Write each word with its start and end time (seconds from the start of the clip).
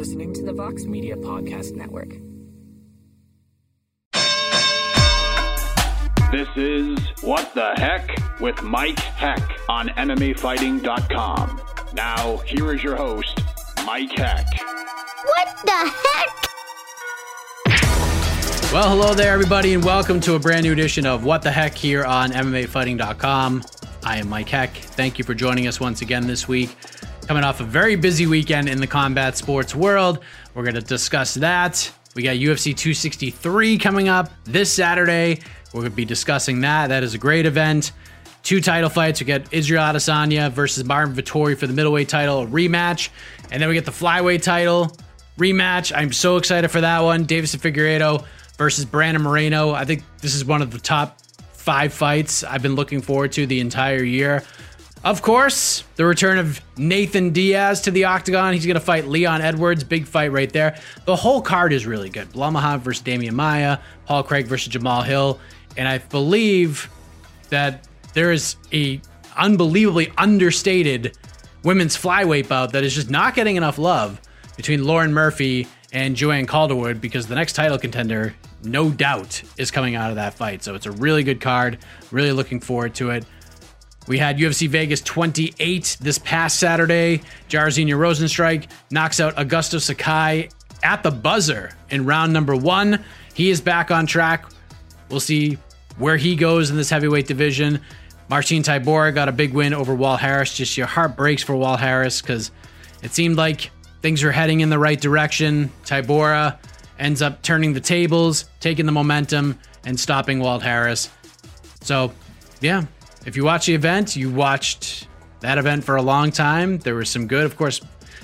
listening 0.00 0.32
to 0.32 0.42
the 0.42 0.52
Vox 0.54 0.84
Media 0.86 1.14
Podcast 1.14 1.74
Network. 1.74 2.08
This 6.32 6.48
is 6.56 6.98
What 7.22 7.52
the 7.52 7.74
Heck 7.76 8.40
with 8.40 8.62
Mike 8.62 8.98
Heck 8.98 9.42
on 9.68 9.90
MMAfighting.com. 9.90 11.60
Now, 11.92 12.38
here 12.38 12.72
is 12.72 12.82
your 12.82 12.96
host, 12.96 13.42
Mike 13.84 14.16
Heck. 14.16 14.46
What 15.22 15.58
the 15.66 15.92
heck? 15.92 16.48
Well, 18.72 18.88
hello 18.88 19.12
there, 19.12 19.34
everybody, 19.34 19.74
and 19.74 19.84
welcome 19.84 20.18
to 20.20 20.34
a 20.34 20.38
brand 20.38 20.64
new 20.64 20.72
edition 20.72 21.04
of 21.04 21.24
What 21.24 21.42
the 21.42 21.50
Heck 21.50 21.74
here 21.74 22.06
on 22.06 22.30
MMAfighting.com. 22.30 23.64
I 24.02 24.16
am 24.16 24.30
Mike 24.30 24.48
Heck. 24.48 24.74
Thank 24.74 25.18
you 25.18 25.26
for 25.26 25.34
joining 25.34 25.66
us 25.66 25.78
once 25.78 26.00
again 26.00 26.26
this 26.26 26.48
week. 26.48 26.74
Coming 27.30 27.44
off 27.44 27.60
a 27.60 27.64
very 27.64 27.94
busy 27.94 28.26
weekend 28.26 28.68
in 28.68 28.80
the 28.80 28.88
combat 28.88 29.36
sports 29.36 29.72
world, 29.72 30.18
we're 30.52 30.64
going 30.64 30.74
to 30.74 30.80
discuss 30.80 31.34
that. 31.34 31.88
We 32.16 32.24
got 32.24 32.34
UFC 32.34 32.76
263 32.76 33.78
coming 33.78 34.08
up 34.08 34.32
this 34.42 34.72
Saturday. 34.72 35.38
We're 35.72 35.82
going 35.82 35.92
to 35.92 35.96
be 35.96 36.04
discussing 36.04 36.62
that. 36.62 36.88
That 36.88 37.04
is 37.04 37.14
a 37.14 37.18
great 37.18 37.46
event. 37.46 37.92
Two 38.42 38.60
title 38.60 38.90
fights. 38.90 39.20
We 39.20 39.26
get 39.26 39.46
Israel 39.52 39.84
Adesanya 39.84 40.50
versus 40.50 40.84
Marvin 40.84 41.14
Vettori 41.14 41.56
for 41.56 41.68
the 41.68 41.72
middleweight 41.72 42.08
title, 42.08 42.48
rematch. 42.48 43.10
And 43.52 43.62
then 43.62 43.68
we 43.68 43.76
get 43.76 43.84
the 43.84 43.92
flyweight 43.92 44.42
title 44.42 44.90
rematch. 45.38 45.92
I'm 45.94 46.12
so 46.12 46.36
excited 46.36 46.68
for 46.72 46.80
that 46.80 46.98
one. 46.98 47.26
Deiveson 47.26 47.60
Figueiredo 47.60 48.24
versus 48.58 48.84
Brandon 48.84 49.22
Moreno. 49.22 49.70
I 49.70 49.84
think 49.84 50.02
this 50.18 50.34
is 50.34 50.44
one 50.44 50.62
of 50.62 50.72
the 50.72 50.80
top 50.80 51.20
five 51.52 51.92
fights 51.92 52.42
I've 52.42 52.62
been 52.62 52.74
looking 52.74 53.00
forward 53.00 53.30
to 53.32 53.46
the 53.46 53.60
entire 53.60 54.02
year. 54.02 54.42
Of 55.02 55.22
course, 55.22 55.82
the 55.96 56.04
return 56.04 56.36
of 56.36 56.60
Nathan 56.76 57.30
Diaz 57.30 57.80
to 57.82 57.90
the 57.90 58.04
octagon. 58.04 58.52
He's 58.52 58.66
going 58.66 58.74
to 58.74 58.80
fight 58.80 59.06
Leon 59.06 59.40
Edwards. 59.40 59.82
Big 59.82 60.06
fight 60.06 60.30
right 60.30 60.52
there. 60.52 60.78
The 61.06 61.16
whole 61.16 61.40
card 61.40 61.72
is 61.72 61.86
really 61.86 62.10
good. 62.10 62.28
Belal 62.32 62.52
Muhammad 62.52 62.82
versus 62.82 63.02
Demian 63.02 63.32
Maia, 63.32 63.78
Paul 64.04 64.22
Craig 64.22 64.46
versus 64.46 64.70
Jamahal 64.70 65.04
Hill. 65.06 65.40
And 65.78 65.88
I 65.88 65.98
believe 65.98 66.90
that 67.48 67.88
there 68.12 68.30
is 68.30 68.56
a 68.74 69.00
unbelievably 69.38 70.12
understated 70.18 71.16
women's 71.64 71.96
flyweight 71.96 72.48
bout 72.48 72.72
that 72.72 72.84
is 72.84 72.94
just 72.94 73.08
not 73.08 73.34
getting 73.34 73.56
enough 73.56 73.78
love 73.78 74.20
between 74.56 74.84
Lauren 74.84 75.14
Murphy 75.14 75.66
and 75.92 76.14
Joanne 76.14 76.46
Calderwood 76.46 77.00
because 77.00 77.26
the 77.26 77.34
next 77.34 77.54
title 77.54 77.78
contender, 77.78 78.34
no 78.62 78.90
doubt, 78.90 79.42
is 79.56 79.70
coming 79.70 79.94
out 79.94 80.10
of 80.10 80.16
that 80.16 80.34
fight. 80.34 80.62
So 80.62 80.74
it's 80.74 80.86
a 80.86 80.92
really 80.92 81.22
good 81.22 81.40
card. 81.40 81.78
Really 82.10 82.32
looking 82.32 82.60
forward 82.60 82.94
to 82.96 83.10
it. 83.10 83.24
We 84.08 84.18
had 84.18 84.38
UFC 84.38 84.68
Vegas 84.68 85.00
28 85.02 85.98
this 86.00 86.18
past 86.18 86.58
Saturday. 86.58 87.22
Jairzinho 87.48 87.96
Rozenstruik 87.96 88.68
knocks 88.90 89.20
out 89.20 89.36
Augusto 89.36 89.80
Sakai 89.80 90.48
at 90.82 91.02
the 91.02 91.10
buzzer 91.10 91.72
in 91.90 92.06
round 92.06 92.32
number 92.32 92.56
one. 92.56 93.04
He 93.34 93.50
is 93.50 93.60
back 93.60 93.90
on 93.90 94.06
track. 94.06 94.46
We'll 95.10 95.20
see 95.20 95.58
where 95.98 96.16
he 96.16 96.34
goes 96.34 96.70
in 96.70 96.76
this 96.76 96.90
heavyweight 96.90 97.26
division. 97.26 97.80
Marcin 98.28 98.62
Tybura 98.62 99.14
got 99.14 99.28
a 99.28 99.32
big 99.32 99.52
win 99.52 99.74
over 99.74 99.94
Walt 99.94 100.20
Harris. 100.20 100.54
Just 100.54 100.76
your 100.76 100.86
heart 100.86 101.16
breaks 101.16 101.42
for 101.42 101.54
Walt 101.56 101.80
Harris 101.80 102.22
because 102.22 102.50
it 103.02 103.12
seemed 103.12 103.36
like 103.36 103.70
things 104.02 104.22
were 104.22 104.30
heading 104.30 104.60
in 104.60 104.70
the 104.70 104.78
right 104.78 105.00
direction. 105.00 105.70
Tybura 105.84 106.58
ends 106.98 107.22
up 107.22 107.42
turning 107.42 107.72
the 107.72 107.80
tables, 107.80 108.44
taking 108.60 108.86
the 108.86 108.92
momentum, 108.92 109.58
and 109.84 109.98
stopping 109.98 110.38
Walt 110.38 110.62
Harris. 110.62 111.10
So, 111.80 112.12
yeah, 112.60 112.84
if 113.26 113.36
you 113.36 113.44
watch 113.44 113.66
the 113.66 113.74
event, 113.74 114.16
you 114.16 114.30
watched 114.30 115.08
that 115.40 115.58
event 115.58 115.84
for 115.84 115.96
a 115.96 116.02
long 116.02 116.30
time. 116.30 116.78
There 116.78 116.94
was 116.94 117.10
some 117.10 117.26
good, 117.26 117.44
of 117.44 117.56
course. 117.56 117.80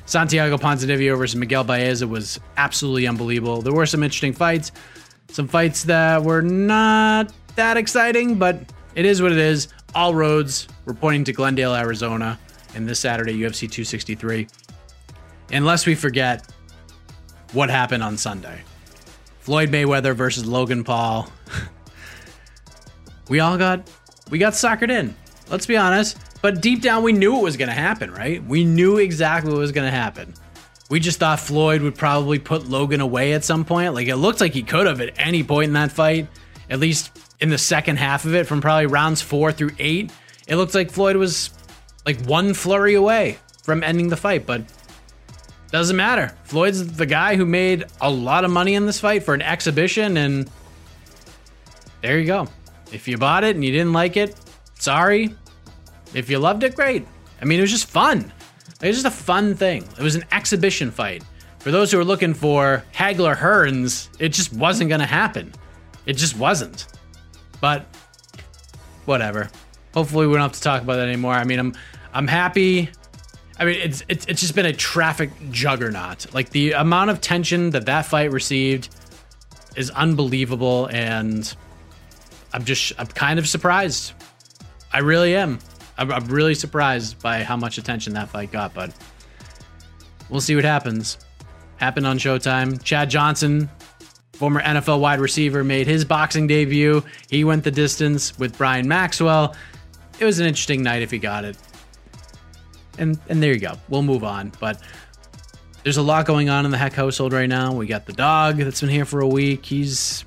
Santiago 0.07 0.57
Ponzinibbio 0.57 1.19
versus 1.19 1.37
Miguel 1.37 1.65
Baeza 1.65 2.07
was 2.07 2.39
absolutely 2.57 3.07
unbelievable. 3.07 3.61
There 3.61 3.73
were 3.73 3.87
some 3.87 4.03
interesting 4.03 4.33
fights, 4.33 4.71
some 5.29 5.49
fights 5.49 5.83
that 5.85 6.23
were 6.23 6.43
not 6.43 7.33
that 7.57 7.77
exciting, 7.77 8.39
but 8.39 8.73
it 8.95 9.05
is 9.05 9.21
what 9.21 9.33
it 9.33 9.39
is. 9.39 9.69
All 9.95 10.15
roads 10.15 10.69
were 10.85 10.95
pointing 10.95 11.25
to 11.25 11.33
Glendale, 11.33 11.75
Arizona, 11.75 12.39
and 12.75 12.89
this 12.89 13.01
Saturday, 13.01 13.35
UFC 13.35 13.61
263. 13.61 14.47
Unless 15.53 15.87
we 15.87 15.95
forget 15.95 16.47
what 17.53 17.71
happened 17.71 18.03
on 18.03 18.17
Sunday 18.17 18.63
Floyd 19.41 19.71
Mayweather 19.71 20.15
versus 20.15 20.45
Logan 20.45 20.85
Paul. 20.85 21.31
we 23.29 23.41
all 23.41 23.57
got 23.57 23.89
we 24.31 24.39
got 24.39 24.55
suckered 24.55 24.91
in. 24.91 25.15
Let's 25.51 25.67
be 25.67 25.77
honest. 25.77 26.19
But 26.43 26.61
deep 26.61 26.83
down, 26.83 27.03
we 27.03 27.13
knew 27.13 27.39
it 27.39 27.43
was 27.43 27.57
going 27.57 27.69
to 27.69 27.75
happen, 27.75 28.11
right? 28.13 28.45
We 28.45 28.65
knew 28.65 28.99
exactly 28.99 29.53
what 29.53 29.59
was 29.59 29.73
going 29.73 29.91
to 29.91 29.97
happen. 29.97 30.35
We 30.89 31.01
just 31.01 31.19
thought 31.19 31.41
Floyd 31.41 31.83
would 31.83 31.97
probably 31.97 32.39
put 32.39 32.69
Logan 32.69 33.01
away 33.01 33.33
at 33.33 33.45
some 33.45 33.65
point. 33.65 33.95
Like 33.95 34.07
it 34.07 34.17
looked 34.17 34.41
like 34.41 34.53
he 34.53 34.63
could 34.63 34.87
have 34.87 35.01
at 35.01 35.19
any 35.19 35.43
point 35.43 35.69
in 35.69 35.73
that 35.73 35.91
fight, 35.91 36.29
at 36.71 36.79
least 36.79 37.19
in 37.41 37.49
the 37.49 37.59
second 37.59 37.97
half 37.97 38.25
of 38.25 38.35
it, 38.35 38.47
from 38.47 38.61
probably 38.61 38.87
rounds 38.87 39.21
four 39.23 39.51
through 39.51 39.73
eight. 39.79 40.13
It 40.47 40.57
looked 40.57 40.75
like 40.75 40.91
Floyd 40.91 41.17
was 41.17 41.51
like 42.05 42.25
one 42.27 42.55
flurry 42.55 42.95
away 42.95 43.39
from 43.65 43.83
ending 43.83 44.09
the 44.09 44.17
fight, 44.17 44.47
but 44.47 44.63
doesn't 45.73 45.97
matter. 45.97 46.33
Floyd's 46.45 46.97
the 46.97 47.07
guy 47.07 47.35
who 47.35 47.45
made 47.45 47.85
a 48.01 48.09
lot 48.09 48.45
of 48.45 48.53
money 48.53 48.75
in 48.75 48.87
this 48.87 49.01
fight 49.01 49.25
for 49.25 49.35
an 49.35 49.43
exhibition, 49.43 50.17
and 50.17 50.49
there 52.01 52.21
you 52.21 52.27
go. 52.27 52.47
If 52.93 53.09
you 53.09 53.19
bought 53.19 53.45
it 53.45 53.57
and 53.57 53.65
you 53.65 53.73
didn't 53.73 53.93
like 53.93 54.17
it, 54.17 54.37
sorry. 54.75 55.35
If 56.15 56.31
you 56.31 56.39
loved 56.39 56.63
it, 56.63 56.75
great. 56.75 57.07
I 57.41 57.45
mean, 57.45 57.59
it 57.59 57.63
was 57.63 57.71
just 57.71 57.87
fun. 57.87 58.33
It 58.81 58.87
was 58.89 59.03
just 59.03 59.07
a 59.07 59.11
fun 59.11 59.55
thing. 59.55 59.83
It 59.83 60.03
was 60.03 60.15
an 60.15 60.25
exhibition 60.33 60.91
fight. 60.91 61.25
For 61.59 61.71
those 61.71 61.91
who 61.91 61.99
are 61.99 62.05
looking 62.05 62.33
for 62.33 62.85
Hagler 62.95 63.37
Hearns, 63.37 64.09
it 64.21 64.29
just 64.29 64.53
wasn't 64.53 64.89
going 64.89 65.01
to 65.01 65.07
happen. 65.07 65.53
It 66.07 66.15
just 66.15 66.39
wasn't. 66.39 66.87
But 67.61 67.87
whatever. 69.05 69.51
Hopefully, 69.95 70.27
we 70.27 70.35
don't 70.35 70.43
have 70.43 70.53
to 70.53 70.61
talk 70.61 70.83
about 70.83 70.97
that 70.97 71.09
anymore. 71.09 71.33
I 71.33 71.45
mean, 71.45 71.59
I'm 71.59 71.75
I'm 72.13 72.29
happy. 72.29 72.91
I 73.59 73.65
mean, 73.65 73.81
it's 73.81 74.05
it's 74.09 74.27
it's 74.27 74.41
just 74.41 74.55
been 74.55 74.67
a 74.67 74.73
traffic 74.73 75.31
juggernaut. 75.51 76.33
Like 76.35 76.51
the 76.51 76.73
amount 76.73 77.11
of 77.11 77.21
tension 77.21 77.71
that 77.71 77.87
that 77.87 78.07
fight 78.07 78.31
received 78.31 78.95
is 79.75 79.91
unbelievable, 79.91 80.87
and 80.93 81.55
I'm 82.53 82.65
just 82.65 82.93
I'm 82.99 83.07
kind 83.07 83.39
of 83.39 83.49
surprised. 83.49 84.13
I 84.93 84.99
really 84.99 85.37
am. 85.37 85.59
I'm, 85.99 86.13
I'm 86.13 86.27
really 86.27 86.55
surprised 86.55 87.21
by 87.23 87.43
how 87.43 87.57
much 87.57 87.79
attention 87.79 88.15
that 88.15 88.29
fight 88.29 88.53
got, 88.53 88.75
but 88.75 88.93
we'll 90.29 90.41
see 90.41 90.55
what 90.55 90.65
happens. 90.65 91.19
Happened 91.77 92.07
on 92.07 92.19
Showtime. 92.19 92.83
Chad 92.83 93.11
Johnson 93.11 93.71
former 94.37 94.61
NFL 94.61 95.01
wide 95.01 95.19
receiver, 95.19 95.65
made 95.65 95.87
his 95.87 96.05
boxing 96.05 96.47
debut. 96.47 97.03
He 97.31 97.43
went 97.43 97.65
the 97.65 97.71
distance 97.71 98.39
with 98.39 98.57
Brian 98.57 98.87
Maxwell. 98.87 99.57
It 100.21 100.25
was 100.25 100.39
an 100.39 100.47
interesting 100.47 100.83
night 100.83 101.03
if 101.03 101.11
he 101.11 101.19
got 101.19 101.45
it. 101.45 101.57
And 102.99 103.19
and 103.29 103.43
there 103.43 103.53
you 103.53 103.59
go. 103.59 103.75
We'll 103.89 104.03
move 104.03 104.25
on. 104.25 104.53
But 104.61 104.81
there's 105.83 105.97
a 105.97 106.03
lot 106.03 106.27
going 106.27 106.49
on 106.49 106.65
in 106.65 106.71
the 106.71 106.79
Heck 106.79 106.93
household 106.93 107.33
right 107.33 107.49
now. 107.49 107.73
We 107.73 107.87
got 107.87 108.07
the 108.07 108.13
dog 108.13 108.57
that's 108.57 108.81
been 108.81 108.91
here 108.91 109.05
for 109.05 109.21
a 109.21 109.29
week. 109.29 109.65
He's 109.65 110.25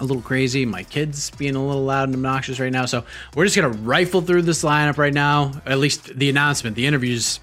a 0.00 0.04
little 0.04 0.22
crazy. 0.22 0.64
My 0.64 0.82
kid's 0.82 1.30
being 1.32 1.56
a 1.56 1.66
little 1.66 1.84
loud 1.84 2.08
and 2.08 2.14
obnoxious 2.14 2.60
right 2.60 2.72
now. 2.72 2.86
So 2.86 3.04
we're 3.34 3.44
just 3.44 3.56
gonna 3.56 3.68
rifle 3.68 4.20
through 4.20 4.42
this 4.42 4.62
lineup 4.62 4.98
right 4.98 5.12
now. 5.12 5.52
At 5.66 5.78
least 5.78 6.16
the 6.16 6.28
announcement, 6.28 6.76
the 6.76 6.86
interviews 6.86 7.40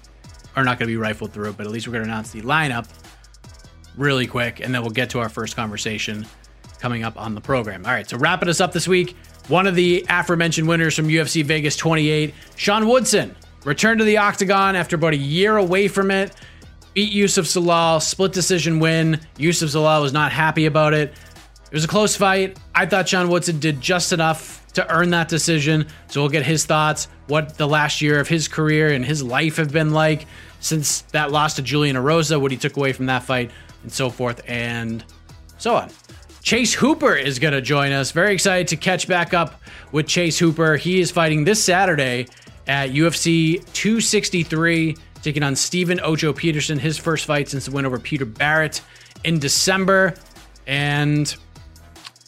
are 0.54 0.64
not 0.64 0.78
gonna 0.78 0.88
be 0.88 0.96
rifled 0.96 1.32
through, 1.32 1.52
but 1.52 1.66
at 1.66 1.72
least 1.72 1.86
we're 1.86 1.92
gonna 1.92 2.04
announce 2.04 2.30
the 2.30 2.42
lineup 2.42 2.88
really 3.96 4.26
quick, 4.26 4.60
and 4.60 4.74
then 4.74 4.82
we'll 4.82 4.90
get 4.90 5.10
to 5.10 5.18
our 5.18 5.28
first 5.28 5.56
conversation 5.56 6.26
coming 6.78 7.02
up 7.02 7.20
on 7.20 7.34
the 7.34 7.40
program. 7.40 7.84
All 7.84 7.92
right, 7.92 8.08
so 8.08 8.16
wrapping 8.18 8.48
us 8.48 8.60
up 8.60 8.72
this 8.72 8.86
week, 8.86 9.16
one 9.48 9.66
of 9.66 9.74
the 9.74 10.04
aforementioned 10.08 10.68
winners 10.68 10.94
from 10.94 11.08
UFC 11.08 11.42
Vegas 11.44 11.76
28, 11.76 12.34
Sean 12.56 12.88
Woodson, 12.88 13.34
returned 13.64 13.98
to 13.98 14.04
the 14.04 14.18
octagon 14.18 14.76
after 14.76 14.96
about 14.96 15.12
a 15.12 15.18
year 15.18 15.56
away 15.56 15.88
from 15.88 16.10
it. 16.10 16.32
Beat 16.94 17.12
Youssef 17.12 17.44
Zalal, 17.44 18.00
split 18.00 18.32
decision 18.32 18.78
win. 18.78 19.20
Youssef 19.36 19.70
Zalal 19.70 20.00
was 20.00 20.12
not 20.12 20.32
happy 20.32 20.66
about 20.66 20.94
it. 20.94 21.12
It 21.66 21.74
was 21.74 21.84
a 21.84 21.88
close 21.88 22.16
fight. 22.16 22.58
I 22.74 22.86
thought 22.86 23.08
Sean 23.08 23.28
Woodson 23.28 23.58
did 23.58 23.80
just 23.80 24.12
enough 24.12 24.64
to 24.74 24.88
earn 24.94 25.10
that 25.10 25.28
decision. 25.28 25.86
So 26.08 26.20
we'll 26.20 26.30
get 26.30 26.44
his 26.44 26.64
thoughts, 26.64 27.08
what 27.26 27.56
the 27.58 27.66
last 27.66 28.00
year 28.00 28.20
of 28.20 28.28
his 28.28 28.46
career 28.46 28.92
and 28.92 29.04
his 29.04 29.22
life 29.22 29.56
have 29.56 29.72
been 29.72 29.92
like 29.92 30.26
since 30.60 31.02
that 31.12 31.32
loss 31.32 31.54
to 31.54 31.62
Julian 31.62 31.96
Erosa, 31.96 32.40
what 32.40 32.50
he 32.50 32.56
took 32.56 32.76
away 32.76 32.92
from 32.92 33.06
that 33.06 33.24
fight, 33.24 33.50
and 33.82 33.92
so 33.92 34.10
forth 34.10 34.42
and 34.46 35.04
so 35.58 35.74
on. 35.74 35.90
Chase 36.42 36.74
Hooper 36.74 37.16
is 37.16 37.40
going 37.40 37.54
to 37.54 37.60
join 37.60 37.90
us. 37.90 38.12
Very 38.12 38.32
excited 38.32 38.68
to 38.68 38.76
catch 38.76 39.08
back 39.08 39.34
up 39.34 39.60
with 39.90 40.06
Chase 40.06 40.38
Hooper. 40.38 40.76
He 40.76 41.00
is 41.00 41.10
fighting 41.10 41.42
this 41.42 41.62
Saturday 41.64 42.28
at 42.68 42.90
UFC 42.90 43.64
263, 43.72 44.96
taking 45.22 45.42
on 45.42 45.56
Steven 45.56 45.98
Ocho 46.00 46.32
Peterson, 46.32 46.78
his 46.78 46.98
first 46.98 47.24
fight 47.24 47.48
since 47.48 47.66
the 47.66 47.72
win 47.72 47.84
over 47.84 47.98
Peter 47.98 48.24
Barrett 48.24 48.80
in 49.24 49.40
December. 49.40 50.14
And 50.68 51.34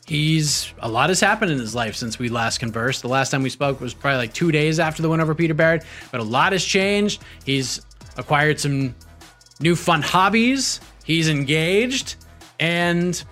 he's 0.09 0.73
a 0.79 0.89
lot 0.89 1.11
has 1.11 1.21
happened 1.21 1.53
in 1.53 1.59
his 1.59 1.75
life 1.75 1.95
since 1.95 2.19
we 2.19 2.29
last 2.29 2.59
conversed. 2.59 3.03
The 3.03 3.09
last 3.09 3.31
time 3.31 3.43
we 3.43 3.51
spoke 3.51 3.81
was 3.81 3.93
probably 3.95 4.19
like 4.19 4.33
two 4.33 4.51
days 4.51 4.81
after 4.81 5.03
the 5.03 5.09
win 5.09 5.21
over 5.21 5.35
Peter 5.35 5.55
Barrett, 5.55 5.85
but 6.11 6.21
a 6.21 6.25
lot 6.25 6.53
has 6.53 6.65
changed. 6.65 7.23
He's 7.45 7.83
acquired 8.17 8.59
some 8.59 8.95
new 9.61 9.77
fun 9.77 10.03
hobbies. 10.03 10.81
He's 11.05 11.29
engaged 11.29 12.17
and 12.59 13.23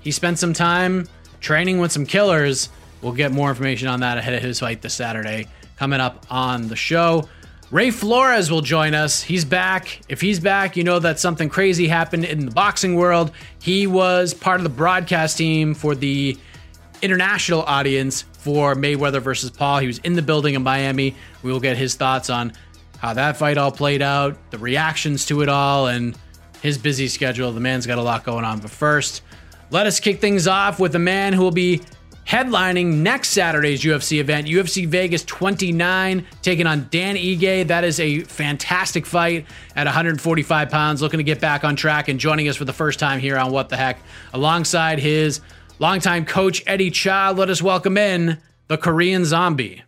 he 0.00 0.10
spent 0.10 0.38
some 0.38 0.52
time 0.52 1.06
training 1.40 1.78
with 1.78 1.92
some 1.92 2.06
killers. 2.06 2.70
We'll 3.02 3.12
get 3.12 3.32
more 3.32 3.50
information 3.50 3.88
on 3.88 4.00
that 4.00 4.16
ahead 4.16 4.34
of 4.34 4.42
his 4.42 4.60
fight 4.60 4.80
this 4.80 4.94
Saturday 4.94 5.48
coming 5.76 6.00
up 6.00 6.26
on 6.30 6.68
the 6.68 6.76
show. 6.76 7.28
Ray 7.72 7.90
Flores 7.90 8.50
will 8.50 8.60
join 8.60 8.92
us. 8.92 9.22
He's 9.22 9.46
back. 9.46 10.02
If 10.06 10.20
he's 10.20 10.38
back, 10.38 10.76
you 10.76 10.84
know 10.84 10.98
that 10.98 11.18
something 11.18 11.48
crazy 11.48 11.88
happened 11.88 12.26
in 12.26 12.44
the 12.44 12.50
boxing 12.50 12.96
world. 12.96 13.32
He 13.62 13.86
was 13.86 14.34
part 14.34 14.60
of 14.60 14.64
the 14.64 14.68
broadcast 14.68 15.38
team 15.38 15.72
for 15.72 15.94
the 15.94 16.36
international 17.00 17.62
audience 17.62 18.26
for 18.32 18.74
Mayweather 18.74 19.22
versus 19.22 19.48
Paul. 19.48 19.78
He 19.78 19.86
was 19.86 19.96
in 20.00 20.12
the 20.12 20.20
building 20.20 20.52
in 20.52 20.62
Miami. 20.62 21.16
We 21.42 21.50
will 21.50 21.60
get 21.60 21.78
his 21.78 21.94
thoughts 21.94 22.28
on 22.28 22.52
how 22.98 23.14
that 23.14 23.38
fight 23.38 23.56
all 23.56 23.72
played 23.72 24.02
out, 24.02 24.36
the 24.50 24.58
reactions 24.58 25.24
to 25.26 25.40
it 25.40 25.48
all, 25.48 25.86
and 25.86 26.14
his 26.60 26.76
busy 26.76 27.08
schedule. 27.08 27.52
The 27.52 27.60
man's 27.60 27.86
got 27.86 27.96
a 27.96 28.02
lot 28.02 28.22
going 28.22 28.44
on. 28.44 28.58
But 28.58 28.70
first, 28.70 29.22
let 29.70 29.86
us 29.86 29.98
kick 29.98 30.20
things 30.20 30.46
off 30.46 30.78
with 30.78 30.94
a 30.94 30.98
man 30.98 31.32
who 31.32 31.40
will 31.40 31.50
be 31.50 31.80
headlining 32.26 32.96
next 32.96 33.30
Saturday's 33.30 33.82
UFC 33.82 34.18
event, 34.18 34.46
UFC 34.46 34.86
Vegas 34.86 35.24
29, 35.24 36.26
taking 36.40 36.66
on 36.66 36.88
Dan 36.90 37.16
Ige. 37.16 37.66
That 37.66 37.84
is 37.84 38.00
a 38.00 38.20
fantastic 38.20 39.06
fight 39.06 39.46
at 39.76 39.86
145 39.86 40.70
pounds, 40.70 41.02
looking 41.02 41.18
to 41.18 41.24
get 41.24 41.40
back 41.40 41.64
on 41.64 41.76
track 41.76 42.08
and 42.08 42.18
joining 42.18 42.48
us 42.48 42.56
for 42.56 42.64
the 42.64 42.72
first 42.72 42.98
time 42.98 43.20
here 43.20 43.36
on 43.36 43.50
What 43.52 43.68
the 43.68 43.76
Heck, 43.76 43.98
alongside 44.32 44.98
his 44.98 45.40
longtime 45.78 46.24
coach, 46.24 46.62
Eddie 46.66 46.90
Cha. 46.90 47.30
Let 47.30 47.50
us 47.50 47.60
welcome 47.60 47.98
in 47.98 48.38
the 48.68 48.78
Korean 48.78 49.24
Zombie. 49.24 49.82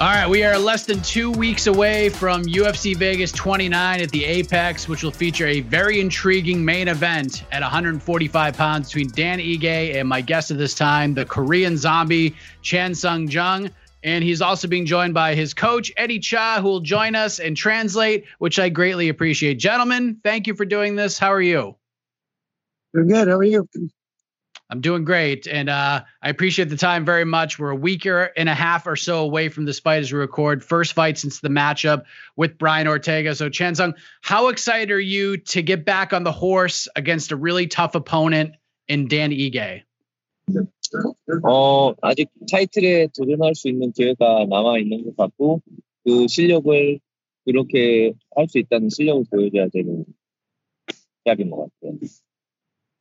All 0.00 0.06
right, 0.06 0.26
we 0.26 0.44
are 0.44 0.58
less 0.58 0.86
than 0.86 1.02
two 1.02 1.30
weeks 1.30 1.66
away 1.66 2.08
from 2.08 2.42
UFC 2.44 2.96
Vegas 2.96 3.30
29 3.32 4.00
at 4.00 4.08
the 4.08 4.24
Apex, 4.24 4.88
which 4.88 5.02
will 5.02 5.10
feature 5.10 5.46
a 5.46 5.60
very 5.60 6.00
intriguing 6.00 6.64
main 6.64 6.88
event 6.88 7.44
at 7.52 7.60
145 7.60 8.56
pounds 8.56 8.88
between 8.88 9.08
Dan 9.08 9.40
Ige 9.40 9.94
and 9.96 10.08
my 10.08 10.22
guest 10.22 10.50
of 10.50 10.56
this 10.56 10.74
time, 10.74 11.12
the 11.12 11.26
Korean 11.26 11.76
zombie 11.76 12.34
Chan 12.62 12.94
Sung 12.94 13.28
Jung. 13.28 13.68
And 14.02 14.24
he's 14.24 14.40
also 14.40 14.68
being 14.68 14.86
joined 14.86 15.12
by 15.12 15.34
his 15.34 15.52
coach, 15.52 15.92
Eddie 15.98 16.18
Cha, 16.18 16.62
who 16.62 16.68
will 16.68 16.80
join 16.80 17.14
us 17.14 17.38
and 17.38 17.54
translate, 17.54 18.24
which 18.38 18.58
I 18.58 18.70
greatly 18.70 19.10
appreciate. 19.10 19.56
Gentlemen, 19.56 20.18
thank 20.24 20.46
you 20.46 20.54
for 20.54 20.64
doing 20.64 20.96
this. 20.96 21.18
How 21.18 21.30
are 21.30 21.42
you? 21.42 21.76
We're 22.94 23.04
good. 23.04 23.28
How 23.28 23.34
are 23.34 23.44
you? 23.44 23.68
I'm 24.69 24.81
doing 24.81 25.05
great, 25.05 25.45
and 25.45 25.69
uh, 25.69 26.03
I 26.23 26.29
appreciate 26.29 26.69
the 26.69 26.77
time 26.77 27.05
very 27.05 27.23
much. 27.23 27.59
We're 27.59 27.69
a 27.69 27.75
week 27.75 28.07
and 28.07 28.49
a 28.49 28.53
half 28.55 28.87
or 28.87 28.95
so 28.95 29.19
away 29.23 29.49
from 29.49 29.65
this 29.65 29.79
fight 29.79 29.99
as 29.99 30.11
we 30.11 30.17
record. 30.17 30.63
First 30.63 30.93
fight 30.93 31.19
since 31.19 31.39
the 31.39 31.49
matchup 31.49 32.05
with 32.35 32.57
Brian 32.57 32.87
Ortega. 32.87 33.35
So, 33.35 33.49
Chansung, 33.49 33.93
how 34.21 34.47
excited 34.47 34.89
are 34.89 34.99
you 34.99 35.37
to 35.37 35.61
get 35.61 35.85
back 35.85 36.13
on 36.13 36.23
the 36.23 36.31
horse 36.31 36.87
against 36.95 37.31
a 37.31 37.35
really 37.35 37.67
tough 37.67 37.93
opponent 37.93 38.55
in 38.87 39.07
Dan 39.07 39.31
Ige? 39.31 39.83
어, 41.43 41.93
아직 42.01 42.29
타이틀에 42.51 43.07
도전할 43.15 43.55
수 43.55 43.67
있는 43.69 43.91
기회가 43.91 44.45
남아 44.49 44.79
있는 44.79 45.03
것 45.03 45.17
같고 45.17 45.61
그 46.03 46.27
실력을 46.27 46.99
그렇게 47.45 48.13
할 48.35 48.47
수 48.47 48.59
있다는 48.59 48.89
실력을 48.89 49.25
보여줘야 49.29 49.67
되는 49.73 50.05
시합인 51.23 51.49
것 51.49 51.69
같아요. 51.81 51.99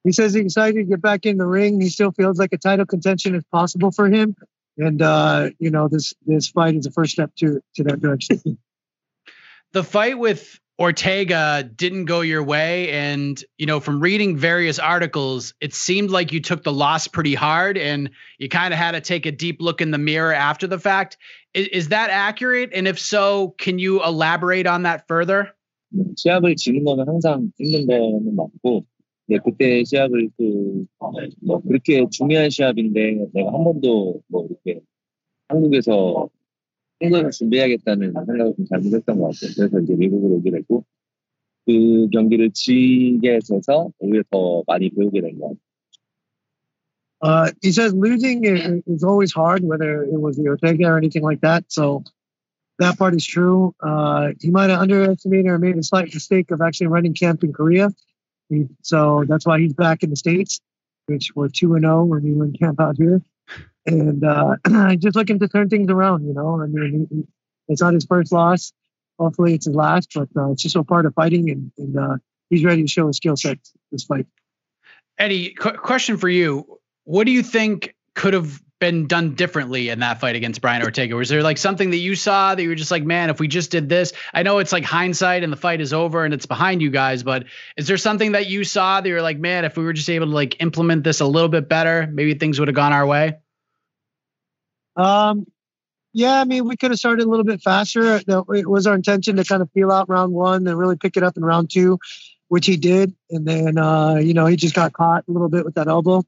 he 0.04 0.12
says 0.12 0.34
he's 0.34 0.44
excited 0.44 0.76
to 0.76 0.84
get 0.84 1.02
back 1.02 1.26
in 1.26 1.38
the 1.38 1.46
ring. 1.46 1.80
He 1.80 1.88
still 1.88 2.12
feels 2.12 2.38
like 2.38 2.52
a 2.52 2.58
title 2.58 2.86
contention 2.86 3.34
is 3.34 3.42
possible 3.50 3.90
for 3.90 4.06
him, 4.06 4.36
and 4.76 5.00
uh, 5.00 5.50
you 5.58 5.70
know 5.70 5.88
this 5.88 6.14
this 6.26 6.48
fight 6.48 6.74
is 6.74 6.84
the 6.84 6.90
first 6.90 7.12
step 7.12 7.34
to 7.36 7.60
to 7.76 7.84
that 7.84 8.00
direction. 8.00 8.58
the 9.72 9.82
fight 9.82 10.18
with 10.18 10.60
Ortega 10.78 11.62
didn't 11.62 12.04
go 12.04 12.20
your 12.20 12.42
way, 12.42 12.90
and 12.90 13.42
you 13.56 13.64
know 13.64 13.80
from 13.80 14.00
reading 14.00 14.36
various 14.36 14.78
articles, 14.78 15.54
it 15.60 15.72
seemed 15.72 16.10
like 16.10 16.32
you 16.32 16.40
took 16.40 16.64
the 16.64 16.72
loss 16.72 17.08
pretty 17.08 17.34
hard, 17.34 17.78
and 17.78 18.10
you 18.38 18.50
kind 18.50 18.74
of 18.74 18.78
had 18.78 18.92
to 18.92 19.00
take 19.00 19.24
a 19.24 19.32
deep 19.32 19.56
look 19.60 19.80
in 19.80 19.90
the 19.90 19.98
mirror 19.98 20.34
after 20.34 20.66
the 20.66 20.78
fact. 20.78 21.16
Is, 21.54 21.68
is 21.68 21.88
that 21.88 22.10
accurate? 22.10 22.70
And 22.74 22.86
if 22.86 23.00
so, 23.00 23.54
can 23.56 23.78
you 23.78 24.04
elaborate 24.04 24.66
on 24.66 24.82
that 24.82 25.08
further? 25.08 25.54
시합을 26.16 26.56
지는 26.56 26.84
거는 26.84 27.06
항상 27.06 27.52
힘든 27.56 27.86
데는 27.86 28.34
맞고 28.34 28.84
네, 29.29 29.37
그때 29.45 29.83
시합을 29.83 30.29
그, 30.37 30.85
뭐, 31.41 31.61
그렇게 31.61 32.03
중요한 32.09 32.49
시합인데, 32.49 33.27
내가 33.31 33.53
한 33.53 33.63
번도 33.63 34.23
뭐, 34.27 34.47
이렇게 34.49 34.81
한국에서 35.49 36.29
한국에서 36.99 37.29
준비해야겠다는 37.29 38.13
생각을 38.13 38.55
좀 38.55 38.65
잘못했던 38.65 39.19
것 39.19 39.27
같아요. 39.33 39.51
그래서 39.55 39.79
이제 39.81 39.95
미국으로 39.95 40.35
오게 40.37 40.49
됐고, 40.51 40.83
그 41.67 42.09
경기를 42.11 42.49
지게 42.51 43.39
돼서 43.47 43.91
오히려 43.99 44.23
더 44.31 44.63
많이 44.65 44.89
배우게 44.89 45.21
된 45.21 45.37
것 45.39 45.49
같아요. 45.49 45.59
Uh, 47.21 47.51
he 47.61 47.71
says 47.71 47.93
losing 47.93 48.45
is, 48.45 49.03
always 49.03 49.33
hard, 49.33 49.61
whether 49.63 50.03
it 50.03 50.19
was 50.19 50.37
the 50.37 50.47
Ortega 50.47 50.85
or 50.85 50.97
anything 50.97 51.21
like 51.21 51.41
that. 51.41 51.65
So 51.67 52.03
that 52.79 52.97
part 52.97 53.13
is 53.13 53.25
true. 53.25 53.75
Uh, 53.83 54.29
he 54.39 54.49
might 54.49 54.69
have 54.69 54.79
underestimated 54.79 55.47
or 55.47 55.59
made 55.59 55.77
a 55.77 55.83
slight 55.83 56.13
mistake 56.13 56.49
of 56.51 56.61
actually 56.61 56.87
running 56.87 57.13
camp 57.13 57.43
in 57.43 57.51
Korea. 57.53 57.89
He, 58.49 58.67
so 58.81 59.23
that's 59.27 59.45
why 59.45 59.59
he's 59.59 59.73
back 59.73 60.03
in 60.03 60.09
the 60.09 60.15
States, 60.15 60.59
which 61.05 61.31
we're 61.35 61.49
2 61.49 61.75
and 61.75 61.83
0 61.83 62.05
when 62.05 62.23
we 62.23 62.33
were 62.33 62.45
in 62.45 62.53
camp 62.53 62.79
out 62.79 62.97
here. 62.97 63.21
And 63.85 64.23
uh, 64.23 64.55
just 64.97 65.15
looking 65.15 65.39
to 65.39 65.47
turn 65.47 65.69
things 65.69 65.89
around, 65.89 66.25
you 66.25 66.33
know. 66.33 66.61
I 66.61 66.67
mean, 66.67 67.07
he, 67.09 67.23
it's 67.67 67.81
not 67.81 67.93
his 67.93 68.05
first 68.05 68.31
loss. 68.31 68.73
Hopefully 69.19 69.53
it's 69.53 69.65
his 69.65 69.75
last, 69.75 70.11
but 70.15 70.29
uh, 70.35 70.51
it's 70.51 70.63
just 70.63 70.75
a 70.75 70.83
part 70.83 71.05
of 71.05 71.13
fighting, 71.13 71.49
and, 71.49 71.71
and 71.77 71.97
uh, 71.97 72.17
he's 72.49 72.63
ready 72.63 72.83
to 72.83 72.87
show 72.87 73.07
his 73.07 73.17
skill 73.17 73.35
set 73.35 73.57
this 73.91 74.03
fight. 74.03 74.25
Eddie, 75.17 75.53
qu- 75.53 75.73
question 75.73 76.17
for 76.17 76.29
you. 76.29 76.79
What 77.03 77.25
do 77.25 77.31
you 77.31 77.43
think 77.43 77.95
could 78.15 78.33
have 78.33 78.61
been 78.79 79.07
done 79.07 79.35
differently 79.35 79.89
in 79.89 79.99
that 79.99 80.19
fight 80.19 80.35
against 80.35 80.61
Brian 80.61 80.81
Ortega? 80.81 81.15
Was 81.15 81.29
there 81.29 81.43
like 81.43 81.57
something 81.57 81.89
that 81.91 81.97
you 81.97 82.15
saw 82.15 82.55
that 82.55 82.63
you 82.63 82.69
were 82.69 82.75
just 82.75 82.91
like, 82.91 83.03
man, 83.03 83.29
if 83.29 83.39
we 83.39 83.47
just 83.47 83.71
did 83.71 83.89
this, 83.89 84.13
I 84.33 84.43
know 84.43 84.59
it's 84.59 84.71
like 84.71 84.83
hindsight 84.83 85.43
and 85.43 85.51
the 85.51 85.57
fight 85.57 85.81
is 85.81 85.93
over 85.93 86.25
and 86.25 86.33
it's 86.33 86.45
behind 86.45 86.81
you 86.81 86.89
guys, 86.89 87.23
but 87.23 87.45
is 87.77 87.87
there 87.87 87.97
something 87.97 88.31
that 88.31 88.47
you 88.47 88.63
saw 88.63 89.01
that 89.01 89.09
you're 89.09 89.21
like, 89.21 89.37
man, 89.37 89.65
if 89.65 89.77
we 89.77 89.83
were 89.83 89.93
just 89.93 90.09
able 90.09 90.27
to 90.27 90.33
like 90.33 90.61
implement 90.61 91.03
this 91.03 91.19
a 91.19 91.25
little 91.25 91.49
bit 91.49 91.67
better, 91.69 92.07
maybe 92.11 92.33
things 92.33 92.59
would 92.59 92.67
have 92.67 92.75
gone 92.75 92.93
our 92.93 93.05
way? 93.05 93.37
Um, 94.95 95.45
yeah, 96.13 96.41
I 96.41 96.45
mean, 96.45 96.67
we 96.67 96.75
could 96.75 96.91
have 96.91 96.99
started 96.99 97.25
a 97.25 97.29
little 97.29 97.45
bit 97.45 97.61
faster. 97.61 98.21
It 98.27 98.69
was 98.69 98.87
our 98.87 98.95
intention 98.95 99.35
to 99.35 99.43
kind 99.43 99.61
of 99.61 99.69
feel 99.71 99.91
out 99.91 100.09
round 100.09 100.33
one 100.33 100.65
and 100.67 100.77
really 100.77 100.97
pick 100.97 101.17
it 101.17 101.23
up 101.23 101.37
in 101.37 101.45
round 101.45 101.69
two. 101.69 101.99
which 102.49 102.65
he 102.65 102.75
did. 102.75 103.15
And 103.29 103.47
then, 103.47 103.77
uh, 103.77 104.15
you 104.15 104.33
know, 104.33 104.45
he 104.45 104.55
just 104.55 104.75
got 104.75 104.91
caught 104.91 105.23
a 105.27 105.31
little 105.31 105.49
bit 105.49 105.63
with 105.63 105.75
that 105.75 105.87
elbow. 105.87 106.23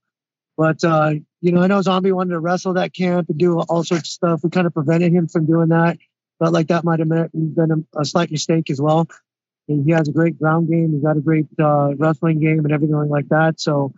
But, 0.57 0.83
uh, 0.83 1.13
you 1.41 1.51
know, 1.51 1.61
I 1.61 1.67
know 1.67 1.81
Zombie 1.81 2.11
wanted 2.11 2.31
to 2.31 2.39
wrestle 2.39 2.73
that 2.73 2.93
camp 2.93 3.29
and 3.29 3.37
do 3.37 3.59
all 3.59 3.83
sorts 3.83 4.09
of 4.09 4.11
stuff. 4.11 4.43
We 4.43 4.49
kind 4.49 4.67
of 4.67 4.73
prevented 4.73 5.11
him 5.11 5.27
from 5.27 5.45
doing 5.45 5.69
that. 5.69 5.97
Felt 6.39 6.53
like 6.53 6.67
that 6.67 6.83
might 6.83 6.99
have 6.99 7.09
been 7.09 7.87
a, 7.95 7.99
a 7.99 8.05
slight 8.05 8.31
mistake 8.31 8.69
as 8.69 8.81
well. 8.81 9.07
And 9.67 9.85
he 9.85 9.91
has 9.91 10.07
a 10.07 10.11
great 10.11 10.39
ground 10.39 10.69
game. 10.69 10.91
He's 10.93 11.03
got 11.03 11.17
a 11.17 11.21
great 11.21 11.47
uh, 11.59 11.95
wrestling 11.95 12.39
game 12.39 12.59
and 12.59 12.71
everything 12.71 12.95
like 13.09 13.29
that. 13.29 13.59
So, 13.59 13.93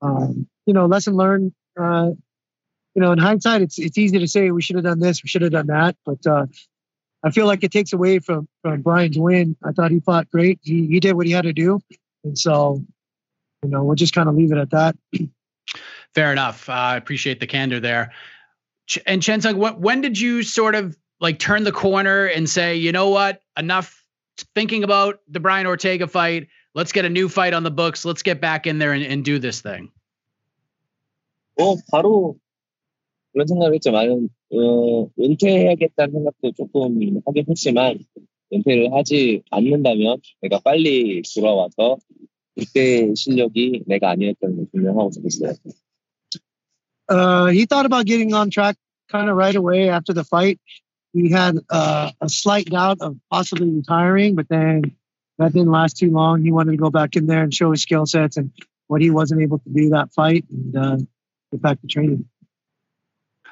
um, 0.00 0.48
you 0.66 0.74
know, 0.74 0.86
lesson 0.86 1.14
learned. 1.14 1.52
Uh, 1.78 2.10
you 2.94 3.02
know, 3.02 3.12
in 3.12 3.18
hindsight, 3.18 3.62
it's 3.62 3.78
it's 3.78 3.98
easy 3.98 4.18
to 4.18 4.26
say 4.26 4.50
we 4.50 4.62
should 4.62 4.76
have 4.76 4.84
done 4.84 4.98
this, 4.98 5.22
we 5.22 5.28
should 5.28 5.42
have 5.42 5.52
done 5.52 5.68
that, 5.68 5.96
but 6.04 6.26
uh, 6.26 6.46
I 7.22 7.30
feel 7.30 7.46
like 7.46 7.62
it 7.62 7.70
takes 7.70 7.92
away 7.92 8.18
from 8.18 8.48
from 8.62 8.82
Brian's 8.82 9.18
win. 9.18 9.56
I 9.64 9.72
thought 9.72 9.90
he 9.90 10.00
fought 10.00 10.30
great. 10.30 10.58
He 10.62 10.86
he 10.86 11.00
did 11.00 11.14
what 11.14 11.26
he 11.26 11.32
had 11.32 11.42
to 11.42 11.52
do, 11.52 11.80
and 12.24 12.38
so 12.38 12.82
you 13.62 13.70
know 13.70 13.84
we'll 13.84 13.94
just 13.96 14.14
kind 14.14 14.28
of 14.28 14.34
leave 14.34 14.52
it 14.52 14.58
at 14.58 14.70
that. 14.70 14.96
fair 16.14 16.32
enough. 16.32 16.68
Uh, 16.68 16.72
I 16.72 16.94
uh, 16.94 16.96
appreciate 16.96 17.40
the 17.40 17.46
candor 17.46 17.80
there. 17.80 18.12
Ch- 18.86 18.98
and 19.06 19.22
Chan 19.22 19.42
Sung, 19.42 19.56
what, 19.58 19.80
when 19.80 20.00
did 20.00 20.18
you 20.18 20.42
sort 20.42 20.74
of 20.74 20.96
like 21.20 21.38
turn 21.38 21.64
the 21.64 21.72
corner 21.72 22.26
and 22.26 22.48
say, 22.48 22.76
you 22.76 22.92
know 22.92 23.10
what, 23.10 23.42
enough 23.56 24.04
thinking 24.54 24.84
about 24.84 25.20
the 25.28 25.40
Brian 25.40 25.66
Ortega 25.66 26.06
fight. 26.06 26.48
Let's 26.74 26.92
get 26.92 27.04
a 27.04 27.10
new 27.10 27.28
fight 27.28 27.52
on 27.52 27.62
the 27.62 27.70
books. 27.70 28.04
Let's 28.04 28.22
get 28.22 28.40
back 28.40 28.66
in 28.66 28.78
there 28.78 28.92
and, 28.92 29.04
and 29.04 29.24
do 29.24 29.38
this 29.38 29.60
thing. 29.60 29.90
Well, 31.58 31.82
바로 31.92 32.36
그런 33.32 33.46
생각을 33.46 33.74
했죠. 33.74 33.90
나는 33.90 34.28
어, 34.52 35.10
은퇴해야겠다는 35.20 36.12
생각도 36.12 36.52
조금 36.52 37.20
하긴 37.26 37.44
했지만 37.48 37.98
은퇴를 38.52 38.92
하지 38.92 39.42
않는다면 39.50 40.18
내가 40.40 40.58
빨리 40.60 41.22
돌아와서 41.34 41.98
그때 42.56 43.14
실력이 43.14 43.84
내가 43.86 44.10
아니었다는 44.10 44.56
걸 44.56 44.66
증명하고 44.72 45.10
싶었어요. 45.12 45.52
Uh, 47.09 47.47
he 47.47 47.65
thought 47.65 47.85
about 47.85 48.05
getting 48.05 48.33
on 48.33 48.49
track 48.49 48.75
kind 49.11 49.29
of 49.29 49.35
right 49.35 49.55
away 49.55 49.89
after 49.89 50.13
the 50.13 50.23
fight. 50.23 50.59
He 51.13 51.31
had 51.31 51.59
uh, 51.69 52.11
a 52.19 52.29
slight 52.29 52.65
doubt 52.65 52.97
of 53.01 53.15
possibly 53.31 53.69
retiring, 53.69 54.35
but 54.35 54.49
then 54.49 54.95
that 55.37 55.53
didn't 55.53 55.71
last 55.71 55.97
too 55.97 56.11
long. 56.11 56.41
He 56.43 56.51
wanted 56.51 56.71
to 56.71 56.77
go 56.77 56.89
back 56.89 57.15
in 57.15 57.27
there 57.27 57.43
and 57.43 57.53
show 57.53 57.71
his 57.71 57.81
skill 57.81 58.05
sets 58.05 58.37
and 58.37 58.51
what 58.87 59.01
he 59.01 59.09
wasn't 59.11 59.41
able 59.41 59.59
to 59.59 59.69
do 59.69 59.89
that 59.89 60.13
fight 60.13 60.45
and 60.49 60.75
uh, 60.75 60.97
get 61.51 61.61
back 61.61 61.81
to 61.81 61.87
training. 61.87 62.25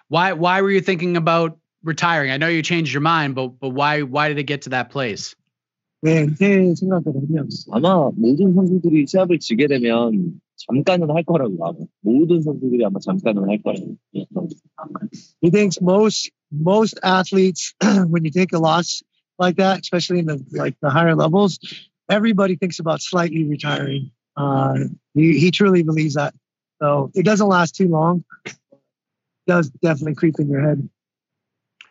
Why 0.10 0.34
why 0.34 0.62
were 0.62 0.70
you 0.70 0.82
thinking 0.82 1.17
about 1.17 1.58
retiring? 1.84 2.32
I 2.32 2.38
know 2.38 2.48
you 2.48 2.62
changed 2.62 2.93
your 2.93 3.01
mind, 3.01 3.36
but 3.36 3.60
but 3.60 3.70
why 3.70 4.01
why 4.01 4.27
did 4.27 4.38
it 4.38 4.43
get 4.43 4.63
to 4.63 4.70
that 4.72 4.89
place? 4.89 5.36
네, 6.03 6.27
제 6.38 6.75
생각으로는요. 6.75 7.48
아마 7.72 8.12
모든 8.15 8.53
선수들이 8.53 9.08
시합을 9.08 9.39
지게 9.39 9.67
되면 9.67 10.41
잠깐은 10.58 11.10
할 11.10 11.24
거라고 11.24 11.65
아마 11.65 11.77
모든 12.01 12.41
선수들이 12.41 12.86
아마 12.86 13.00
잠깐은 13.00 13.50
할 13.50 13.62
거라고. 13.62 13.98
He 15.41 15.50
thinks 15.50 15.82
most 15.82 16.32
most 16.51 17.00
athletes 17.03 17.74
when 18.08 18.24
you 18.24 18.32
take 18.32 18.53
a 18.53 18.60
loss 18.60 19.03
like 19.39 19.58
that, 19.58 19.82
especially 19.82 20.20
in 20.20 20.27
the 20.27 20.43
like 20.51 20.75
the 20.82 20.89
higher 20.89 21.15
levels, 21.15 21.60
everybody 22.10 22.55
thinks 22.55 22.79
about 22.79 23.01
slightly 23.01 23.43
retiring. 23.43 24.12
Uh, 24.36 24.75
he, 25.13 25.38
he 25.39 25.51
truly 25.51 25.84
believes 25.84 26.15
that. 26.15 26.34
So 26.82 27.12
it 27.13 27.24
doesn't 27.24 27.48
last 27.48 27.75
too 27.75 27.88
long. 27.88 28.24
It 28.46 28.55
does 29.48 29.70
definitely 29.70 30.15
creep 30.15 30.39
in 30.39 30.50
your 30.50 30.62
head. 30.62 30.89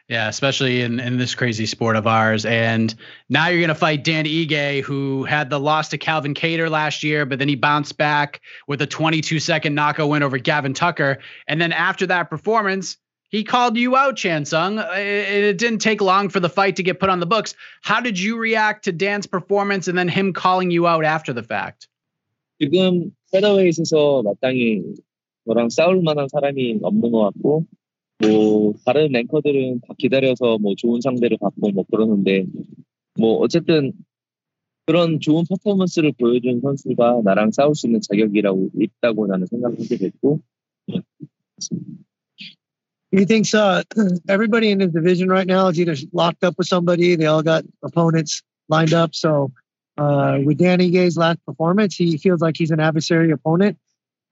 Yeah, 0.08 0.30
especially 0.30 0.82
in, 0.82 1.02
in 1.02 1.18
this 1.18 1.36
crazy 1.36 1.66
sport 1.66 1.98
of 1.98 2.08
ours. 2.08 2.46
And 2.46 2.96
now 3.28 3.48
you're 3.48 3.60
going 3.60 3.68
to 3.68 3.76
fight 3.76 4.06
Dan 4.06 4.26
Ige, 4.26 4.82
who 4.82 5.26
had 5.26 5.50
the 5.50 5.60
loss 5.60 5.90
to 5.90 5.98
Calvin 5.98 6.34
Kattar 6.34 6.70
last 6.70 7.04
year, 7.04 7.26
but 7.26 7.40
then 7.40 7.50
he 7.50 7.56
bounced 7.56 7.98
back 7.98 8.40
with 8.68 8.82
a 8.82 8.88
22 8.88 9.42
second 9.42 9.76
knockout 9.76 10.08
win 10.08 10.24
over 10.24 10.38
Gavin 10.38 10.74
Tucker. 10.74 11.18
And 11.46 11.60
then 11.60 11.74
after 11.74 12.08
that 12.08 12.30
performance, 12.30 12.98
he 13.30 13.44
called 13.44 13.76
you 13.76 13.98
out, 13.98 14.16
Chan 14.16 14.46
Sung. 14.46 14.80
Uh, 14.80 14.90
it, 14.96 15.44
it 15.44 15.58
didn't 15.58 15.80
take 15.80 16.00
long 16.00 16.30
for 16.30 16.40
the 16.40 16.50
fight 16.50 16.78
to 16.78 16.84
get 16.84 17.00
put 17.00 17.10
on 17.10 17.20
the 17.20 17.26
books. 17.26 17.56
How 17.82 18.00
did 18.00 18.18
you 18.18 18.38
react 18.38 18.86
to 18.86 18.94
Dan's 18.94 19.28
performance 19.28 19.90
and 19.90 19.98
then 19.98 20.08
him 20.08 20.32
calling 20.32 20.72
you 20.72 20.88
out 20.88 21.04
after 21.04 21.34
the 21.34 21.44
fact? 21.44 21.88
지금 22.60 23.12
페더웨이에서 23.32 24.24
마땅히 24.24 24.82
너랑 25.46 25.70
싸울 25.70 26.02
만한 26.02 26.28
사람이 26.30 26.80
없는 26.82 27.12
것 27.12 27.32
같고 27.34 27.66
뭐 28.20 28.74
다른 28.86 29.12
랭커들은 29.12 29.82
다 29.82 29.94
기다려서 29.98 30.58
뭐 30.60 30.74
좋은 30.76 31.02
상대를 31.02 31.38
받고 31.40 31.72
뭐 31.72 31.86
그러는데 31.92 32.46
뭐 33.20 33.38
어쨌든 33.38 33.94
그런 34.86 35.20
좋은 35.20 35.44
퍼포먼스를 35.50 36.14
보여준 36.18 36.62
선수가 36.62 37.22
나랑 37.24 37.52
싸울 37.52 37.76
수 37.76 37.88
있는 37.88 38.00
자격이라고 38.02 38.72
있다고 38.80 39.28
나는 39.28 39.46
생각하게 39.46 39.98
됐고. 39.98 40.40
You 43.12 43.26
think 43.26 43.46
so? 43.46 43.82
Uh, 43.96 44.10
everybody 44.30 44.70
in 44.72 44.80
the 44.80 44.88
division 44.88 45.30
right 45.30 45.48
now 45.48 45.68
is 45.68 45.80
either 45.80 45.96
locked 46.14 46.44
up 46.44 46.56
with 46.58 46.68
somebody, 46.68 47.16
they 47.16 47.26
all 47.26 47.42
got 47.42 47.64
opponents 47.84 48.42
lined 48.70 48.94
up. 48.94 49.16
So 49.16 49.52
uh, 49.98 50.40
with 50.44 50.58
Dan 50.58 50.80
Ige's 50.80 51.18
last 51.18 51.40
performance, 51.46 51.96
he 51.96 52.18
feels 52.18 52.42
like 52.42 52.56
he's 52.58 52.72
an 52.72 52.80
adversary 52.80 53.32
opponent. 53.32 53.78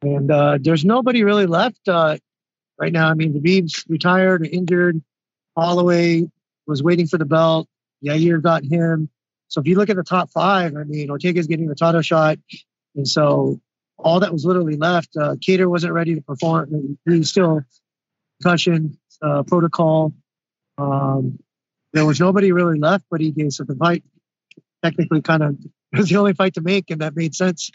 And 0.02 0.30
uh, 0.30 0.58
there's 0.62 0.86
nobody 0.86 1.24
really 1.24 1.48
left. 1.48 1.88
Uh, 1.88 2.18
right 2.78 2.92
now. 2.92 3.10
I 3.10 3.14
mean, 3.14 3.34
the 3.34 3.40
Beebs 3.40 3.86
retired 3.88 4.42
or 4.42 4.46
injured. 4.46 5.02
Holloway 5.58 6.30
was 6.68 6.84
waiting 6.84 7.08
for 7.08 7.18
the 7.18 7.26
belt. 7.26 7.68
Yair 8.04 8.42
got 8.42 8.64
him. 8.64 9.10
So 9.48 9.62
if 9.62 9.68
you 9.68 9.76
look 9.76 9.90
at 9.90 9.96
the 9.96 10.04
top 10.04 10.32
five, 10.32 10.76
I 10.76 10.84
mean, 10.84 11.10
Ortega's 11.10 11.48
getting 11.48 11.68
the 11.68 11.76
title 11.76 12.02
shot. 12.02 12.38
And 12.96 13.08
so 13.08 13.60
all 13.98 14.20
that 14.20 14.32
was 14.32 14.46
literally 14.46 14.76
left. 14.76 15.16
Uh, 15.16 15.36
Kattar 15.36 15.68
wasn't 15.68 15.94
ready 15.94 16.16
to 16.16 16.22
perform. 16.22 16.98
He's 17.06 17.30
still 17.30 17.62
concussion 18.42 18.98
uh, 19.22 19.44
protocol. 19.44 20.14
Um, 20.78 21.40
there 21.94 22.06
was 22.06 22.20
nobody 22.20 22.52
really 22.52 22.78
left 22.78 23.06
but 23.10 23.22
he 23.22 23.32
gave 23.32 23.54
So 23.54 23.64
the 23.64 23.76
fight 23.76 24.04
technically 24.84 25.22
kind 25.22 25.44
of 25.44 25.58
was 25.94 26.10
the 26.10 26.18
only 26.18 26.34
fight 26.34 26.56
to 26.56 26.62
make, 26.62 26.92
and 26.92 27.02
that 27.02 27.16
made 27.16 27.34
sense. 27.36 27.72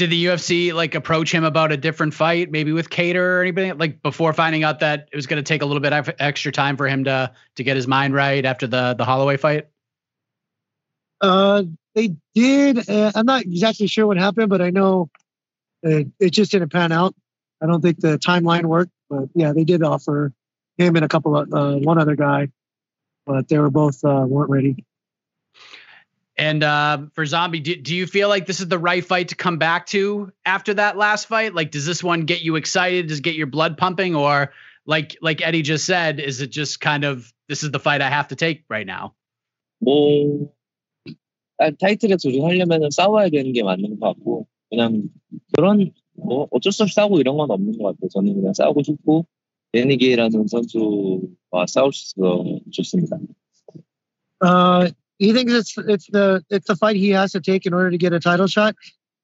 Did 0.00 0.08
the 0.08 0.24
UFC 0.24 0.72
like 0.72 0.94
approach 0.94 1.30
him 1.30 1.44
about 1.44 1.72
a 1.72 1.76
different 1.76 2.14
fight, 2.14 2.50
maybe 2.50 2.72
with 2.72 2.88
Kattar 2.88 3.16
or 3.16 3.42
anything, 3.42 3.76
like 3.76 4.00
before 4.00 4.32
finding 4.32 4.64
out 4.64 4.80
that 4.80 5.10
it 5.12 5.14
was 5.14 5.26
going 5.26 5.36
to 5.36 5.46
take 5.46 5.60
a 5.60 5.66
little 5.66 5.82
bit 5.82 5.92
of 5.92 6.08
extra 6.18 6.50
time 6.50 6.78
for 6.78 6.88
him 6.88 7.04
to 7.04 7.30
to 7.56 7.62
get 7.62 7.76
his 7.76 7.86
mind 7.86 8.14
right 8.14 8.46
after 8.46 8.66
the 8.66 8.94
the 8.94 9.04
Holloway 9.04 9.36
fight? 9.36 9.68
Uh, 11.20 11.64
they 11.94 12.14
did. 12.34 12.88
Uh, 12.88 13.12
I'm 13.14 13.26
not 13.26 13.42
exactly 13.42 13.88
sure 13.88 14.06
what 14.06 14.16
happened, 14.16 14.48
but 14.48 14.62
I 14.62 14.70
know 14.70 15.10
it, 15.82 16.06
it 16.18 16.30
just 16.30 16.50
didn't 16.50 16.72
pan 16.72 16.92
out. 16.92 17.14
I 17.60 17.66
don't 17.66 17.82
think 17.82 18.00
the 18.00 18.18
timeline 18.18 18.64
worked, 18.64 18.92
but 19.10 19.28
yeah, 19.34 19.52
they 19.52 19.64
did 19.64 19.82
offer 19.82 20.32
him 20.78 20.96
and 20.96 21.04
a 21.04 21.08
couple 21.08 21.36
of 21.36 21.52
uh, 21.52 21.74
one 21.74 21.98
other 21.98 22.16
guy, 22.16 22.48
but 23.26 23.48
they 23.48 23.58
were 23.58 23.68
both 23.68 24.02
uh, 24.02 24.24
weren't 24.26 24.48
ready. 24.48 24.82
And 26.39 26.63
uh, 26.63 26.97
for 27.13 27.25
Zombie, 27.25 27.61
do, 27.61 27.75
do 27.77 27.95
you 27.95 28.05
feel 28.05 28.27
like 28.27 28.45
this 28.45 28.59
is 28.59 28.67
the 28.67 28.77
right 28.77 29.05
fight 29.05 29.29
to 29.29 29.35
come 29.35 29.57
back 29.57 29.85
to 29.87 30.33
after 30.45 30.73
that 30.73 30.97
last 30.97 31.27
fight? 31.27 31.55
Like, 31.55 31.71
does 31.71 31.85
this 31.85 32.03
one 32.03 32.25
get 32.25 32.41
you 32.41 32.57
excited? 32.57 33.07
Does 33.07 33.19
it 33.19 33.23
get 33.23 33.35
your 33.35 33.47
blood 33.47 33.77
pumping, 33.77 34.15
or 34.15 34.51
like 34.85 35.17
like 35.21 35.41
Eddie 35.41 35.61
just 35.61 35.85
said, 35.85 36.19
is 36.19 36.41
it 36.41 36.51
just 36.51 36.81
kind 36.81 37.05
of 37.05 37.31
this 37.47 37.63
is 37.63 37.71
the 37.71 37.79
fight 37.79 38.01
I 38.01 38.09
have 38.09 38.27
to 38.29 38.35
take 38.35 38.65
right 38.67 38.85
now? 38.85 39.13
뭐 39.79 40.51
타이틀에 41.57 42.17
도전하려면 42.21 42.91
싸워야 42.91 43.29
되는 43.29 43.53
게 43.53 43.63
맞는 43.63 43.99
것 43.99 44.07
같고 44.13 44.47
그냥 44.69 45.09
그런 45.55 45.93
뭐 46.13 46.47
어쩔 46.51 46.73
수 46.73 46.83
없이 46.83 46.95
싸우고 46.95 47.19
이런 47.19 47.37
건 47.37 47.49
없는 47.49 47.77
것 47.77 47.95
같아요. 47.95 48.09
저는 48.09 48.33
그냥 48.35 48.53
싸우고 48.53 48.83
싶고 48.83 49.25
데니게라는 49.71 50.47
선수와 50.47 51.65
싸울 51.67 51.93
수 51.93 52.15
있어서 52.17 52.59
좋습니다. 52.71 53.17
Uh, 54.41 54.91
he 55.20 55.34
thinks 55.34 55.52
it's 55.52 55.74
it's 55.76 56.06
the 56.06 56.42
it's 56.48 56.66
the 56.66 56.74
fight 56.74 56.96
he 56.96 57.10
has 57.10 57.32
to 57.32 57.40
take 57.40 57.66
in 57.66 57.74
order 57.74 57.90
to 57.90 57.98
get 57.98 58.14
a 58.14 58.18
title 58.18 58.46
shot. 58.46 58.74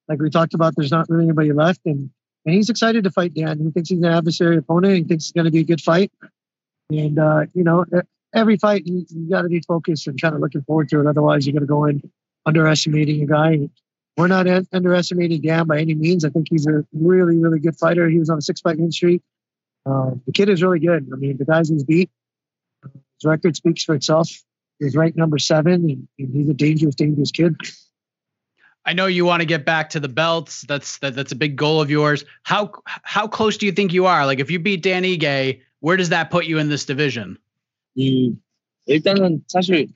Like 0.09 0.21
we 0.21 0.29
talked 0.29 0.53
about, 0.53 0.75
there's 0.77 0.93
not 0.93 1.09
really 1.09 1.25
anybody 1.25 1.53
left, 1.53 1.81
and 1.87 2.11
and 2.45 2.55
he's 2.55 2.69
excited 2.69 3.05
to 3.05 3.11
fight 3.11 3.33
Dan. 3.35 3.59
He 3.59 3.71
thinks 3.71 3.89
he's 3.89 3.99
an 3.99 4.05
adversary 4.05 4.59
opponent. 4.59 4.95
He 4.95 5.05
thinks 5.05 5.25
it's 5.25 5.33
going 5.33 5.47
to 5.47 5.51
be 5.51 5.61
a 5.61 5.65
good 5.65 5.81
fight, 5.81 6.13
and 6.91 7.19
uh, 7.19 7.47
you 7.55 7.65
know 7.65 7.87
every 8.35 8.59
fight 8.59 8.87
you, 8.87 9.07
you 9.09 9.31
got 9.31 9.43
to 9.43 9.49
be 9.49 9.61
focused 9.61 10.07
and 10.07 10.21
kind 10.21 10.35
of 10.35 10.43
looking 10.43 10.63
forward 10.63 10.91
to 10.91 11.01
it. 11.01 11.07
Otherwise, 11.07 11.47
you're 11.47 11.55
going 11.55 11.63
to 11.63 11.67
go 11.67 11.85
in 11.87 12.03
underestimating 12.45 13.23
a 13.23 13.27
guy. 13.27 13.69
We're 14.19 14.29
not 14.29 14.47
underestimating 14.73 15.41
Dan 15.41 15.67
by 15.67 15.81
any 15.81 15.95
means. 15.95 16.27
I 16.27 16.29
think 16.29 16.49
he's 16.51 16.67
a 16.67 16.85
really, 16.93 17.39
really 17.39 17.59
good 17.59 17.77
fighter. 17.77 18.07
He 18.09 18.19
was 18.19 18.29
on 18.29 18.39
a 18.39 18.43
six 18.43 18.61
fight 18.61 18.79
win 18.79 18.93
streak. 18.93 19.23
Uh, 19.87 20.11
the 20.27 20.33
kid 20.33 20.51
is 20.51 20.63
really 20.63 20.79
good. 20.79 21.09
I 21.11 21.17
mean, 21.17 21.39
the 21.39 21.45
guys 21.47 21.71
he's 21.71 21.85
beat, 21.85 22.11
his 22.83 23.25
record 23.25 23.57
speaks 23.57 23.83
for 23.83 23.95
itself. 23.95 24.29
He's 24.79 24.95
ranked 24.95 25.17
number 25.17 25.39
seven, 25.39 26.07
and 26.19 26.35
he's 26.35 26.49
a 26.49 26.55
dangerous, 26.55 26.95
dangerous 26.95 27.31
kid. 27.31 27.57
I 28.85 28.93
know 28.93 29.07
you 29.07 29.25
want 29.25 29.41
to 29.41 29.47
get 29.47 29.65
back 29.65 29.91
to 29.91 30.01
the 30.01 30.09
belts. 30.09 30.63
That's 30.63 30.99
that, 30.99 31.15
that's 31.15 31.33
a 31.33 31.37
big 31.37 31.57
goal 31.57 31.81
of 31.81 31.91
yours. 31.91 32.25
How 32.45 32.71
how 33.03 33.27
close 33.27 33.57
do 33.57 33.67
you 33.67 33.73
think 33.73 33.93
you 33.93 34.07
are? 34.07 34.25
Like 34.27 34.39
if 34.39 34.51
you 34.51 34.61
beat 34.61 34.83
Dan 34.83 35.03
Ige, 35.03 35.61
where 35.81 35.97
does 35.97 36.11
that 36.11 36.31
put 36.31 36.47
you 36.47 36.59
in 36.59 36.69
this 36.69 36.85
division? 36.85 37.39
음, 37.99 38.41
일단은 38.87 39.43
사실 39.49 39.89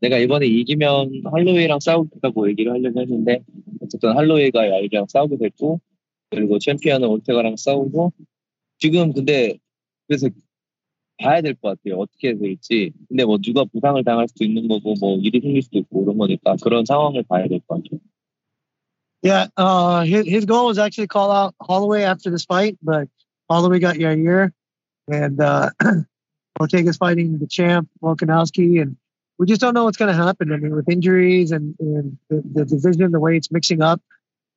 내가 0.00 0.18
이번에 0.18 0.46
이기면 0.46 1.22
할로웨이랑 1.30 1.78
싸우겠다고 1.78 2.48
얘기를 2.50 2.72
하려고 2.72 3.00
했는데 3.00 3.44
어쨌든 3.80 4.16
할로웨이가 4.16 4.68
야이랑 4.68 5.06
싸우게 5.08 5.36
됐고 5.36 5.80
그리고 6.30 6.58
챔피언은 6.58 7.06
올테가랑 7.06 7.56
싸우고 7.56 8.12
지금 8.78 9.12
근데 9.12 9.58
그래서 10.08 10.28
봐야 11.21 11.41
될 11.41 11.55
것 11.55 11.77
같아요. 11.81 11.99
어떻게 11.99 12.37
될지. 12.37 12.91
근데 13.07 13.25
뭐 13.25 13.37
누가 13.39 13.63
부상을 13.65 14.03
당할 14.03 14.27
수도 14.27 14.45
있는 14.45 14.67
거고 14.67 14.93
뭐 14.99 15.17
일이 15.17 15.39
생길 15.41 15.61
수도 15.61 15.79
있고 15.79 16.05
그런 16.05 16.17
거니까 16.17 16.55
그런 16.61 16.85
상황을 16.85 17.23
봐야 17.23 17.47
될 17.47 17.59
것 17.67 17.83
같아요. 17.83 17.99
Yeah, 19.23 19.47
uh, 19.57 20.03
his, 20.03 20.27
his 20.27 20.45
goal 20.45 20.67
was 20.67 20.77
actually 20.77 21.07
call 21.07 21.31
out 21.31 21.55
Holloway 21.59 22.03
after 22.03 22.29
this 22.29 22.45
fight, 22.45 22.77
but 22.83 23.07
Holloway 23.49 23.79
got 23.79 23.95
Yair, 23.95 24.51
and 25.11 25.41
uh, 25.41 25.71
Ortega's 26.59 26.97
fighting 26.97 27.39
the 27.39 27.47
champ 27.47 27.89
Volkanovski, 28.01 28.79
and 28.79 28.95
we 29.39 29.47
just 29.47 29.59
don't 29.59 29.73
know 29.73 29.85
what's 29.85 29.97
going 29.97 30.15
to 30.15 30.23
happen. 30.23 30.53
I 30.53 30.57
mean, 30.57 30.75
with 30.75 30.87
injuries 30.87 31.51
and, 31.51 31.75
and 31.79 32.17
the, 32.29 32.43
the 32.53 32.65
division, 32.65 33.11
the 33.11 33.19
way 33.19 33.35
it's 33.35 33.51
mixing 33.51 33.81
up, 33.81 34.01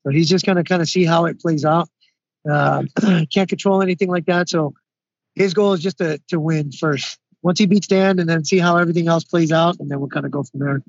so 0.05 0.11
he's 0.13 0.29
just 0.29 0.45
going 0.45 0.57
to 0.57 0.65
kind 0.65 0.83
of 0.83 0.89
see 0.89 1.07
how 1.07 1.25
it 1.25 1.41
plays 1.41 1.65
out. 1.65 1.89
Uh, 2.49 2.83
can't 3.33 3.49
control 3.49 3.81
anything 3.81 4.11
like 4.11 4.27
that, 4.27 4.51
so 4.51 4.75
his 5.36 5.54
goal 5.54 5.74
is 5.74 5.82
just 5.82 5.98
to 6.00 6.20
to 6.30 6.40
win 6.40 6.72
first. 6.72 7.20
Once 7.42 7.60
he 7.60 7.68
beats 7.68 7.88
Dan, 7.88 8.18
and 8.20 8.28
then 8.28 8.44
see 8.44 8.58
how 8.58 8.78
everything 8.78 9.08
else 9.08 9.24
plays 9.24 9.52
out, 9.52 9.78
and 9.80 9.90
then 9.90 10.00
we'll 10.00 10.10
kind 10.10 10.26
of 10.26 10.32
go 10.32 10.42
from 10.44 10.62
there. 10.62 10.82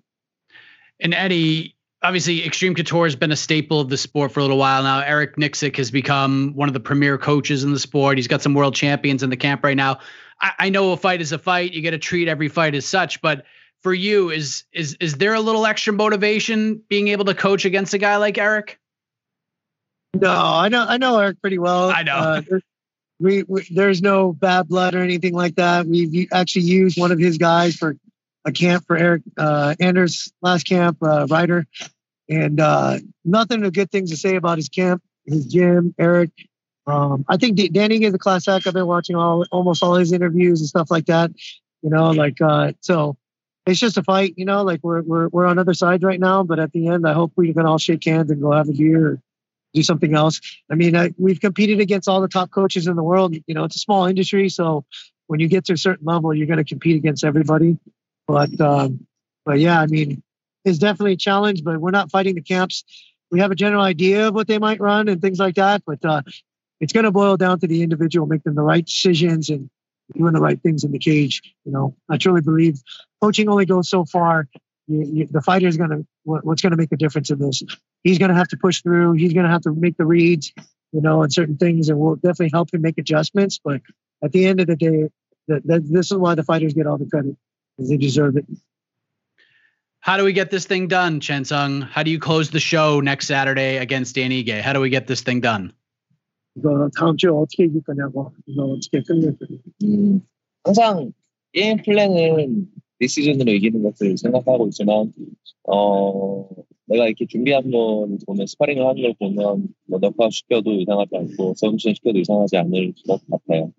And 1.01 1.13
Eddie, 1.13 1.77
obviously 2.03 2.47
Extreme 2.47 2.75
Couture 2.75 3.05
has 3.05 3.17
been 3.17 3.33
a 3.33 3.37
staple 3.37 3.81
of 3.81 3.91
the 3.91 3.97
sport 3.99 4.33
for 4.33 4.41
a 4.41 4.43
little 4.43 4.57
while 4.57 4.83
now. 4.83 5.01
Eric 5.01 5.37
Nicksick 5.37 5.77
has 5.77 5.91
become 5.91 6.53
one 6.55 6.69
of 6.69 6.73
the 6.73 6.81
premier 6.81 7.19
coaches 7.19 7.65
in 7.65 7.73
the 7.73 7.79
sport. 7.79 8.17
He's 8.17 8.29
got 8.29 8.41
some 8.41 8.55
world 8.55 8.75
champions 8.75 9.23
in 9.23 9.29
the 9.29 9.37
camp 9.37 9.63
right 9.65 9.77
now. 9.77 9.99
I, 10.41 10.53
I 10.59 10.69
know 10.71 10.93
a 10.93 10.97
fight 10.97 11.21
is 11.21 11.33
a 11.33 11.39
fight. 11.39 11.73
You 11.73 11.83
got 11.83 11.91
to 11.91 11.99
treat 11.99 12.29
every 12.29 12.49
fight 12.49 12.75
as 12.75 12.87
such. 12.87 13.21
But 13.21 13.45
for 13.83 13.93
you, 13.93 14.31
is 14.31 14.65
is 14.73 14.97
is 15.01 15.15
there 15.17 15.35
a 15.35 15.41
little 15.41 15.67
extra 15.67 15.93
motivation 15.93 16.83
being 16.89 17.09
able 17.09 17.25
to 17.27 17.35
coach 17.35 17.65
against 17.65 17.95
a 17.95 17.99
guy 17.99 18.17
like 18.17 18.39
Eric? 18.39 18.79
No, 20.15 20.31
I 20.33 20.69
know 20.69 20.87
I 20.89 20.97
know 20.97 21.19
Eric 21.19 21.41
pretty 21.41 21.59
well. 21.59 21.91
I 21.91 22.03
know. 22.03 22.15
Uh, 22.15 22.43
we, 23.19 23.45
we, 23.45 23.67
there's 23.71 24.03
no 24.03 24.33
bad 24.33 24.69
blood 24.69 24.95
or 24.95 25.03
anything 25.03 25.35
like 25.35 25.57
that. 25.57 25.87
We've 25.87 26.29
actually 26.33 26.63
used 26.63 26.99
one 26.99 27.13
of 27.13 27.19
his 27.19 27.39
guys 27.39 27.77
for 27.77 27.97
a 28.45 28.53
camp 28.53 28.85
for 28.87 28.97
Eric 28.97 29.23
uh, 29.37 29.75
Anders 29.81 30.33
last 30.43 30.65
camp, 30.65 30.99
uh, 31.03 31.27
and 32.29 32.61
uh, 32.61 32.99
nothing 33.25 33.63
but 33.63 33.73
good 33.73 33.91
things 33.91 34.11
to 34.11 34.17
say 34.17 34.37
about 34.37 34.59
his 34.59 34.69
camp, 34.69 35.03
his 35.25 35.47
gym, 35.47 35.95
Eric. 35.99 36.31
Um, 36.87 37.25
I 37.29 37.37
think 37.37 37.57
D- 37.57 37.69
Danny 37.69 38.05
is 38.05 38.15
a 38.15 38.19
class 38.19 38.47
act. 38.47 38.67
I've 38.67 38.75
been 38.75 38.87
watching 38.87 39.17
all 39.17 39.45
almost 39.51 39.83
all 39.83 39.95
his 39.95 40.13
interviews 40.13 40.61
and 40.61 40.69
stuff 40.69 40.91
like 40.91 41.07
that. 41.07 41.33
You 41.83 41.91
know, 41.91 42.11
like 42.11 42.41
uh, 42.41 42.73
so. 42.81 43.17
It's 43.69 43.81
just 43.81 43.99
a 43.99 44.05
fight, 44.05 44.35
you 44.37 44.45
know. 44.45 44.63
Like 44.63 44.79
we're 44.85 45.03
we're 45.03 45.27
we're 45.27 45.47
on 45.47 45.59
other 45.59 45.75
sides 45.75 46.05
right 46.05 46.21
now, 46.21 46.45
but 46.45 46.61
at 46.61 46.71
the 46.71 46.87
end, 46.87 47.05
I 47.05 47.15
hope 47.15 47.33
we 47.35 47.53
can 47.53 47.67
all 47.67 47.79
shake 47.79 48.05
hands 48.05 48.31
and 48.31 48.41
go 48.41 48.53
have 48.53 48.69
a 48.69 48.73
beer 48.73 49.07
or 49.09 49.21
do 49.77 49.83
something 49.83 50.15
else. 50.15 50.41
I 50.71 50.75
mean, 50.75 50.97
I, 50.97 51.13
we've 51.19 51.41
competed 51.41 51.81
against 51.81 52.09
all 52.09 52.21
the 52.21 52.29
top 52.29 52.51
coaches 52.51 52.87
in 52.87 52.97
the 52.97 53.03
world. 53.03 53.37
You 53.47 53.55
know, 53.55 53.65
it's 53.65 53.77
a 53.77 53.79
small 53.79 54.07
industry, 54.07 54.49
so 54.49 54.85
when 55.27 55.39
you 55.39 55.49
get 55.49 55.67
to 55.67 55.75
a 55.75 55.77
certain 55.77 56.07
level, 56.07 56.35
you're 56.35 56.47
going 56.47 56.59
to 56.59 56.65
compete 56.65 56.97
against 56.97 57.25
everybody. 57.25 57.79
But 58.27 58.61
um, 58.61 59.07
but 59.45 59.61
yeah, 59.61 59.81
I 59.81 59.87
mean, 59.87 60.23
it's 60.65 60.79
definitely 60.79 61.13
a 61.13 61.17
challenge. 61.17 61.63
But 61.63 61.79
we're 61.79 61.91
not 61.91 62.11
fighting 62.11 62.35
the 62.35 62.43
camps. 62.43 62.85
We 63.31 63.41
have 63.41 63.51
a 63.51 63.57
general 63.57 63.83
idea 63.83 64.29
of 64.29 64.35
what 64.35 64.49
they 64.49 64.59
might 64.59 64.81
run 64.81 65.09
and 65.09 65.21
things 65.21 65.39
like 65.39 65.57
that. 65.57 65.83
But 65.87 66.05
uh, 66.05 66.23
it's 66.81 66.93
going 66.93 67.05
to 67.05 67.13
boil 67.13 67.37
down 67.37 67.61
to 67.61 67.67
the 67.67 67.83
individual 67.83 68.27
making 68.27 68.55
the 68.55 68.63
right 68.63 68.85
decisions 68.85 69.51
and 69.51 69.69
doing 70.17 70.33
the 70.33 70.41
right 70.41 70.61
things 70.61 70.85
in 70.85 70.93
the 70.93 70.99
cage. 70.99 71.43
You 71.65 71.73
know, 71.73 71.97
I 72.09 72.17
truly 72.17 72.41
believe 72.41 72.83
coaching 73.21 73.49
only 73.49 73.67
goes 73.67 73.89
so 73.89 74.05
far. 74.05 74.49
You, 74.89 75.03
you, 75.05 75.27
the 75.27 75.43
fighter 75.43 75.67
is 75.67 75.77
going 75.77 75.91
to 75.91 76.07
what, 76.25 76.45
what's 76.45 76.63
going 76.63 76.71
to 76.71 76.77
make 76.77 76.91
the 76.91 76.97
difference 76.97 77.31
in 77.31 77.39
this. 77.39 77.63
He's 78.05 78.19
going 78.19 78.31
to 78.31 78.37
have 78.37 78.49
to 78.49 78.57
push 78.57 78.83
through. 78.83 79.13
He's 79.15 79.33
going 79.33 79.45
to 79.45 79.51
have 79.51 79.63
to 79.63 79.73
make 79.73 79.97
the 79.97 80.07
reads, 80.07 80.53
you 80.93 81.01
know, 81.01 81.23
and 81.23 81.33
certain 81.33 81.57
things, 81.57 81.89
and 81.89 81.99
we'll 81.99 82.17
definitely 82.17 82.51
help 82.53 82.73
him 82.73 82.83
make 82.83 82.99
adjustments. 82.99 83.61
But 83.63 83.83
at 84.23 84.33
the 84.33 84.47
end 84.47 84.61
of 84.61 84.67
the 84.67 84.77
day, 84.77 85.09
the, 85.49 85.61
the, 85.65 85.81
this 85.81 86.11
is 86.11 86.17
why 86.17 86.35
the 86.35 86.45
fighters 86.45 86.75
get 86.75 86.87
all 86.87 86.99
the 86.99 87.07
credit 87.07 87.37
because 87.77 87.91
they 87.91 87.97
deserve 87.97 88.37
it. 88.37 88.47
How 90.01 90.17
do 90.17 90.25
we 90.25 90.33
get 90.33 90.51
this 90.51 90.67
thing 90.67 90.87
done, 90.87 91.19
Chan 91.19 91.47
Sung? 91.47 91.81
How 91.83 92.05
do 92.05 92.11
you 92.13 92.21
close 92.21 92.51
the 92.51 92.61
show 92.61 93.01
next 93.01 93.27
Saturday 93.27 93.79
against 93.79 94.15
Dan 94.15 94.31
Ige? 94.31 94.61
How 94.61 94.73
do 94.73 94.81
we 94.81 94.89
get 94.89 95.07
this 95.07 95.23
thing 95.23 95.41
done? 95.41 95.73
항상 100.65 101.13
게임 101.53 101.77
플랜은 101.83 102.67
디시즌으로 103.00 103.52
이기는 103.54 103.82
것을 103.84 104.18
생각하고 104.18 104.68
있지만 104.68 105.12
어 105.68 106.48
내가 106.86 107.08
이렇게 107.08 107.26
준비한 107.26 107.72
걸 107.72 108.18
보면 108.26 108.48
스파링을 108.48 108.86
하는 108.86 109.02
걸 109.02 109.14
보면 109.18 109.68
뭐 109.88 110.00
너파 110.00 110.30
시켜도 110.30 110.74
이상하지 110.74 111.16
않고 111.16 111.54
서브션 111.56 111.94
시켜도 111.96 112.20
이상하지 112.20 112.58
않을 112.58 112.94
것 113.08 113.22
같아요. 113.30 113.72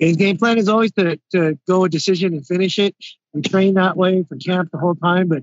His 0.00 0.16
game 0.16 0.38
plan 0.38 0.56
is 0.56 0.68
always 0.68 0.92
to, 0.92 1.18
to 1.32 1.58
go 1.68 1.84
a 1.84 1.88
decision 1.88 2.32
and 2.32 2.46
finish 2.46 2.78
it. 2.78 2.96
We 3.34 3.42
train 3.42 3.74
that 3.74 3.98
way 3.98 4.24
for 4.26 4.36
camp 4.36 4.70
the 4.72 4.78
whole 4.78 4.94
time, 4.94 5.28
but 5.28 5.42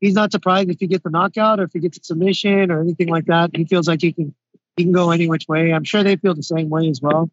he's 0.00 0.14
not 0.14 0.30
surprised 0.30 0.70
if 0.70 0.76
he 0.78 0.86
gets 0.86 1.04
a 1.04 1.10
knockout 1.10 1.58
or 1.58 1.64
if 1.64 1.72
he 1.72 1.80
gets 1.80 1.98
a 1.98 2.04
submission 2.04 2.70
or 2.70 2.80
anything 2.80 3.08
like 3.08 3.26
that. 3.26 3.50
He 3.54 3.64
feels 3.64 3.88
like 3.88 4.00
he 4.00 4.12
can 4.12 4.32
he 4.76 4.84
can 4.84 4.92
go 4.92 5.10
any 5.10 5.28
which 5.28 5.46
way. 5.48 5.72
I'm 5.72 5.84
sure 5.84 6.04
they 6.04 6.16
feel 6.16 6.34
the 6.34 6.42
same 6.42 6.68
way 6.68 6.88
as 6.88 7.00
well. 7.02 7.30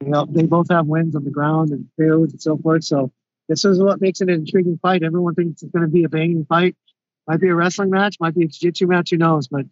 You 0.00 0.10
know, 0.10 0.26
they 0.28 0.46
both 0.46 0.68
have 0.70 0.86
wins 0.86 1.16
on 1.16 1.24
the 1.24 1.30
ground 1.30 1.70
and 1.70 1.88
fields 1.96 2.32
and 2.32 2.40
so 2.40 2.56
forth. 2.56 2.84
So 2.84 3.10
this 3.47 3.65
is 3.65 3.81
what 3.81 4.01
makes 4.01 4.21
it 4.21 4.29
an 4.29 4.35
intriguing 4.35 4.79
fight. 4.81 5.03
Everyone 5.03 5.35
thinks 5.35 5.63
it's 5.63 5.71
going 5.71 5.85
to 5.85 5.91
be 5.91 6.03
a 6.03 6.09
banging 6.09 6.45
fight. 6.45 6.75
Might 7.27 7.41
be 7.41 7.49
a 7.49 7.55
wrestling 7.55 7.89
match, 7.89 8.17
might 8.19 8.35
be 8.35 8.45
a 8.45 8.47
jiu-jitsu 8.47 8.87
match, 8.87 9.09
who 9.09 9.17
knows? 9.17 9.47
But 9.47 9.65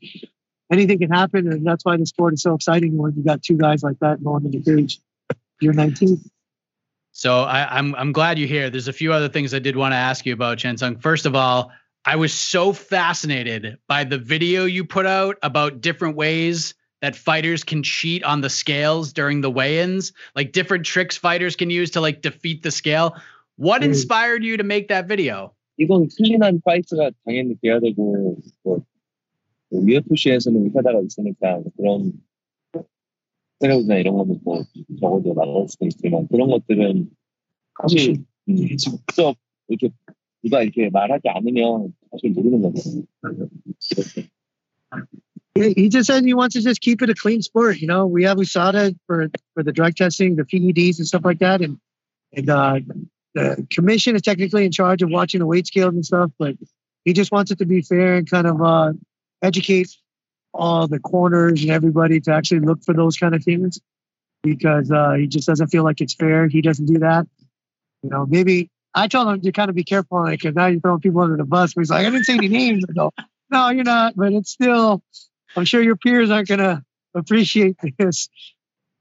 anything 0.71 0.99
can 0.99 1.11
happen, 1.11 1.51
and 1.51 1.65
that's 1.65 1.85
why 1.85 1.95
the 1.97 2.05
sport 2.05 2.33
is 2.33 2.41
so 2.41 2.53
exciting 2.53 2.97
when 2.97 3.13
you 3.15 3.23
got 3.23 3.43
two 3.43 3.57
guys 3.57 3.81
like 3.81 3.97
that 3.99 4.23
going 4.23 4.45
in 4.45 4.51
the 4.51 4.61
cage. 4.61 4.99
You're 5.61 5.73
19. 5.73 6.19
So 7.13 7.43
I, 7.43 7.77
I'm 7.77 7.95
I'm 7.95 8.11
glad 8.11 8.37
you're 8.37 8.47
here. 8.49 8.69
There's 8.69 8.89
a 8.89 8.93
few 8.93 9.13
other 9.13 9.29
things 9.29 9.53
I 9.53 9.59
did 9.59 9.77
want 9.77 9.93
to 9.93 9.97
ask 9.97 10.25
you 10.25 10.33
about, 10.33 10.57
Chan 10.57 10.77
Sung. 10.77 10.97
First 10.99 11.25
of 11.25 11.33
all, 11.33 11.71
I 12.03 12.17
was 12.17 12.33
so 12.33 12.73
fascinated 12.73 13.77
by 13.87 14.03
the 14.03 14.17
video 14.17 14.65
you 14.65 14.83
put 14.83 15.05
out 15.05 15.37
about 15.41 15.79
different 15.79 16.17
ways 16.17 16.73
that 17.01 17.15
fighters 17.15 17.63
can 17.63 17.83
cheat 17.83 18.23
on 18.23 18.41
the 18.41 18.49
scales 18.49 19.13
during 19.13 19.39
the 19.39 19.49
weigh-ins, 19.49 20.11
like 20.35 20.51
different 20.51 20.85
tricks 20.85 21.15
fighters 21.15 21.55
can 21.55 21.69
use 21.69 21.91
to 21.91 22.01
like 22.01 22.21
defeat 22.21 22.63
the 22.63 22.71
scale. 22.71 23.15
What 23.56 23.82
Mm. 23.82 23.88
inspired 23.92 24.42
you 24.44 24.56
to 24.56 24.64
make 24.64 24.88
that 24.88 25.06
video? 25.08 25.52
이건 25.78 26.08
클린한 26.16 26.60
파이트가 26.64 27.10
당연히 27.24 27.54
돼야 27.62 27.78
되고 27.80 28.36
뭐 28.62 28.82
UFC에서는 29.72 30.64
의사다가 30.66 31.00
있으니까 31.02 31.62
그런 31.76 32.12
스테로이드나 33.60 33.96
이런 33.98 34.16
거는 34.16 34.40
뭐 34.42 34.62
적어도 35.00 35.34
나올 35.34 35.68
수도 35.68 35.86
있지만 35.86 36.26
그런 36.28 36.48
것들은 36.50 37.10
사실 37.82 38.16
음, 38.48 38.76
직접 38.76 39.36
이렇게 39.68 39.90
누가 40.42 40.62
이렇게 40.62 40.88
말하지 40.90 41.28
않으면 41.28 41.94
사실 42.10 42.30
모르는 42.30 42.62
거거든요. 42.62 43.04
그렇게. 43.22 44.28
He 45.54 45.74
he 45.76 45.88
just 45.88 46.06
said 46.10 46.24
he 46.24 46.32
wants 46.34 46.54
to 46.54 46.62
just 46.62 46.80
keep 46.80 47.02
it 47.02 47.10
a 47.10 47.14
clean 47.14 47.42
sport. 47.42 47.80
You 47.80 47.86
know, 47.88 48.06
we 48.06 48.24
have 48.24 48.38
USADA 48.38 48.96
for 49.06 49.28
for 49.54 49.62
the 49.62 49.72
drug 49.72 49.94
testing, 49.94 50.36
the 50.36 50.44
PEDs 50.44 50.98
and 50.98 51.06
stuff 51.06 51.24
like 51.24 51.40
that, 51.40 51.60
and 51.60 51.78
and 52.32 52.48
uh, 52.48 52.80
the 53.35 53.67
commission 53.69 54.15
is 54.15 54.21
technically 54.23 54.65
in 54.65 54.71
charge 54.71 55.03
of 55.03 55.09
watching 55.09 55.39
the 55.39 55.45
weight 55.45 55.67
scales 55.67 55.93
and 55.93 56.05
stuff, 56.05 56.31
but 56.39 56.55
he 57.03 57.13
just 57.13 57.31
wants 57.31 57.51
it 57.51 57.59
to 57.59 57.65
be 57.65 57.81
fair 57.81 58.15
and 58.15 58.29
kind 58.29 58.47
of 58.47 58.61
uh, 58.61 58.93
educate 59.43 59.95
all 60.53 60.87
the 60.87 60.99
corners 60.99 61.61
and 61.61 61.69
everybody 61.69 62.21
to 62.21 62.33
actually 62.33 62.61
look 62.61 62.83
for 62.83 62.93
those 62.93 63.17
kind 63.17 63.35
of 63.35 63.43
things 63.43 63.79
because 64.41 64.89
uh, 64.89 65.13
he 65.13 65.27
just 65.27 65.47
doesn't 65.47 65.67
feel 65.67 65.83
like 65.83 66.01
it's 66.01 66.15
fair. 66.15 66.47
He 66.47 66.61
doesn't 66.61 66.85
do 66.85 66.99
that. 66.99 67.27
You 68.01 68.09
know, 68.09 68.25
maybe 68.25 68.69
I 68.93 69.07
told 69.07 69.27
him 69.27 69.41
to 69.41 69.51
kind 69.51 69.69
of 69.69 69.75
be 69.75 69.83
careful, 69.83 70.25
because 70.25 70.55
now 70.55 70.67
you're 70.67 70.79
throwing 70.79 71.01
people 71.01 71.21
under 71.21 71.35
the 71.35 71.43
bus. 71.43 71.73
But 71.73 71.81
he's 71.81 71.89
like, 71.89 72.05
I 72.05 72.09
didn't 72.09 72.23
say 72.23 72.35
any 72.35 72.47
names. 72.47 72.85
Go, 72.85 73.11
no, 73.49 73.69
you're 73.69 73.83
not. 73.83 74.15
But 74.15 74.31
it's 74.31 74.51
still, 74.51 75.03
I'm 75.57 75.65
sure 75.65 75.81
your 75.81 75.97
peers 75.97 76.31
aren't 76.31 76.47
gonna 76.47 76.85
appreciate 77.13 77.75
this. 77.97 78.29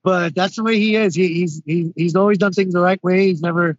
But 0.03 0.35
that's 0.35 0.57
the 0.57 0.65
way 0.65 0.79
he 0.79 0.97
is. 0.97 1.15
He, 1.15 1.29
he's 1.29 1.63
he, 1.65 1.93
he's 1.97 2.17
always 2.17 2.39
done 2.39 2.53
things 2.53 2.75
the 2.75 2.81
right 2.81 3.03
way. 3.03 3.29
He's 3.29 3.41
never 3.41 3.79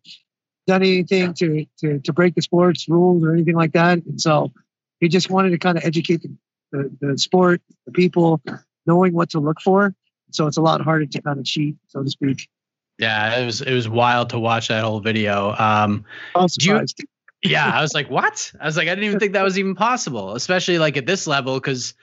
done 0.68 0.82
anything 0.82 1.34
to 1.36 1.66
to 1.80 2.00
to 2.00 2.14
break 2.14 2.36
the 2.36 2.42
sports 2.42 2.88
rules 2.90 3.24
or 3.24 3.34
anything 3.34 3.56
like 3.56 3.74
that. 3.74 4.04
And 4.06 4.20
so 4.20 4.52
he 5.00 5.08
just 5.08 5.30
wanted 5.30 5.52
to 5.52 5.58
kind 5.58 5.78
of 5.78 5.84
educate 5.86 6.22
the, 6.24 6.36
the, 6.72 6.98
the 7.02 7.18
sport, 7.18 7.62
the 7.86 7.92
people, 7.92 8.42
knowing 8.86 9.14
what 9.14 9.30
to 9.32 9.40
look 9.40 9.62
for. 9.62 9.94
So 10.32 10.48
it's 10.48 10.58
a 10.58 10.62
lot 10.62 10.82
harder 10.82 11.06
to 11.06 11.22
kind 11.22 11.40
of 11.40 11.46
cheat, 11.46 11.76
so 11.88 12.04
to 12.04 12.10
speak. 12.10 12.50
Yeah, 12.98 13.38
it 13.40 13.46
was 13.46 13.62
it 13.62 13.74
was 13.74 13.88
wild 13.90 14.30
to 14.30 14.40
watch 14.40 14.70
that 14.70 14.84
whole 14.84 15.00
video. 15.02 15.54
Um, 15.58 16.06
I'm 16.36 16.48
you- 16.60 16.82
yeah, 17.44 17.70
I 17.70 17.82
was 17.82 17.94
like, 17.94 18.10
what? 18.10 18.52
I 18.60 18.66
was 18.66 18.78
like, 18.78 18.88
I 18.88 18.92
didn't 18.96 19.04
even 19.06 19.20
think 19.20 19.34
that 19.34 19.44
was 19.44 19.60
even 19.60 19.76
possible, 19.76 20.34
especially 20.36 20.80
like 20.80 20.98
at 20.98 21.06
this 21.06 21.28
level, 21.28 21.56
because 21.56 21.94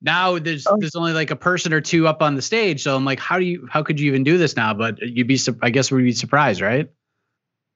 now 0.00 0.38
there's 0.38 0.66
Oh. 0.66 0.76
there's 0.78 0.94
only 0.94 1.12
like 1.12 1.30
a 1.30 1.36
person 1.36 1.72
or 1.72 1.80
two 1.80 2.06
up 2.06 2.22
on 2.22 2.34
the 2.34 2.42
stage. 2.42 2.82
So 2.82 2.94
I'm 2.94 3.04
like, 3.04 3.18
how 3.18 3.38
do 3.38 3.44
you 3.44 3.66
how 3.70 3.82
could 3.82 3.98
you 3.98 4.08
even 4.08 4.24
do 4.24 4.36
this 4.38 4.54
now? 4.54 4.74
But 4.74 5.00
you'd 5.00 5.26
be 5.26 5.40
I 5.62 5.70
guess 5.70 5.90
we'd 5.90 6.02
be 6.02 6.12
surprised, 6.12 6.60
right? 6.60 6.88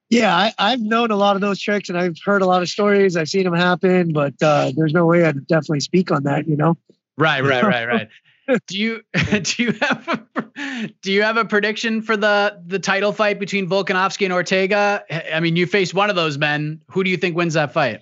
Yeah, 0.10 0.36
I, 0.36 0.54
I've 0.58 0.82
known 0.82 1.12
a 1.12 1.16
lot 1.16 1.36
of 1.36 1.42
those 1.42 1.60
tricks 1.62 1.88
and 1.88 1.98
I've 1.98 2.18
heard 2.26 2.42
a 2.42 2.46
lot 2.46 2.62
of 2.62 2.68
stories. 2.68 3.16
I've 3.16 3.30
seen 3.30 3.46
them 3.46 3.54
happen, 3.54 4.12
but 4.12 4.34
uh, 4.42 4.72
there's 4.76 4.94
no 4.94 5.06
way 5.06 5.24
I'd 5.24 5.48
definitely 5.48 5.80
speak 5.80 6.12
on 6.12 6.24
that. 6.24 6.48
You 6.48 6.58
know. 6.58 6.78
Right, 7.18 7.42
right, 7.44 7.64
right, 7.64 7.86
right. 7.88 8.10
do 8.68 8.78
you 8.78 9.02
do 9.44 9.64
you 9.64 9.72
have 9.80 10.08
a, 10.08 10.90
do 11.02 11.12
you 11.12 11.22
have 11.24 11.38
a 11.38 11.46
prediction 11.46 12.02
for 12.02 12.18
the 12.18 12.62
the 12.66 12.80
title 12.80 13.14
fight 13.14 13.40
between 13.40 13.70
Volkanovski 13.70 14.26
and 14.26 14.34
Ortega? 14.34 15.04
I 15.34 15.40
mean, 15.40 15.56
you 15.56 15.66
faced 15.66 15.94
one 15.94 16.10
of 16.10 16.16
those 16.16 16.38
men. 16.38 16.82
Who 16.88 17.04
do 17.04 17.10
you 17.10 17.18
think 17.18 17.38
wins 17.38 17.54
that 17.54 17.74
fight? 17.74 18.02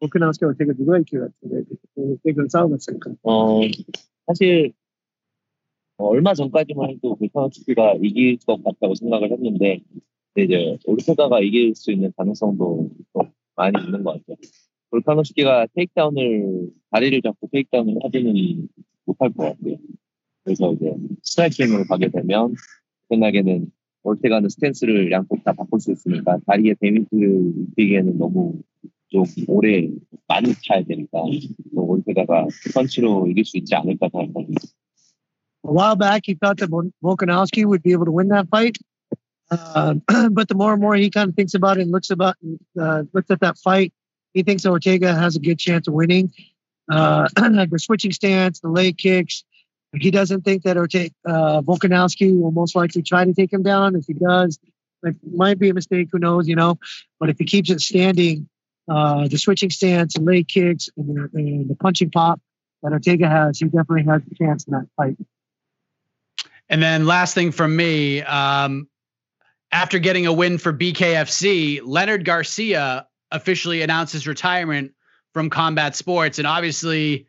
volkanovski 0.00 0.44
Ortega 0.44 0.72
누가 0.74 0.98
이길 0.98 1.28
것 2.34 2.50
싸움했으니까. 2.50 3.10
어, 3.22 3.60
사실 4.26 4.72
어, 5.98 6.06
얼마 6.06 6.32
전까지만 6.34 6.90
해도 6.90 7.16
볼카노스키가 7.16 7.96
이길 8.02 8.38
것 8.46 8.62
같다고 8.62 8.94
생각을 8.94 9.32
했는데 9.32 9.80
이제 10.41 10.77
오르테가가 10.85 11.41
이길 11.41 11.75
수 11.75 11.91
있는 11.91 12.11
가능성도 12.17 12.89
좀 13.13 13.31
많이 13.55 13.73
있는 13.83 14.03
것 14.03 14.13
같아요. 14.13 14.37
볼카노스키가 14.89 15.67
테이크다운을 15.75 16.69
다리를 16.91 17.21
잡고 17.21 17.49
테이크다운을 17.51 17.97
하지는 18.03 18.67
못할 19.05 19.31
것 19.33 19.43
같고요. 19.43 19.77
그래서 20.43 20.73
이제 20.73 20.93
스트라이킹으로 21.23 21.85
가게 21.85 22.09
되면 22.09 22.55
생각에는 23.09 23.71
올테가는 24.03 24.49
스탠스를 24.49 25.11
양쪽 25.11 25.43
다 25.43 25.53
바꿀 25.53 25.79
수 25.79 25.91
있으니까 25.91 26.37
다리에 26.45 26.75
데미지를 26.79 27.53
입히기에는 27.69 28.17
너무 28.17 28.61
좀 29.09 29.23
오래 29.47 29.87
많이 30.27 30.53
차야 30.53 30.83
되니까 30.83 31.19
올테가가 31.73 32.47
펀치로 32.73 33.27
이길 33.27 33.45
수 33.45 33.57
있지 33.57 33.75
않을까 33.75 34.09
생각합니다. 34.11 34.61
A 35.65 35.71
while 35.71 35.95
back, 35.95 36.23
he 36.27 36.35
thought 36.35 36.57
that 36.57 36.69
Volkanovski 37.01 37.63
would 37.65 37.81
be 37.83 37.93
able 37.93 38.05
to 38.05 38.11
win 38.11 38.27
that 38.27 38.49
fight. 38.49 38.77
Uh, 39.59 40.29
but 40.31 40.47
the 40.47 40.55
more 40.55 40.73
and 40.73 40.81
more 40.81 40.95
he 40.95 41.09
kind 41.09 41.29
of 41.29 41.35
thinks 41.35 41.53
about 41.53 41.77
it 41.77 41.81
and 41.81 41.91
looks 41.91 42.09
about 42.09 42.35
uh, 42.79 43.03
looks 43.13 43.29
at 43.29 43.39
that 43.41 43.57
fight, 43.57 43.93
he 44.33 44.43
thinks 44.43 44.63
that 44.63 44.69
Ortega 44.69 45.13
has 45.13 45.35
a 45.35 45.39
good 45.39 45.59
chance 45.59 45.87
of 45.87 45.93
winning. 45.93 46.31
Uh, 46.91 47.27
the 47.35 47.79
switching 47.79 48.11
stance, 48.11 48.59
the 48.59 48.69
leg 48.69 48.97
kicks. 48.97 49.43
He 49.95 50.09
doesn't 50.09 50.41
think 50.41 50.63
that 50.63 50.75
Ortega, 50.75 51.13
uh, 51.25 51.61
Volkanovski 51.61 52.39
will 52.39 52.51
most 52.51 52.75
likely 52.75 53.03
try 53.03 53.25
to 53.25 53.33
take 53.33 53.53
him 53.53 53.61
down. 53.61 53.95
If 53.95 54.05
he 54.07 54.13
does, 54.13 54.59
it 55.03 55.15
might 55.31 55.59
be 55.59 55.69
a 55.69 55.73
mistake. 55.73 56.09
Who 56.11 56.19
knows? 56.19 56.47
You 56.47 56.55
know. 56.55 56.79
But 57.19 57.29
if 57.29 57.37
he 57.37 57.45
keeps 57.45 57.69
it 57.69 57.79
standing, 57.79 58.49
uh, 58.89 59.27
the 59.27 59.37
switching 59.37 59.69
stance, 59.69 60.15
the 60.15 60.21
leg 60.21 60.47
kicks, 60.47 60.89
and 60.97 61.15
the, 61.15 61.29
and 61.33 61.69
the 61.69 61.75
punching 61.75 62.11
pop 62.11 62.41
that 62.81 62.91
Ortega 62.91 63.29
has, 63.29 63.59
he 63.59 63.65
definitely 63.65 64.03
has 64.05 64.21
a 64.29 64.35
chance 64.35 64.65
in 64.65 64.73
that 64.73 64.87
fight. 64.97 65.17
And 66.69 66.81
then 66.81 67.05
last 67.05 67.33
thing 67.33 67.51
from 67.51 67.75
me, 67.75 68.21
um, 68.23 68.87
after 69.73 69.97
getting 69.97 70.27
a 70.27 70.31
win 70.31 70.59
for 70.59 70.71
BKFC, 70.71 71.81
Leonard 71.83 72.23
Garcia 72.23 73.07
officially 73.31 73.81
announced 73.81 74.13
his 74.13 74.27
retirement 74.27 74.93
from 75.33 75.49
combat 75.49 75.95
sports. 75.95 76.37
And 76.37 76.47
obviously, 76.47 77.25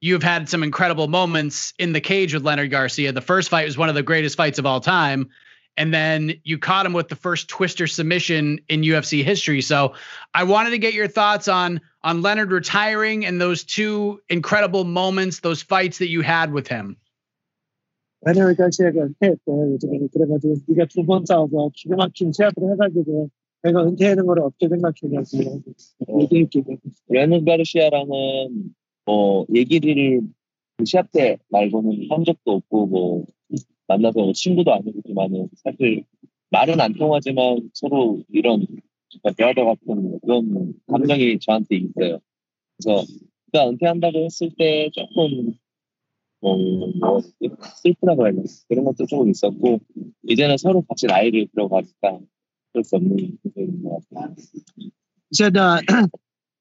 you've 0.00 0.22
had 0.22 0.48
some 0.48 0.64
incredible 0.64 1.06
moments 1.06 1.72
in 1.78 1.92
the 1.92 2.00
cage 2.00 2.34
with 2.34 2.42
Leonard 2.42 2.72
Garcia. 2.72 3.12
The 3.12 3.20
first 3.20 3.48
fight 3.48 3.64
was 3.64 3.78
one 3.78 3.88
of 3.88 3.94
the 3.94 4.02
greatest 4.02 4.36
fights 4.36 4.58
of 4.58 4.66
all 4.66 4.80
time. 4.80 5.30
And 5.76 5.94
then 5.94 6.34
you 6.42 6.58
caught 6.58 6.84
him 6.84 6.92
with 6.92 7.08
the 7.08 7.16
first 7.16 7.48
twister 7.48 7.86
submission 7.86 8.58
in 8.68 8.82
UFC 8.82 9.22
history. 9.22 9.60
So 9.62 9.94
I 10.34 10.44
wanted 10.44 10.70
to 10.70 10.78
get 10.78 10.94
your 10.94 11.08
thoughts 11.08 11.46
on 11.46 11.80
on 12.02 12.22
Leonard 12.22 12.50
retiring 12.50 13.24
and 13.24 13.40
those 13.40 13.64
two 13.64 14.20
incredible 14.28 14.84
moments, 14.84 15.40
those 15.40 15.62
fights 15.62 15.98
that 15.98 16.08
you 16.08 16.20
had 16.20 16.52
with 16.52 16.68
him. 16.68 16.96
Leonard 18.26 18.56
Garcia가 18.56 19.02
은퇴했대. 19.04 19.42
그래가지고 20.12 20.54
네가 20.68 20.86
두 20.86 21.04
번 21.04 21.24
싸워서 21.26 21.70
기가 21.74 21.96
막힌 21.96 22.32
제압을 22.32 22.72
해가지고 22.72 23.28
내가 23.62 23.84
은퇴하는 23.86 24.26
걸 24.26 24.40
어떻게 24.40 24.68
생각했냐고 24.68 25.24
얘기했기 26.20 26.62
레는 27.08 27.44
가르시아랑은 27.44 28.74
뭐 29.06 29.46
얘기를 29.54 30.20
시합 30.84 31.10
때 31.12 31.38
말고는 31.50 32.08
한 32.10 32.24
적도 32.24 32.52
없고 32.52 32.86
뭐 32.86 33.24
만나서 33.86 34.32
친구도 34.32 34.72
아니지만은 34.72 35.48
사실 35.56 36.04
말은 36.50 36.80
안 36.80 36.94
통하지만 36.94 37.70
서로 37.74 38.22
이런 38.30 38.66
대화도 39.36 39.64
같은 39.64 40.18
그런 40.20 40.74
감정이 40.88 41.38
저한테 41.40 41.76
있어요. 41.76 42.18
그래서 42.78 43.04
그가 43.46 43.68
은퇴한다고 43.68 44.24
했을 44.24 44.50
때 44.58 44.90
조금 44.92 45.54
어, 46.43 46.55
뭐 46.55 47.21
슬프다고 47.83 48.25
해야 48.25 48.31
되나 48.31 48.43
그런 48.69 48.85
것도 48.85 49.05
조금 49.07 49.29
있었고 49.29 49.79
이제는 50.27 50.57
서로 50.57 50.81
같이 50.81 51.05
나이를 51.05 51.47
들어가니까 51.53 52.19
그럴 52.71 52.83
수 52.83 52.95
없는 52.95 53.37
부분인 53.43 53.83
것 53.83 54.01
같아요. 54.09 54.35
Said 55.31 55.57
uh, 55.57 55.81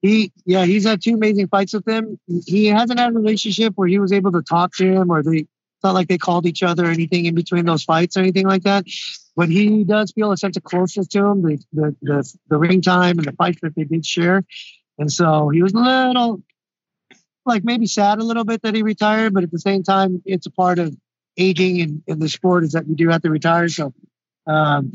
he 0.03 0.33
yeah 0.45 0.67
he's 0.67 0.85
had 0.85 1.01
two 1.01 1.15
amazing 1.15 1.49
fights 1.49 1.73
with 1.73 1.87
him. 1.89 2.19
He 2.47 2.67
hasn't 2.67 2.99
had 2.99 3.11
a 3.11 3.15
relationship 3.15 3.75
where 3.77 3.89
he 3.89 3.99
was 3.99 4.13
able 4.13 4.33
to 4.33 4.43
talk 4.43 4.75
to 4.77 4.85
him 4.85 5.11
or 5.11 5.23
they 5.23 5.47
it's 5.79 5.85
not 5.85 5.95
like 5.95 6.09
they 6.09 6.19
called 6.19 6.45
each 6.45 6.65
other 6.65 6.87
or 6.87 6.91
anything 6.91 7.27
in 7.27 7.37
between 7.37 7.65
those 7.65 7.85
fights 7.85 8.17
or 8.17 8.21
anything 8.21 8.47
like 8.47 8.65
that. 8.65 8.85
But 9.37 9.49
he 9.49 9.85
does 9.85 10.11
feel 10.11 10.33
a 10.33 10.37
sense 10.37 10.57
of 10.57 10.65
closeness 10.65 11.07
to 11.09 11.25
him, 11.25 11.43
the 11.43 11.59
the 11.73 11.97
the, 12.03 12.35
the 12.49 12.59
ring 12.59 12.83
time 12.83 13.19
and 13.19 13.27
the 13.29 13.33
fights 13.33 13.61
that 13.63 13.77
they 13.77 13.85
did 13.85 14.05
share. 14.05 14.43
And 14.99 15.11
so 15.13 15.51
he 15.51 15.63
was 15.63 15.73
a 15.75 15.79
little 15.79 16.43
like 17.46 17.64
maybe 17.64 17.86
sad 17.86 18.20
a 18.20 18.24
little 18.24 18.46
bit 18.46 18.62
that 18.62 18.76
he 18.76 18.84
retired, 18.84 19.34
but 19.34 19.44
at 19.44 19.52
the 19.52 19.60
same 19.60 19.84
time, 19.84 20.22
it's 20.26 20.46
a 20.46 20.52
part 20.52 20.80
of 20.80 20.96
aging 21.38 21.80
in, 21.80 22.04
in 22.08 22.20
the 22.20 22.30
sport 22.30 22.64
is 22.64 22.74
that 22.74 22.88
you 22.88 22.96
do 22.96 23.10
have 23.10 23.22
to 23.24 23.30
retire. 23.30 23.68
So, 23.68 23.94
um, 24.48 24.92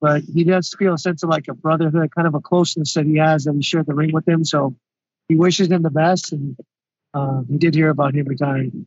but 0.00 0.22
he 0.22 0.44
does 0.44 0.74
feel 0.76 0.94
a 0.94 0.98
sense 0.98 1.22
of 1.22 1.28
like 1.28 1.48
a 1.48 1.54
brotherhood, 1.54 2.14
kind 2.14 2.26
of 2.26 2.34
a 2.34 2.40
closeness 2.40 2.94
that 2.94 3.06
he 3.06 3.18
has 3.18 3.44
that 3.44 3.54
he 3.54 3.62
shared 3.62 3.86
the 3.86 3.94
ring 3.94 4.12
with 4.12 4.26
him. 4.26 4.44
So 4.44 4.74
he 5.28 5.36
wishes 5.36 5.68
him 5.68 5.82
the 5.82 5.90
best, 5.90 6.32
and 6.32 6.56
uh, 7.14 7.42
he 7.48 7.58
did 7.58 7.74
hear 7.74 7.90
about 7.90 8.14
him 8.14 8.26
retiring. 8.26 8.86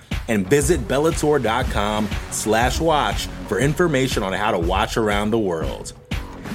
and 0.31 0.49
visit 0.49 0.79
bellator.com 0.87 2.09
slash 2.31 2.79
watch 2.79 3.25
for 3.47 3.59
information 3.59 4.23
on 4.23 4.31
how 4.31 4.49
to 4.49 4.57
watch 4.57 4.95
around 4.95 5.29
the 5.29 5.37
world. 5.37 5.91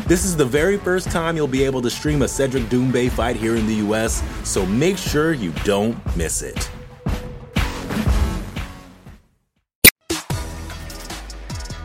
This 0.06 0.24
is 0.24 0.34
the 0.34 0.46
very 0.46 0.78
first 0.78 1.10
time 1.10 1.36
you'll 1.36 1.46
be 1.46 1.62
able 1.62 1.82
to 1.82 1.90
stream 1.90 2.22
a 2.22 2.28
Cedric 2.28 2.64
Doumbé 2.64 3.10
fight 3.10 3.36
here 3.36 3.54
in 3.54 3.66
the 3.66 3.74
US, 3.86 4.22
so 4.48 4.64
make 4.64 4.96
sure 4.96 5.34
you 5.34 5.52
don't 5.64 5.94
miss 6.16 6.40
it. 6.40 6.70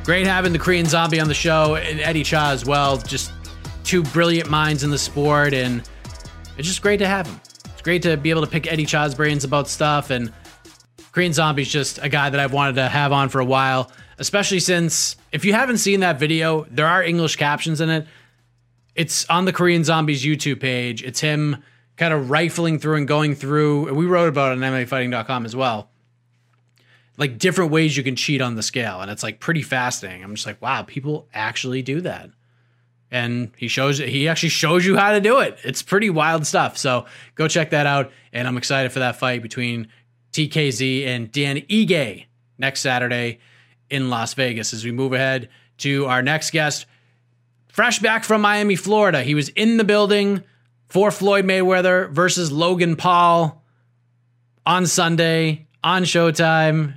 Great 0.06 0.26
having 0.26 0.54
the 0.54 0.60
Korean 0.60 0.86
Zombie 0.86 1.20
on 1.20 1.28
the 1.28 1.34
show 1.34 1.76
and 1.76 2.00
Eddie 2.00 2.24
Cha 2.24 2.52
as 2.52 2.66
well. 2.66 2.98
Just 2.98 3.34
two 3.84 4.02
brilliant 4.02 4.50
minds 4.50 4.84
in 4.84 4.92
the 4.92 4.98
sport, 4.98 5.54
and 5.54 5.84
it's 6.58 6.68
just 6.68 6.82
great 6.82 6.98
to 6.98 7.08
have 7.08 7.28
him. 7.28 7.40
It's 7.66 7.82
great 7.82 8.02
to 8.04 8.16
be 8.16 8.30
able 8.30 8.42
to 8.42 8.48
pick 8.48 8.72
Eddie 8.72 8.86
Cha's 8.86 9.14
brains 9.14 9.44
about 9.44 9.68
stuff 9.68 10.10
and 10.10 10.32
Korean 11.12 11.34
Zombie's 11.34 11.70
just 11.70 12.00
a 12.02 12.10
guy 12.10 12.30
that 12.30 12.40
I've 12.40 12.54
wanted 12.54 12.76
to 12.76 12.88
have 12.88 13.12
on 13.12 13.30
for 13.30 13.40
a 13.40 13.46
while, 13.46 13.92
especially 14.18 14.60
since 14.60 15.18
if 15.32 15.44
you 15.44 15.54
haven't 15.54 15.78
seen 15.78 16.02
that 16.02 16.20
video, 16.20 16.66
there 16.70 16.88
are 16.88 17.04
English 17.04 17.36
captions 17.36 17.82
in 17.82 17.90
it. 17.90 18.08
It's 18.96 19.26
on 19.30 19.46
the 19.46 19.54
Korean 19.54 19.84
Zombies 19.84 20.24
YouTube 20.24 20.60
page. 20.60 21.04
It's 21.04 21.20
him 21.20 21.64
kind 21.98 22.14
of 22.14 22.30
rifling 22.30 22.80
through 22.80 22.96
and 22.96 23.08
going 23.08 23.36
through. 23.36 23.94
We 23.94 24.06
wrote 24.06 24.30
about 24.30 24.52
it 24.58 24.64
on 24.64 24.72
MMAfighting.com 24.72 25.46
as 25.46 25.56
well. 25.56 25.90
Like 27.18 27.38
different 27.38 27.72
ways 27.72 27.96
you 27.96 28.04
can 28.04 28.16
cheat 28.16 28.42
on 28.42 28.56
the 28.56 28.64
scale. 28.64 29.02
And 29.02 29.12
it's 29.12 29.24
like 29.24 29.40
pretty 29.40 29.62
fascinating. 29.62 30.24
I'm 30.24 30.34
just 30.34 30.48
like, 30.48 30.62
wow, 30.62 30.84
people 30.84 31.28
actually 31.34 31.82
do 31.82 32.02
that. 32.02 32.30
And 33.12 33.52
he 33.58 33.68
shows 33.68 33.98
he 33.98 34.30
actually 34.30 34.50
shows 34.50 34.86
you 34.86 34.96
how 34.96 35.12
to 35.12 35.20
do 35.20 35.40
it. 35.40 35.60
It's 35.64 35.82
pretty 35.82 36.10
wild 36.10 36.48
stuff. 36.48 36.78
So 36.78 37.06
go 37.36 37.48
check 37.50 37.72
that 37.72 37.86
out. 37.86 38.12
And 38.32 38.48
I'm 38.48 38.58
excited 38.58 38.94
for 38.94 39.00
that 39.00 39.18
fight 39.18 39.42
between 39.42 39.90
TKZ 40.32 41.06
and 41.06 41.32
Dan 41.32 41.58
Ige 41.58 42.26
next 42.58 42.82
Saturday 42.82 43.40
in 43.90 44.10
Las 44.10 44.34
Vegas. 44.34 44.74
As 44.74 44.86
we 44.86 44.92
move 44.92 45.14
ahead 45.14 45.50
to 45.80 46.06
our 46.06 46.22
next 46.22 46.52
guest, 46.52 46.86
fresh 47.68 48.00
back 48.00 48.24
from 48.24 48.42
Miami, 48.42 48.76
Florida. 48.76 49.24
He 49.24 49.36
was 49.36 49.50
in 49.50 49.78
the 49.78 49.84
building 49.84 50.44
for 50.88 51.12
Floyd 51.12 51.46
Mayweather 51.46 52.10
versus 52.10 52.52
Logan 52.52 52.96
Paul 52.96 53.64
on 54.66 54.86
Sunday 54.86 55.68
on 55.84 56.04
Showtime. 56.04 56.96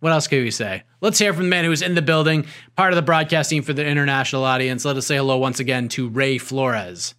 What 0.00 0.12
else 0.12 0.26
can 0.26 0.42
we 0.42 0.50
say? 0.50 0.82
Let's 1.02 1.18
hear 1.18 1.32
from 1.32 1.44
the 1.44 1.50
man 1.50 1.64
who's 1.64 1.82
in 1.82 1.94
the 1.94 2.02
building, 2.02 2.46
part 2.74 2.92
of 2.92 2.96
the 2.96 3.02
broadcasting 3.02 3.62
for 3.62 3.72
the 3.72 3.86
international 3.86 4.44
audience. 4.44 4.84
Let 4.84 4.96
us 4.96 5.06
say 5.06 5.16
hello 5.16 5.36
once 5.36 5.60
again 5.60 5.88
to 5.90 6.08
Ray 6.08 6.38
Flores. 6.38 7.14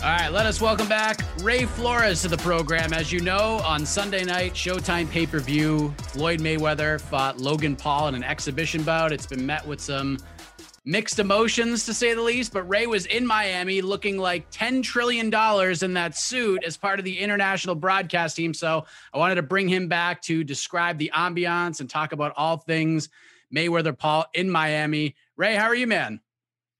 All 0.00 0.06
right, 0.06 0.28
let 0.28 0.46
us 0.46 0.60
welcome 0.60 0.86
back 0.86 1.22
Ray 1.40 1.64
Flores 1.64 2.22
to 2.22 2.28
the 2.28 2.36
program. 2.36 2.92
As 2.92 3.10
you 3.10 3.18
know, 3.18 3.60
on 3.64 3.84
Sunday 3.84 4.22
night, 4.22 4.54
Showtime 4.54 5.10
pay 5.10 5.26
per 5.26 5.40
view, 5.40 5.92
Floyd 5.98 6.38
Mayweather 6.38 7.00
fought 7.00 7.40
Logan 7.40 7.74
Paul 7.74 8.06
in 8.06 8.14
an 8.14 8.22
exhibition 8.22 8.84
bout. 8.84 9.10
It's 9.10 9.26
been 9.26 9.44
met 9.44 9.66
with 9.66 9.80
some 9.80 10.16
mixed 10.84 11.18
emotions 11.18 11.84
to 11.86 11.92
say 11.92 12.14
the 12.14 12.22
least, 12.22 12.52
but 12.52 12.62
Ray 12.62 12.86
was 12.86 13.06
in 13.06 13.26
Miami 13.26 13.82
looking 13.82 14.18
like 14.18 14.48
$10 14.52 14.84
trillion 14.84 15.34
in 15.34 15.94
that 15.94 16.16
suit 16.16 16.62
as 16.62 16.76
part 16.76 17.00
of 17.00 17.04
the 17.04 17.18
international 17.18 17.74
broadcast 17.74 18.36
team. 18.36 18.54
So 18.54 18.86
I 19.12 19.18
wanted 19.18 19.34
to 19.34 19.42
bring 19.42 19.66
him 19.66 19.88
back 19.88 20.22
to 20.22 20.44
describe 20.44 20.98
the 20.98 21.10
ambiance 21.12 21.80
and 21.80 21.90
talk 21.90 22.12
about 22.12 22.34
all 22.36 22.56
things 22.56 23.08
Mayweather 23.52 23.98
Paul 23.98 24.26
in 24.32 24.48
Miami. 24.48 25.16
Ray, 25.36 25.56
how 25.56 25.66
are 25.66 25.74
you, 25.74 25.88
man? 25.88 26.20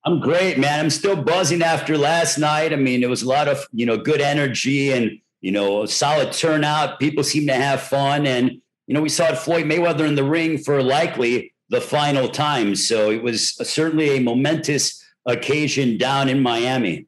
I'm 0.08 0.20
great, 0.20 0.58
man. 0.58 0.80
I'm 0.80 0.88
still 0.88 1.16
buzzing 1.16 1.60
after 1.60 1.98
last 1.98 2.38
night. 2.38 2.72
I 2.72 2.76
mean, 2.76 3.02
it 3.02 3.10
was 3.10 3.20
a 3.20 3.28
lot 3.28 3.46
of, 3.46 3.68
you 3.74 3.84
know, 3.84 3.98
good 3.98 4.22
energy 4.22 4.90
and, 4.90 5.20
you 5.42 5.52
know, 5.52 5.84
solid 5.84 6.32
turnout. 6.32 6.98
People 6.98 7.22
seem 7.22 7.46
to 7.46 7.54
have 7.54 7.82
fun. 7.82 8.26
And, 8.26 8.52
you 8.86 8.94
know, 8.94 9.02
we 9.02 9.10
saw 9.10 9.34
Floyd 9.34 9.66
Mayweather 9.66 10.08
in 10.08 10.14
the 10.14 10.24
ring 10.24 10.56
for 10.56 10.82
likely 10.82 11.52
the 11.68 11.82
final 11.82 12.26
time. 12.26 12.74
So 12.74 13.10
it 13.10 13.22
was 13.22 13.54
certainly 13.56 14.16
a 14.16 14.20
momentous 14.20 15.04
occasion 15.26 15.98
down 15.98 16.30
in 16.30 16.40
Miami. 16.40 17.06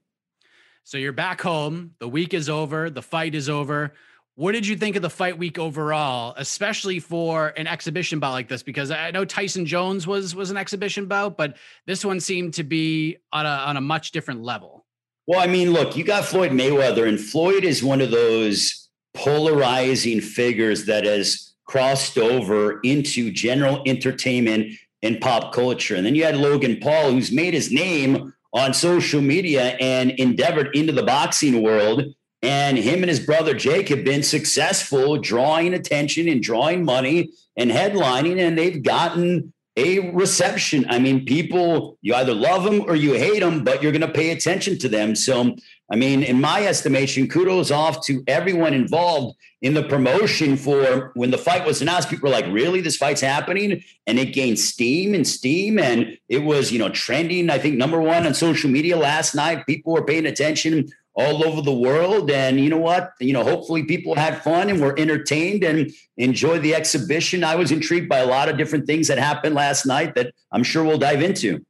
So 0.84 0.98
you're 0.98 1.12
back 1.12 1.40
home. 1.40 1.92
The 2.00 2.08
week 2.08 2.34
is 2.34 2.50
over. 2.50 2.90
The 2.90 3.00
fight 3.00 3.34
is 3.34 3.48
over. 3.48 3.94
What 4.40 4.53
did 4.53 4.66
you 4.66 4.74
think 4.74 4.96
of 4.96 5.03
the 5.03 5.11
fight 5.11 5.37
week 5.37 5.59
overall, 5.59 6.33
especially 6.38 6.98
for 6.98 7.48
an 7.59 7.66
exhibition 7.66 8.20
bout 8.20 8.33
like 8.33 8.48
this? 8.48 8.62
Because 8.62 8.90
I 8.90 9.11
know 9.11 9.26
Tyson 9.26 9.66
Jones 9.66 10.07
was 10.07 10.35
was 10.35 10.50
an 10.50 10.57
exhibition 10.57 11.05
bout, 11.05 11.37
but 11.37 11.59
this 11.85 12.07
one 12.07 12.20
seemed 12.20 12.55
to 12.55 12.64
be 12.64 13.18
on 13.35 13.44
a 13.44 13.50
on 13.50 13.76
a 13.76 13.83
much 13.83 14.12
different 14.12 14.42
level. 14.42 14.87
Well, 15.26 15.40
I 15.40 15.46
mean, 15.46 15.74
look, 15.74 15.94
you 15.94 16.05
got 16.05 16.24
Floyd 16.24 16.53
Mayweather, 16.53 17.07
and 17.07 17.20
Floyd 17.20 17.64
is 17.64 17.85
one 17.85 18.00
of 18.00 18.12
those 18.12 18.88
polarizing 19.12 20.22
figures 20.22 20.87
that 20.87 21.05
has 21.05 21.53
crossed 21.66 22.16
over 22.16 22.81
into 22.81 23.31
general 23.31 23.83
entertainment 23.85 24.72
and 25.03 25.20
pop 25.20 25.53
culture. 25.53 25.96
And 25.96 26.07
then 26.07 26.14
you 26.14 26.24
had 26.24 26.38
Logan 26.38 26.79
Paul, 26.81 27.11
who's 27.11 27.31
made 27.31 27.53
his 27.53 27.70
name 27.70 28.33
on 28.55 28.72
social 28.72 29.20
media 29.20 29.76
and 29.79 30.12
endeavored 30.12 30.74
into 30.74 30.94
the 30.94 31.03
boxing 31.03 31.61
world 31.61 32.14
and 32.42 32.79
him 32.79 33.03
and 33.03 33.11
his 33.11 33.20
brother 33.20 33.55
Jake 33.55 33.88
have 33.88 34.05
been 34.05 34.22
successful 34.22 35.18
drawing 35.18 35.74
attention 35.74 36.29
and 36.29 36.42
drawing 36.42 36.85
money 36.85 37.31
and 37.57 37.70
headlining, 37.70 38.38
and 38.38 38.57
they've 38.57 38.83
gotten 38.83 39.53
a 39.76 40.11
reception. 40.11 40.85
I 40.88 40.98
mean, 40.98 41.24
people, 41.24 41.98
you 42.03 42.14
either 42.14 42.35
love 42.35 42.64
them 42.64 42.83
or 42.83 42.96
you 42.96 43.14
hate 43.14 43.40
them, 43.40 43.64
but 43.64 43.83
you're 43.83 43.92
going 43.92 44.00
to 44.00 44.09
pay 44.09 44.31
attention 44.31 44.79
to 44.79 44.88
them. 44.88 45.14
So, 45.14 45.55
I 45.92 45.96
mean, 45.96 46.22
in 46.22 46.40
my 46.40 46.66
estimation, 46.66 47.29
kudos 47.29 47.70
off 47.70 48.05
to 48.07 48.22
everyone 48.26 48.74
involved 48.74 49.37
in 49.62 49.74
the 49.74 49.83
promotion 49.83 50.57
for 50.57 51.12
when 51.14 51.31
the 51.31 51.38
fight 51.38 51.66
was 51.66 51.83
announced. 51.83 52.09
People 52.09 52.31
were 52.31 52.35
like, 52.35 52.46
really, 52.46 52.81
this 52.81 52.96
fight's 52.96 53.20
happening? 53.20 53.83
And 54.07 54.18
it 54.18 54.33
gained 54.33 54.59
steam 54.59 55.14
and 55.14 55.26
steam. 55.26 55.79
And 55.79 56.18
it 56.29 56.42
was, 56.42 56.72
you 56.72 56.79
know, 56.79 56.88
trending, 56.88 57.50
I 57.50 57.59
think, 57.59 57.76
number 57.76 58.00
one 58.00 58.26
on 58.26 58.35
social 58.35 58.70
media 58.70 58.96
last 58.96 59.35
night. 59.35 59.66
People 59.66 59.92
were 59.92 60.05
paying 60.05 60.26
attention 60.26 60.90
all 61.20 61.44
over 61.44 61.61
the 61.61 61.72
world. 61.72 62.30
And 62.30 62.59
you 62.59 62.70
know 62.70 62.78
what? 62.78 63.12
You 63.20 63.33
know, 63.33 63.44
hopefully 63.44 63.85
people 63.85 64.14
had 64.14 64.42
fun 64.42 64.70
and 64.70 64.80
were 64.80 64.98
entertained 64.98 65.62
and 65.62 65.90
enjoyed 66.16 66.62
the 66.62 66.74
exhibition. 66.74 67.44
I 67.44 67.56
was 67.56 67.70
intrigued 67.70 68.09
by 68.09 68.18
a 68.18 68.26
lot 68.26 68.48
of 68.48 68.56
different 68.56 68.87
things 68.87 69.09
that 69.09 69.18
happened 69.18 69.54
last 69.54 69.87
night 69.87 70.14
that 70.14 70.33
I'm 70.50 70.62
sure 70.62 70.83
we'll 70.83 70.98
dive 70.98 71.22
into. 71.22 71.64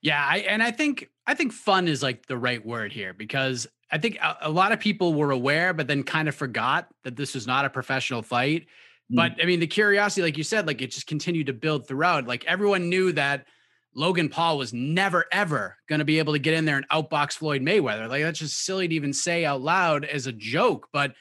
Yeah, 0.00 0.24
I, 0.24 0.38
and 0.38 0.62
I 0.62 0.70
think 0.70 1.10
I 1.26 1.34
think 1.34 1.52
fun 1.52 1.88
is 1.88 2.02
like 2.02 2.26
the 2.26 2.36
right 2.36 2.64
word 2.64 2.92
here 2.92 3.14
because 3.14 3.66
I 3.90 3.98
think 3.98 4.16
a, 4.16 4.36
a 4.42 4.50
lot 4.50 4.72
of 4.72 4.80
people 4.80 5.14
were 5.14 5.30
aware, 5.30 5.72
but 5.72 5.86
then 5.86 6.02
kind 6.02 6.28
of 6.28 6.34
forgot 6.34 6.88
that 7.04 7.16
this 7.16 7.34
was 7.34 7.46
not 7.46 7.64
a 7.64 7.70
professional 7.70 8.22
fight. 8.22 8.66
Mm. 9.10 9.16
But 9.16 9.42
I 9.42 9.46
mean, 9.46 9.60
the 9.60 9.66
curiosity, 9.66 10.22
like 10.22 10.36
you 10.36 10.44
said, 10.44 10.66
like 10.66 10.82
it 10.82 10.90
just 10.90 11.06
continued 11.06 11.46
to 11.46 11.52
build 11.52 11.88
throughout. 11.88 12.26
Like 12.26 12.44
everyone 12.44 12.88
knew 12.88 13.12
that 13.12 13.46
Logan 13.94 14.28
Paul 14.28 14.58
was 14.58 14.72
never 14.72 15.24
ever 15.30 15.76
going 15.88 16.00
to 16.00 16.04
be 16.04 16.18
able 16.18 16.32
to 16.32 16.38
get 16.38 16.54
in 16.54 16.64
there 16.64 16.76
and 16.76 16.88
outbox 16.88 17.34
Floyd 17.34 17.62
Mayweather. 17.62 18.08
Like 18.08 18.22
that's 18.22 18.38
just 18.38 18.64
silly 18.64 18.88
to 18.88 18.94
even 18.94 19.12
say 19.12 19.44
out 19.44 19.60
loud 19.60 20.04
as 20.04 20.26
a 20.26 20.32
joke, 20.32 20.88
but 20.92 21.14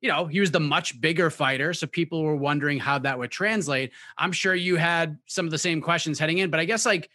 you 0.00 0.10
know, 0.10 0.26
he 0.26 0.40
was 0.40 0.50
the 0.50 0.60
much 0.60 1.00
bigger 1.00 1.30
fighter, 1.30 1.72
so 1.72 1.86
people 1.86 2.22
were 2.22 2.36
wondering 2.36 2.78
how 2.78 2.98
that 2.98 3.18
would 3.18 3.30
translate. 3.30 3.92
I'm 4.18 4.30
sure 4.30 4.54
you 4.54 4.76
had 4.76 5.18
some 5.26 5.46
of 5.46 5.50
the 5.50 5.58
same 5.58 5.80
questions 5.80 6.18
heading 6.18 6.38
in, 6.38 6.50
but 6.50 6.60
I 6.60 6.64
guess 6.64 6.84
like 6.84 7.08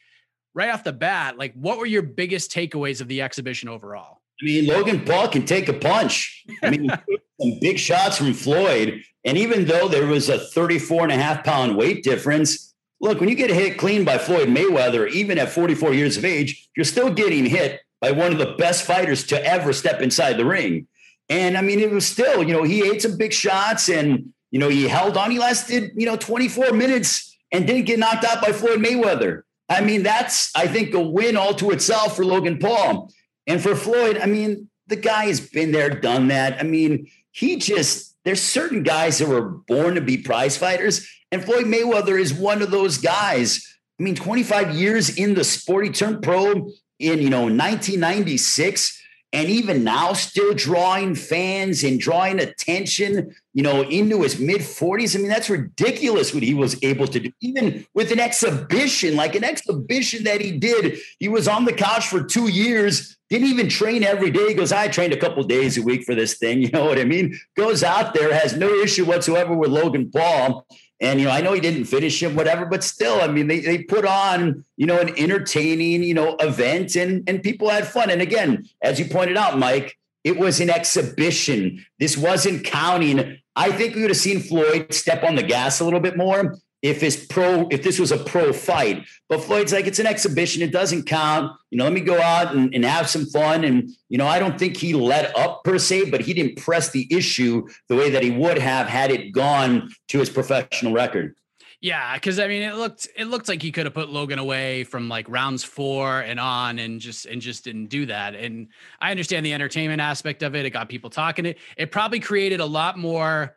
right 0.54 0.70
off 0.70 0.84
the 0.84 0.94
bat, 0.94 1.38
like 1.38 1.54
what 1.54 1.78
were 1.78 1.86
your 1.86 2.02
biggest 2.02 2.52
takeaways 2.52 3.00
of 3.00 3.08
the 3.08 3.22
exhibition 3.22 3.70
overall? 3.70 4.22
I 4.42 4.46
mean, 4.46 4.66
Logan 4.66 5.06
Paul 5.06 5.28
can 5.28 5.46
take 5.46 5.70
a 5.70 5.74
punch. 5.74 6.44
I 6.64 6.72
mean, 6.72 6.90
some 7.42 7.60
big 7.62 7.78
shots 7.78 8.18
from 8.18 8.34
Floyd. 8.34 9.04
And 9.24 9.38
even 9.38 9.66
though 9.66 9.88
there 9.88 10.08
was 10.08 10.30
a 10.30 10.40
34 10.40 11.04
and 11.04 11.12
a 11.12 11.16
half 11.16 11.44
pound 11.44 11.78
weight 11.78 12.04
difference, 12.04 12.71
Look, 13.02 13.20
when 13.20 13.30
you 13.30 13.36
get 13.36 13.50
hit 13.50 13.80
clean 13.80 14.06
by 14.06 14.20
Floyd 14.20 14.48
Mayweather, 14.48 15.10
even 15.10 15.40
at 15.40 15.50
44 15.50 15.94
years 15.94 16.18
of 16.18 16.24
age, 16.24 16.70
you're 16.76 16.86
still 16.86 17.12
getting 17.12 17.46
hit 17.46 17.82
by 18.00 18.12
one 18.12 18.32
of 18.32 18.38
the 18.38 18.54
best 18.58 18.86
fighters 18.86 19.24
to 19.26 19.44
ever 19.44 19.74
step 19.74 20.02
inside 20.02 20.38
the 20.38 20.46
ring. 20.46 20.88
And 21.28 21.58
I 21.58 21.62
mean, 21.62 21.80
it 21.80 21.90
was 21.90 22.06
still, 22.06 22.44
you 22.44 22.54
know, 22.54 22.64
he 22.64 22.88
ate 22.88 23.02
some 23.02 23.18
big 23.18 23.34
shots 23.34 23.90
and, 23.90 24.32
you 24.52 24.60
know, 24.60 24.70
he 24.70 24.88
held 24.88 25.18
on. 25.18 25.32
He 25.32 25.40
lasted, 25.40 25.92
you 25.96 26.06
know, 26.06 26.16
24 26.16 26.74
minutes 26.74 27.36
and 27.52 27.66
didn't 27.66 27.86
get 27.86 27.98
knocked 27.98 28.24
out 28.24 28.42
by 28.42 28.52
Floyd 28.52 28.80
Mayweather. 28.80 29.44
I 29.68 29.82
mean, 29.82 30.04
that's, 30.04 30.56
I 30.56 30.68
think, 30.68 30.94
a 30.94 31.00
win 31.00 31.38
all 31.38 31.56
to 31.56 31.72
itself 31.72 32.16
for 32.16 32.26
Logan 32.26 32.60
Paul. 32.60 33.12
And 33.48 33.62
for 33.62 33.76
Floyd, 33.76 34.20
I 34.22 34.28
mean, 34.28 34.70
the 34.88 34.96
guy 34.96 35.26
has 35.26 35.40
been 35.40 35.72
there, 35.72 35.90
done 35.90 36.28
that. 36.28 36.60
I 36.60 36.64
mean, 36.64 37.10
he 37.32 37.56
just, 37.56 38.16
there's 38.26 38.42
certain 38.42 38.84
guys 38.84 39.18
that 39.18 39.28
were 39.28 39.42
born 39.42 39.96
to 39.96 40.02
be 40.02 40.18
prize 40.18 40.58
fighters 40.58 41.08
and 41.32 41.44
Floyd 41.44 41.66
Mayweather 41.66 42.20
is 42.20 42.34
one 42.34 42.62
of 42.62 42.72
those 42.72 42.98
guys. 42.98 43.66
I 44.00 44.04
mean, 44.04 44.16
25 44.16 44.76
years 44.76 45.18
in 45.18 45.34
the 45.34 45.44
sport, 45.44 45.86
he 45.86 45.92
turned 45.92 46.22
pro 46.22 46.72
in, 47.00 47.22
you 47.22 47.30
know, 47.30 47.44
1996 47.44 49.02
and 49.34 49.50
even 49.50 49.84
now 49.84 50.14
still 50.14 50.54
drawing 50.54 51.16
fans 51.16 51.84
and 51.84 52.00
drawing 52.00 52.40
attention 52.40 53.34
you 53.54 53.64
know 53.64 53.82
into 53.84 54.22
his 54.22 54.40
mid 54.40 54.62
40s 54.62 55.16
i 55.16 55.20
mean 55.20 55.30
that's 55.30 55.50
ridiculous 55.50 56.34
what 56.34 56.44
he 56.44 56.54
was 56.54 56.82
able 56.84 57.08
to 57.08 57.20
do. 57.20 57.32
Even 57.42 57.86
with 57.94 58.12
an 58.12 58.20
exhibition 58.20 59.16
like 59.16 59.36
an 59.36 59.44
exhibition 59.44 60.24
that 60.26 60.42
he 60.42 60.52
did 60.52 60.98
he 61.20 61.30
was 61.30 61.48
on 61.48 61.66
the 61.66 61.74
couch 61.74 62.08
for 62.08 62.24
two 62.24 62.50
years 62.50 63.18
didn't 63.30 63.48
even 63.48 63.70
train 63.70 64.04
every 64.04 64.30
day. 64.30 64.50
He 64.50 64.54
goes 64.54 64.72
i 64.72 64.88
trained 64.88 65.14
a 65.14 65.18
couple 65.18 65.44
days 65.44 65.78
a 65.78 65.82
week 65.82 66.04
for 66.04 66.16
this 66.16 66.38
thing 66.38 66.62
you 66.64 66.70
know 66.70 66.86
what 66.86 67.00
i 67.00 67.06
mean? 67.06 67.40
Goes 67.56 67.84
out 67.84 68.14
there 68.14 68.34
has 68.34 68.56
no 68.56 68.70
issue 68.70 69.06
whatsoever 69.06 69.56
with 69.56 69.70
logan 69.70 70.12
paul 70.12 70.66
and, 71.02 71.20
you 71.20 71.26
know, 71.26 71.32
I 71.32 71.42
know 71.42 71.54
he 71.54 71.60
didn't 71.60 71.86
finish 71.86 72.22
him, 72.22 72.36
whatever, 72.36 72.66
but 72.66 72.84
still, 72.84 73.20
I 73.22 73.28
mean, 73.28 73.48
they, 73.48 73.60
they 73.60 73.80
put 73.80 74.06
on, 74.06 74.64
you 74.78 74.86
know, 74.86 75.00
an 75.00 75.18
entertaining, 75.18 76.04
you 76.04 76.14
know, 76.14 76.36
event 76.40 76.96
and, 76.96 77.28
and 77.28 77.42
people 77.42 77.70
had 77.70 77.88
fun. 77.88 78.12
And 78.12 78.22
again, 78.22 78.70
as 78.84 79.00
you 79.00 79.06
pointed 79.06 79.36
out, 79.36 79.58
Mike, 79.58 79.98
it 80.24 80.38
was 80.38 80.60
an 80.60 80.70
exhibition. 80.70 81.84
This 82.00 82.16
wasn't 82.16 82.64
counting. 82.64 83.40
I 83.56 83.72
think 83.72 83.96
we 83.96 84.02
would 84.02 84.12
have 84.12 84.18
seen 84.18 84.42
Floyd 84.42 84.94
step 84.94 85.24
on 85.24 85.36
the 85.36 85.44
gas 85.44 85.80
a 85.80 85.84
little 85.86 86.00
bit 86.00 86.18
more 86.18 86.56
if 86.82 87.04
it's 87.04 87.26
pro 87.26 87.68
if 87.70 87.84
this 87.84 88.00
was 88.00 88.12
a 88.12 88.18
pro 88.18 88.54
fight. 88.54 89.06
But 89.30 89.44
floyd's 89.44 89.74
like 89.74 89.88
it's 89.88 90.00
an 90.00 90.08
exhibition. 90.08 90.62
It 90.62 90.72
doesn't 90.72 91.04
count. 91.04 91.52
You 91.70 91.78
know 91.78 91.84
let 91.86 91.94
me 91.94 92.02
go 92.02 92.20
out 92.20 92.56
and, 92.56 92.74
and 92.74 92.84
have 92.86 93.10
some 93.10 93.26
fun. 93.26 93.64
And 93.64 93.90
you 94.10 94.18
know 94.18 94.28
i 94.28 94.40
don't 94.40 94.58
think 94.58 94.78
he 94.78 94.94
let 94.94 95.36
up 95.38 95.64
per 95.64 95.78
se 95.78 96.10
but 96.10 96.22
he 96.22 96.34
didn't 96.34 96.58
press 96.58 96.90
the 96.90 97.08
issue 97.12 97.68
the 97.88 97.96
way 97.96 98.10
that 98.10 98.24
he 98.24 98.32
would 98.32 98.58
have 98.58 98.88
had 98.88 99.12
it 99.12 99.32
gone 99.32 99.90
to 100.10 100.20
his 100.20 100.30
professional 100.30 100.94
record. 100.94 101.36
Yeah, 101.82 102.14
because 102.14 102.38
I 102.38 102.48
mean, 102.48 102.62
it 102.62 102.76
looked 102.76 103.08
it 103.18 103.26
looked 103.26 103.48
like 103.48 103.60
he 103.60 103.72
could 103.72 103.86
have 103.88 103.96
put 103.96 104.10
Logan 104.10 104.38
away 104.38 104.84
from 104.84 105.10
like 105.10 105.28
rounds 105.28 105.64
four 105.64 106.20
and 106.20 106.40
on, 106.40 106.78
and 106.78 107.02
just 107.02 107.26
and 107.26 107.42
just 107.42 107.64
didn't 107.64 107.88
do 107.88 108.06
that. 108.06 108.36
And 108.36 108.68
I 109.02 109.10
understand 109.10 109.44
the 109.44 109.54
entertainment 109.54 110.00
aspect 110.00 110.44
of 110.44 110.56
it; 110.56 110.64
it 110.64 110.70
got 110.70 110.90
people 110.90 111.10
talking. 111.10 111.48
It 111.48 111.58
it 111.76 111.92
probably 111.92 112.20
created 112.20 112.60
a 112.60 112.66
lot 112.68 113.00
more 113.00 113.56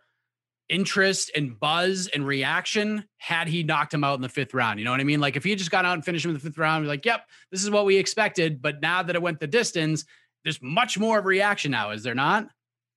interest 0.69 1.31
and 1.37 1.59
buzz 1.59 2.09
and 2.09 2.27
reaction 2.27 3.05
had 3.19 3.49
he 3.49 3.63
knocked 3.63 3.93
him 3.93 4.05
out 4.05 4.15
in 4.15 4.23
the 4.23 4.29
fifth 4.29 4.55
round. 4.55 4.79
You 4.79 4.85
know 4.85 4.91
what 4.91 5.01
I 5.01 5.05
mean? 5.05 5.21
Like 5.21 5.37
if 5.37 5.45
he 5.45 5.55
just 5.55 5.71
got 5.71 5.85
out 5.85 5.95
and 5.95 6.05
finished 6.05 6.25
him 6.25 6.31
in 6.31 6.35
the 6.35 6.41
fifth 6.41 6.59
round, 6.59 6.87
like, 6.87 7.05
yep, 7.05 7.27
this 7.51 7.63
is 7.63 7.71
what 7.71 7.85
we 7.85 7.97
expected. 7.97 8.63
But 8.63 8.81
now 8.81 9.03
that 9.03 9.15
it 9.15 9.23
went 9.23 9.41
the 9.41 9.47
distance, 9.47 10.05
there's 10.43 10.61
much 10.63 10.99
more 10.99 11.19
of 11.19 11.27
reaction 11.27 11.71
now, 11.71 11.91
is 11.91 12.03
there 12.03 12.15
not? 12.15 12.49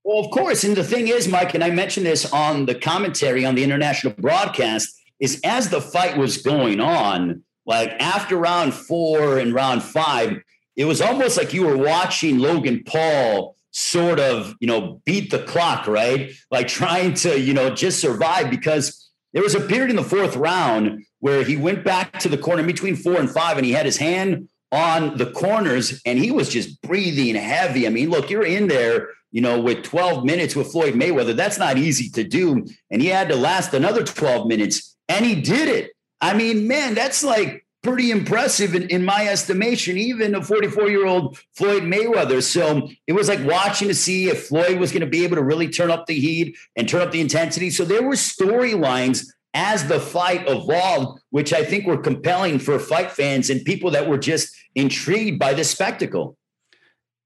Well, 0.03 0.19
of 0.19 0.31
course. 0.31 0.63
And 0.63 0.75
the 0.75 0.83
thing 0.83 1.09
is, 1.09 1.27
Mike, 1.27 1.53
and 1.53 1.63
I 1.63 1.69
mentioned 1.69 2.05
this 2.05 2.31
on 2.31 2.65
the 2.65 2.75
commentary 2.75 3.45
on 3.45 3.55
the 3.55 3.63
international 3.63 4.13
broadcast, 4.13 4.97
is 5.19 5.41
as 5.43 5.69
the 5.69 5.81
fight 5.81 6.17
was 6.17 6.37
going 6.37 6.79
on, 6.79 7.43
like 7.65 7.91
after 7.99 8.37
round 8.37 8.73
four 8.73 9.37
and 9.37 9.53
round 9.53 9.83
five, 9.83 10.41
it 10.77 10.85
was 10.85 11.01
almost 11.01 11.37
like 11.37 11.53
you 11.53 11.65
were 11.65 11.75
watching 11.75 12.37
Logan 12.37 12.83
Paul 12.85 13.56
sort 13.77 14.19
of, 14.19 14.55
you 14.59 14.65
know, 14.65 14.99
beat 15.05 15.29
the 15.29 15.43
clock, 15.43 15.85
right? 15.85 16.31
Like 16.49 16.67
trying 16.67 17.13
to, 17.15 17.39
you 17.39 17.53
know, 17.53 17.69
just 17.69 17.99
survive 17.99 18.49
because 18.49 19.07
There 19.33 19.43
was 19.43 19.55
a 19.55 19.61
period 19.61 19.91
in 19.91 19.95
the 19.95 20.03
fourth 20.03 20.35
round 20.35 21.05
where 21.19 21.43
he 21.43 21.57
went 21.57 21.83
back 21.83 22.19
to 22.19 22.29
the 22.29 22.39
corner 22.39 22.63
between 22.63 22.95
four 22.95 23.19
and 23.19 23.29
five, 23.29 23.57
and 23.57 23.65
he 23.65 23.71
had 23.71 23.85
his 23.85 23.97
hand 23.97 24.49
on 24.71 25.17
the 25.17 25.31
corners, 25.31 26.01
and 26.05 26.17
he 26.17 26.31
was 26.31 26.49
just 26.49 26.81
breathing 26.81 27.35
heavy. 27.35 27.85
I 27.85 27.91
mean, 27.91 28.09
look, 28.09 28.31
you're 28.31 28.45
in 28.45 28.67
there, 28.67 29.09
you 29.31 29.41
know, 29.41 29.61
with 29.61 29.83
12 29.83 30.25
minutes 30.25 30.55
with 30.55 30.71
Floyd 30.71 30.95
Mayweather. 30.95 31.35
That's 31.35 31.59
not 31.59 31.77
easy 31.77 32.09
to 32.11 32.23
do, 32.23 32.65
and 32.89 33.01
he 33.01 33.09
had 33.09 33.29
to 33.29 33.35
last 33.35 33.75
another 33.75 34.03
12 34.03 34.47
minutes, 34.47 34.97
and 35.07 35.25
he 35.25 35.35
did 35.39 35.69
it. 35.69 35.91
I 36.19 36.33
mean, 36.33 36.67
man, 36.67 36.95
that's 36.95 37.23
like 37.23 37.63
pretty 37.83 38.11
impressive 38.11 38.75
in, 38.75 38.83
in 38.89 39.05
my 39.05 39.27
estimation, 39.27 39.97
even 39.97 40.35
a 40.35 40.43
44 40.43 40.89
year 40.89 41.05
old 41.05 41.37
Floyd 41.55 41.83
Mayweather. 41.83 42.41
So 42.41 42.89
it 43.05 43.13
was 43.13 43.29
like 43.29 43.43
watching 43.45 43.87
to 43.87 43.95
see 43.95 44.29
if 44.29 44.47
Floyd 44.47 44.79
was 44.79 44.91
going 44.91 45.01
to 45.01 45.07
be 45.07 45.23
able 45.23 45.35
to 45.35 45.43
really 45.43 45.69
turn 45.69 45.91
up 45.91 46.05
the 46.05 46.19
heat 46.19 46.57
and 46.75 46.87
turn 46.87 47.01
up 47.01 47.11
the 47.11 47.21
intensity. 47.21 47.69
So 47.69 47.85
there 47.85 48.03
were 48.03 48.15
storylines 48.15 49.25
as 49.53 49.87
the 49.87 49.99
fight 49.99 50.47
evolved, 50.47 51.21
which 51.29 51.53
I 51.53 51.63
think 51.63 51.85
were 51.85 51.97
compelling 51.97 52.59
for 52.59 52.77
fight 52.79 53.11
fans 53.11 53.49
and 53.49 53.63
people 53.63 53.91
that 53.91 54.07
were 54.07 54.17
just 54.17 54.55
intrigued 54.75 55.39
by 55.39 55.53
this 55.53 55.71
spectacle. 55.71 56.37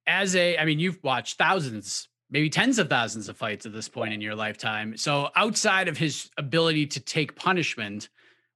As 0.07 0.35
a, 0.35 0.57
I 0.57 0.65
mean, 0.65 0.79
you've 0.79 1.03
watched 1.03 1.37
thousands, 1.37 2.07
maybe 2.29 2.49
tens 2.49 2.79
of 2.79 2.89
thousands 2.89 3.29
of 3.29 3.37
fights 3.37 3.65
at 3.65 3.73
this 3.73 3.89
point 3.89 4.13
in 4.13 4.21
your 4.21 4.35
lifetime. 4.35 4.97
So 4.97 5.29
outside 5.35 5.87
of 5.87 5.97
his 5.97 6.29
ability 6.37 6.87
to 6.87 6.99
take 6.99 7.35
punishment, 7.35 8.09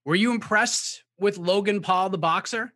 were 0.06 0.16
you 0.16 0.32
impressed 0.32 1.04
with 1.20 1.38
Logan 1.38 1.82
Paul, 1.82 2.10
the 2.10 2.18
boxer? 2.18 2.74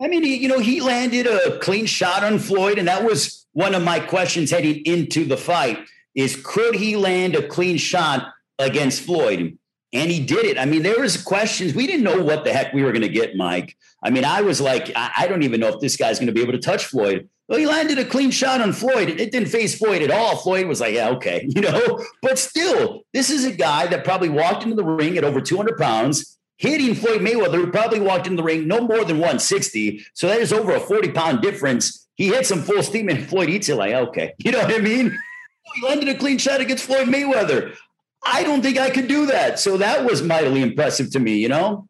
I 0.00 0.08
mean, 0.08 0.22
he, 0.22 0.36
you 0.36 0.48
know, 0.48 0.60
he 0.60 0.80
landed 0.80 1.26
a 1.26 1.58
clean 1.58 1.86
shot 1.86 2.22
on 2.22 2.38
Floyd, 2.38 2.78
and 2.78 2.86
that 2.86 3.04
was 3.04 3.46
one 3.52 3.74
of 3.74 3.82
my 3.82 3.98
questions 3.98 4.50
heading 4.50 4.82
into 4.84 5.24
the 5.24 5.36
fight: 5.36 5.78
is 6.14 6.40
could 6.44 6.74
he 6.74 6.96
land 6.96 7.34
a 7.34 7.46
clean 7.46 7.76
shot 7.76 8.28
against 8.58 9.02
Floyd? 9.02 9.58
And 9.92 10.10
he 10.10 10.24
did 10.24 10.44
it. 10.44 10.58
I 10.58 10.66
mean, 10.66 10.82
there 10.82 11.00
was 11.00 11.20
questions. 11.20 11.74
We 11.74 11.86
didn't 11.86 12.04
know 12.04 12.22
what 12.22 12.44
the 12.44 12.52
heck 12.52 12.74
we 12.74 12.82
were 12.82 12.92
going 12.92 13.02
to 13.02 13.08
get, 13.08 13.36
Mike. 13.36 13.74
I 14.02 14.10
mean, 14.10 14.24
I 14.24 14.42
was 14.42 14.60
like, 14.60 14.92
I, 14.94 15.10
I 15.16 15.26
don't 15.26 15.42
even 15.42 15.60
know 15.60 15.68
if 15.68 15.80
this 15.80 15.96
guy's 15.96 16.18
going 16.18 16.26
to 16.26 16.32
be 16.32 16.42
able 16.42 16.52
to 16.52 16.58
touch 16.58 16.84
Floyd. 16.84 17.28
Well, 17.48 17.58
he 17.58 17.66
landed 17.66 17.98
a 17.98 18.04
clean 18.04 18.30
shot 18.30 18.60
on 18.60 18.74
Floyd. 18.74 19.08
It 19.08 19.32
didn't 19.32 19.48
face 19.48 19.78
Floyd 19.78 20.02
at 20.02 20.10
all. 20.10 20.36
Floyd 20.36 20.66
was 20.66 20.80
like, 20.80 20.94
yeah, 20.94 21.08
okay, 21.10 21.48
you 21.54 21.62
know. 21.62 22.04
But 22.20 22.38
still, 22.38 23.02
this 23.14 23.30
is 23.30 23.46
a 23.46 23.52
guy 23.52 23.86
that 23.86 24.04
probably 24.04 24.28
walked 24.28 24.62
into 24.62 24.76
the 24.76 24.84
ring 24.84 25.16
at 25.16 25.24
over 25.24 25.40
200 25.40 25.78
pounds 25.78 26.37
hitting 26.58 26.94
Floyd 26.94 27.22
Mayweather, 27.22 27.54
who 27.54 27.70
probably 27.70 28.00
walked 28.00 28.26
in 28.26 28.36
the 28.36 28.42
ring 28.42 28.68
no 28.68 28.80
more 28.80 29.04
than 29.04 29.16
160. 29.16 30.04
So 30.12 30.28
that 30.28 30.40
is 30.40 30.52
over 30.52 30.74
a 30.74 30.80
40 30.80 31.12
pound 31.12 31.40
difference. 31.40 32.06
He 32.16 32.28
hits 32.28 32.48
some 32.48 32.62
full 32.62 32.82
steam 32.82 33.08
and 33.08 33.26
Floyd 33.26 33.48
eats 33.48 33.68
it 33.68 33.76
like, 33.76 33.94
okay. 33.94 34.34
You 34.44 34.52
know 34.52 34.60
what 34.60 34.74
I 34.74 34.78
mean? 34.78 35.16
He 35.74 35.86
landed 35.86 36.08
a 36.08 36.14
clean 36.16 36.38
shot 36.38 36.62
against 36.62 36.86
Floyd 36.86 37.08
Mayweather. 37.08 37.76
I 38.24 38.42
don't 38.42 38.62
think 38.62 38.78
I 38.78 38.88
could 38.88 39.06
do 39.06 39.26
that. 39.26 39.58
So 39.58 39.76
that 39.76 40.02
was 40.02 40.22
mightily 40.22 40.62
impressive 40.62 41.10
to 41.10 41.18
me, 41.18 41.36
you 41.36 41.48
know? 41.48 41.86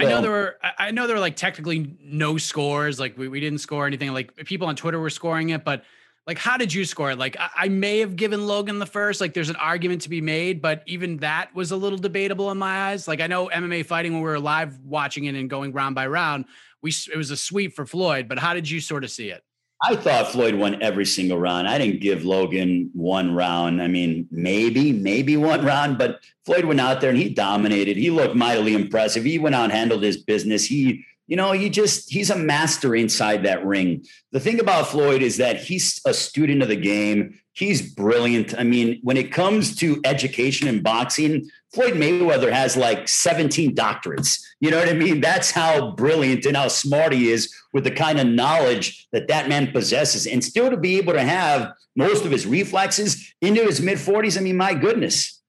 I 0.00 0.04
know 0.06 0.22
there 0.22 0.30
were 0.30 0.56
I 0.76 0.90
know 0.90 1.06
there 1.06 1.14
were 1.14 1.20
like 1.20 1.36
technically 1.36 1.96
no 2.02 2.36
scores, 2.36 2.98
like 2.98 3.16
we, 3.16 3.28
we 3.28 3.38
didn't 3.38 3.58
score 3.58 3.86
anything. 3.86 4.12
Like 4.12 4.34
people 4.38 4.66
on 4.66 4.74
Twitter 4.74 4.98
were 4.98 5.10
scoring 5.10 5.50
it, 5.50 5.64
but 5.64 5.84
like 6.30 6.38
how 6.38 6.56
did 6.56 6.72
you 6.72 6.84
score? 6.84 7.16
Like 7.16 7.36
I, 7.40 7.50
I, 7.56 7.68
may 7.68 7.98
have 7.98 8.14
given 8.14 8.46
Logan 8.46 8.78
the 8.78 8.86
first. 8.86 9.20
Like 9.20 9.34
there's 9.34 9.48
an 9.48 9.56
argument 9.56 10.02
to 10.02 10.08
be 10.08 10.20
made, 10.20 10.62
but 10.62 10.84
even 10.86 11.16
that 11.16 11.52
was 11.56 11.72
a 11.72 11.76
little 11.76 11.98
debatable 11.98 12.52
in 12.52 12.56
my 12.56 12.90
eyes. 12.90 13.08
Like 13.08 13.20
I 13.20 13.26
know 13.26 13.48
MMA 13.48 13.84
fighting 13.84 14.12
when 14.12 14.22
we 14.22 14.28
were 14.28 14.38
live 14.38 14.78
watching 14.84 15.24
it 15.24 15.34
and 15.34 15.50
going 15.50 15.72
round 15.72 15.96
by 15.96 16.06
round, 16.06 16.44
we 16.82 16.92
it 17.12 17.16
was 17.16 17.32
a 17.32 17.36
sweep 17.36 17.74
for 17.74 17.84
Floyd. 17.84 18.28
But 18.28 18.38
how 18.38 18.54
did 18.54 18.70
you 18.70 18.80
sort 18.80 19.02
of 19.02 19.10
see 19.10 19.30
it? 19.30 19.42
I 19.82 19.96
thought 19.96 20.30
Floyd 20.30 20.54
won 20.54 20.80
every 20.80 21.04
single 21.04 21.36
round. 21.36 21.66
I 21.66 21.78
didn't 21.78 22.00
give 22.00 22.24
Logan 22.24 22.90
one 22.94 23.34
round. 23.34 23.82
I 23.82 23.88
mean, 23.88 24.28
maybe, 24.30 24.92
maybe 24.92 25.36
one 25.36 25.64
round, 25.64 25.98
but 25.98 26.20
Floyd 26.46 26.64
went 26.66 26.80
out 26.80 27.00
there 27.00 27.10
and 27.10 27.18
he 27.18 27.30
dominated. 27.30 27.96
He 27.96 28.10
looked 28.10 28.36
mightily 28.36 28.74
impressive. 28.74 29.24
He 29.24 29.40
went 29.40 29.56
out 29.56 29.64
and 29.64 29.72
handled 29.72 30.04
his 30.04 30.18
business. 30.18 30.64
He, 30.66 31.04
you 31.30 31.36
know, 31.36 31.52
he 31.52 31.70
just, 31.70 32.10
he's 32.10 32.28
a 32.28 32.36
master 32.36 32.92
inside 32.96 33.44
that 33.44 33.64
ring. 33.64 34.04
The 34.32 34.40
thing 34.40 34.58
about 34.58 34.88
Floyd 34.88 35.22
is 35.22 35.36
that 35.36 35.58
he's 35.58 36.00
a 36.04 36.12
student 36.12 36.60
of 36.60 36.66
the 36.66 36.74
game. 36.74 37.38
He's 37.52 37.94
brilliant. 37.94 38.52
I 38.58 38.64
mean, 38.64 38.98
when 39.04 39.16
it 39.16 39.30
comes 39.30 39.76
to 39.76 40.00
education 40.04 40.66
and 40.66 40.82
boxing, 40.82 41.48
Floyd 41.72 41.94
Mayweather 41.94 42.50
has 42.50 42.76
like 42.76 43.06
17 43.06 43.76
doctorates. 43.76 44.42
You 44.58 44.72
know 44.72 44.80
what 44.80 44.88
I 44.88 44.92
mean? 44.92 45.20
That's 45.20 45.52
how 45.52 45.92
brilliant 45.92 46.46
and 46.46 46.56
how 46.56 46.66
smart 46.66 47.12
he 47.12 47.30
is 47.30 47.54
with 47.72 47.84
the 47.84 47.92
kind 47.92 48.18
of 48.18 48.26
knowledge 48.26 49.06
that 49.12 49.28
that 49.28 49.48
man 49.48 49.70
possesses. 49.70 50.26
And 50.26 50.42
still 50.42 50.68
to 50.68 50.76
be 50.76 50.98
able 50.98 51.12
to 51.12 51.22
have 51.22 51.72
most 51.94 52.24
of 52.24 52.32
his 52.32 52.44
reflexes 52.44 53.32
into 53.40 53.62
his 53.62 53.80
mid 53.80 53.98
40s, 53.98 54.36
I 54.36 54.40
mean, 54.40 54.56
my 54.56 54.74
goodness. 54.74 55.40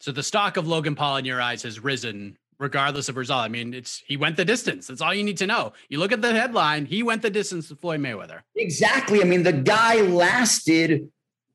So 0.00 0.10
the 0.10 0.22
stock 0.22 0.56
of 0.56 0.66
Logan 0.66 0.94
Paul 0.94 1.18
in 1.18 1.26
your 1.26 1.42
eyes 1.42 1.64
has 1.64 1.80
risen 1.80 2.38
regardless 2.58 3.08
of 3.08 3.16
result. 3.16 3.44
I 3.44 3.48
mean, 3.48 3.74
it's 3.74 4.02
he 4.06 4.16
went 4.16 4.36
the 4.36 4.44
distance. 4.44 4.86
That's 4.86 5.00
all 5.00 5.14
you 5.14 5.24
need 5.24 5.38
to 5.38 5.46
know. 5.46 5.72
You 5.88 5.98
look 5.98 6.12
at 6.12 6.22
the 6.22 6.32
headline, 6.32 6.86
he 6.86 7.02
went 7.02 7.22
the 7.22 7.30
distance 7.30 7.68
to 7.68 7.76
Floyd 7.76 8.00
Mayweather. 8.00 8.40
Exactly. 8.56 9.20
I 9.20 9.24
mean, 9.24 9.42
the 9.42 9.52
guy 9.52 10.00
lasted 10.00 11.10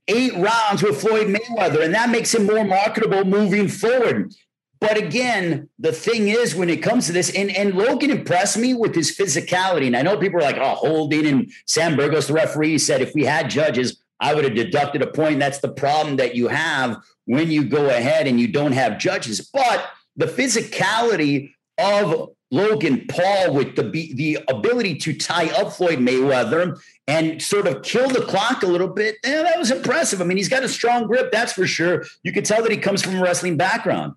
eight 0.07 0.33
rounds 0.35 0.83
with 0.83 1.01
Floyd 1.01 1.27
Mayweather, 1.27 1.83
and 1.83 1.93
that 1.93 2.09
makes 2.09 2.33
him 2.33 2.45
more 2.45 2.63
marketable 2.63 3.25
moving 3.25 3.67
forward. 3.67 4.33
But 4.79 4.97
again, 4.97 5.69
the 5.79 5.93
thing 5.93 6.27
is, 6.27 6.55
when 6.55 6.69
it 6.69 6.83
comes 6.83 7.07
to 7.07 7.13
this, 7.13 7.33
and, 7.33 7.55
and 7.55 7.73
Logan 7.73 8.11
impressed 8.11 8.57
me 8.57 8.73
with 8.73 8.93
his 8.93 9.15
physicality. 9.15 9.87
And 9.87 9.95
I 9.95 10.01
know 10.01 10.17
people 10.17 10.39
are 10.39 10.43
like, 10.43 10.57
oh, 10.57 10.75
holding, 10.75 11.25
and 11.25 11.51
Sam 11.65 11.95
Burgos, 11.95 12.27
the 12.27 12.33
referee, 12.33 12.77
said 12.79 13.01
if 13.01 13.13
we 13.15 13.23
had 13.23 13.49
judges, 13.49 14.03
I 14.19 14.33
would 14.33 14.43
have 14.43 14.55
deducted 14.55 15.01
a 15.01 15.07
point. 15.07 15.39
That's 15.39 15.59
the 15.59 15.71
problem 15.71 16.17
that 16.17 16.35
you 16.35 16.49
have 16.49 16.97
when 17.25 17.49
you 17.49 17.63
go 17.63 17.89
ahead 17.89 18.27
and 18.27 18.41
you 18.41 18.49
don't 18.49 18.73
have 18.73 18.97
judges. 18.97 19.39
But 19.53 19.85
the 20.15 20.26
physicality 20.26 21.52
of 21.78 22.30
Logan 22.52 23.06
Paul 23.10 23.54
with 23.56 23.76
the 23.76 23.84
the 24.13 24.38
ability 24.47 24.95
to 24.99 25.13
tie 25.13 25.49
up 25.60 25.73
Floyd 25.73 25.97
Mayweather 25.99 26.80
and 27.08 27.41
sort 27.41 27.67
of 27.67 27.82
kill 27.82 28.10
the 28.10 28.21
clock 28.21 28.62
a 28.62 28.67
little 28.67 28.88
bit. 28.88 29.15
Yeah, 29.23 29.41
that 29.43 29.58
was 29.58 29.71
impressive. 29.71 30.21
I 30.21 30.26
mean, 30.26 30.38
he's 30.38 30.49
got 30.49 30.63
a 30.63 30.69
strong 30.69 31.08
grip, 31.08 31.32
that's 31.32 31.54
for 31.54 31.65
sure. 31.65 32.06
You 32.21 32.32
could 32.32 32.45
tell 32.45 32.62
that 32.62 32.71
he 32.71 32.78
comes 32.78 33.02
from 33.02 33.15
a 33.15 33.21
wrestling 33.21 33.58
background. 33.58 34.13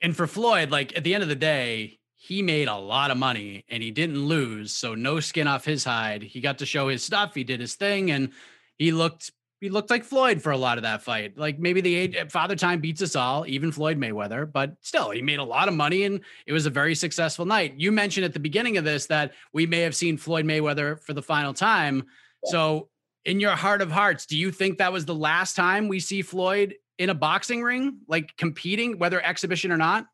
And 0.00 0.16
for 0.16 0.26
Floyd, 0.26 0.70
like 0.70 0.96
at 0.96 1.04
the 1.04 1.12
end 1.12 1.22
of 1.22 1.28
the 1.28 1.36
day, 1.36 1.98
he 2.14 2.42
made 2.42 2.68
a 2.68 2.76
lot 2.76 3.10
of 3.10 3.16
money 3.16 3.64
and 3.68 3.82
he 3.82 3.90
didn't 3.90 4.24
lose. 4.24 4.72
So 4.72 4.94
no 4.94 5.20
skin 5.20 5.46
off 5.46 5.64
his 5.64 5.84
hide. 5.84 6.22
He 6.22 6.40
got 6.40 6.58
to 6.58 6.66
show 6.66 6.88
his 6.88 7.04
stuff. 7.04 7.34
He 7.34 7.44
did 7.44 7.60
his 7.60 7.74
thing 7.74 8.10
and 8.10 8.30
he 8.78 8.92
looked 8.92 9.30
he 9.60 9.70
looked 9.70 9.90
like 9.90 10.04
Floyd 10.04 10.40
for 10.40 10.52
a 10.52 10.56
lot 10.56 10.78
of 10.78 10.82
that 10.82 11.02
fight. 11.02 11.36
Like 11.36 11.58
maybe 11.58 11.80
the 11.80 11.94
age, 11.94 12.16
Father 12.30 12.54
Time 12.54 12.80
beats 12.80 13.02
us 13.02 13.16
all, 13.16 13.44
even 13.46 13.72
Floyd 13.72 13.98
Mayweather, 13.98 14.50
but 14.50 14.76
still, 14.80 15.10
he 15.10 15.20
made 15.20 15.40
a 15.40 15.44
lot 15.44 15.68
of 15.68 15.74
money 15.74 16.04
and 16.04 16.20
it 16.46 16.52
was 16.52 16.66
a 16.66 16.70
very 16.70 16.94
successful 16.94 17.44
night. 17.44 17.74
You 17.76 17.90
mentioned 17.90 18.24
at 18.24 18.32
the 18.32 18.40
beginning 18.40 18.76
of 18.76 18.84
this 18.84 19.06
that 19.06 19.32
we 19.52 19.66
may 19.66 19.80
have 19.80 19.96
seen 19.96 20.16
Floyd 20.16 20.44
Mayweather 20.44 21.02
for 21.02 21.12
the 21.12 21.22
final 21.22 21.52
time. 21.52 22.04
So, 22.44 22.88
in 23.24 23.40
your 23.40 23.56
heart 23.56 23.82
of 23.82 23.90
hearts, 23.90 24.26
do 24.26 24.38
you 24.38 24.52
think 24.52 24.78
that 24.78 24.92
was 24.92 25.04
the 25.04 25.14
last 25.14 25.54
time 25.54 25.88
we 25.88 26.00
see 26.00 26.22
Floyd 26.22 26.76
in 26.98 27.10
a 27.10 27.14
boxing 27.14 27.62
ring, 27.62 27.98
like 28.06 28.34
competing, 28.36 28.98
whether 28.98 29.20
exhibition 29.20 29.72
or 29.72 29.76
not? 29.76 30.06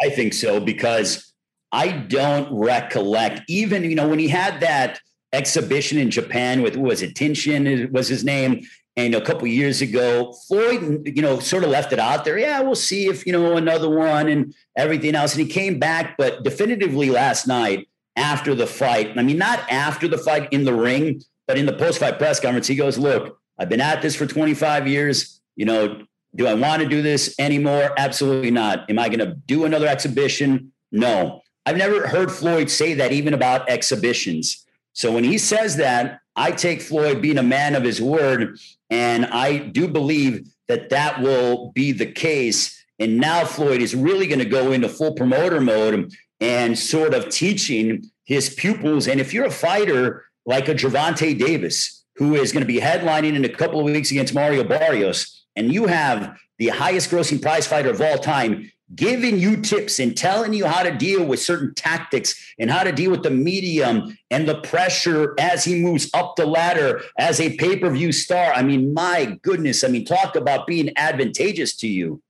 I 0.00 0.10
think 0.10 0.32
so 0.32 0.60
because 0.60 1.34
I 1.72 1.88
don't 1.88 2.48
recollect 2.52 3.42
even, 3.48 3.82
you 3.82 3.94
know, 3.94 4.08
when 4.08 4.18
he 4.18 4.28
had 4.28 4.60
that 4.60 5.00
exhibition 5.32 5.98
in 5.98 6.10
Japan 6.10 6.62
with 6.62 6.76
was 6.76 7.02
it 7.02 7.14
Tenshin 7.14 7.90
was 7.90 8.08
his 8.08 8.24
name 8.24 8.62
and 8.96 9.14
a 9.14 9.20
couple 9.20 9.46
years 9.46 9.80
ago, 9.80 10.34
Floyd, 10.46 11.10
you 11.14 11.22
know, 11.22 11.40
sort 11.40 11.64
of 11.64 11.70
left 11.70 11.92
it 11.92 11.98
out 11.98 12.24
there. 12.24 12.38
Yeah, 12.38 12.60
we'll 12.60 12.74
see 12.74 13.06
if, 13.06 13.26
you 13.26 13.32
know, 13.32 13.56
another 13.56 13.88
one 13.88 14.28
and 14.28 14.54
everything 14.76 15.14
else. 15.14 15.34
And 15.34 15.46
he 15.46 15.50
came 15.50 15.78
back, 15.78 16.16
but 16.18 16.42
definitively 16.42 17.08
last 17.08 17.46
night 17.46 17.88
after 18.16 18.54
the 18.54 18.66
fight, 18.66 19.16
I 19.16 19.22
mean, 19.22 19.38
not 19.38 19.60
after 19.70 20.06
the 20.08 20.18
fight 20.18 20.52
in 20.52 20.64
the 20.64 20.74
ring, 20.74 21.22
but 21.46 21.56
in 21.56 21.64
the 21.64 21.72
post 21.72 22.00
fight 22.00 22.18
press 22.18 22.38
conference, 22.38 22.66
he 22.66 22.74
goes, 22.74 22.98
Look, 22.98 23.38
I've 23.58 23.68
been 23.68 23.80
at 23.80 24.02
this 24.02 24.14
for 24.14 24.26
25 24.26 24.86
years. 24.86 25.40
You 25.56 25.64
know, 25.64 26.02
do 26.34 26.46
I 26.46 26.54
want 26.54 26.82
to 26.82 26.88
do 26.88 27.02
this 27.02 27.34
anymore? 27.38 27.92
Absolutely 27.96 28.50
not. 28.50 28.88
Am 28.90 28.98
I 28.98 29.08
going 29.08 29.20
to 29.20 29.34
do 29.46 29.64
another 29.64 29.86
exhibition? 29.86 30.72
No. 30.90 31.42
I've 31.64 31.76
never 31.76 32.08
heard 32.08 32.32
Floyd 32.32 32.70
say 32.70 32.94
that 32.94 33.12
even 33.12 33.34
about 33.34 33.68
exhibitions. 33.70 34.66
So 34.94 35.12
when 35.12 35.24
he 35.24 35.38
says 35.38 35.76
that, 35.76 36.20
I 36.34 36.52
take 36.52 36.80
Floyd 36.80 37.20
being 37.20 37.38
a 37.38 37.42
man 37.42 37.74
of 37.74 37.84
his 37.84 38.00
word, 38.00 38.58
and 38.90 39.26
I 39.26 39.58
do 39.58 39.88
believe 39.88 40.48
that 40.68 40.90
that 40.90 41.20
will 41.20 41.72
be 41.72 41.92
the 41.92 42.10
case. 42.10 42.84
And 42.98 43.18
now 43.18 43.44
Floyd 43.44 43.82
is 43.82 43.94
really 43.94 44.26
going 44.26 44.38
to 44.38 44.44
go 44.44 44.72
into 44.72 44.88
full 44.88 45.14
promoter 45.14 45.60
mode 45.60 46.12
and 46.40 46.78
sort 46.78 47.14
of 47.14 47.28
teaching 47.28 48.10
his 48.24 48.54
pupils. 48.54 49.08
And 49.08 49.20
if 49.20 49.34
you're 49.34 49.46
a 49.46 49.50
fighter 49.50 50.24
like 50.46 50.68
a 50.68 50.74
Gervonta 50.74 51.38
Davis, 51.38 52.04
who 52.16 52.34
is 52.34 52.52
going 52.52 52.62
to 52.62 52.66
be 52.66 52.80
headlining 52.80 53.34
in 53.34 53.44
a 53.44 53.48
couple 53.48 53.80
of 53.80 53.86
weeks 53.86 54.10
against 54.10 54.34
Mario 54.34 54.64
Barrios, 54.64 55.44
and 55.56 55.72
you 55.72 55.86
have 55.86 56.36
the 56.58 56.68
highest 56.68 57.10
grossing 57.10 57.40
prize 57.40 57.66
fighter 57.66 57.90
of 57.90 58.00
all 58.00 58.18
time 58.18 58.71
giving 58.94 59.38
you 59.38 59.56
tips 59.56 59.98
and 59.98 60.16
telling 60.16 60.52
you 60.52 60.66
how 60.66 60.82
to 60.82 60.90
deal 60.90 61.24
with 61.24 61.40
certain 61.40 61.74
tactics 61.74 62.34
and 62.58 62.70
how 62.70 62.82
to 62.82 62.92
deal 62.92 63.10
with 63.10 63.22
the 63.22 63.30
medium 63.30 64.16
and 64.30 64.48
the 64.48 64.60
pressure 64.60 65.34
as 65.38 65.64
he 65.64 65.80
moves 65.80 66.10
up 66.14 66.36
the 66.36 66.46
ladder 66.46 67.02
as 67.18 67.40
a 67.40 67.56
pay 67.56 67.76
per 67.76 67.90
view 67.90 68.12
star. 68.12 68.52
I 68.52 68.62
mean, 68.62 68.92
my 68.92 69.38
goodness. 69.42 69.84
I 69.84 69.88
mean, 69.88 70.04
talk 70.04 70.36
about 70.36 70.66
being 70.66 70.90
advantageous 70.96 71.76
to 71.76 71.88
you. 71.88 72.22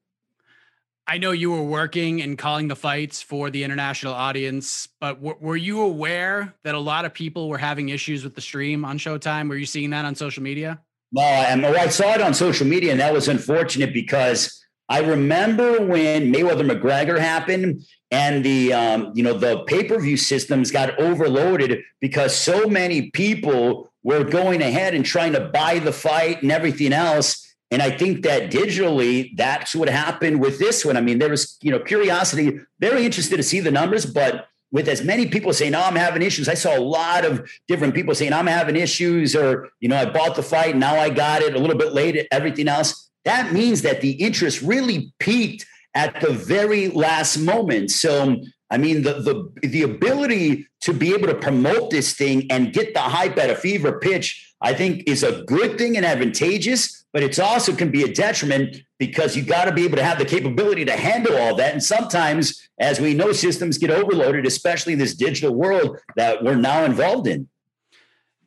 I 1.04 1.18
know 1.18 1.32
you 1.32 1.50
were 1.50 1.64
working 1.64 2.22
and 2.22 2.38
calling 2.38 2.68
the 2.68 2.76
fights 2.76 3.20
for 3.20 3.50
the 3.50 3.64
international 3.64 4.14
audience, 4.14 4.88
but 5.00 5.14
w- 5.14 5.36
were 5.40 5.56
you 5.56 5.80
aware 5.80 6.54
that 6.62 6.76
a 6.76 6.78
lot 6.78 7.04
of 7.04 7.12
people 7.12 7.48
were 7.48 7.58
having 7.58 7.88
issues 7.88 8.22
with 8.22 8.36
the 8.36 8.40
stream 8.40 8.84
on 8.84 8.98
Showtime? 8.98 9.48
Were 9.48 9.56
you 9.56 9.66
seeing 9.66 9.90
that 9.90 10.04
on 10.04 10.14
social 10.14 10.44
media? 10.44 10.80
No, 11.10 11.22
I, 11.22 11.52
I 11.54 11.88
saw 11.88 12.14
it 12.14 12.22
on 12.22 12.32
social 12.32 12.66
media, 12.66 12.92
and 12.92 13.00
that 13.00 13.12
was 13.12 13.26
unfortunate 13.26 13.92
because 13.92 14.64
I 14.92 15.00
remember 15.00 15.84
when 15.84 16.32
Mayweather 16.32 16.68
McGregor 16.70 17.18
happened, 17.18 17.84
and 18.10 18.44
the 18.44 18.72
um, 18.72 19.12
you 19.14 19.22
know 19.22 19.36
the 19.36 19.64
pay 19.64 19.84
per 19.84 19.98
view 19.98 20.16
systems 20.16 20.70
got 20.70 20.98
overloaded 20.98 21.82
because 22.00 22.36
so 22.36 22.66
many 22.66 23.10
people 23.10 23.90
were 24.02 24.24
going 24.24 24.60
ahead 24.62 24.94
and 24.94 25.04
trying 25.04 25.32
to 25.32 25.40
buy 25.40 25.78
the 25.78 25.92
fight 25.92 26.42
and 26.42 26.52
everything 26.52 26.92
else 26.92 27.42
and 27.72 27.80
I 27.80 27.90
think 27.90 28.22
that 28.24 28.50
digitally, 28.50 29.34
that's 29.34 29.74
what 29.74 29.88
happened 29.88 30.42
with 30.42 30.58
this 30.58 30.84
one. 30.84 30.98
I 30.98 31.00
mean, 31.00 31.18
there 31.18 31.30
was, 31.30 31.56
you 31.62 31.70
know, 31.70 31.78
curiosity, 31.78 32.60
very 32.80 33.06
interested 33.06 33.38
to 33.38 33.42
see 33.42 33.60
the 33.60 33.70
numbers, 33.70 34.04
but 34.04 34.48
with 34.70 34.88
as 34.88 35.02
many 35.02 35.26
people 35.26 35.54
saying, 35.54 35.74
"Oh, 35.74 35.80
I'm 35.80 35.96
having 35.96 36.20
issues," 36.20 36.50
I 36.50 36.54
saw 36.54 36.76
a 36.76 36.80
lot 36.80 37.24
of 37.24 37.50
different 37.68 37.94
people 37.94 38.14
saying, 38.14 38.34
"I'm 38.34 38.46
having 38.46 38.76
issues," 38.76 39.34
or 39.34 39.70
you 39.80 39.88
know, 39.88 39.96
I 39.96 40.04
bought 40.04 40.34
the 40.34 40.42
fight, 40.42 40.76
now 40.76 40.96
I 40.96 41.08
got 41.08 41.40
it 41.40 41.54
a 41.54 41.58
little 41.58 41.76
bit 41.78 41.94
late. 41.94 42.26
Everything 42.30 42.68
else. 42.68 43.10
That 43.24 43.52
means 43.52 43.82
that 43.82 44.00
the 44.00 44.12
interest 44.12 44.62
really 44.62 45.12
peaked 45.18 45.66
at 45.94 46.20
the 46.20 46.32
very 46.32 46.88
last 46.88 47.36
moment. 47.36 47.90
So, 47.90 48.36
I 48.70 48.78
mean, 48.78 49.02
the 49.02 49.14
the 49.14 49.68
the 49.68 49.82
ability 49.82 50.66
to 50.80 50.92
be 50.92 51.14
able 51.14 51.28
to 51.28 51.34
promote 51.34 51.90
this 51.90 52.14
thing 52.14 52.50
and 52.50 52.72
get 52.72 52.94
the 52.94 53.00
hype 53.00 53.38
at 53.38 53.50
a 53.50 53.54
fever 53.54 53.98
pitch, 53.98 54.54
I 54.60 54.74
think, 54.74 55.04
is 55.06 55.22
a 55.22 55.42
good 55.42 55.78
thing 55.78 55.96
and 55.96 56.06
advantageous 56.06 57.02
but 57.12 57.22
it's 57.22 57.38
also 57.38 57.74
can 57.74 57.90
be 57.90 58.02
a 58.02 58.12
detriment 58.12 58.78
because 58.98 59.36
you 59.36 59.42
got 59.42 59.66
to 59.66 59.72
be 59.72 59.84
able 59.84 59.96
to 59.96 60.04
have 60.04 60.18
the 60.18 60.24
capability 60.24 60.84
to 60.86 60.92
handle 60.92 61.36
all 61.36 61.54
that. 61.56 61.72
And 61.72 61.82
sometimes, 61.82 62.68
as 62.78 63.00
we 63.00 63.14
know, 63.14 63.32
systems 63.32 63.78
get 63.78 63.90
overloaded, 63.90 64.46
especially 64.46 64.94
in 64.94 64.98
this 64.98 65.14
digital 65.14 65.54
world 65.54 65.98
that 66.16 66.42
we're 66.42 66.56
now 66.56 66.84
involved 66.84 67.26
in. 67.26 67.48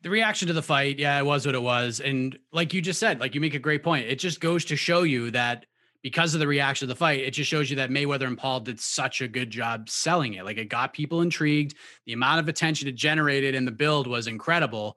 The 0.06 0.12
reaction 0.12 0.48
to 0.50 0.54
the 0.54 0.62
fight, 0.62 1.00
yeah, 1.00 1.18
it 1.18 1.26
was 1.26 1.48
what 1.48 1.56
it 1.56 1.64
was. 1.64 2.00
And 2.00 2.38
like 2.52 2.76
you 2.76 2.82
just 2.82 3.00
said, 3.00 3.20
like 3.20 3.34
you 3.34 3.42
make 3.42 3.56
a 3.56 3.60
great 3.60 3.82
point. 3.82 4.06
It 4.06 4.20
just 4.20 4.40
goes 4.40 4.64
to 4.66 4.76
show 4.76 5.02
you 5.02 5.32
that 5.32 5.66
because 6.04 6.36
of 6.36 6.40
the 6.40 6.46
reaction 6.46 6.88
to 6.88 6.94
the 6.94 6.96
fight, 6.96 7.22
it 7.22 7.32
just 7.32 7.50
shows 7.50 7.72
you 7.72 7.78
that 7.78 7.90
Mayweather 7.90 8.28
and 8.28 8.38
Paul 8.38 8.60
did 8.60 8.80
such 8.80 9.22
a 9.22 9.28
good 9.28 9.50
job 9.50 9.90
selling 9.90 10.36
it. 10.36 10.46
Like 10.46 10.60
it 10.60 10.70
got 10.70 10.94
people 10.94 11.24
intrigued. 11.24 11.74
The 12.06 12.14
amount 12.14 12.40
of 12.40 12.48
attention 12.48 12.88
it 12.88 12.94
generated 12.94 13.56
in 13.56 13.66
the 13.66 13.72
build 13.72 14.06
was 14.06 14.28
incredible. 14.28 14.96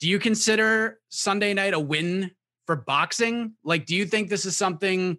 Do 0.00 0.08
you 0.08 0.18
consider 0.18 1.00
Sunday 1.10 1.52
night 1.52 1.74
a 1.74 1.78
win 1.78 2.30
for 2.64 2.76
boxing? 2.76 3.52
Like, 3.62 3.84
do 3.84 3.94
you 3.94 4.06
think 4.06 4.30
this 4.30 4.46
is 4.46 4.56
something 4.56 5.18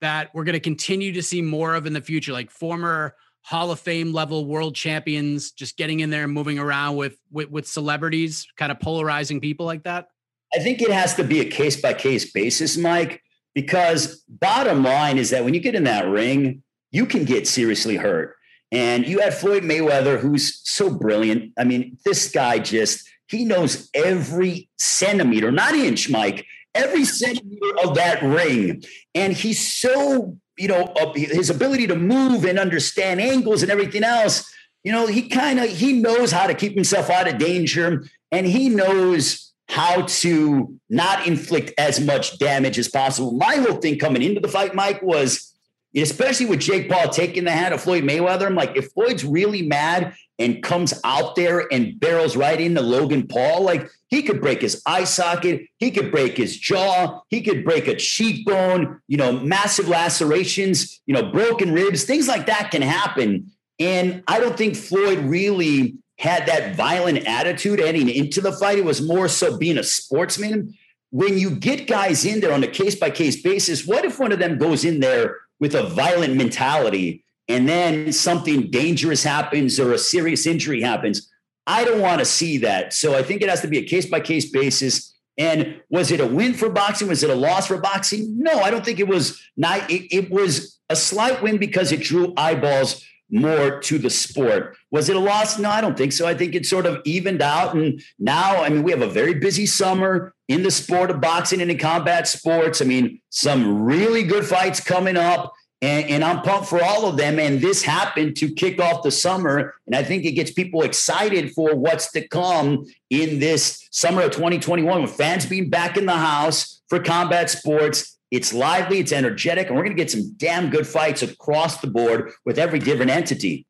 that 0.00 0.30
we're 0.34 0.44
going 0.44 0.54
to 0.54 0.58
continue 0.58 1.12
to 1.12 1.22
see 1.22 1.42
more 1.42 1.74
of 1.74 1.84
in 1.84 1.92
the 1.92 2.00
future? 2.00 2.32
Like 2.32 2.50
former 2.50 3.14
Hall 3.44 3.70
of 3.70 3.78
Fame 3.78 4.12
level 4.12 4.46
world 4.46 4.74
champions 4.74 5.50
just 5.50 5.76
getting 5.76 6.00
in 6.00 6.08
there 6.08 6.24
and 6.24 6.32
moving 6.32 6.58
around 6.58 6.96
with, 6.96 7.18
with, 7.30 7.50
with 7.50 7.66
celebrities, 7.66 8.46
kind 8.56 8.72
of 8.72 8.80
polarizing 8.80 9.40
people 9.40 9.66
like 9.66 9.84
that? 9.84 10.08
I 10.54 10.60
think 10.60 10.80
it 10.80 10.90
has 10.90 11.14
to 11.16 11.24
be 11.24 11.40
a 11.40 11.44
case 11.44 11.80
by 11.80 11.92
case 11.92 12.32
basis, 12.32 12.76
Mike, 12.76 13.22
because 13.54 14.24
bottom 14.28 14.82
line 14.82 15.18
is 15.18 15.30
that 15.30 15.44
when 15.44 15.52
you 15.52 15.60
get 15.60 15.74
in 15.74 15.84
that 15.84 16.08
ring, 16.08 16.62
you 16.90 17.04
can 17.04 17.24
get 17.24 17.46
seriously 17.46 17.96
hurt. 17.96 18.34
And 18.72 19.06
you 19.06 19.20
had 19.20 19.34
Floyd 19.34 19.62
Mayweather, 19.62 20.18
who's 20.18 20.60
so 20.64 20.90
brilliant. 20.90 21.52
I 21.58 21.64
mean, 21.64 21.98
this 22.04 22.30
guy 22.30 22.60
just, 22.60 23.06
he 23.28 23.44
knows 23.44 23.90
every 23.94 24.70
centimeter, 24.78 25.52
not 25.52 25.74
inch, 25.74 26.08
Mike, 26.08 26.46
every 26.74 27.04
centimeter 27.04 27.78
of 27.84 27.94
that 27.96 28.22
ring. 28.22 28.82
And 29.14 29.32
he's 29.32 29.60
so, 29.60 30.38
you 30.56 30.68
know, 30.68 30.92
his 31.14 31.50
ability 31.50 31.86
to 31.88 31.96
move 31.96 32.44
and 32.44 32.58
understand 32.58 33.20
angles 33.20 33.62
and 33.62 33.72
everything 33.72 34.04
else, 34.04 34.50
you 34.82 34.92
know, 34.92 35.06
he 35.06 35.28
kind 35.28 35.58
of 35.58 35.68
he 35.68 35.94
knows 35.94 36.30
how 36.30 36.46
to 36.46 36.54
keep 36.54 36.74
himself 36.74 37.10
out 37.10 37.28
of 37.28 37.38
danger 37.38 38.04
and 38.30 38.46
he 38.46 38.68
knows 38.68 39.52
how 39.68 40.02
to 40.02 40.78
not 40.90 41.26
inflict 41.26 41.72
as 41.78 42.00
much 42.00 42.38
damage 42.38 42.78
as 42.78 42.88
possible. 42.88 43.32
My 43.32 43.56
whole 43.56 43.78
thing 43.78 43.98
coming 43.98 44.22
into 44.22 44.40
the 44.40 44.48
fight, 44.48 44.74
Mike, 44.74 45.02
was 45.02 45.53
especially 46.02 46.46
with 46.46 46.60
Jake 46.60 46.90
Paul 46.90 47.08
taking 47.08 47.44
the 47.44 47.50
hand 47.50 47.72
of 47.72 47.80
Floyd 47.80 48.04
Mayweather. 48.04 48.46
I'm 48.46 48.54
like, 48.54 48.76
if 48.76 48.92
Floyd's 48.92 49.24
really 49.24 49.62
mad 49.62 50.14
and 50.38 50.62
comes 50.62 50.92
out 51.04 51.36
there 51.36 51.72
and 51.72 51.98
barrels 52.00 52.36
right 52.36 52.60
into 52.60 52.80
Logan 52.80 53.26
Paul, 53.26 53.62
like 53.62 53.88
he 54.08 54.22
could 54.22 54.40
break 54.40 54.60
his 54.60 54.82
eye 54.86 55.04
socket, 55.04 55.62
he 55.78 55.90
could 55.90 56.10
break 56.10 56.36
his 56.36 56.58
jaw, 56.58 57.20
he 57.28 57.42
could 57.42 57.64
break 57.64 57.86
a 57.86 57.94
cheekbone, 57.94 59.00
you 59.06 59.16
know, 59.16 59.32
massive 59.32 59.88
lacerations, 59.88 61.00
you 61.06 61.14
know, 61.14 61.30
broken 61.30 61.72
ribs, 61.72 62.04
things 62.04 62.26
like 62.26 62.46
that 62.46 62.70
can 62.70 62.82
happen. 62.82 63.50
And 63.78 64.22
I 64.26 64.40
don't 64.40 64.56
think 64.56 64.76
Floyd 64.76 65.18
really 65.18 65.96
had 66.18 66.46
that 66.46 66.76
violent 66.76 67.26
attitude 67.26 67.80
heading 67.80 68.08
into 68.08 68.40
the 68.40 68.52
fight. 68.52 68.78
It 68.78 68.84
was 68.84 69.02
more 69.02 69.28
so 69.28 69.56
being 69.56 69.78
a 69.78 69.82
sportsman. 69.82 70.74
When 71.10 71.38
you 71.38 71.50
get 71.50 71.86
guys 71.86 72.24
in 72.24 72.40
there 72.40 72.52
on 72.52 72.64
a 72.64 72.68
case 72.68 72.96
by 72.96 73.10
case 73.10 73.40
basis, 73.40 73.86
what 73.86 74.04
if 74.04 74.18
one 74.18 74.32
of 74.32 74.40
them 74.40 74.58
goes 74.58 74.84
in 74.84 75.00
there 75.00 75.36
with 75.60 75.74
a 75.74 75.84
violent 75.84 76.36
mentality 76.36 77.24
and 77.48 77.68
then 77.68 78.12
something 78.12 78.70
dangerous 78.70 79.22
happens 79.22 79.78
or 79.78 79.92
a 79.92 79.98
serious 79.98 80.46
injury 80.46 80.80
happens. 80.80 81.30
I 81.66 81.84
don't 81.84 82.00
want 82.00 82.18
to 82.20 82.24
see 82.24 82.58
that. 82.58 82.92
So 82.92 83.16
I 83.16 83.22
think 83.22 83.42
it 83.42 83.48
has 83.48 83.60
to 83.62 83.68
be 83.68 83.78
a 83.78 83.84
case 83.84 84.06
by 84.06 84.20
case 84.20 84.50
basis. 84.50 85.14
And 85.36 85.80
was 85.90 86.10
it 86.10 86.20
a 86.20 86.26
win 86.26 86.54
for 86.54 86.68
boxing? 86.68 87.08
Was 87.08 87.22
it 87.22 87.30
a 87.30 87.34
loss 87.34 87.66
for 87.66 87.78
boxing? 87.78 88.38
No, 88.38 88.60
I 88.60 88.70
don't 88.70 88.84
think 88.84 89.00
it 89.00 89.08
was 89.08 89.40
not. 89.56 89.90
It, 89.90 90.14
it 90.14 90.30
was 90.30 90.78
a 90.88 90.96
slight 90.96 91.42
win 91.42 91.58
because 91.58 91.92
it 91.92 92.00
drew 92.00 92.32
eyeballs 92.36 93.04
more 93.30 93.80
to 93.80 93.98
the 93.98 94.10
sport. 94.10 94.76
Was 94.90 95.08
it 95.08 95.16
a 95.16 95.20
loss? 95.20 95.58
No, 95.58 95.70
I 95.70 95.80
don't 95.80 95.96
think 95.96 96.12
so. 96.12 96.26
I 96.26 96.34
think 96.34 96.54
it 96.54 96.66
sort 96.66 96.86
of 96.86 97.00
evened 97.04 97.42
out. 97.42 97.74
And 97.74 98.00
now, 98.18 98.62
I 98.62 98.68
mean, 98.68 98.82
we 98.82 98.92
have 98.92 99.02
a 99.02 99.08
very 99.08 99.34
busy 99.34 99.66
summer 99.66 100.33
in 100.48 100.62
the 100.62 100.70
sport 100.70 101.10
of 101.10 101.20
boxing 101.20 101.60
and 101.60 101.70
in 101.70 101.78
combat 101.78 102.28
sports. 102.28 102.82
I 102.82 102.84
mean, 102.84 103.20
some 103.30 103.82
really 103.82 104.22
good 104.22 104.44
fights 104.44 104.80
coming 104.80 105.16
up. 105.16 105.52
And, 105.82 106.08
and, 106.08 106.24
I'm 106.24 106.40
pumped 106.40 106.70
for 106.70 106.82
all 106.82 107.06
of 107.06 107.18
them. 107.18 107.38
And 107.38 107.60
this 107.60 107.82
happened 107.82 108.36
to 108.36 108.50
kick 108.50 108.80
off 108.80 109.02
the 109.02 109.10
summer. 109.10 109.74
And 109.86 109.94
I 109.94 110.02
think 110.02 110.24
it 110.24 110.32
gets 110.32 110.50
people 110.50 110.82
excited 110.82 111.52
for 111.52 111.74
what's 111.74 112.10
to 112.12 112.26
come 112.26 112.86
in 113.10 113.38
this 113.38 113.86
summer 113.90 114.22
of 114.22 114.30
2021 114.30 115.02
with 115.02 115.10
fans 115.10 115.44
being 115.44 115.68
back 115.68 115.98
in 115.98 116.06
the 116.06 116.16
house 116.16 116.80
for 116.88 117.00
combat 117.00 117.50
sports. 117.50 118.18
It's 118.30 118.52
lively, 118.52 118.98
it's 118.98 119.12
energetic, 119.12 119.68
and 119.68 119.76
we're 119.76 119.84
going 119.84 119.96
to 119.96 120.02
get 120.02 120.10
some 120.10 120.34
damn 120.38 120.70
good 120.70 120.86
fights 120.86 121.22
across 121.22 121.80
the 121.80 121.86
board 121.86 122.32
with 122.44 122.58
every 122.58 122.78
different 122.78 123.10
entity. 123.10 123.66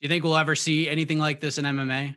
Do 0.00 0.06
you 0.06 0.08
think 0.08 0.24
we'll 0.24 0.36
ever 0.36 0.54
see 0.54 0.88
anything 0.88 1.18
like 1.18 1.40
this 1.40 1.58
in 1.58 1.64
MMA? 1.64 2.16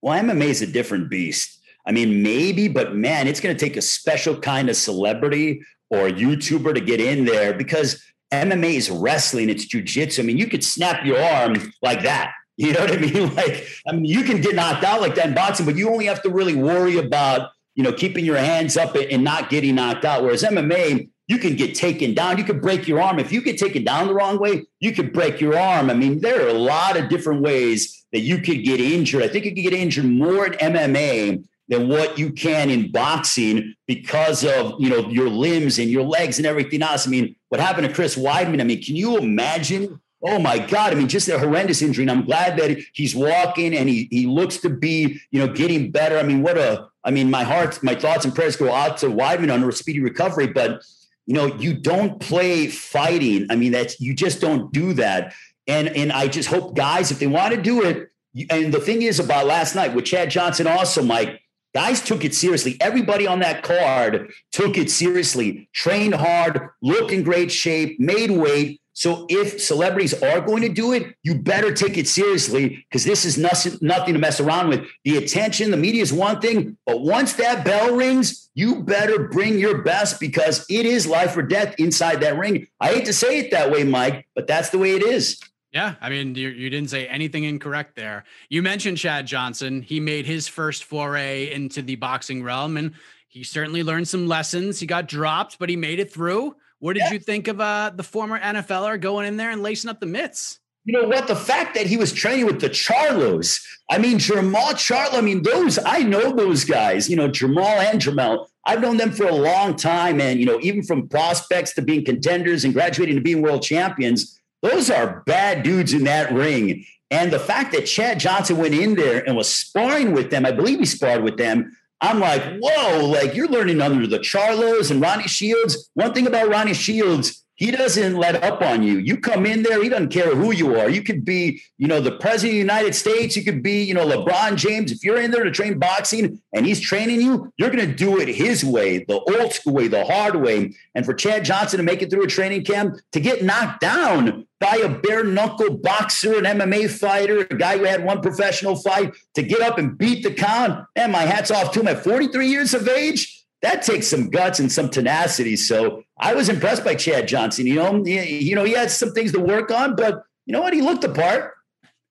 Well, 0.00 0.22
MMA 0.22 0.44
is 0.44 0.62
a 0.62 0.66
different 0.66 1.10
beast. 1.10 1.58
I 1.88 1.92
mean, 1.92 2.22
maybe, 2.22 2.68
but 2.68 2.94
man, 2.94 3.26
it's 3.26 3.40
going 3.40 3.56
to 3.56 3.58
take 3.58 3.78
a 3.78 3.82
special 3.82 4.38
kind 4.38 4.68
of 4.68 4.76
celebrity 4.76 5.62
or 5.88 6.08
YouTuber 6.08 6.74
to 6.74 6.80
get 6.80 7.00
in 7.00 7.24
there 7.24 7.54
because 7.54 8.02
MMA 8.30 8.74
is 8.74 8.90
wrestling, 8.90 9.48
it's 9.48 9.66
jujitsu. 9.66 10.20
I 10.20 10.22
mean, 10.22 10.36
you 10.36 10.48
could 10.48 10.62
snap 10.62 11.04
your 11.04 11.18
arm 11.18 11.72
like 11.82 12.02
that. 12.02 12.32
You 12.60 12.72
know 12.72 12.80
what 12.80 12.90
I 12.90 12.96
mean? 12.96 13.32
Like, 13.36 13.68
I 13.86 13.92
mean, 13.92 14.04
you 14.04 14.24
can 14.24 14.40
get 14.40 14.56
knocked 14.56 14.82
out 14.82 15.00
like 15.00 15.14
that 15.14 15.26
in 15.26 15.34
boxing, 15.34 15.64
but 15.64 15.76
you 15.76 15.90
only 15.90 16.06
have 16.06 16.20
to 16.22 16.28
really 16.28 16.56
worry 16.56 16.98
about, 16.98 17.50
you 17.76 17.84
know, 17.84 17.92
keeping 17.92 18.24
your 18.24 18.36
hands 18.36 18.76
up 18.76 18.96
and 18.96 19.22
not 19.22 19.48
getting 19.48 19.76
knocked 19.76 20.04
out. 20.04 20.24
Whereas 20.24 20.42
MMA, 20.42 21.08
you 21.28 21.38
can 21.38 21.54
get 21.54 21.76
taken 21.76 22.14
down. 22.14 22.36
You 22.36 22.42
could 22.42 22.60
break 22.60 22.88
your 22.88 23.00
arm. 23.00 23.20
If 23.20 23.30
you 23.30 23.42
get 23.42 23.58
taken 23.58 23.84
down 23.84 24.08
the 24.08 24.14
wrong 24.14 24.40
way, 24.40 24.66
you 24.80 24.92
could 24.92 25.12
break 25.12 25.40
your 25.40 25.56
arm. 25.56 25.88
I 25.88 25.94
mean, 25.94 26.18
there 26.18 26.44
are 26.44 26.48
a 26.48 26.52
lot 26.52 26.96
of 26.96 27.08
different 27.08 27.42
ways 27.42 28.04
that 28.12 28.22
you 28.22 28.38
could 28.38 28.64
get 28.64 28.80
injured. 28.80 29.22
I 29.22 29.28
think 29.28 29.44
you 29.44 29.54
could 29.54 29.62
get 29.62 29.72
injured 29.72 30.06
more 30.06 30.46
in 30.46 30.54
MMA 30.54 31.44
than 31.68 31.88
what 31.88 32.18
you 32.18 32.32
can 32.32 32.70
in 32.70 32.90
boxing 32.90 33.74
because 33.86 34.44
of 34.44 34.74
you 34.78 34.88
know 34.88 35.08
your 35.08 35.28
limbs 35.28 35.78
and 35.78 35.90
your 35.90 36.02
legs 36.02 36.38
and 36.38 36.46
everything 36.46 36.82
else. 36.82 37.06
I 37.06 37.10
mean, 37.10 37.36
what 37.48 37.60
happened 37.60 37.86
to 37.86 37.94
Chris 37.94 38.16
Weidman? 38.16 38.60
I 38.60 38.64
mean, 38.64 38.82
can 38.82 38.96
you 38.96 39.18
imagine? 39.18 40.00
Oh 40.22 40.38
my 40.38 40.58
God! 40.58 40.92
I 40.92 40.96
mean, 40.96 41.08
just 41.08 41.28
a 41.28 41.38
horrendous 41.38 41.80
injury. 41.80 42.02
And 42.02 42.10
I'm 42.10 42.24
glad 42.24 42.58
that 42.58 42.76
he's 42.92 43.14
walking 43.14 43.74
and 43.76 43.88
he 43.88 44.08
he 44.10 44.26
looks 44.26 44.56
to 44.58 44.70
be 44.70 45.20
you 45.30 45.38
know 45.38 45.52
getting 45.52 45.90
better. 45.90 46.18
I 46.18 46.22
mean, 46.22 46.42
what 46.42 46.58
a 46.58 46.88
I 47.04 47.10
mean, 47.10 47.30
my 47.30 47.44
heart, 47.44 47.82
my 47.82 47.94
thoughts 47.94 48.24
and 48.24 48.34
prayers 48.34 48.56
go 48.56 48.72
out 48.72 48.98
to 48.98 49.06
Weidman 49.06 49.52
on 49.52 49.62
a 49.62 49.72
speedy 49.72 50.00
recovery. 50.00 50.48
But 50.48 50.82
you 51.26 51.34
know, 51.34 51.46
you 51.56 51.74
don't 51.74 52.18
play 52.20 52.66
fighting. 52.66 53.46
I 53.50 53.56
mean, 53.56 53.72
that's 53.72 54.00
you 54.00 54.14
just 54.14 54.40
don't 54.40 54.72
do 54.72 54.94
that. 54.94 55.34
And 55.66 55.88
and 55.88 56.10
I 56.12 56.28
just 56.28 56.48
hope 56.48 56.74
guys, 56.74 57.10
if 57.10 57.18
they 57.18 57.26
want 57.26 57.54
to 57.54 57.60
do 57.60 57.82
it, 57.82 58.10
and 58.50 58.72
the 58.72 58.80
thing 58.80 59.02
is 59.02 59.20
about 59.20 59.46
last 59.46 59.74
night 59.74 59.94
with 59.94 60.06
Chad 60.06 60.30
Johnson, 60.30 60.66
also, 60.66 61.02
Mike 61.02 61.40
Guys 61.74 62.02
took 62.02 62.24
it 62.24 62.34
seriously. 62.34 62.76
Everybody 62.80 63.26
on 63.26 63.40
that 63.40 63.62
card 63.62 64.32
took 64.52 64.78
it 64.78 64.90
seriously, 64.90 65.68
trained 65.72 66.14
hard, 66.14 66.70
looked 66.82 67.12
in 67.12 67.22
great 67.22 67.52
shape, 67.52 68.00
made 68.00 68.30
weight. 68.30 68.80
So 68.94 69.26
if 69.28 69.60
celebrities 69.60 70.20
are 70.22 70.40
going 70.40 70.62
to 70.62 70.68
do 70.68 70.92
it, 70.92 71.14
you 71.22 71.36
better 71.36 71.72
take 71.72 71.96
it 71.96 72.08
seriously 72.08 72.84
because 72.90 73.04
this 73.04 73.24
is 73.24 73.38
nothing, 73.38 73.78
nothing 73.80 74.14
to 74.14 74.18
mess 74.18 74.40
around 74.40 74.70
with. 74.70 74.88
The 75.04 75.18
attention, 75.18 75.70
the 75.70 75.76
media 75.76 76.02
is 76.02 76.12
one 76.12 76.40
thing, 76.40 76.76
but 76.84 77.02
once 77.02 77.34
that 77.34 77.64
bell 77.64 77.94
rings, 77.94 78.50
you 78.54 78.82
better 78.82 79.28
bring 79.28 79.56
your 79.56 79.82
best 79.82 80.18
because 80.18 80.66
it 80.68 80.84
is 80.84 81.06
life 81.06 81.36
or 81.36 81.42
death 81.42 81.76
inside 81.78 82.20
that 82.22 82.38
ring. 82.38 82.66
I 82.80 82.88
hate 82.88 83.04
to 83.04 83.12
say 83.12 83.38
it 83.38 83.52
that 83.52 83.70
way, 83.70 83.84
Mike, 83.84 84.26
but 84.34 84.48
that's 84.48 84.70
the 84.70 84.78
way 84.78 84.96
it 84.96 85.02
is. 85.04 85.40
Yeah, 85.72 85.96
I 86.00 86.08
mean, 86.08 86.34
you, 86.34 86.48
you 86.48 86.70
didn't 86.70 86.90
say 86.90 87.06
anything 87.06 87.44
incorrect 87.44 87.94
there. 87.94 88.24
You 88.48 88.62
mentioned 88.62 88.96
Chad 88.96 89.26
Johnson. 89.26 89.82
He 89.82 90.00
made 90.00 90.24
his 90.24 90.48
first 90.48 90.84
foray 90.84 91.52
into 91.52 91.82
the 91.82 91.96
boxing 91.96 92.42
realm, 92.42 92.78
and 92.78 92.92
he 93.28 93.44
certainly 93.44 93.82
learned 93.82 94.08
some 94.08 94.26
lessons. 94.26 94.80
He 94.80 94.86
got 94.86 95.08
dropped, 95.08 95.58
but 95.58 95.68
he 95.68 95.76
made 95.76 96.00
it 96.00 96.10
through. 96.10 96.56
What 96.78 96.94
did 96.94 97.04
yeah. 97.04 97.12
you 97.12 97.18
think 97.18 97.48
of 97.48 97.60
uh, 97.60 97.90
the 97.94 98.02
former 98.02 98.38
NFLer 98.38 98.98
going 99.00 99.26
in 99.26 99.36
there 99.36 99.50
and 99.50 99.62
lacing 99.62 99.90
up 99.90 100.00
the 100.00 100.06
mitts? 100.06 100.60
You 100.84 100.98
know 100.98 101.06
what? 101.06 101.26
The 101.26 101.36
fact 101.36 101.74
that 101.74 101.86
he 101.86 101.98
was 101.98 102.14
training 102.14 102.46
with 102.46 102.62
the 102.62 102.70
Charlos. 102.70 103.60
I 103.90 103.98
mean, 103.98 104.16
Jermall 104.16 104.72
Charlo. 104.72 105.14
I 105.14 105.20
mean, 105.20 105.42
those 105.42 105.78
I 105.84 105.98
know 105.98 106.34
those 106.34 106.64
guys. 106.64 107.10
You 107.10 107.16
know, 107.16 107.28
Jermall 107.28 107.76
and 107.76 108.00
Jermell. 108.00 108.46
I've 108.64 108.80
known 108.80 108.96
them 108.96 109.12
for 109.12 109.24
a 109.26 109.34
long 109.34 109.76
time, 109.76 110.18
and 110.18 110.40
you 110.40 110.46
know, 110.46 110.58
even 110.62 110.82
from 110.82 111.08
prospects 111.08 111.74
to 111.74 111.82
being 111.82 112.06
contenders 112.06 112.64
and 112.64 112.72
graduating 112.72 113.16
to 113.16 113.20
being 113.20 113.42
world 113.42 113.62
champions 113.62 114.37
those 114.62 114.90
are 114.90 115.22
bad 115.26 115.62
dudes 115.62 115.92
in 115.92 116.04
that 116.04 116.32
ring. 116.32 116.84
And 117.10 117.32
the 117.32 117.38
fact 117.38 117.72
that 117.72 117.86
Chad 117.86 118.20
Johnson 118.20 118.58
went 118.58 118.74
in 118.74 118.94
there 118.94 119.26
and 119.26 119.36
was 119.36 119.52
sparring 119.52 120.12
with 120.12 120.30
them, 120.30 120.44
I 120.44 120.52
believe 120.52 120.78
he 120.78 120.84
sparred 120.84 121.22
with 121.22 121.38
them. 121.38 121.76
I'm 122.00 122.20
like, 122.20 122.42
whoa, 122.60 123.06
like 123.06 123.34
you're 123.34 123.48
learning 123.48 123.80
under 123.80 124.06
the 124.06 124.18
Charlos 124.18 124.90
and 124.90 125.00
Ronnie 125.00 125.26
Shields. 125.26 125.90
One 125.94 126.12
thing 126.12 126.26
about 126.26 126.48
Ronnie 126.48 126.74
Shields, 126.74 127.44
he 127.58 127.72
doesn't 127.72 128.16
let 128.16 128.42
up 128.44 128.62
on 128.62 128.84
you. 128.84 128.98
You 128.98 129.16
come 129.16 129.44
in 129.44 129.64
there, 129.64 129.82
he 129.82 129.88
doesn't 129.88 130.10
care 130.10 130.32
who 130.32 130.52
you 130.52 130.76
are. 130.76 130.88
You 130.88 131.02
could 131.02 131.24
be, 131.24 131.60
you 131.76 131.88
know, 131.88 132.00
the 132.00 132.12
president 132.12 132.50
of 132.50 132.54
the 132.54 132.58
United 132.58 132.94
States. 132.94 133.36
You 133.36 133.42
could 133.42 133.64
be, 133.64 133.82
you 133.82 133.94
know, 133.94 134.06
LeBron 134.06 134.54
James. 134.54 134.92
If 134.92 135.02
you're 135.02 135.20
in 135.20 135.32
there 135.32 135.42
to 135.42 135.50
train 135.50 135.76
boxing 135.76 136.40
and 136.52 136.64
he's 136.64 136.78
training 136.78 137.20
you, 137.20 137.52
you're 137.56 137.70
going 137.70 137.84
to 137.84 137.92
do 137.92 138.20
it 138.20 138.28
his 138.28 138.64
way, 138.64 139.04
the 139.04 139.18
old 139.18 139.52
school 139.52 139.74
way, 139.74 139.88
the 139.88 140.04
hard 140.04 140.36
way. 140.36 140.72
And 140.94 141.04
for 141.04 141.14
Chad 141.14 141.44
Johnson 141.44 141.78
to 141.78 141.82
make 141.82 142.00
it 142.00 142.10
through 142.10 142.22
a 142.22 142.28
training 142.28 142.62
camp, 142.62 142.94
to 143.10 143.18
get 143.18 143.42
knocked 143.42 143.80
down 143.80 144.46
by 144.60 144.76
a 144.76 144.88
bare 144.88 145.24
knuckle 145.24 145.78
boxer, 145.78 146.38
an 146.38 146.44
MMA 146.44 146.88
fighter, 146.88 147.40
a 147.40 147.56
guy 147.56 147.76
who 147.76 147.84
had 147.84 148.04
one 148.04 148.20
professional 148.20 148.76
fight, 148.76 149.16
to 149.34 149.42
get 149.42 149.62
up 149.62 149.78
and 149.78 149.98
beat 149.98 150.22
the 150.22 150.32
count, 150.32 150.86
and 150.94 151.10
my 151.10 151.22
hat's 151.22 151.50
off 151.50 151.72
to 151.72 151.80
him 151.80 151.88
at 151.88 152.04
43 152.04 152.46
years 152.46 152.72
of 152.72 152.86
age 152.88 153.37
that 153.62 153.82
takes 153.82 154.06
some 154.06 154.30
guts 154.30 154.60
and 154.60 154.70
some 154.70 154.88
tenacity. 154.88 155.56
So 155.56 156.02
I 156.18 156.34
was 156.34 156.48
impressed 156.48 156.84
by 156.84 156.94
Chad 156.94 157.26
Johnson. 157.26 157.66
You 157.66 157.76
know, 157.76 158.04
he, 158.04 158.38
you 158.38 158.54
know, 158.54 158.64
he 158.64 158.72
had 158.72 158.90
some 158.90 159.12
things 159.12 159.32
to 159.32 159.40
work 159.40 159.70
on, 159.70 159.96
but 159.96 160.22
you 160.46 160.52
know 160.52 160.60
what? 160.60 160.72
He 160.72 160.80
looked 160.80 161.02
the 161.02 161.08
part. 161.08 161.54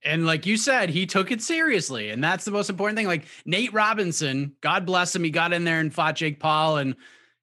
And 0.03 0.25
like 0.25 0.45
you 0.45 0.57
said, 0.57 0.89
he 0.89 1.05
took 1.05 1.31
it 1.31 1.41
seriously. 1.41 2.09
And 2.11 2.23
that's 2.23 2.45
the 2.45 2.51
most 2.51 2.69
important 2.69 2.97
thing. 2.97 3.07
Like 3.07 3.25
Nate 3.45 3.73
Robinson, 3.73 4.55
God 4.61 4.85
bless 4.85 5.15
him, 5.15 5.23
he 5.23 5.29
got 5.29 5.53
in 5.53 5.63
there 5.63 5.79
and 5.79 5.93
fought 5.93 6.15
Jake 6.15 6.39
Paul 6.39 6.77
and 6.77 6.95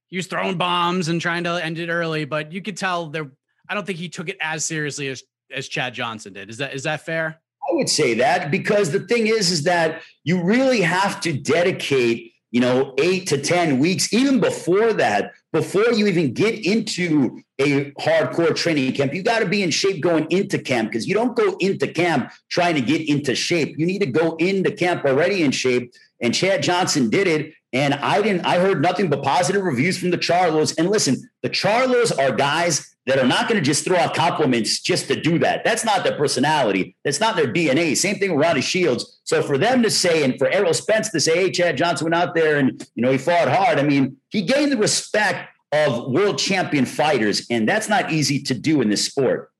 he 0.09 0.17
was 0.17 0.27
throwing 0.29 0.57
bombs 0.57 1.09
and 1.09 1.21
trying 1.21 1.45
to 1.45 1.65
end 1.65 1.79
it 1.79 1.89
early, 1.89 2.25
but 2.25 2.53
you 2.53 2.63
could 2.63 2.77
tell 2.77 3.09
there 3.09 3.33
I 3.69 3.75
don't 3.75 3.87
think 3.87 3.99
he 3.99 4.09
took 4.09 4.29
it 4.29 4.37
as 4.41 4.65
seriously 4.65 5.09
as 5.09 5.23
as 5.53 5.69
Chad 5.69 5.95
Johnson 5.95 6.33
did. 6.33 6.51
Is 6.51 6.59
that 6.59 6.75
is 6.75 6.85
that 6.85 7.05
fair? 7.05 7.41
I 7.69 7.75
would 7.75 7.89
say 7.89 8.15
that 8.15 8.51
because 8.51 8.93
the 8.93 9.01
thing 9.01 9.27
is 9.27 9.51
is 9.51 9.65
that 9.65 10.03
you 10.23 10.43
really 10.43 10.83
have 10.83 11.21
to 11.23 11.33
dedicate 11.33 12.34
you 12.55 12.61
know, 12.61 12.95
eight 12.99 13.27
to 13.27 13.37
10 13.37 13.81
weeks, 13.81 14.15
even 14.15 14.39
before 14.39 14.93
that, 14.93 15.33
before 15.53 15.91
you 15.93 16.07
even 16.07 16.33
get 16.33 16.65
into 16.65 17.43
a 17.59 17.91
hardcore 17.95 18.55
training 18.55 18.93
camp, 18.93 19.13
you 19.13 19.25
got 19.25 19.41
to 19.41 19.47
be 19.47 19.65
in 19.65 19.73
shape 19.73 20.01
going 20.01 20.25
into 20.31 20.61
camp 20.61 20.89
because 20.89 21.09
you 21.09 21.15
don't 21.15 21.37
go 21.37 21.57
into 21.59 21.89
camp 21.89 22.31
trying 22.49 22.77
to 22.77 22.81
get 22.81 23.09
into 23.09 23.35
shape. 23.35 23.77
You 23.77 23.87
need 23.87 24.03
to 24.03 24.07
go 24.07 24.37
into 24.37 24.71
camp 24.71 25.05
already 25.05 25.43
in 25.43 25.51
shape. 25.51 25.93
And 26.21 26.33
Chad 26.33 26.63
Johnson 26.63 27.11
did 27.11 27.27
it. 27.27 27.55
And 27.75 27.95
I 27.95 28.23
didn't, 28.23 28.47
I 28.47 28.59
heard 28.59 28.81
nothing 28.81 29.11
but 29.11 29.23
positive 29.23 29.63
reviews 29.63 29.99
from 29.99 30.11
the 30.11 30.17
Charlos. 30.17 30.75
And 30.79 30.89
listen, 30.89 31.29
the 31.43 31.51
Charlos 31.51 32.17
are 32.17 32.35
guys 32.35 32.95
that 33.07 33.19
are 33.19 33.27
not 33.27 33.49
going 33.49 33.61
to 33.61 33.65
just 33.65 33.85
throw 33.85 33.99
out 33.99 34.15
compliments 34.15 34.81
just 34.81 35.09
to 35.09 35.21
do 35.21 35.39
that. 35.41 35.65
That's 35.65 35.85
not 35.85 36.05
their 36.05 36.17
personality. 36.17 36.97
That's 37.05 37.21
not 37.21 37.37
their 37.37 37.53
DNA. 37.53 37.97
Same 37.97 38.17
thing 38.17 38.35
with 38.35 38.47
Ronnie 38.47 38.63
Shields. 38.63 39.21
So 39.25 39.43
for 39.43 39.59
them 39.59 39.83
to 39.83 39.91
say, 39.91 40.23
and 40.23 40.39
for 40.39 40.49
Errol 40.49 40.73
Spence 40.73 41.11
to 41.11 41.21
say, 41.21 41.35
hey, 41.35 41.51
Chad 41.51 41.77
Johnson 41.77 42.07
went 42.07 42.15
out 42.15 42.35
there 42.35 42.59
and, 42.59 42.87
you 42.95 43.03
know, 43.03 43.11
he 43.11 43.19
fought 43.19 43.49
hard. 43.49 43.79
I 43.79 43.83
mean, 43.83 44.19
he 44.31 44.43
gained 44.43 44.71
the 44.71 44.79
respect 44.79 45.51
of 45.73 46.11
world 46.11 46.39
champion 46.39 46.87
fighters. 46.87 47.47
And 47.51 47.69
that's 47.69 47.89
not 47.89 48.13
easy 48.13 48.41
to 48.45 48.55
do 48.55 48.81
in 48.81 48.89
this 48.89 49.05
sport. 49.05 49.51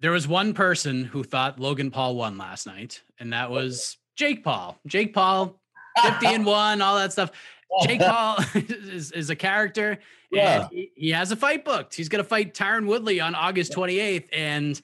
There 0.00 0.12
was 0.12 0.28
one 0.28 0.52
person 0.52 1.04
who 1.04 1.24
thought 1.24 1.58
Logan 1.58 1.90
Paul 1.90 2.16
won 2.16 2.36
last 2.36 2.66
night, 2.66 3.02
and 3.18 3.32
that 3.32 3.50
was 3.50 3.96
Jake 4.16 4.44
Paul. 4.44 4.78
Jake 4.86 5.14
Paul, 5.14 5.58
50 6.02 6.26
and 6.26 6.46
one, 6.46 6.82
all 6.82 6.96
that 6.96 7.12
stuff. 7.12 7.30
Jake 7.82 8.00
Paul 8.06 8.38
is, 8.54 9.12
is 9.12 9.30
a 9.30 9.36
character. 9.36 9.98
Yeah. 10.30 10.68
He, 10.70 10.90
he, 10.94 11.10
has 11.10 11.30
a 11.32 11.36
fight 11.36 11.64
booked. 11.64 11.94
He's 11.94 12.08
going 12.08 12.22
to 12.22 12.28
fight 12.28 12.54
Tyron 12.54 12.86
Woodley 12.86 13.20
on 13.20 13.34
August 13.34 13.72
28th. 13.72 14.28
And 14.32 14.80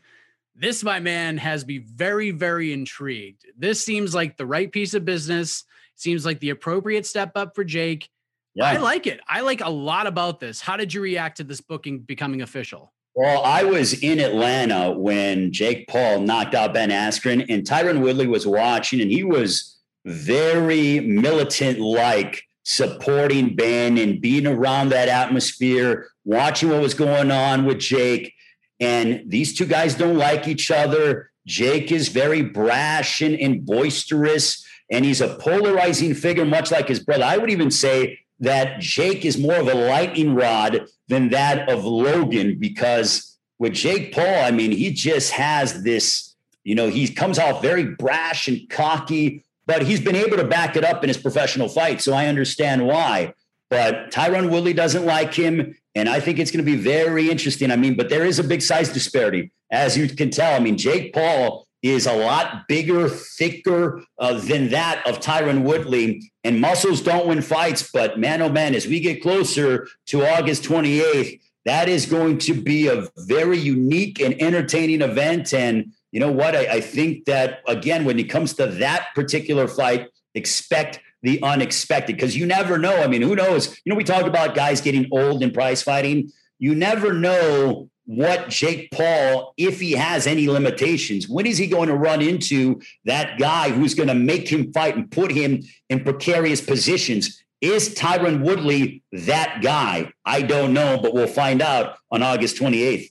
this, 0.55 0.85
my 0.85 1.01
man, 1.01 1.39
has 1.39 1.67
me 1.67 1.79
very, 1.79 2.31
very 2.31 2.73
intrigued. 2.73 3.47
This 3.57 3.85
seems 3.85 4.15
like 4.15 4.37
the 4.37 4.47
right 4.47 4.71
piece 4.71 4.95
of 4.95 5.05
business. 5.05 5.65
Seems 5.97 6.25
like 6.25 6.41
the 6.41 6.51
appropriate 6.51 7.05
step 7.07 7.33
up 7.35 7.55
for 7.55 7.65
Jake. 7.65 8.09
Yeah. 8.55 8.67
I 8.67 8.77
like 8.79 9.07
it. 9.07 9.21
I 9.29 9.41
like 9.43 9.61
a 9.61 9.71
lot 9.71 10.07
about 10.07 10.41
this. 10.41 10.61
How 10.61 10.77
did 10.77 10.93
you 10.93 11.01
react 11.01 11.37
to 11.39 11.45
this 11.45 11.61
booking 11.61 12.01
becoming 12.01 12.43
official? 12.43 12.93
Well, 13.15 13.43
I 13.43 13.65
was 13.65 14.03
in 14.03 14.21
Atlanta 14.21 14.93
when 14.93 15.53
Jake 15.53 15.89
Paul 15.89 16.21
knocked 16.21 16.55
out 16.55 16.73
Ben 16.73 16.91
Askren, 16.91 17.45
and 17.49 17.65
Tyron 17.65 18.01
Woodley 18.01 18.27
was 18.27 18.47
watching, 18.47 19.01
and 19.01 19.11
he 19.11 19.25
was 19.25 19.80
very 20.05 21.01
militant 21.01 21.79
like 21.79 22.43
supporting 22.63 23.57
Ben 23.57 23.99
and 23.99 24.21
being 24.21 24.47
around 24.47 24.91
that 24.91 25.09
atmosphere, 25.09 26.09
watching 26.25 26.71
what 26.71 26.81
was 26.81 26.95
going 26.95 27.31
on 27.31 27.65
with 27.65 27.79
Jake. 27.79 28.35
And 28.79 29.23
these 29.27 29.57
two 29.57 29.67
guys 29.67 29.95
don't 29.95 30.17
like 30.17 30.49
each 30.49 30.71
other. 30.71 31.31
Jake 31.47 31.91
is 31.91 32.09
very 32.09 32.43
brash 32.43 33.21
and, 33.21 33.35
and 33.35 33.65
boisterous, 33.65 34.65
and 34.91 35.05
he's 35.05 35.21
a 35.21 35.37
polarizing 35.37 36.15
figure, 36.15 36.45
much 36.45 36.71
like 36.71 36.89
his 36.89 37.01
brother. 37.01 37.25
I 37.25 37.39
would 37.39 37.51
even 37.51 37.71
say 37.71 38.21
that 38.41 38.81
Jake 38.81 39.25
is 39.25 39.37
more 39.39 39.57
of 39.57 39.69
a 39.69 39.75
lightning 39.75 40.35
rod 40.35 40.87
than 41.09 41.31
that 41.31 41.69
of 41.69 41.85
Logan, 41.85 42.59
because 42.59 43.37
with 43.59 43.75
Jake 43.75 44.15
Paul, 44.15 44.45
I 44.45 44.51
mean, 44.51 44.71
he 44.71 44.93
just 44.93 45.33
has 45.33 45.83
this, 45.83 46.35
you 46.65 46.75
know, 46.75 46.89
he 46.89 47.09
comes 47.09 47.39
off 47.39 47.61
very 47.61 47.85
brash 47.85 48.49
and 48.49 48.69
cocky, 48.71 49.45
but 49.71 49.83
he's 49.83 50.01
been 50.01 50.16
able 50.16 50.37
to 50.37 50.43
back 50.43 50.75
it 50.75 50.83
up 50.83 51.05
in 51.05 51.09
his 51.09 51.16
professional 51.16 51.68
fight. 51.68 52.01
So 52.01 52.12
I 52.12 52.27
understand 52.27 52.85
why. 52.85 53.35
But 53.68 54.11
Tyron 54.11 54.51
Woodley 54.51 54.73
doesn't 54.73 55.07
like 55.07 55.33
him. 55.33 55.77
And 55.95 56.09
I 56.09 56.18
think 56.18 56.41
it's 56.41 56.51
going 56.51 56.64
to 56.64 56.68
be 56.68 56.77
very 56.77 57.31
interesting. 57.31 57.71
I 57.71 57.77
mean, 57.77 57.97
but 57.97 58.09
there 58.09 58.25
is 58.25 58.41
a 58.41 58.45
big 58.45 58.62
size 58.62 58.89
disparity, 58.93 59.53
as 59.71 59.97
you 59.97 60.09
can 60.09 60.31
tell. 60.31 60.57
I 60.57 60.59
mean, 60.59 60.77
Jake 60.77 61.14
Paul 61.14 61.68
is 61.83 62.09
a 62.09 62.12
lot 62.12 62.66
bigger, 62.66 63.09
thicker 63.09 64.03
uh, 64.18 64.41
than 64.41 64.71
that 64.71 65.07
of 65.07 65.21
Tyron 65.21 65.62
Woodley. 65.62 66.33
And 66.43 66.61
muscles 66.61 67.01
don't 67.01 67.29
win 67.29 67.41
fights. 67.41 67.93
But 67.93 68.18
man, 68.18 68.43
oh 68.43 68.49
man, 68.49 68.75
as 68.75 68.89
we 68.89 68.99
get 68.99 69.23
closer 69.23 69.87
to 70.07 70.27
August 70.27 70.64
28th, 70.64 71.41
that 71.64 71.89
is 71.89 72.07
going 72.07 72.39
to 72.39 72.55
be 72.55 72.89
a 72.89 73.07
very 73.18 73.59
unique 73.59 74.18
and 74.18 74.35
entertaining 74.43 75.01
event. 75.01 75.55
And 75.55 75.93
you 76.13 76.21
know 76.21 76.33
what? 76.33 76.57
I, 76.57 76.67
I 76.67 76.81
think 76.81 77.25
that 77.27 77.61
again, 77.67 78.05
when 78.05 78.19
it 78.19 78.25
comes 78.25 78.55
to 78.55 78.67
that 78.67 79.09
particular 79.15 79.69
fight, 79.69 80.09
expect 80.35 81.01
the 81.23 81.43
unexpected 81.43 82.17
because 82.17 82.37
you 82.37 82.47
never 82.47 82.79
know. 82.79 83.03
I 83.03 83.07
mean, 83.07 83.23
who 83.23 83.37
knows? 83.37 83.79
You 83.85 83.91
know, 83.91 83.97
we 83.97 84.05
talk 84.05 84.25
about 84.25 84.55
guys 84.55 84.81
getting 84.81 85.09
old 85.13 85.43
in 85.43 85.51
prize 85.51 85.83
fighting. 85.83 86.31
You 86.59 86.75
never 86.75 87.13
know 87.13 87.91
what 88.07 88.49
Jake 88.49 88.91
Paul, 88.91 89.55
if 89.57 89.81
he 89.81 89.93
has 89.93 90.27
any 90.27 90.49
limitations, 90.49 91.29
when 91.29 91.47
is 91.47 91.59
he 91.59 91.67
going 91.67 91.89
to 91.89 91.95
run 91.95 92.21
into 92.21 92.81
that 93.05 93.39
guy 93.39 93.71
who's 93.71 93.95
going 93.95 94.09
to 94.09 94.15
make 94.15 94.49
him 94.49 94.73
fight 94.73 94.97
and 94.97 95.11
put 95.11 95.31
him 95.31 95.63
in 95.89 96.03
precarious 96.03 96.61
positions? 96.61 97.43
Is 97.61 97.95
Tyron 97.95 98.43
Woodley 98.43 99.05
that 99.13 99.61
guy? 99.63 100.13
I 100.25 100.43
don't 100.43 100.73
know, 100.73 100.99
but 101.01 101.15
we'll 101.15 101.29
find 101.29 101.63
out 101.63 101.99
on 102.11 102.23
August 102.23 102.57
28th. 102.57 103.11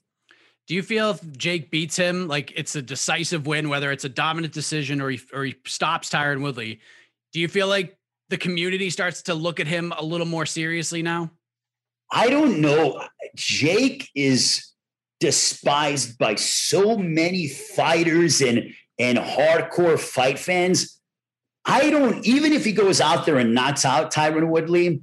Do 0.69 0.75
you 0.75 0.83
feel 0.83 1.09
if 1.09 1.31
Jake 1.31 1.71
beats 1.71 1.97
him, 1.97 2.27
like 2.27 2.53
it's 2.55 2.75
a 2.75 2.81
decisive 2.83 3.47
win, 3.47 3.69
whether 3.69 3.91
it's 3.91 4.05
a 4.05 4.09
dominant 4.09 4.53
decision 4.53 5.01
or 5.01 5.09
he, 5.09 5.19
or 5.33 5.43
he 5.43 5.55
stops 5.65 6.09
Tyron 6.09 6.43
Woodley? 6.43 6.79
Do 7.33 7.39
you 7.39 7.47
feel 7.47 7.67
like 7.67 7.97
the 8.29 8.37
community 8.37 8.91
starts 8.91 9.23
to 9.23 9.33
look 9.33 9.59
at 9.59 9.65
him 9.65 9.91
a 9.97 10.05
little 10.05 10.27
more 10.27 10.45
seriously 10.45 11.01
now? 11.01 11.31
I 12.11 12.29
don't 12.29 12.61
know. 12.61 13.03
Jake 13.35 14.09
is 14.13 14.71
despised 15.19 16.19
by 16.19 16.35
so 16.35 16.95
many 16.95 17.47
fighters 17.47 18.39
and 18.41 18.71
and 18.99 19.17
hardcore 19.17 19.99
fight 19.99 20.37
fans. 20.37 21.01
I 21.65 21.89
don't 21.89 22.23
even 22.27 22.53
if 22.53 22.63
he 22.63 22.73
goes 22.73 23.01
out 23.01 23.25
there 23.25 23.39
and 23.39 23.55
knocks 23.55 23.85
out 23.85 24.13
Tyron 24.13 24.49
Woodley, 24.49 25.01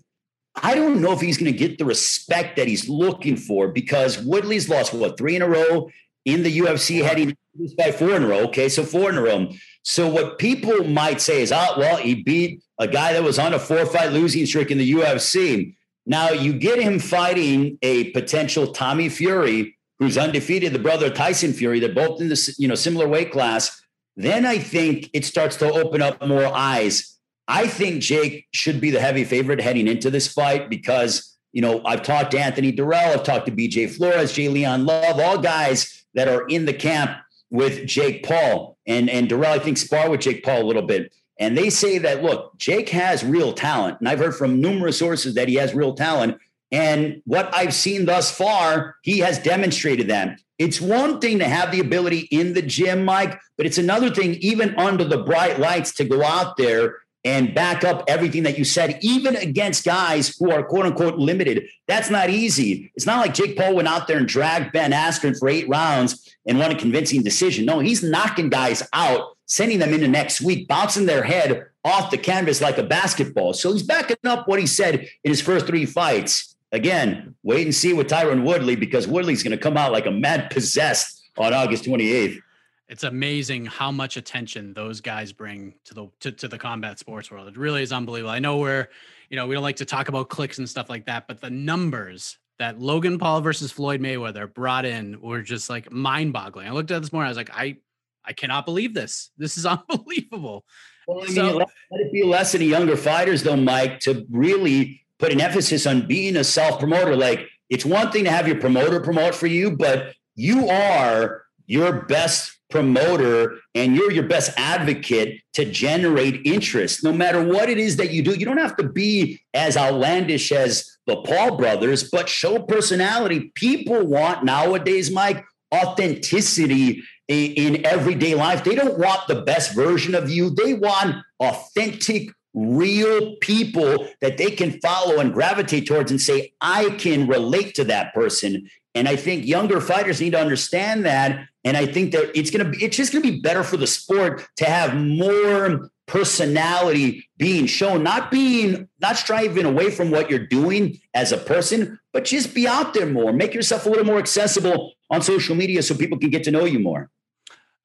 I 0.62 0.74
don't 0.74 1.00
know 1.00 1.12
if 1.12 1.20
he's 1.20 1.36
going 1.36 1.52
to 1.52 1.58
get 1.58 1.78
the 1.78 1.84
respect 1.84 2.56
that 2.56 2.66
he's 2.66 2.88
looking 2.88 3.36
for 3.36 3.68
because 3.68 4.18
Woodley's 4.18 4.68
lost 4.68 4.94
what 4.94 5.18
three 5.18 5.36
in 5.36 5.42
a 5.42 5.48
row 5.48 5.90
in 6.24 6.42
the 6.42 6.58
UFC, 6.58 7.02
heading 7.02 7.36
by 7.76 7.92
four 7.92 8.16
in 8.16 8.24
a 8.24 8.28
row. 8.28 8.40
Okay, 8.46 8.68
so 8.68 8.82
four 8.82 9.10
in 9.10 9.18
a 9.18 9.22
row. 9.22 9.52
So 9.82 10.08
what 10.08 10.38
people 10.38 10.84
might 10.84 11.20
say 11.20 11.42
is, 11.42 11.52
oh, 11.52 11.74
well, 11.78 11.96
he 11.96 12.22
beat 12.22 12.62
a 12.78 12.88
guy 12.88 13.12
that 13.12 13.22
was 13.22 13.38
on 13.38 13.54
a 13.54 13.58
four-fight 13.58 14.12
losing 14.12 14.44
streak 14.46 14.70
in 14.70 14.78
the 14.78 14.92
UFC. 14.92 15.74
Now 16.06 16.30
you 16.30 16.52
get 16.52 16.80
him 16.80 16.98
fighting 16.98 17.78
a 17.82 18.10
potential 18.10 18.72
Tommy 18.72 19.08
Fury, 19.08 19.76
who's 19.98 20.18
undefeated, 20.18 20.72
the 20.72 20.78
brother 20.78 21.10
Tyson 21.10 21.52
Fury. 21.52 21.80
They're 21.80 21.94
both 21.94 22.20
in 22.20 22.28
the 22.28 22.54
you 22.58 22.68
know 22.68 22.74
similar 22.74 23.06
weight 23.06 23.30
class. 23.30 23.80
Then 24.16 24.46
I 24.46 24.58
think 24.58 25.10
it 25.12 25.24
starts 25.24 25.56
to 25.56 25.70
open 25.70 26.00
up 26.00 26.26
more 26.26 26.46
eyes 26.46 27.15
I 27.48 27.66
think 27.68 28.02
Jake 28.02 28.46
should 28.52 28.80
be 28.80 28.90
the 28.90 29.00
heavy 29.00 29.24
favorite 29.24 29.60
heading 29.60 29.86
into 29.86 30.10
this 30.10 30.32
fight 30.32 30.68
because, 30.68 31.36
you 31.52 31.62
know, 31.62 31.82
I've 31.84 32.02
talked 32.02 32.32
to 32.32 32.40
Anthony 32.40 32.72
Dirrell, 32.72 33.14
I've 33.14 33.22
talked 33.22 33.46
to 33.46 33.52
BJ 33.52 33.88
Flores, 33.90 34.32
J'Leon 34.32 34.84
Love, 34.84 35.20
all 35.20 35.38
guys 35.38 36.04
that 36.14 36.28
are 36.28 36.46
in 36.48 36.64
the 36.64 36.72
camp 36.72 37.12
with 37.50 37.86
Jake 37.86 38.24
Paul. 38.24 38.76
And, 38.86 39.08
and 39.08 39.28
Dirrell, 39.28 39.52
I 39.52 39.58
think, 39.58 39.78
spar 39.78 40.10
with 40.10 40.20
Jake 40.20 40.44
Paul 40.44 40.62
a 40.62 40.64
little 40.64 40.82
bit. 40.82 41.14
And 41.38 41.56
they 41.56 41.70
say 41.70 41.98
that, 41.98 42.22
look, 42.22 42.56
Jake 42.58 42.88
has 42.88 43.24
real 43.24 43.52
talent. 43.52 43.98
And 44.00 44.08
I've 44.08 44.18
heard 44.18 44.34
from 44.34 44.60
numerous 44.60 44.98
sources 44.98 45.34
that 45.34 45.48
he 45.48 45.54
has 45.56 45.74
real 45.74 45.94
talent. 45.94 46.38
And 46.72 47.22
what 47.26 47.54
I've 47.54 47.74
seen 47.74 48.06
thus 48.06 48.30
far, 48.30 48.96
he 49.02 49.18
has 49.18 49.38
demonstrated 49.38 50.08
that. 50.08 50.40
It's 50.58 50.80
one 50.80 51.20
thing 51.20 51.38
to 51.40 51.44
have 51.44 51.70
the 51.70 51.80
ability 51.80 52.20
in 52.30 52.54
the 52.54 52.62
gym, 52.62 53.04
Mike, 53.04 53.38
but 53.56 53.66
it's 53.66 53.78
another 53.78 54.10
thing, 54.10 54.34
even 54.36 54.74
under 54.76 55.04
the 55.04 55.18
bright 55.18 55.60
lights, 55.60 55.92
to 55.94 56.04
go 56.04 56.24
out 56.24 56.56
there 56.56 56.96
and 57.26 57.52
back 57.52 57.82
up 57.82 58.04
everything 58.06 58.44
that 58.44 58.56
you 58.56 58.64
said, 58.64 59.00
even 59.02 59.34
against 59.34 59.84
guys 59.84 60.36
who 60.38 60.52
are 60.52 60.62
quote 60.62 60.86
unquote 60.86 61.18
limited. 61.18 61.66
That's 61.88 62.08
not 62.08 62.30
easy. 62.30 62.92
It's 62.94 63.04
not 63.04 63.18
like 63.18 63.34
Jake 63.34 63.56
Paul 63.56 63.74
went 63.74 63.88
out 63.88 64.06
there 64.06 64.16
and 64.16 64.28
dragged 64.28 64.72
Ben 64.72 64.92
Askren 64.92 65.36
for 65.36 65.48
eight 65.48 65.68
rounds 65.68 66.36
and 66.46 66.56
won 66.56 66.70
a 66.70 66.78
convincing 66.78 67.24
decision. 67.24 67.66
No, 67.66 67.80
he's 67.80 68.00
knocking 68.00 68.48
guys 68.48 68.88
out, 68.92 69.36
sending 69.46 69.80
them 69.80 69.92
into 69.92 70.06
next 70.06 70.40
week, 70.40 70.68
bouncing 70.68 71.06
their 71.06 71.24
head 71.24 71.66
off 71.84 72.12
the 72.12 72.18
canvas 72.18 72.60
like 72.60 72.78
a 72.78 72.84
basketball. 72.84 73.54
So 73.54 73.72
he's 73.72 73.82
backing 73.82 74.16
up 74.24 74.46
what 74.46 74.60
he 74.60 74.66
said 74.68 74.94
in 74.94 75.30
his 75.30 75.40
first 75.40 75.66
three 75.66 75.84
fights. 75.84 76.54
Again, 76.70 77.34
wait 77.42 77.66
and 77.66 77.74
see 77.74 77.92
with 77.92 78.06
Tyron 78.06 78.44
Woodley 78.44 78.76
because 78.76 79.08
Woodley's 79.08 79.42
going 79.42 79.56
to 79.56 79.62
come 79.62 79.76
out 79.76 79.90
like 79.90 80.06
a 80.06 80.12
mad 80.12 80.50
possessed 80.50 81.28
on 81.36 81.52
August 81.52 81.84
28th 81.84 82.40
it's 82.88 83.02
amazing 83.02 83.66
how 83.66 83.90
much 83.90 84.16
attention 84.16 84.72
those 84.72 85.00
guys 85.00 85.32
bring 85.32 85.74
to 85.84 85.94
the 85.94 86.08
to, 86.20 86.32
to 86.32 86.48
the 86.48 86.58
combat 86.58 86.98
sports 86.98 87.30
world. 87.30 87.48
It 87.48 87.56
really 87.56 87.82
is 87.82 87.92
unbelievable. 87.92 88.30
I 88.30 88.38
know 88.38 88.58
we're, 88.58 88.88
you 89.28 89.36
know, 89.36 89.46
we 89.46 89.54
don't 89.54 89.62
like 89.62 89.76
to 89.76 89.84
talk 89.84 90.08
about 90.08 90.28
clicks 90.28 90.58
and 90.58 90.68
stuff 90.68 90.88
like 90.88 91.06
that, 91.06 91.26
but 91.26 91.40
the 91.40 91.50
numbers 91.50 92.38
that 92.58 92.80
Logan 92.80 93.18
Paul 93.18 93.40
versus 93.40 93.72
Floyd 93.72 94.00
Mayweather 94.00 94.52
brought 94.52 94.84
in 94.84 95.20
were 95.20 95.42
just 95.42 95.68
like 95.68 95.90
mind-boggling. 95.92 96.66
I 96.66 96.70
looked 96.70 96.90
at 96.90 97.02
this 97.02 97.12
morning, 97.12 97.26
I 97.26 97.30
was 97.30 97.36
like, 97.36 97.50
I 97.52 97.76
I 98.24 98.32
cannot 98.32 98.64
believe 98.64 98.94
this. 98.94 99.30
This 99.36 99.56
is 99.56 99.66
unbelievable. 99.66 100.64
Well, 101.06 101.22
I 101.22 101.26
mean, 101.26 101.34
so, 101.34 101.56
let, 101.56 101.68
let 101.90 102.00
it 102.00 102.12
be 102.12 102.22
a 102.22 102.26
lesson 102.26 102.60
to 102.60 102.66
younger 102.66 102.96
fighters, 102.96 103.42
though, 103.42 103.56
Mike, 103.56 104.00
to 104.00 104.26
really 104.30 105.02
put 105.18 105.32
an 105.32 105.40
emphasis 105.40 105.86
on 105.86 106.06
being 106.06 106.36
a 106.36 106.44
self-promoter. 106.44 107.16
Like 107.16 107.48
it's 107.68 107.84
one 107.84 108.10
thing 108.10 108.24
to 108.24 108.30
have 108.30 108.46
your 108.46 108.60
promoter 108.60 109.00
promote 109.00 109.34
for 109.34 109.46
you, 109.46 109.70
but 109.70 110.14
you 110.34 110.68
are 110.68 111.42
your 111.66 112.02
best 112.02 112.55
promoter 112.70 113.58
and 113.74 113.94
you're 113.94 114.10
your 114.10 114.26
best 114.26 114.50
advocate 114.56 115.40
to 115.54 115.64
generate 115.64 116.44
interest. 116.44 117.04
No 117.04 117.12
matter 117.12 117.42
what 117.42 117.68
it 117.68 117.78
is 117.78 117.96
that 117.96 118.10
you 118.10 118.22
do 118.22 118.34
you 118.34 118.44
don't 118.44 118.58
have 118.58 118.76
to 118.76 118.88
be 118.88 119.40
as 119.54 119.76
outlandish 119.76 120.50
as 120.52 120.90
the 121.06 121.16
paul 121.22 121.56
brothers 121.56 122.10
but 122.10 122.28
show 122.28 122.60
personality. 122.60 123.52
People 123.54 124.04
want 124.06 124.44
nowadays 124.44 125.10
mike 125.10 125.44
authenticity 125.74 127.02
in, 127.28 127.84
everyday 127.84 128.34
life. 128.34 128.62
They 128.62 128.74
don't 128.74 128.98
want 128.98 129.26
the 129.26 129.42
best 129.42 129.74
version 129.74 130.14
of 130.14 130.30
you. 130.30 130.50
They 130.50 130.74
want 130.74 131.16
authentic 131.40 132.30
real 132.54 133.36
people 133.40 134.08
that 134.20 134.38
they 134.38 134.50
can 134.50 134.80
follow 134.80 135.18
and 135.20 135.34
gravitate 135.34 135.86
towards 135.86 136.10
and 136.10 136.18
say 136.18 136.54
i 136.62 136.88
can 136.98 137.26
relate 137.26 137.74
to 137.74 137.84
that 137.84 138.14
person 138.14 138.66
and 138.96 139.06
I 139.06 139.14
think 139.14 139.46
younger 139.46 139.80
fighters 139.80 140.22
need 140.22 140.30
to 140.30 140.40
understand 140.40 141.04
that. 141.04 141.46
And 141.64 141.76
I 141.76 141.84
think 141.84 142.12
that 142.12 142.36
it's 142.36 142.50
gonna 142.50 142.70
be 142.70 142.82
it's 142.82 142.96
just 142.96 143.12
gonna 143.12 143.22
be 143.22 143.40
better 143.40 143.62
for 143.62 143.76
the 143.76 143.86
sport 143.86 144.42
to 144.56 144.64
have 144.64 144.96
more 144.96 145.90
personality 146.06 147.28
being 147.36 147.66
shown, 147.66 148.02
not 148.02 148.30
being 148.30 148.88
not 148.98 149.16
striving 149.16 149.66
away 149.66 149.90
from 149.90 150.10
what 150.10 150.30
you're 150.30 150.46
doing 150.46 150.98
as 151.12 151.30
a 151.30 151.36
person, 151.36 151.98
but 152.12 152.24
just 152.24 152.54
be 152.54 152.66
out 152.66 152.94
there 152.94 153.06
more. 153.06 153.32
Make 153.32 153.52
yourself 153.52 153.84
a 153.84 153.90
little 153.90 154.06
more 154.06 154.18
accessible 154.18 154.94
on 155.10 155.20
social 155.20 155.54
media 155.54 155.82
so 155.82 155.94
people 155.94 156.18
can 156.18 156.30
get 156.30 156.44
to 156.44 156.50
know 156.50 156.64
you 156.64 156.78
more. 156.78 157.10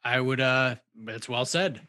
I 0.03 0.21
would 0.21 0.39
uh 0.39 0.75
that's 0.95 1.27
well 1.27 1.45
said. 1.45 1.81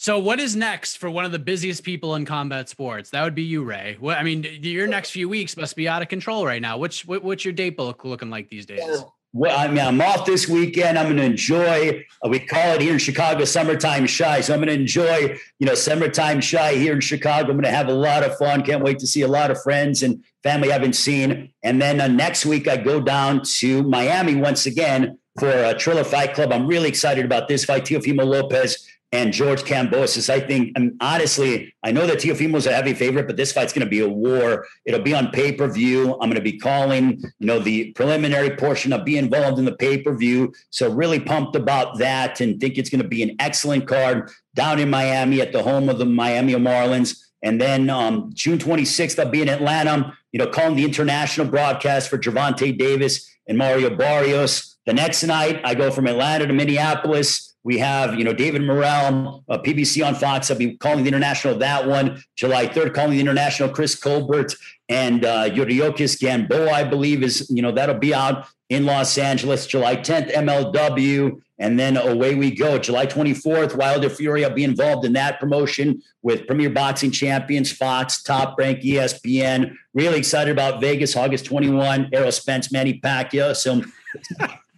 So, 0.00 0.16
what 0.20 0.38
is 0.38 0.54
next 0.54 0.98
for 0.98 1.10
one 1.10 1.24
of 1.24 1.32
the 1.32 1.40
busiest 1.40 1.82
people 1.82 2.14
in 2.14 2.24
combat 2.24 2.68
sports? 2.68 3.10
That 3.10 3.24
would 3.24 3.34
be 3.34 3.42
you, 3.42 3.64
Ray. 3.64 3.96
What 3.98 4.16
I 4.16 4.22
mean, 4.22 4.46
your 4.62 4.86
next 4.86 5.10
few 5.10 5.28
weeks 5.28 5.56
must 5.56 5.74
be 5.74 5.88
out 5.88 6.02
of 6.02 6.08
control 6.08 6.46
right 6.46 6.62
now. 6.62 6.78
What's 6.78 7.04
what, 7.04 7.24
what's 7.24 7.44
your 7.44 7.52
date 7.52 7.76
book 7.76 8.04
looking 8.04 8.30
like 8.30 8.48
these 8.48 8.64
days? 8.64 9.02
Well, 9.32 9.58
I 9.58 9.66
mean, 9.66 9.80
I'm 9.80 10.00
off 10.00 10.24
this 10.24 10.48
weekend. 10.48 10.96
I'm 10.96 11.06
going 11.06 11.16
to 11.16 11.24
enjoy. 11.24 12.06
Uh, 12.24 12.28
we 12.28 12.38
call 12.38 12.76
it 12.76 12.80
here 12.80 12.92
in 12.92 12.98
Chicago 13.00 13.44
summertime 13.44 14.06
Chi. 14.06 14.40
So 14.40 14.54
I'm 14.54 14.60
going 14.60 14.68
to 14.68 14.74
enjoy, 14.74 15.36
you 15.58 15.66
know, 15.66 15.74
summertime 15.74 16.40
Chi 16.40 16.76
here 16.76 16.94
in 16.94 17.00
Chicago. 17.00 17.50
I'm 17.50 17.56
going 17.56 17.64
to 17.64 17.70
have 17.70 17.88
a 17.88 17.92
lot 17.92 18.22
of 18.22 18.38
fun. 18.38 18.62
Can't 18.62 18.84
wait 18.84 19.00
to 19.00 19.06
see 19.06 19.22
a 19.22 19.28
lot 19.28 19.50
of 19.50 19.60
friends 19.60 20.04
and 20.04 20.24
family 20.44 20.70
I 20.70 20.74
haven't 20.74 20.94
seen. 20.94 21.52
And 21.64 21.82
then 21.82 22.00
uh, 22.00 22.06
next 22.06 22.46
week 22.46 22.68
I 22.68 22.76
go 22.76 23.00
down 23.00 23.42
to 23.58 23.82
Miami 23.82 24.36
once 24.36 24.64
again 24.64 25.18
for 25.38 25.50
a 25.50 25.74
Triller 25.74 26.04
Fight 26.04 26.34
Club. 26.34 26.52
I'm 26.52 26.66
really 26.66 26.88
excited 26.88 27.24
about 27.24 27.48
this 27.48 27.64
fight. 27.64 27.84
Teofimo 27.84 28.24
Lopez 28.24 28.86
and 29.12 29.32
George 29.32 29.62
Kambosos. 29.62 30.28
I 30.28 30.40
think, 30.40 30.72
and 30.76 30.94
honestly, 31.00 31.74
I 31.82 31.92
know 31.92 32.06
that 32.06 32.18
Teofimo's 32.18 32.66
a 32.66 32.72
heavy 32.72 32.92
favorite, 32.92 33.26
but 33.26 33.36
this 33.36 33.52
fight's 33.52 33.72
going 33.72 33.84
to 33.84 33.90
be 33.90 34.00
a 34.00 34.08
war. 34.08 34.66
It'll 34.84 35.02
be 35.02 35.14
on 35.14 35.30
pay 35.30 35.52
per 35.52 35.66
view. 35.66 36.12
I'm 36.14 36.28
going 36.28 36.34
to 36.34 36.40
be 36.40 36.58
calling, 36.58 37.18
you 37.38 37.46
know, 37.46 37.58
the 37.58 37.92
preliminary 37.92 38.56
portion. 38.56 38.92
of 38.92 39.04
being 39.04 39.24
involved 39.24 39.58
in 39.58 39.64
the 39.64 39.76
pay 39.76 39.98
per 39.98 40.14
view. 40.14 40.52
So 40.70 40.90
really 40.90 41.20
pumped 41.20 41.56
about 41.56 41.98
that, 41.98 42.40
and 42.40 42.60
think 42.60 42.76
it's 42.76 42.90
going 42.90 43.02
to 43.02 43.08
be 43.08 43.22
an 43.22 43.36
excellent 43.38 43.86
card 43.86 44.30
down 44.54 44.78
in 44.78 44.90
Miami 44.90 45.40
at 45.40 45.52
the 45.52 45.62
home 45.62 45.88
of 45.88 45.98
the 45.98 46.06
Miami 46.06 46.54
Marlins. 46.54 47.18
And 47.42 47.60
then 47.60 47.88
um, 47.88 48.30
June 48.34 48.58
26th, 48.58 49.18
I'll 49.18 49.30
be 49.30 49.42
in 49.42 49.48
Atlanta, 49.48 50.12
you 50.32 50.38
know, 50.38 50.48
calling 50.48 50.76
the 50.76 50.84
international 50.84 51.46
broadcast 51.46 52.10
for 52.10 52.18
Gervonta 52.18 52.76
Davis 52.76 53.30
and 53.46 53.56
Mario 53.56 53.94
Barrios. 53.94 54.76
The 54.86 54.92
next 54.92 55.22
night, 55.22 55.60
I 55.64 55.74
go 55.74 55.90
from 55.90 56.06
Atlanta 56.06 56.46
to 56.46 56.52
Minneapolis 56.52 57.47
we 57.64 57.78
have, 57.78 58.14
you 58.14 58.24
know, 58.24 58.32
David 58.32 58.62
Morrell, 58.62 59.44
uh, 59.48 59.58
PBC 59.58 60.06
on 60.06 60.14
Fox. 60.14 60.50
I'll 60.50 60.56
be 60.56 60.76
calling 60.76 61.04
the 61.04 61.08
international 61.08 61.58
that 61.58 61.86
one. 61.86 62.22
July 62.36 62.66
3rd, 62.66 62.94
calling 62.94 63.12
the 63.12 63.20
international 63.20 63.68
Chris 63.68 63.94
Colbert 63.94 64.54
and 64.88 65.24
uh, 65.24 65.50
Yuriorkis 65.50 66.18
Gamboa, 66.18 66.70
I 66.70 66.84
believe, 66.84 67.22
is, 67.22 67.48
you 67.50 67.60
know, 67.60 67.72
that'll 67.72 67.98
be 67.98 68.14
out 68.14 68.46
in 68.68 68.86
Los 68.86 69.18
Angeles. 69.18 69.66
July 69.66 69.96
10th, 69.96 70.32
MLW. 70.32 71.40
And 71.58 71.78
then 71.78 71.96
away 71.96 72.36
we 72.36 72.54
go. 72.54 72.78
July 72.78 73.06
24th, 73.06 73.74
Wilder 73.74 74.08
Fury. 74.08 74.44
I'll 74.44 74.54
be 74.54 74.62
involved 74.62 75.04
in 75.04 75.12
that 75.14 75.40
promotion 75.40 76.00
with 76.22 76.46
Premier 76.46 76.70
Boxing 76.70 77.10
Champions, 77.10 77.72
Fox, 77.72 78.22
Top 78.22 78.56
Rank, 78.58 78.80
ESPN. 78.80 79.74
Really 79.92 80.18
excited 80.18 80.52
about 80.52 80.80
Vegas, 80.80 81.16
August 81.16 81.46
21, 81.46 82.10
Errol 82.12 82.30
Spence, 82.30 82.70
Manny 82.70 83.00
Pacquiao. 83.00 83.56
So 83.56 83.82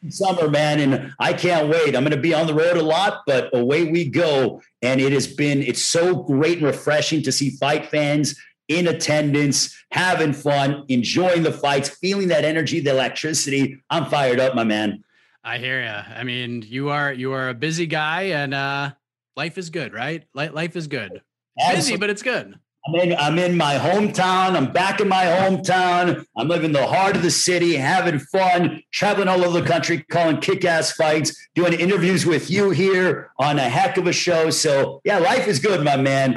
summer, 0.09 0.49
man, 0.49 0.81
and 0.81 1.15
I 1.19 1.33
can't 1.33 1.69
wait. 1.69 1.95
I'm 1.95 2.03
going 2.03 2.11
to 2.11 2.17
be 2.17 2.35
on 2.35 2.47
the 2.47 2.55
road 2.55 2.77
a 2.77 2.83
lot, 2.83 3.23
but 3.27 3.55
away 3.55 3.85
we 3.85 4.09
go. 4.09 4.63
And 4.83 5.01
it 5.01 5.13
has 5.13 5.27
been, 5.27 5.63
it's 5.63 5.83
so 5.83 6.15
great 6.15 6.59
and 6.59 6.67
refreshing 6.67 7.23
to 7.23 7.33
see 7.33 7.51
fight 7.51 7.87
fans 7.87 8.35
in 8.69 8.87
attendance, 8.87 9.77
having 9.91 10.33
fun, 10.33 10.85
enjoying 10.89 11.43
the 11.43 11.53
fights, 11.53 11.89
feeling 11.89 12.29
that 12.29 12.45
energy, 12.45 12.81
the 12.81 12.91
electricity. 12.91 13.83
I'm 13.91 14.07
fired 14.07 14.41
up, 14.41 14.55
my 14.55 14.65
man. 14.65 15.05
I 15.43 15.59
hear 15.59 15.83
you. 15.83 15.89
I 15.89 16.23
mean, 16.23 16.63
you 16.63 16.91
are 16.91 17.13
you 17.13 17.33
are 17.33 17.49
a 17.49 17.55
busy 17.55 17.87
guy, 17.87 18.23
and 18.25 18.55
uh, 18.55 18.93
life 19.37 19.59
is 19.59 19.71
good, 19.71 19.93
right? 19.93 20.25
Life 20.35 20.77
is 20.77 20.87
good. 20.87 21.23
Absolutely. 21.59 21.77
Busy, 21.77 21.97
but 21.97 22.11
it's 22.11 22.23
good. 22.23 22.59
I'm 22.87 22.95
in, 22.95 23.17
I'm 23.17 23.39
in 23.39 23.57
my 23.57 23.75
hometown. 23.75 24.57
I'm 24.57 24.73
back 24.73 25.01
in 25.01 25.09
my 25.09 25.25
hometown. 25.25 26.25
I'm 26.37 26.49
living 26.49 26.73
the 26.73 26.87
heart 26.87 27.15
of 27.15 27.23
the 27.23 27.31
city, 27.31 27.77
having 27.77 28.19
fun, 28.19 28.83
traveling 28.91 29.29
all 29.29 29.45
over 29.45 29.61
the 29.61 29.67
country, 29.67 30.05
calling 30.11 30.39
kick 30.41 30.65
ass 30.65 30.93
fights, 30.93 31.49
doing 31.55 31.75
interviews 31.75 32.25
with 32.25 32.51
you 32.51 32.71
here 32.71 33.33
on 33.39 33.59
a 33.59 33.69
heck 33.69 33.99
of 33.99 34.07
a 34.07 34.13
show. 34.13 34.49
So, 34.51 35.03
yeah, 35.05 35.19
life 35.19 35.47
is 35.47 35.59
good, 35.59 35.85
my 35.85 35.97
man. 35.97 36.37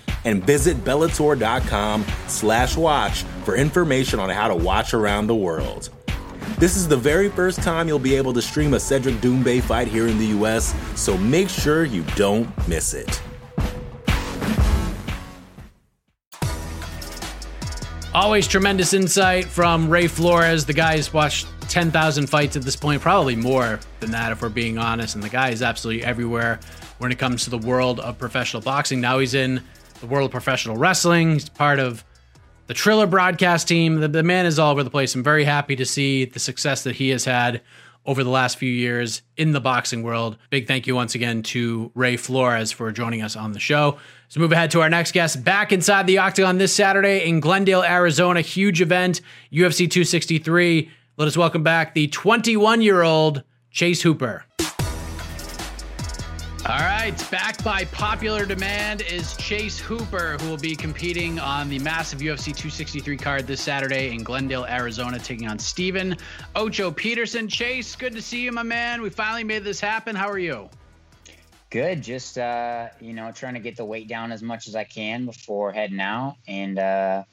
And 0.25 0.43
visit 0.43 0.77
Bellator.com 0.77 2.05
slash 2.27 2.77
watch 2.77 3.23
for 3.43 3.55
information 3.55 4.19
on 4.19 4.29
how 4.29 4.47
to 4.47 4.55
watch 4.55 4.93
around 4.93 5.27
the 5.27 5.35
world. 5.35 5.89
This 6.57 6.77
is 6.77 6.87
the 6.87 6.97
very 6.97 7.29
first 7.29 7.63
time 7.63 7.87
you'll 7.87 7.97
be 7.97 8.15
able 8.15 8.33
to 8.33 8.41
stream 8.41 8.75
a 8.75 8.79
Cedric 8.79 9.15
Doumbé 9.15 9.61
fight 9.63 9.87
here 9.87 10.07
in 10.07 10.19
the 10.19 10.27
US, 10.27 10.75
so 10.95 11.17
make 11.17 11.49
sure 11.49 11.85
you 11.85 12.03
don't 12.15 12.47
miss 12.67 12.93
it. 12.93 13.21
Always 18.13 18.45
tremendous 18.45 18.93
insight 18.93 19.45
from 19.45 19.89
Ray 19.89 20.07
Flores. 20.07 20.65
The 20.65 20.73
guy's 20.73 21.13
watched 21.13 21.47
10,000 21.69 22.27
fights 22.27 22.57
at 22.57 22.61
this 22.61 22.75
point, 22.75 23.01
probably 23.01 23.37
more 23.37 23.79
than 24.01 24.11
that 24.11 24.33
if 24.33 24.41
we're 24.41 24.49
being 24.49 24.77
honest. 24.77 25.15
And 25.15 25.23
the 25.23 25.29
guy 25.29 25.49
is 25.51 25.61
absolutely 25.61 26.03
everywhere 26.03 26.59
when 26.97 27.13
it 27.13 27.17
comes 27.17 27.45
to 27.45 27.49
the 27.49 27.57
world 27.57 28.01
of 28.01 28.17
professional 28.19 28.61
boxing. 28.61 28.99
Now 28.99 29.19
he's 29.19 29.33
in 29.33 29.63
the 30.01 30.07
world 30.07 30.25
of 30.25 30.31
professional 30.31 30.75
wrestling. 30.75 31.33
He's 31.33 31.47
part 31.47 31.79
of 31.79 32.03
the 32.67 32.73
Triller 32.73 33.07
broadcast 33.07 33.67
team. 33.67 34.01
The, 34.01 34.07
the 34.07 34.23
man 34.23 34.45
is 34.45 34.59
all 34.59 34.71
over 34.71 34.83
the 34.83 34.89
place. 34.89 35.15
I'm 35.15 35.23
very 35.23 35.45
happy 35.45 35.75
to 35.75 35.85
see 35.85 36.25
the 36.25 36.39
success 36.39 36.83
that 36.83 36.95
he 36.95 37.09
has 37.09 37.23
had 37.23 37.61
over 38.05 38.23
the 38.23 38.29
last 38.29 38.57
few 38.57 38.71
years 38.71 39.21
in 39.37 39.51
the 39.51 39.61
boxing 39.61 40.01
world. 40.01 40.37
Big 40.49 40.67
thank 40.67 40.87
you 40.87 40.95
once 40.95 41.13
again 41.13 41.43
to 41.43 41.91
Ray 41.93 42.17
Flores 42.17 42.71
for 42.71 42.91
joining 42.91 43.21
us 43.21 43.35
on 43.35 43.51
the 43.51 43.59
show. 43.59 43.97
Let's 44.25 44.37
move 44.37 44.51
ahead 44.51 44.71
to 44.71 44.81
our 44.81 44.89
next 44.89 45.11
guest. 45.11 45.43
Back 45.43 45.71
inside 45.71 46.07
the 46.07 46.17
Octagon 46.17 46.57
this 46.57 46.73
Saturday 46.73 47.27
in 47.27 47.39
Glendale, 47.39 47.83
Arizona. 47.83 48.41
Huge 48.41 48.81
event, 48.81 49.21
UFC 49.51 49.89
263. 49.89 50.89
Let 51.17 51.27
us 51.27 51.37
welcome 51.37 51.61
back 51.61 51.93
the 51.93 52.07
21 52.07 52.81
year 52.81 53.03
old 53.03 53.43
Chase 53.69 54.01
Hooper. 54.01 54.45
All 56.67 56.77
right, 56.77 57.11
back 57.31 57.63
by 57.63 57.85
popular 57.85 58.45
demand 58.45 59.01
is 59.01 59.35
Chase 59.37 59.79
Hooper, 59.79 60.37
who 60.39 60.49
will 60.51 60.57
be 60.57 60.75
competing 60.75 61.39
on 61.39 61.69
the 61.69 61.79
massive 61.79 62.19
UFC 62.19 62.55
263 62.55 63.17
card 63.17 63.47
this 63.47 63.59
Saturday 63.59 64.13
in 64.13 64.21
Glendale, 64.21 64.67
Arizona, 64.67 65.17
taking 65.17 65.47
on 65.47 65.57
Steven 65.57 66.15
Ocho 66.55 66.91
Peterson. 66.91 67.47
Chase, 67.47 67.95
good 67.95 68.13
to 68.13 68.21
see 68.21 68.43
you, 68.43 68.51
my 68.51 68.61
man. 68.61 69.01
We 69.01 69.09
finally 69.09 69.43
made 69.43 69.63
this 69.63 69.79
happen. 69.79 70.15
How 70.15 70.29
are 70.29 70.37
you? 70.37 70.69
Good. 71.71 72.03
Just 72.03 72.37
uh, 72.37 72.89
you 72.99 73.13
know, 73.13 73.31
trying 73.31 73.55
to 73.55 73.59
get 73.59 73.75
the 73.75 73.85
weight 73.85 74.07
down 74.07 74.31
as 74.31 74.43
much 74.43 74.67
as 74.67 74.75
I 74.75 74.83
can 74.83 75.25
before 75.25 75.71
heading 75.71 75.99
out, 75.99 76.35
and 76.47 76.77
uh, 76.77 77.23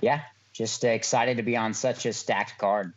yeah, 0.00 0.22
just 0.54 0.82
uh, 0.82 0.88
excited 0.88 1.36
to 1.36 1.42
be 1.42 1.58
on 1.58 1.74
such 1.74 2.06
a 2.06 2.12
stacked 2.14 2.56
card. 2.56 2.94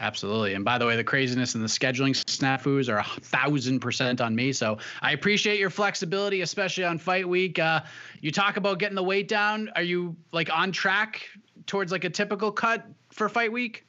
Absolutely. 0.00 0.54
And 0.54 0.64
by 0.64 0.78
the 0.78 0.86
way, 0.86 0.96
the 0.96 1.04
craziness 1.04 1.54
and 1.54 1.62
the 1.62 1.68
scheduling 1.68 2.14
snafus 2.14 2.88
are 2.88 2.98
a 2.98 3.20
thousand 3.20 3.80
percent 3.80 4.20
on 4.20 4.34
me. 4.34 4.52
So 4.52 4.78
I 5.00 5.12
appreciate 5.12 5.58
your 5.58 5.70
flexibility, 5.70 6.40
especially 6.40 6.84
on 6.84 6.98
fight 6.98 7.28
week. 7.28 7.58
Uh, 7.58 7.80
you 8.20 8.30
talk 8.30 8.56
about 8.56 8.78
getting 8.78 8.96
the 8.96 9.02
weight 9.02 9.28
down. 9.28 9.70
Are 9.76 9.82
you 9.82 10.16
like 10.32 10.50
on 10.52 10.72
track 10.72 11.28
towards 11.66 11.92
like 11.92 12.04
a 12.04 12.10
typical 12.10 12.50
cut 12.50 12.84
for 13.10 13.28
fight 13.28 13.52
week? 13.52 13.86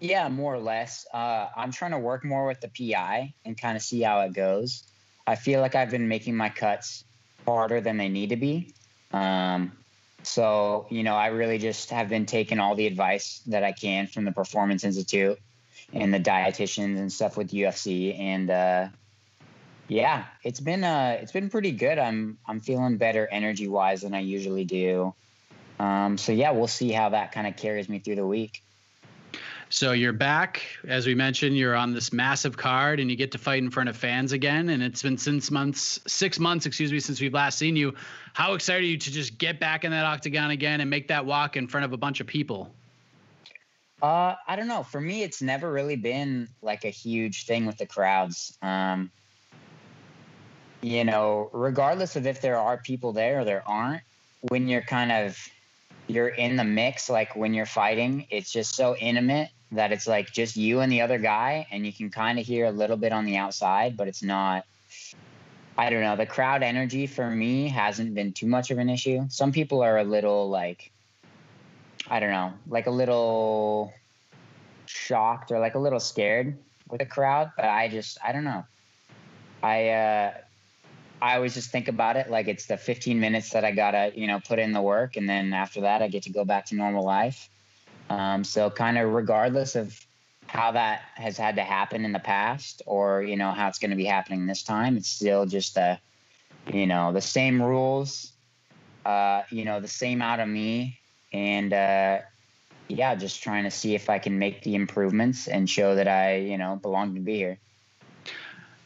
Yeah, 0.00 0.28
more 0.28 0.54
or 0.54 0.60
less. 0.60 1.06
Uh, 1.12 1.48
I'm 1.56 1.72
trying 1.72 1.92
to 1.92 1.98
work 1.98 2.24
more 2.24 2.46
with 2.46 2.60
the 2.60 2.68
PI 2.68 3.32
and 3.44 3.58
kind 3.58 3.76
of 3.76 3.82
see 3.82 4.02
how 4.02 4.20
it 4.20 4.34
goes. 4.34 4.84
I 5.26 5.36
feel 5.36 5.60
like 5.60 5.74
I've 5.74 5.90
been 5.90 6.06
making 6.06 6.36
my 6.36 6.50
cuts 6.50 7.04
harder 7.46 7.80
than 7.80 7.96
they 7.96 8.08
need 8.08 8.28
to 8.30 8.36
be. 8.36 8.74
Um, 9.12 9.72
so, 10.26 10.86
you 10.90 11.02
know, 11.02 11.14
I 11.14 11.28
really 11.28 11.58
just 11.58 11.90
have 11.90 12.08
been 12.08 12.26
taking 12.26 12.58
all 12.58 12.74
the 12.74 12.86
advice 12.86 13.42
that 13.46 13.62
I 13.62 13.72
can 13.72 14.06
from 14.06 14.24
the 14.24 14.32
Performance 14.32 14.82
Institute 14.84 15.38
and 15.92 16.12
the 16.12 16.18
dietitians 16.18 16.98
and 16.98 17.12
stuff 17.12 17.36
with 17.36 17.52
UFC. 17.52 18.18
And 18.18 18.50
uh, 18.50 18.88
yeah, 19.88 20.24
it's 20.42 20.60
been 20.60 20.82
uh, 20.82 21.18
it's 21.20 21.32
been 21.32 21.48
pretty 21.48 21.70
good. 21.70 21.98
I'm 21.98 22.38
I'm 22.46 22.60
feeling 22.60 22.96
better 22.96 23.28
energy 23.30 23.68
wise 23.68 24.02
than 24.02 24.14
I 24.14 24.20
usually 24.20 24.64
do. 24.64 25.14
Um, 25.78 26.18
so 26.18 26.32
yeah, 26.32 26.50
we'll 26.50 26.66
see 26.66 26.90
how 26.90 27.10
that 27.10 27.32
kind 27.32 27.46
of 27.46 27.56
carries 27.56 27.88
me 27.88 28.00
through 28.00 28.16
the 28.16 28.26
week. 28.26 28.62
So 29.68 29.92
you're 29.92 30.12
back, 30.12 30.62
as 30.86 31.06
we 31.06 31.14
mentioned, 31.14 31.56
you're 31.56 31.74
on 31.74 31.92
this 31.92 32.12
massive 32.12 32.56
card 32.56 33.00
and 33.00 33.10
you 33.10 33.16
get 33.16 33.32
to 33.32 33.38
fight 33.38 33.62
in 33.62 33.70
front 33.70 33.88
of 33.88 33.96
fans 33.96 34.30
again. 34.30 34.68
And 34.68 34.80
it's 34.80 35.02
been 35.02 35.18
since 35.18 35.50
months, 35.50 35.98
six 36.06 36.38
months, 36.38 36.66
excuse 36.66 36.92
me, 36.92 37.00
since 37.00 37.20
we've 37.20 37.34
last 37.34 37.58
seen 37.58 37.74
you. 37.74 37.92
How 38.32 38.54
excited 38.54 38.84
are 38.84 38.86
you 38.86 38.96
to 38.96 39.10
just 39.10 39.38
get 39.38 39.58
back 39.58 39.84
in 39.84 39.90
that 39.90 40.04
octagon 40.04 40.52
again 40.52 40.80
and 40.80 40.88
make 40.88 41.08
that 41.08 41.26
walk 41.26 41.56
in 41.56 41.66
front 41.66 41.84
of 41.84 41.92
a 41.92 41.96
bunch 41.96 42.20
of 42.20 42.28
people? 42.28 42.72
Uh, 44.00 44.36
I 44.46 44.54
don't 44.54 44.68
know. 44.68 44.84
For 44.84 45.00
me, 45.00 45.24
it's 45.24 45.42
never 45.42 45.72
really 45.72 45.96
been 45.96 46.48
like 46.62 46.84
a 46.84 46.90
huge 46.90 47.46
thing 47.46 47.66
with 47.66 47.78
the 47.78 47.86
crowds. 47.86 48.56
Um, 48.62 49.10
you 50.80 51.04
know, 51.04 51.50
regardless 51.52 52.14
of 52.14 52.26
if 52.26 52.40
there 52.40 52.58
are 52.58 52.76
people 52.76 53.12
there 53.12 53.40
or 53.40 53.44
there 53.44 53.64
aren't, 53.66 54.02
when 54.42 54.68
you're 54.68 54.82
kind 54.82 55.10
of 55.10 55.36
you're 56.06 56.28
in 56.28 56.54
the 56.54 56.62
mix, 56.62 57.10
like 57.10 57.34
when 57.34 57.52
you're 57.52 57.66
fighting, 57.66 58.28
it's 58.30 58.52
just 58.52 58.76
so 58.76 58.94
intimate 58.94 59.48
that 59.72 59.92
it's 59.92 60.06
like 60.06 60.32
just 60.32 60.56
you 60.56 60.80
and 60.80 60.90
the 60.90 61.00
other 61.00 61.18
guy, 61.18 61.66
and 61.70 61.84
you 61.84 61.92
can 61.92 62.10
kind 62.10 62.38
of 62.38 62.46
hear 62.46 62.66
a 62.66 62.70
little 62.70 62.96
bit 62.96 63.12
on 63.12 63.24
the 63.24 63.36
outside, 63.36 63.96
but 63.96 64.08
it's 64.08 64.22
not. 64.22 64.64
I 65.78 65.90
don't 65.90 66.00
know. 66.00 66.16
The 66.16 66.26
crowd 66.26 66.62
energy 66.62 67.06
for 67.06 67.28
me 67.28 67.68
hasn't 67.68 68.14
been 68.14 68.32
too 68.32 68.46
much 68.46 68.70
of 68.70 68.78
an 68.78 68.88
issue. 68.88 69.26
Some 69.28 69.52
people 69.52 69.82
are 69.82 69.98
a 69.98 70.04
little 70.04 70.48
like, 70.48 70.90
I 72.08 72.18
don't 72.18 72.30
know, 72.30 72.52
like 72.68 72.86
a 72.86 72.90
little 72.90 73.92
shocked 74.86 75.52
or 75.52 75.58
like 75.58 75.74
a 75.74 75.78
little 75.78 76.00
scared 76.00 76.56
with 76.88 77.00
the 77.00 77.06
crowd, 77.06 77.52
but 77.56 77.66
I 77.66 77.88
just, 77.88 78.16
I 78.24 78.32
don't 78.32 78.44
know. 78.44 78.64
I, 79.62 79.88
uh, 79.90 80.34
I 81.20 81.36
always 81.36 81.54
just 81.54 81.70
think 81.70 81.88
about 81.88 82.16
it 82.16 82.30
like 82.30 82.48
it's 82.48 82.66
the 82.66 82.76
15 82.76 83.18
minutes 83.18 83.50
that 83.50 83.64
I 83.64 83.72
gotta, 83.72 84.12
you 84.14 84.26
know, 84.26 84.40
put 84.40 84.58
in 84.58 84.72
the 84.72 84.82
work, 84.82 85.16
and 85.16 85.28
then 85.28 85.52
after 85.52 85.82
that, 85.82 86.02
I 86.02 86.08
get 86.08 86.24
to 86.24 86.30
go 86.30 86.44
back 86.44 86.66
to 86.66 86.74
normal 86.74 87.04
life. 87.04 87.48
Um, 88.08 88.44
so 88.44 88.70
kind 88.70 88.98
of 88.98 89.12
regardless 89.12 89.74
of 89.74 89.98
how 90.46 90.72
that 90.72 91.02
has 91.14 91.36
had 91.36 91.56
to 91.56 91.62
happen 91.62 92.04
in 92.04 92.12
the 92.12 92.20
past 92.20 92.82
or, 92.86 93.22
you 93.22 93.36
know, 93.36 93.50
how 93.50 93.68
it's 93.68 93.78
going 93.78 93.90
to 93.90 93.96
be 93.96 94.04
happening 94.04 94.46
this 94.46 94.62
time, 94.62 94.96
it's 94.96 95.08
still 95.08 95.44
just 95.46 95.74
the 95.74 95.98
you 96.72 96.86
know, 96.86 97.12
the 97.12 97.20
same 97.20 97.62
rules, 97.62 98.32
uh, 99.04 99.42
you 99.50 99.64
know, 99.64 99.80
the 99.80 99.88
same 99.88 100.22
out 100.22 100.40
of 100.40 100.48
me. 100.48 100.98
And, 101.32 101.72
uh, 101.72 102.18
yeah, 102.88 103.14
just 103.14 103.42
trying 103.42 103.64
to 103.64 103.70
see 103.70 103.94
if 103.94 104.08
I 104.08 104.18
can 104.18 104.38
make 104.38 104.62
the 104.62 104.74
improvements 104.74 105.48
and 105.48 105.68
show 105.68 105.94
that 105.96 106.08
I, 106.08 106.36
you 106.36 106.58
know, 106.58 106.76
belong 106.76 107.14
to 107.14 107.20
be 107.20 107.36
here. 107.36 107.58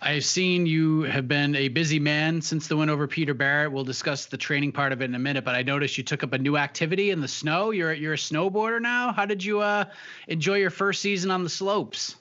I've 0.02 0.24
seen 0.24 0.64
you 0.64 1.02
have 1.02 1.28
been 1.28 1.54
a 1.54 1.68
busy 1.68 1.98
man 1.98 2.40
since 2.40 2.68
the 2.68 2.76
win 2.76 2.88
over 2.88 3.06
Peter 3.06 3.34
Barrett. 3.34 3.70
We'll 3.70 3.84
discuss 3.84 4.26
the 4.26 4.38
training 4.38 4.72
part 4.72 4.92
of 4.92 5.02
it 5.02 5.04
in 5.04 5.14
a 5.14 5.18
minute, 5.18 5.44
but 5.44 5.54
I 5.54 5.62
noticed 5.62 5.98
you 5.98 6.04
took 6.04 6.24
up 6.24 6.32
a 6.32 6.38
new 6.38 6.56
activity 6.56 7.10
in 7.10 7.20
the 7.20 7.28
snow. 7.28 7.70
You're 7.70 7.92
you're 7.92 8.14
a 8.14 8.16
snowboarder 8.16 8.80
now. 8.80 9.12
How 9.12 9.26
did 9.26 9.44
you 9.44 9.60
uh, 9.60 9.84
enjoy 10.26 10.56
your 10.56 10.70
first 10.70 11.02
season 11.02 11.30
on 11.30 11.44
the 11.44 11.50
slopes? 11.50 12.16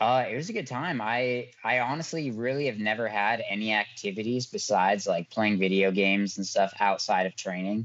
Uh, 0.00 0.24
it 0.30 0.36
was 0.36 0.48
a 0.48 0.54
good 0.54 0.66
time. 0.66 1.02
I 1.02 1.48
I 1.62 1.80
honestly 1.80 2.30
really 2.30 2.64
have 2.66 2.78
never 2.78 3.08
had 3.08 3.44
any 3.46 3.74
activities 3.74 4.46
besides 4.46 5.06
like 5.06 5.28
playing 5.28 5.58
video 5.58 5.90
games 5.90 6.38
and 6.38 6.46
stuff 6.46 6.72
outside 6.80 7.26
of 7.26 7.36
training. 7.36 7.84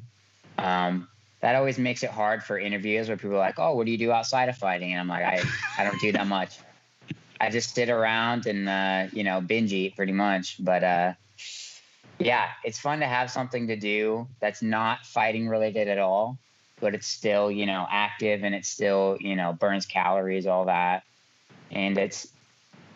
Um, 0.57 1.09
that 1.41 1.55
always 1.55 1.77
makes 1.77 2.03
it 2.03 2.11
hard 2.11 2.43
for 2.43 2.57
interviews 2.57 3.09
where 3.09 3.17
people 3.17 3.35
are 3.35 3.39
like, 3.39 3.59
"Oh, 3.59 3.75
what 3.75 3.87
do 3.87 3.91
you 3.91 3.97
do 3.97 4.13
outside 4.13 4.47
of 4.47 4.55
fighting?" 4.57 4.91
And 4.93 5.01
I'm 5.01 5.09
like, 5.09 5.25
"I 5.25 5.43
I 5.77 5.83
don't 5.83 5.99
do 5.99 6.13
that 6.13 6.27
much." 6.27 6.59
I 7.39 7.49
just 7.49 7.75
sit 7.75 7.89
around 7.89 8.45
and 8.45 8.69
uh, 8.69 9.07
you 9.11 9.23
know 9.23 9.41
binge 9.41 9.73
eat 9.73 9.95
pretty 9.95 10.11
much. 10.11 10.63
But 10.63 10.83
uh, 10.83 11.13
yeah, 12.19 12.49
it's 12.63 12.79
fun 12.79 12.99
to 12.99 13.05
have 13.05 13.31
something 13.31 13.67
to 13.67 13.75
do 13.75 14.27
that's 14.39 14.61
not 14.61 15.05
fighting 15.05 15.47
related 15.47 15.87
at 15.87 15.99
all, 15.99 16.37
but 16.79 16.95
it's 16.95 17.07
still 17.07 17.51
you 17.51 17.65
know 17.65 17.85
active 17.89 18.43
and 18.43 18.55
it 18.55 18.65
still 18.65 19.17
you 19.19 19.35
know 19.35 19.53
burns 19.53 19.85
calories, 19.85 20.47
all 20.47 20.65
that, 20.65 21.03
and 21.71 21.97
it's 21.97 22.27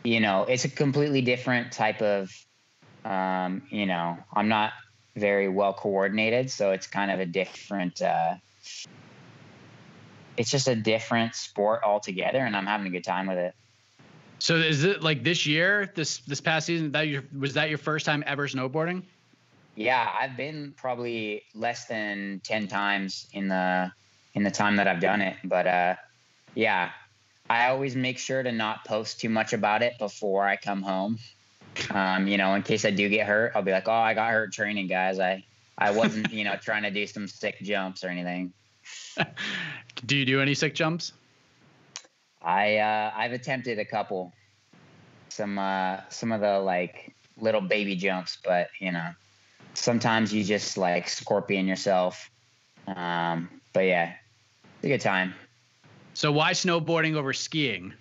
you 0.04 0.20
know 0.20 0.44
it's 0.44 0.66
a 0.66 0.70
completely 0.70 1.22
different 1.22 1.72
type 1.72 2.02
of 2.02 2.32
um, 3.06 3.64
you 3.70 3.86
know 3.86 4.18
I'm 4.34 4.48
not 4.48 4.74
very 5.16 5.50
well 5.50 5.74
coordinated, 5.74 6.52
so 6.52 6.72
it's 6.72 6.88
kind 6.88 7.12
of 7.12 7.20
a 7.20 7.26
different. 7.26 8.02
Uh, 8.02 8.36
it's 10.38 10.52
just 10.52 10.68
a 10.68 10.76
different 10.76 11.34
sport 11.34 11.82
altogether, 11.84 12.38
and 12.38 12.56
I'm 12.56 12.68
having 12.68 12.88
a 12.88 12.92
good 12.92 13.04
time 13.04 13.26
with 13.26 13.40
it. 13.40 13.56
So 14.40 14.56
is 14.56 14.84
it 14.84 15.02
like 15.02 15.24
this 15.24 15.46
year, 15.46 15.92
this 15.96 16.20
this 16.20 16.42
past 16.42 16.68
season, 16.68 16.92
that 16.92 17.08
your 17.08 17.24
was 17.38 17.54
that 17.54 17.70
your 17.70 17.78
first 17.78 18.06
time 18.06 18.24
ever 18.28 18.48
snowboarding? 18.48 19.04
Yeah, 19.76 20.10
I've 20.20 20.38
been 20.38 20.74
probably 20.78 21.44
less 21.54 21.86
than 21.86 22.42
ten 22.44 22.68
times 22.68 23.28
in 23.34 23.48
the 23.48 23.92
in 24.34 24.44
the 24.44 24.52
time 24.52 24.76
that 24.78 24.88
I've 24.88 25.00
done 25.00 25.22
it. 25.22 25.38
But 25.44 25.68
uh 25.68 25.96
yeah. 26.56 26.92
I 27.50 27.70
always 27.70 27.96
make 27.96 28.18
sure 28.18 28.44
to 28.44 28.52
not 28.52 28.84
post 28.84 29.22
too 29.22 29.30
much 29.30 29.54
about 29.54 29.82
it 29.82 29.98
before 30.00 30.46
I 30.46 30.58
come 30.58 30.82
home. 30.82 31.18
Um, 31.92 32.28
you 32.28 32.38
know, 32.38 32.56
in 32.56 32.64
case 32.64 32.84
I 32.84 32.92
do 32.92 33.08
get 33.08 33.26
hurt, 33.26 33.54
I'll 33.56 33.62
be 33.62 33.72
like, 33.72 33.88
oh, 33.88 33.94
I 33.94 34.14
got 34.14 34.32
hurt 34.32 34.52
training, 34.52 34.88
guys. 34.88 35.20
I 35.20 35.46
I 35.78 35.92
wasn't, 35.92 36.34
you 36.34 36.44
know, 36.44 36.56
trying 36.62 36.84
to 36.84 36.92
do 36.92 37.08
some 37.08 37.28
sick 37.28 37.62
jumps 37.62 38.04
or 38.04 38.10
anything. 38.10 38.54
do 40.06 40.18
you 40.18 40.26
do 40.26 40.42
any 40.42 40.56
sick 40.56 40.76
jumps? 40.76 41.14
I 42.48 42.78
uh, 42.78 43.12
I've 43.14 43.34
attempted 43.34 43.78
a 43.78 43.84
couple, 43.84 44.32
some 45.28 45.60
uh, 45.60 46.00
some 46.08 46.32
of 46.32 46.40
the 46.40 46.60
like 46.60 47.14
little 47.36 47.60
baby 47.60 47.98
jumps, 47.98 48.38
but 48.42 48.70
you 48.80 48.94
know, 48.94 49.10
sometimes 49.74 50.34
you 50.34 50.46
just 50.46 50.78
like 50.78 51.10
scorpion 51.10 51.68
yourself. 51.68 52.32
Um, 52.88 53.50
but 53.74 53.82
yeah, 53.82 54.14
it's 54.78 54.86
a 54.86 54.88
good 54.88 55.02
time. 55.02 55.36
So 56.14 56.32
why 56.32 56.54
snowboarding 56.54 57.16
over 57.16 57.34
skiing? 57.34 57.94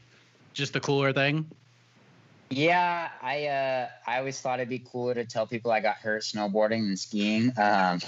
Just 0.54 0.72
the 0.72 0.80
cooler 0.80 1.12
thing? 1.12 1.50
Yeah, 2.48 3.08
I 3.20 3.46
uh, 3.48 3.88
I 4.06 4.18
always 4.18 4.40
thought 4.40 4.60
it'd 4.60 4.68
be 4.68 4.78
cooler 4.78 5.14
to 5.14 5.24
tell 5.24 5.48
people 5.48 5.72
I 5.72 5.80
got 5.80 5.96
hurt 5.96 6.22
snowboarding 6.22 6.86
than 6.86 6.96
skiing. 6.96 7.52
Um, 7.58 7.98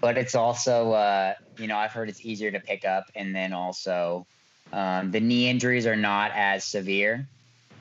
but 0.00 0.16
it's 0.16 0.36
also 0.36 0.92
uh, 0.92 1.34
you 1.58 1.66
know 1.66 1.76
I've 1.76 1.90
heard 1.90 2.08
it's 2.08 2.24
easier 2.24 2.52
to 2.52 2.60
pick 2.60 2.84
up, 2.84 3.06
and 3.16 3.34
then 3.34 3.52
also 3.52 4.28
um, 4.72 5.10
the 5.10 5.20
knee 5.20 5.48
injuries 5.48 5.86
are 5.86 5.96
not 5.96 6.32
as 6.34 6.64
severe. 6.64 7.26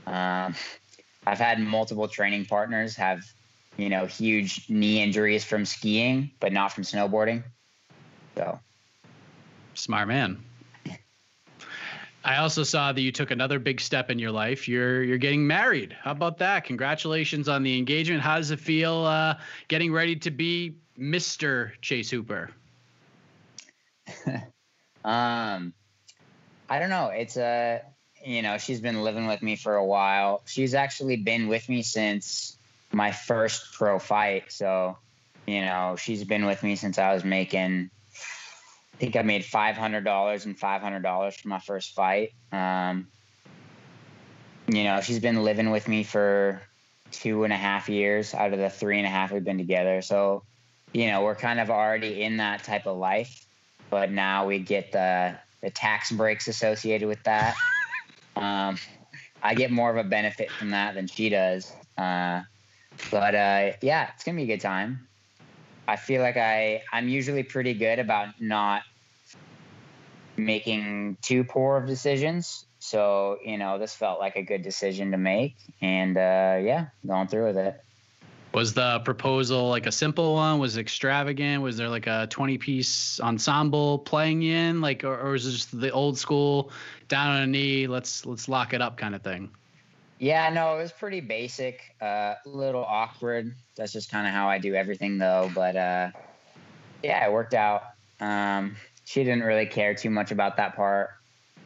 Um, 0.07 0.55
I've 1.25 1.37
had 1.37 1.59
multiple 1.59 2.07
training 2.07 2.45
partners 2.45 2.95
have 2.95 3.23
you 3.77 3.89
know 3.89 4.05
huge 4.05 4.69
knee 4.69 5.01
injuries 5.01 5.43
from 5.43 5.65
skiing, 5.65 6.31
but 6.39 6.51
not 6.51 6.71
from 6.73 6.83
snowboarding. 6.83 7.43
So 8.35 8.59
smart 9.73 10.07
man. 10.07 10.43
I 12.23 12.37
also 12.37 12.63
saw 12.63 12.91
that 12.91 13.01
you 13.01 13.11
took 13.13 13.31
another 13.31 13.59
big 13.59 13.79
step 13.79 14.09
in 14.09 14.19
your 14.19 14.31
life. 14.31 14.67
You're 14.67 15.03
you're 15.03 15.17
getting 15.17 15.47
married. 15.47 15.95
How 16.01 16.11
about 16.11 16.37
that? 16.39 16.65
Congratulations 16.65 17.47
on 17.47 17.63
the 17.63 17.77
engagement. 17.77 18.21
How 18.21 18.37
does 18.37 18.51
it 18.51 18.59
feel 18.59 19.05
uh, 19.05 19.35
getting 19.67 19.91
ready 19.91 20.15
to 20.17 20.31
be 20.31 20.75
Mr. 20.97 21.71
Chase 21.81 22.09
Hooper? 22.09 22.51
um, 25.05 25.73
I 26.69 26.79
don't 26.79 26.89
know. 26.89 27.07
It's 27.07 27.37
a 27.37 27.81
uh, 27.83 27.87
you 28.25 28.41
know 28.41 28.57
she's 28.57 28.81
been 28.81 29.03
living 29.03 29.27
with 29.27 29.41
me 29.41 29.55
for 29.55 29.75
a 29.75 29.85
while. 29.85 30.41
She's 30.45 30.73
actually 30.73 31.17
been 31.17 31.47
with 31.47 31.67
me 31.67 31.81
since 31.81 32.57
my 32.91 33.11
first 33.11 33.73
pro 33.73 33.99
fight. 33.99 34.51
So 34.51 34.97
you 35.47 35.61
know 35.61 35.95
she's 35.97 36.23
been 36.23 36.45
with 36.45 36.63
me 36.63 36.75
since 36.75 36.97
I 36.97 37.13
was 37.13 37.23
making 37.23 37.89
I 38.93 38.97
think 38.99 39.15
I 39.15 39.21
made 39.21 39.45
five 39.45 39.77
hundred 39.77 40.03
dollars 40.03 40.45
and 40.45 40.59
five 40.59 40.81
hundred 40.81 41.03
dollars 41.03 41.35
for 41.35 41.47
my 41.47 41.59
first 41.59 41.95
fight. 41.95 42.33
Um, 42.51 43.07
you 44.67 44.83
know, 44.83 45.01
she's 45.01 45.19
been 45.19 45.43
living 45.43 45.71
with 45.71 45.87
me 45.87 46.03
for 46.03 46.61
two 47.11 47.43
and 47.43 47.53
a 47.53 47.57
half 47.57 47.89
years 47.89 48.33
out 48.33 48.53
of 48.53 48.59
the 48.59 48.69
three 48.69 48.97
and 48.97 49.07
a 49.07 49.09
half 49.09 49.31
we've 49.31 49.43
been 49.43 49.57
together. 49.57 50.01
So, 50.01 50.43
you 50.93 51.07
know, 51.07 51.23
we're 51.23 51.35
kind 51.35 51.59
of 51.59 51.69
already 51.69 52.21
in 52.21 52.37
that 52.37 52.63
type 52.63 52.85
of 52.85 52.97
life, 52.97 53.45
but 53.89 54.11
now 54.11 54.45
we 54.45 54.59
get 54.59 54.91
the 54.91 55.37
the 55.61 55.69
tax 55.69 56.11
breaks 56.11 56.47
associated 56.47 57.07
with 57.07 57.23
that. 57.23 57.55
um, 58.35 58.77
I 59.41 59.55
get 59.55 59.71
more 59.71 59.89
of 59.89 59.97
a 59.97 60.03
benefit 60.03 60.51
from 60.51 60.71
that 60.71 60.95
than 60.95 61.07
she 61.07 61.29
does. 61.29 61.71
Uh, 61.97 62.41
but 63.11 63.35
uh, 63.35 63.71
yeah, 63.81 64.09
it's 64.13 64.23
gonna 64.23 64.37
be 64.37 64.43
a 64.43 64.47
good 64.47 64.61
time. 64.61 65.07
I 65.87 65.95
feel 65.95 66.21
like 66.21 66.37
I 66.37 66.83
I'm 66.91 67.09
usually 67.09 67.43
pretty 67.43 67.73
good 67.73 67.99
about 67.99 68.39
not 68.39 68.83
making 70.37 71.17
too 71.21 71.43
poor 71.43 71.77
of 71.77 71.87
decisions. 71.87 72.65
So, 72.79 73.37
you 73.43 73.57
know, 73.57 73.77
this 73.77 73.93
felt 73.93 74.19
like 74.19 74.35
a 74.35 74.41
good 74.41 74.61
decision 74.61 75.11
to 75.11 75.17
make. 75.17 75.55
And 75.81 76.17
uh, 76.17 76.59
yeah, 76.61 76.87
going 77.05 77.27
through 77.27 77.47
with 77.47 77.57
it. 77.57 77.83
Was 78.51 78.73
the 78.73 78.99
proposal 79.01 79.69
like 79.69 79.85
a 79.85 79.91
simple 79.91 80.33
one? 80.33 80.57
Was 80.59 80.75
it 80.75 80.81
extravagant? 80.81 81.61
Was 81.61 81.77
there 81.77 81.87
like 81.87 82.07
a 82.07 82.27
20 82.29 82.57
piece 82.57 83.19
ensemble 83.19 83.99
playing 83.99 84.41
in? 84.41 84.81
Like, 84.81 85.03
or, 85.03 85.19
or 85.19 85.31
was 85.31 85.45
it 85.45 85.51
just 85.51 85.79
the 85.79 85.91
old 85.91 86.17
school 86.17 86.71
down 87.07 87.29
on 87.29 87.43
a 87.43 87.47
knee, 87.47 87.85
let's 87.85 88.25
let's 88.25 88.49
lock 88.49 88.73
it 88.73 88.81
up 88.81 88.97
kind 88.97 89.13
of 89.13 89.21
thing? 89.21 89.51
Yeah, 90.17 90.49
no, 90.49 90.75
it 90.75 90.81
was 90.81 90.91
pretty 90.91 91.21
basic, 91.21 91.95
uh, 92.01 92.35
a 92.45 92.49
little 92.49 92.83
awkward. 92.83 93.55
That's 93.77 93.93
just 93.93 94.11
kind 94.11 94.27
of 94.27 94.33
how 94.33 94.49
I 94.49 94.57
do 94.57 94.73
everything 94.73 95.17
though. 95.17 95.51
But 95.53 95.75
uh, 95.75 96.09
yeah, 97.03 97.25
it 97.25 97.31
worked 97.31 97.53
out. 97.53 97.83
Um, 98.19 98.75
she 99.05 99.23
didn't 99.23 99.43
really 99.43 99.67
care 99.67 99.93
too 99.93 100.09
much 100.09 100.31
about 100.31 100.57
that 100.57 100.75
part, 100.75 101.11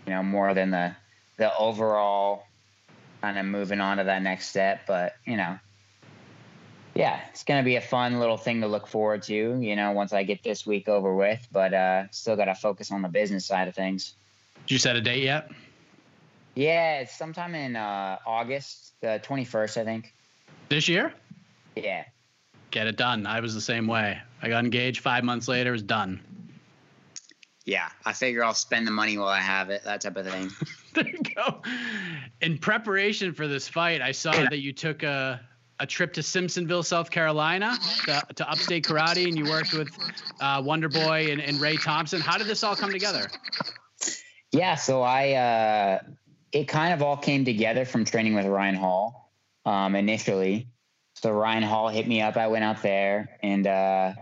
you 0.05 0.13
know, 0.13 0.21
more 0.21 0.53
than 0.53 0.71
the 0.71 0.95
the 1.37 1.55
overall 1.57 2.43
kind 3.21 3.39
of 3.39 3.45
moving 3.45 3.79
on 3.79 3.97
to 3.97 4.03
that 4.03 4.21
next 4.21 4.49
step. 4.49 4.81
But 4.85 5.15
you 5.25 5.37
know, 5.37 5.57
yeah, 6.95 7.19
it's 7.29 7.43
gonna 7.43 7.63
be 7.63 7.75
a 7.75 7.81
fun 7.81 8.19
little 8.19 8.37
thing 8.37 8.61
to 8.61 8.67
look 8.67 8.87
forward 8.87 9.23
to. 9.23 9.59
You 9.59 9.75
know, 9.75 9.91
once 9.91 10.13
I 10.13 10.23
get 10.23 10.43
this 10.43 10.65
week 10.65 10.87
over 10.87 11.13
with, 11.13 11.47
but 11.51 11.73
uh, 11.73 12.09
still 12.11 12.35
got 12.35 12.45
to 12.45 12.55
focus 12.55 12.91
on 12.91 13.01
the 13.01 13.09
business 13.09 13.45
side 13.45 13.67
of 13.67 13.75
things. 13.75 14.13
Did 14.65 14.73
you 14.73 14.79
set 14.79 14.95
a 14.95 15.01
date 15.01 15.23
yet? 15.23 15.49
Yeah, 16.55 16.99
it's 16.99 17.15
sometime 17.15 17.55
in 17.55 17.75
uh, 17.75 18.17
August, 18.25 18.93
the 19.01 19.19
twenty 19.23 19.45
first, 19.45 19.77
I 19.77 19.83
think. 19.83 20.13
This 20.69 20.87
year? 20.87 21.13
Yeah. 21.75 22.05
Get 22.71 22.87
it 22.87 22.97
done. 22.97 23.25
I 23.25 23.39
was 23.39 23.53
the 23.53 23.61
same 23.61 23.87
way. 23.87 24.19
I 24.41 24.49
got 24.49 24.63
engaged 24.63 25.01
five 25.01 25.23
months 25.23 25.47
later. 25.47 25.69
It 25.69 25.73
was 25.73 25.83
done 25.83 26.21
yeah, 27.65 27.89
I 28.05 28.13
figure 28.13 28.43
I'll 28.43 28.53
spend 28.53 28.85
the 28.85 28.91
money 28.91 29.17
while 29.17 29.29
I 29.29 29.39
have 29.39 29.69
it, 29.69 29.83
that 29.85 30.01
type 30.01 30.17
of 30.17 30.27
thing. 30.27 30.51
there 30.93 31.07
you 31.07 31.19
go. 31.35 31.61
In 32.41 32.57
preparation 32.57 33.33
for 33.33 33.47
this 33.47 33.67
fight, 33.67 34.01
I 34.01 34.11
saw 34.11 34.31
that 34.49 34.59
you 34.59 34.73
took 34.73 35.03
a 35.03 35.41
a 35.83 35.85
trip 35.85 36.13
to 36.13 36.21
Simpsonville, 36.21 36.85
South 36.85 37.11
Carolina, 37.11 37.77
to, 38.05 38.23
to 38.35 38.49
Upstate 38.49 38.85
Karate, 38.85 39.27
and 39.27 39.37
you 39.37 39.43
worked 39.43 39.73
with 39.73 39.89
uh, 40.39 40.61
Wonder 40.63 40.87
Boy 40.87 41.27
and, 41.29 41.41
and, 41.41 41.59
Ray 41.59 41.75
Thompson. 41.75 42.21
How 42.21 42.37
did 42.37 42.47
this 42.47 42.63
all 42.63 42.75
come 42.75 42.91
together? 42.91 43.29
Yeah, 44.53 44.75
so 44.75 45.01
I 45.01 45.33
uh, 45.33 45.99
it 46.53 46.69
kind 46.69 46.93
of 46.93 47.01
all 47.01 47.17
came 47.17 47.43
together 47.43 47.83
from 47.83 48.05
training 48.05 48.33
with 48.33 48.45
Ryan 48.45 48.75
Hall 48.75 49.33
um, 49.65 49.95
initially. 49.95 50.69
So 51.15 51.31
Ryan 51.31 51.63
Hall 51.63 51.89
hit 51.89 52.07
me 52.07 52.21
up. 52.21 52.37
I 52.37 52.47
went 52.47 52.63
out 52.63 52.81
there 52.81 53.37
and 53.43 53.67
uh, 53.67 54.13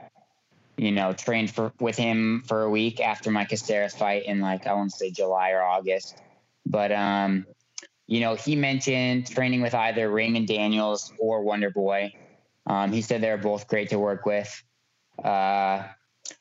you 0.78 0.92
know, 0.92 1.14
trained 1.14 1.52
for 1.52 1.72
with 1.80 1.96
him 1.96 2.44
for 2.48 2.64
a 2.64 2.70
week 2.72 3.00
after 3.00 3.30
my 3.30 3.46
Caceres 3.46 3.94
fight 3.94 4.26
in 4.26 4.40
like 4.40 4.66
I 4.66 4.74
want 4.74 4.90
to 4.90 4.98
say 4.98 5.12
July 5.12 5.52
or 5.52 5.62
August. 5.62 6.18
But 6.66 6.92
um, 6.92 7.46
you 8.12 8.20
know, 8.20 8.36
he 8.36 8.58
mentioned 8.58 9.32
training 9.32 9.62
with 9.62 9.74
either 9.74 10.10
Raymond 10.10 10.46
Daniels 10.46 11.14
or 11.18 11.44
Wonder 11.44 11.70
Boy. 11.70 12.14
Um, 12.68 12.92
he 12.92 13.02
said 13.02 13.22
they're 13.22 13.38
both 13.38 13.70
great 13.70 13.88
to 13.92 14.00
work 14.00 14.26
with. 14.26 14.64
Uh, 15.24 15.84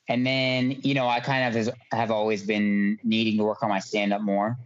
and 0.08 0.26
then, 0.26 0.80
you 0.82 0.94
know, 0.94 1.06
I 1.06 1.20
kind 1.20 1.56
of 1.56 1.72
have 1.92 2.10
always 2.10 2.42
been 2.42 2.98
needing 3.04 3.38
to 3.38 3.44
work 3.44 3.62
on 3.62 3.68
my 3.68 3.78
stand 3.78 4.12
up 4.12 4.20
more. 4.20 4.58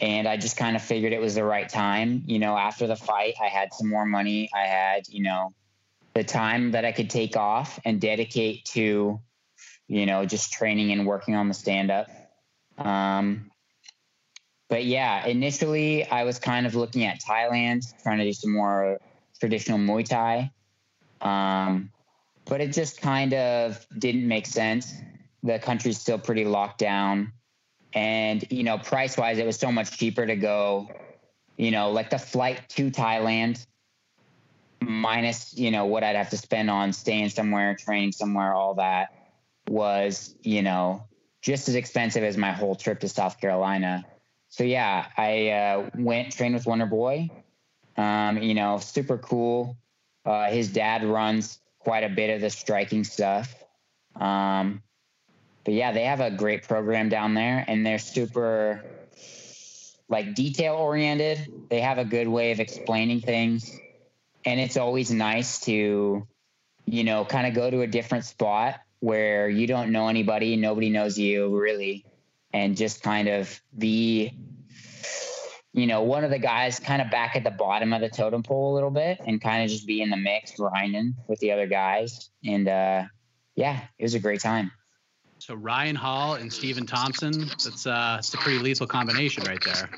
And 0.00 0.28
I 0.28 0.36
just 0.36 0.58
kind 0.58 0.76
of 0.76 0.82
figured 0.82 1.14
it 1.14 1.20
was 1.20 1.34
the 1.34 1.44
right 1.44 1.66
time. 1.66 2.24
You 2.26 2.38
know, 2.38 2.58
after 2.58 2.86
the 2.86 2.96
fight, 2.96 3.36
I 3.42 3.46
had 3.46 3.72
some 3.72 3.88
more 3.88 4.04
money. 4.04 4.50
I 4.54 4.66
had, 4.66 5.08
you 5.08 5.22
know, 5.22 5.54
the 6.12 6.24
time 6.24 6.72
that 6.72 6.84
I 6.84 6.92
could 6.92 7.08
take 7.08 7.38
off 7.38 7.80
and 7.86 8.02
dedicate 8.02 8.66
to, 8.66 9.18
you 9.86 10.04
know, 10.04 10.26
just 10.26 10.52
training 10.52 10.92
and 10.92 11.06
working 11.06 11.36
on 11.36 11.48
the 11.48 11.54
stand 11.54 11.90
up. 11.90 12.10
Um, 12.76 13.47
but 14.68 14.84
yeah, 14.84 15.26
initially 15.26 16.04
I 16.04 16.24
was 16.24 16.38
kind 16.38 16.66
of 16.66 16.74
looking 16.74 17.04
at 17.04 17.20
Thailand, 17.20 17.92
trying 18.02 18.18
to 18.18 18.24
do 18.24 18.32
some 18.32 18.52
more 18.52 18.98
traditional 19.40 19.78
Muay 19.78 20.06
Thai. 20.06 20.50
Um, 21.20 21.90
but 22.44 22.60
it 22.60 22.72
just 22.72 23.00
kind 23.00 23.34
of 23.34 23.86
didn't 23.98 24.26
make 24.26 24.46
sense. 24.46 24.92
The 25.42 25.58
country's 25.58 25.98
still 25.98 26.18
pretty 26.18 26.44
locked 26.44 26.78
down. 26.78 27.32
And, 27.92 28.44
you 28.50 28.62
know, 28.62 28.78
price 28.78 29.16
wise, 29.16 29.38
it 29.38 29.46
was 29.46 29.58
so 29.58 29.72
much 29.72 29.96
cheaper 29.98 30.26
to 30.26 30.36
go, 30.36 30.90
you 31.56 31.70
know, 31.70 31.90
like 31.90 32.10
the 32.10 32.18
flight 32.18 32.68
to 32.70 32.90
Thailand 32.90 33.64
minus 34.80 35.56
you 35.56 35.70
know 35.70 35.86
what 35.86 36.04
I'd 36.04 36.16
have 36.16 36.30
to 36.30 36.36
spend 36.36 36.70
on 36.70 36.92
staying 36.92 37.30
somewhere, 37.30 37.74
training 37.74 38.12
somewhere, 38.12 38.54
all 38.54 38.74
that 38.74 39.14
was 39.68 40.34
you 40.42 40.62
know 40.62 41.04
just 41.42 41.68
as 41.68 41.74
expensive 41.74 42.24
as 42.24 42.36
my 42.36 42.52
whole 42.52 42.74
trip 42.74 43.00
to 43.00 43.08
South 43.08 43.40
Carolina. 43.40 44.04
So 44.48 44.64
yeah, 44.64 45.06
I 45.16 45.50
uh, 45.50 45.90
went 45.96 46.32
trained 46.32 46.54
with 46.54 46.66
Wonder 46.66 46.86
Boy. 46.86 47.30
Um, 47.96 48.38
you 48.38 48.54
know, 48.54 48.78
super 48.78 49.18
cool. 49.18 49.76
Uh, 50.24 50.50
his 50.50 50.72
dad 50.72 51.04
runs 51.04 51.58
quite 51.78 52.04
a 52.04 52.08
bit 52.08 52.34
of 52.34 52.40
the 52.40 52.50
striking 52.50 53.04
stuff. 53.04 53.54
Um, 54.16 54.82
but 55.64 55.74
yeah, 55.74 55.92
they 55.92 56.04
have 56.04 56.20
a 56.20 56.30
great 56.30 56.66
program 56.66 57.08
down 57.08 57.34
there, 57.34 57.64
and 57.66 57.84
they're 57.84 57.98
super 57.98 58.84
like 60.08 60.34
detail 60.34 60.74
oriented. 60.74 61.52
They 61.68 61.80
have 61.80 61.98
a 61.98 62.04
good 62.04 62.28
way 62.28 62.52
of 62.52 62.60
explaining 62.60 63.20
things 63.20 63.78
and 64.48 64.60
it's 64.60 64.76
always 64.76 65.10
nice 65.10 65.60
to 65.60 66.26
you 66.86 67.04
know 67.04 67.24
kind 67.24 67.46
of 67.46 67.54
go 67.54 67.70
to 67.70 67.82
a 67.82 67.86
different 67.86 68.24
spot 68.24 68.80
where 69.00 69.48
you 69.48 69.66
don't 69.66 69.92
know 69.92 70.08
anybody 70.08 70.56
nobody 70.56 70.90
knows 70.90 71.18
you 71.18 71.56
really 71.56 72.04
and 72.58 72.76
just 72.76 73.02
kind 73.02 73.28
of 73.28 73.60
be 73.76 74.36
you 75.74 75.86
know, 75.86 76.02
one 76.02 76.24
of 76.24 76.30
the 76.30 76.38
guys 76.40 76.80
kind 76.80 77.00
of 77.00 77.08
back 77.10 77.36
at 77.36 77.44
the 77.44 77.52
bottom 77.52 77.92
of 77.92 78.00
the 78.00 78.08
totem 78.08 78.42
pole 78.42 78.72
a 78.72 78.74
little 78.74 78.90
bit 78.90 79.20
and 79.24 79.40
kind 79.40 79.62
of 79.62 79.70
just 79.70 79.86
be 79.86 80.02
in 80.02 80.10
the 80.10 80.16
mix, 80.16 80.56
grinding 80.56 81.14
with 81.28 81.38
the 81.38 81.52
other 81.52 81.68
guys. 81.68 82.30
And 82.44 82.66
uh, 82.66 83.04
yeah, 83.54 83.82
it 83.96 84.02
was 84.02 84.14
a 84.14 84.18
great 84.18 84.40
time. 84.40 84.72
So 85.38 85.54
Ryan 85.54 85.94
Hall 85.94 86.34
and 86.34 86.52
Stephen 86.52 86.84
Thompson, 86.84 87.46
that's 87.46 87.86
uh, 87.86 88.16
it's 88.18 88.34
a 88.34 88.38
pretty 88.38 88.58
lethal 88.58 88.88
combination 88.88 89.44
right 89.44 89.62
there. 89.64 89.88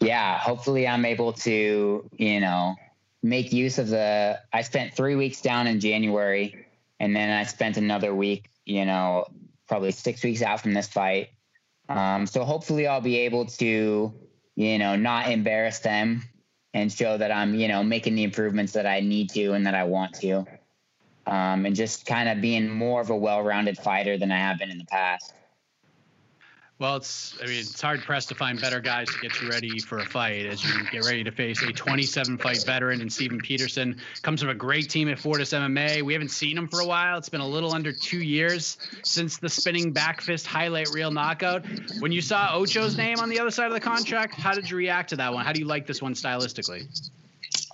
Yeah, 0.00 0.38
hopefully 0.38 0.86
I'm 0.86 1.04
able 1.04 1.32
to, 1.32 2.08
you 2.16 2.40
know, 2.40 2.76
make 3.24 3.52
use 3.52 3.78
of 3.78 3.88
the. 3.88 4.38
I 4.52 4.62
spent 4.62 4.94
three 4.94 5.16
weeks 5.16 5.40
down 5.40 5.66
in 5.66 5.80
January, 5.80 6.64
and 7.00 7.16
then 7.16 7.28
I 7.30 7.42
spent 7.42 7.76
another 7.76 8.14
week, 8.14 8.50
you 8.64 8.84
know, 8.84 9.26
probably 9.68 9.92
six 9.92 10.22
weeks 10.24 10.42
out 10.42 10.60
from 10.60 10.74
this 10.74 10.88
fight. 10.88 11.28
Um, 11.88 12.26
so 12.26 12.44
hopefully 12.44 12.86
I'll 12.86 13.00
be 13.00 13.18
able 13.18 13.46
to, 13.46 14.12
you 14.56 14.78
know, 14.78 14.96
not 14.96 15.30
embarrass 15.30 15.78
them 15.78 16.22
and 16.74 16.92
show 16.92 17.16
that 17.16 17.32
I'm, 17.32 17.54
you 17.54 17.68
know, 17.68 17.82
making 17.82 18.14
the 18.14 18.24
improvements 18.24 18.72
that 18.72 18.86
I 18.86 19.00
need 19.00 19.30
to 19.30 19.52
and 19.52 19.66
that 19.66 19.74
I 19.74 19.84
want 19.84 20.14
to. 20.20 20.44
Um, 21.26 21.66
and 21.66 21.76
just 21.76 22.06
kind 22.06 22.28
of 22.28 22.40
being 22.40 22.68
more 22.68 23.00
of 23.00 23.10
a 23.10 23.16
well-rounded 23.16 23.78
fighter 23.78 24.16
than 24.16 24.32
I 24.32 24.38
have 24.38 24.58
been 24.58 24.70
in 24.70 24.78
the 24.78 24.86
past. 24.86 25.34
Well, 26.78 26.94
it's 26.94 27.36
I 27.42 27.46
mean 27.46 27.58
it's 27.58 27.80
hard 27.80 28.02
pressed 28.02 28.28
to 28.28 28.36
find 28.36 28.60
better 28.60 28.78
guys 28.78 29.08
to 29.08 29.18
get 29.18 29.40
you 29.42 29.48
ready 29.48 29.80
for 29.80 29.98
a 29.98 30.06
fight 30.06 30.46
as 30.46 30.64
you 30.64 30.88
get 30.92 31.04
ready 31.04 31.24
to 31.24 31.32
face 31.32 31.60
a 31.60 31.72
27 31.72 32.38
fight 32.38 32.62
veteran 32.64 33.00
and 33.00 33.12
Steven 33.12 33.38
Peterson 33.38 33.96
comes 34.22 34.40
from 34.40 34.50
a 34.50 34.54
great 34.54 34.88
team 34.88 35.08
at 35.08 35.18
Fortis 35.18 35.52
MMA. 35.52 36.02
We 36.02 36.12
haven't 36.12 36.30
seen 36.30 36.56
him 36.56 36.68
for 36.68 36.78
a 36.78 36.86
while. 36.86 37.18
It's 37.18 37.28
been 37.28 37.40
a 37.40 37.46
little 37.46 37.74
under 37.74 37.92
two 37.92 38.22
years 38.22 38.78
since 39.02 39.38
the 39.38 39.48
spinning 39.48 39.90
back 39.90 40.20
fist 40.20 40.46
highlight 40.46 40.90
reel 40.90 41.10
knockout. 41.10 41.64
When 41.98 42.12
you 42.12 42.20
saw 42.20 42.54
Ocho's 42.54 42.96
name 42.96 43.18
on 43.18 43.28
the 43.28 43.40
other 43.40 43.50
side 43.50 43.66
of 43.66 43.72
the 43.72 43.80
contract, 43.80 44.34
how 44.34 44.54
did 44.54 44.70
you 44.70 44.76
react 44.76 45.10
to 45.10 45.16
that 45.16 45.34
one? 45.34 45.44
How 45.44 45.52
do 45.52 45.58
you 45.58 45.66
like 45.66 45.84
this 45.84 46.00
one 46.00 46.14
stylistically? 46.14 46.86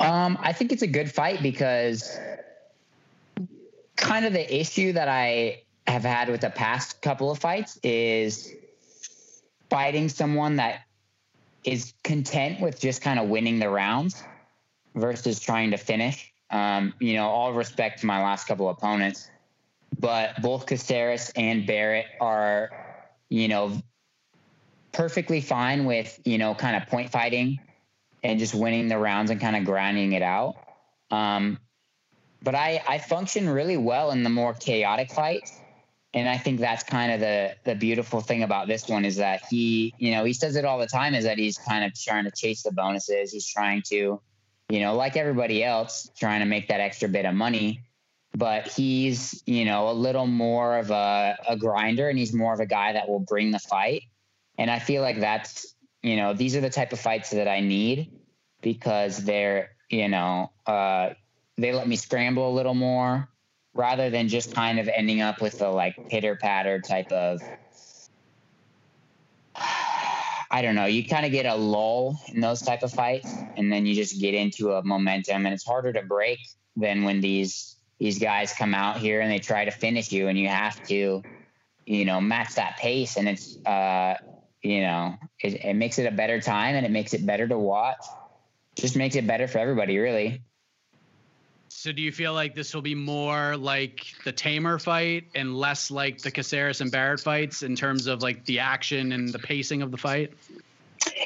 Um, 0.00 0.38
I 0.40 0.54
think 0.54 0.72
it's 0.72 0.82
a 0.82 0.86
good 0.86 1.12
fight 1.12 1.42
because 1.42 2.18
kind 3.96 4.24
of 4.24 4.32
the 4.32 4.60
issue 4.60 4.92
that 4.94 5.08
I 5.08 5.60
have 5.86 6.04
had 6.04 6.30
with 6.30 6.40
the 6.40 6.50
past 6.50 7.02
couple 7.02 7.30
of 7.30 7.38
fights 7.38 7.78
is 7.82 8.50
fighting 9.70 10.08
someone 10.08 10.56
that 10.56 10.82
is 11.64 11.94
content 12.02 12.60
with 12.60 12.78
just 12.80 13.00
kind 13.02 13.18
of 13.18 13.28
winning 13.28 13.58
the 13.58 13.68
rounds 13.68 14.22
versus 14.94 15.40
trying 15.40 15.70
to 15.70 15.76
finish. 15.76 16.32
Um, 16.50 16.94
you 17.00 17.14
know, 17.14 17.28
all 17.28 17.52
respect 17.52 18.00
to 18.00 18.06
my 18.06 18.22
last 18.22 18.46
couple 18.46 18.68
opponents, 18.68 19.30
but 19.98 20.40
both 20.42 20.66
Caceres 20.66 21.32
and 21.34 21.66
Barrett 21.66 22.06
are, 22.20 22.70
you 23.28 23.48
know, 23.48 23.82
perfectly 24.92 25.40
fine 25.40 25.84
with, 25.84 26.20
you 26.24 26.38
know, 26.38 26.54
kind 26.54 26.76
of 26.76 26.88
point 26.88 27.10
fighting 27.10 27.58
and 28.22 28.38
just 28.38 28.54
winning 28.54 28.88
the 28.88 28.98
rounds 28.98 29.30
and 29.30 29.40
kind 29.40 29.56
of 29.56 29.64
grinding 29.64 30.12
it 30.12 30.22
out. 30.22 30.56
Um, 31.10 31.58
but 32.42 32.54
I, 32.54 32.82
I 32.86 32.98
function 32.98 33.48
really 33.48 33.76
well 33.76 34.10
in 34.10 34.22
the 34.22 34.30
more 34.30 34.54
chaotic 34.54 35.10
fights 35.10 35.58
and 36.14 36.28
I 36.28 36.38
think 36.38 36.60
that's 36.60 36.84
kind 36.84 37.10
of 37.12 37.18
the 37.18 37.56
the 37.64 37.74
beautiful 37.74 38.20
thing 38.20 38.44
about 38.44 38.68
this 38.68 38.88
one 38.88 39.04
is 39.04 39.16
that 39.16 39.42
he, 39.50 39.92
you 39.98 40.12
know, 40.12 40.24
he 40.24 40.32
says 40.32 40.54
it 40.54 40.64
all 40.64 40.78
the 40.78 40.86
time 40.86 41.12
is 41.12 41.24
that 41.24 41.38
he's 41.38 41.58
kind 41.58 41.84
of 41.84 41.92
trying 41.92 42.24
to 42.24 42.30
chase 42.30 42.62
the 42.62 42.70
bonuses. 42.70 43.32
He's 43.32 43.46
trying 43.46 43.82
to, 43.88 44.20
you 44.68 44.80
know, 44.80 44.94
like 44.94 45.16
everybody 45.16 45.64
else, 45.64 46.08
trying 46.16 46.38
to 46.40 46.46
make 46.46 46.68
that 46.68 46.80
extra 46.80 47.08
bit 47.08 47.26
of 47.26 47.34
money. 47.34 47.80
But 48.36 48.68
he's, 48.68 49.42
you 49.46 49.64
know, 49.64 49.90
a 49.90 49.92
little 49.92 50.26
more 50.26 50.78
of 50.78 50.90
a, 50.92 51.36
a 51.48 51.56
grinder 51.56 52.08
and 52.08 52.18
he's 52.18 52.32
more 52.32 52.52
of 52.52 52.60
a 52.60 52.66
guy 52.66 52.92
that 52.92 53.08
will 53.08 53.20
bring 53.20 53.50
the 53.50 53.58
fight. 53.58 54.02
And 54.56 54.70
I 54.70 54.78
feel 54.78 55.02
like 55.02 55.18
that's, 55.18 55.74
you 56.02 56.16
know, 56.16 56.32
these 56.32 56.54
are 56.54 56.60
the 56.60 56.70
type 56.70 56.92
of 56.92 57.00
fights 57.00 57.30
that 57.30 57.48
I 57.48 57.60
need 57.60 58.12
because 58.60 59.18
they're, 59.18 59.70
you 59.88 60.08
know, 60.08 60.52
uh, 60.66 61.10
they 61.56 61.72
let 61.72 61.88
me 61.88 61.96
scramble 61.96 62.48
a 62.48 62.54
little 62.54 62.74
more 62.74 63.28
rather 63.74 64.08
than 64.10 64.28
just 64.28 64.54
kind 64.54 64.78
of 64.78 64.88
ending 64.88 65.20
up 65.20 65.40
with 65.40 65.58
the 65.58 65.68
like 65.68 65.96
pitter 66.08 66.36
patter 66.36 66.80
type 66.80 67.10
of 67.12 67.40
I 70.50 70.62
don't 70.62 70.76
know. 70.76 70.86
You 70.86 71.04
kind 71.04 71.26
of 71.26 71.32
get 71.32 71.46
a 71.46 71.56
lull 71.56 72.16
in 72.28 72.40
those 72.40 72.62
type 72.62 72.84
of 72.84 72.92
fights, 72.92 73.44
and 73.56 73.72
then 73.72 73.86
you 73.86 73.94
just 73.96 74.20
get 74.20 74.34
into 74.34 74.72
a 74.72 74.84
momentum, 74.84 75.46
and 75.46 75.52
it's 75.52 75.66
harder 75.66 75.92
to 75.92 76.02
break 76.02 76.38
than 76.76 77.02
when 77.02 77.20
these 77.20 77.76
these 77.98 78.20
guys 78.20 78.52
come 78.52 78.74
out 78.74 78.98
here 78.98 79.20
and 79.20 79.30
they 79.30 79.40
try 79.40 79.64
to 79.64 79.72
finish 79.72 80.12
you, 80.12 80.28
and 80.28 80.38
you 80.38 80.48
have 80.48 80.80
to, 80.84 81.24
you 81.86 82.04
know, 82.04 82.20
match 82.20 82.54
that 82.54 82.76
pace, 82.76 83.16
and 83.16 83.28
it's 83.28 83.56
uh, 83.66 84.14
you 84.62 84.80
know, 84.80 85.16
it, 85.40 85.64
it 85.64 85.74
makes 85.74 85.98
it 85.98 86.06
a 86.06 86.12
better 86.12 86.40
time, 86.40 86.76
and 86.76 86.86
it 86.86 86.92
makes 86.92 87.14
it 87.14 87.26
better 87.26 87.48
to 87.48 87.58
watch. 87.58 88.04
Just 88.76 88.96
makes 88.96 89.16
it 89.16 89.26
better 89.26 89.48
for 89.48 89.58
everybody, 89.58 89.98
really. 89.98 90.40
So 91.84 91.92
do 91.92 92.00
you 92.00 92.12
feel 92.12 92.32
like 92.32 92.54
this 92.54 92.74
will 92.74 92.80
be 92.80 92.94
more 92.94 93.58
like 93.58 94.06
the 94.24 94.32
Teymur 94.32 94.80
fight 94.80 95.24
and 95.34 95.54
less 95.54 95.90
like 95.90 96.16
the 96.16 96.30
Caceres 96.30 96.80
and 96.80 96.90
Barrett 96.90 97.20
fights 97.20 97.62
in 97.62 97.76
terms 97.76 98.06
of 98.06 98.22
like 98.22 98.42
the 98.46 98.58
action 98.58 99.12
and 99.12 99.28
the 99.28 99.38
pacing 99.38 99.82
of 99.82 99.90
the 99.90 99.98
fight? 99.98 100.32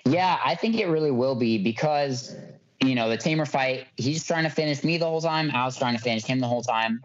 Yeah, 0.04 0.36
I 0.44 0.56
think 0.56 0.74
it 0.74 0.86
really 0.86 1.12
will 1.12 1.36
be 1.36 1.58
because 1.58 2.34
you 2.80 2.96
know 2.96 3.08
the 3.08 3.16
Teymur 3.16 3.46
fight. 3.46 3.86
He's 3.98 4.26
trying 4.26 4.42
to 4.42 4.50
finish 4.50 4.82
me 4.82 4.98
the 4.98 5.04
whole 5.04 5.20
time. 5.20 5.52
I 5.52 5.64
was 5.64 5.78
trying 5.78 5.94
to 5.94 6.02
finish 6.02 6.24
him 6.24 6.40
the 6.40 6.48
whole 6.48 6.62
time, 6.62 7.04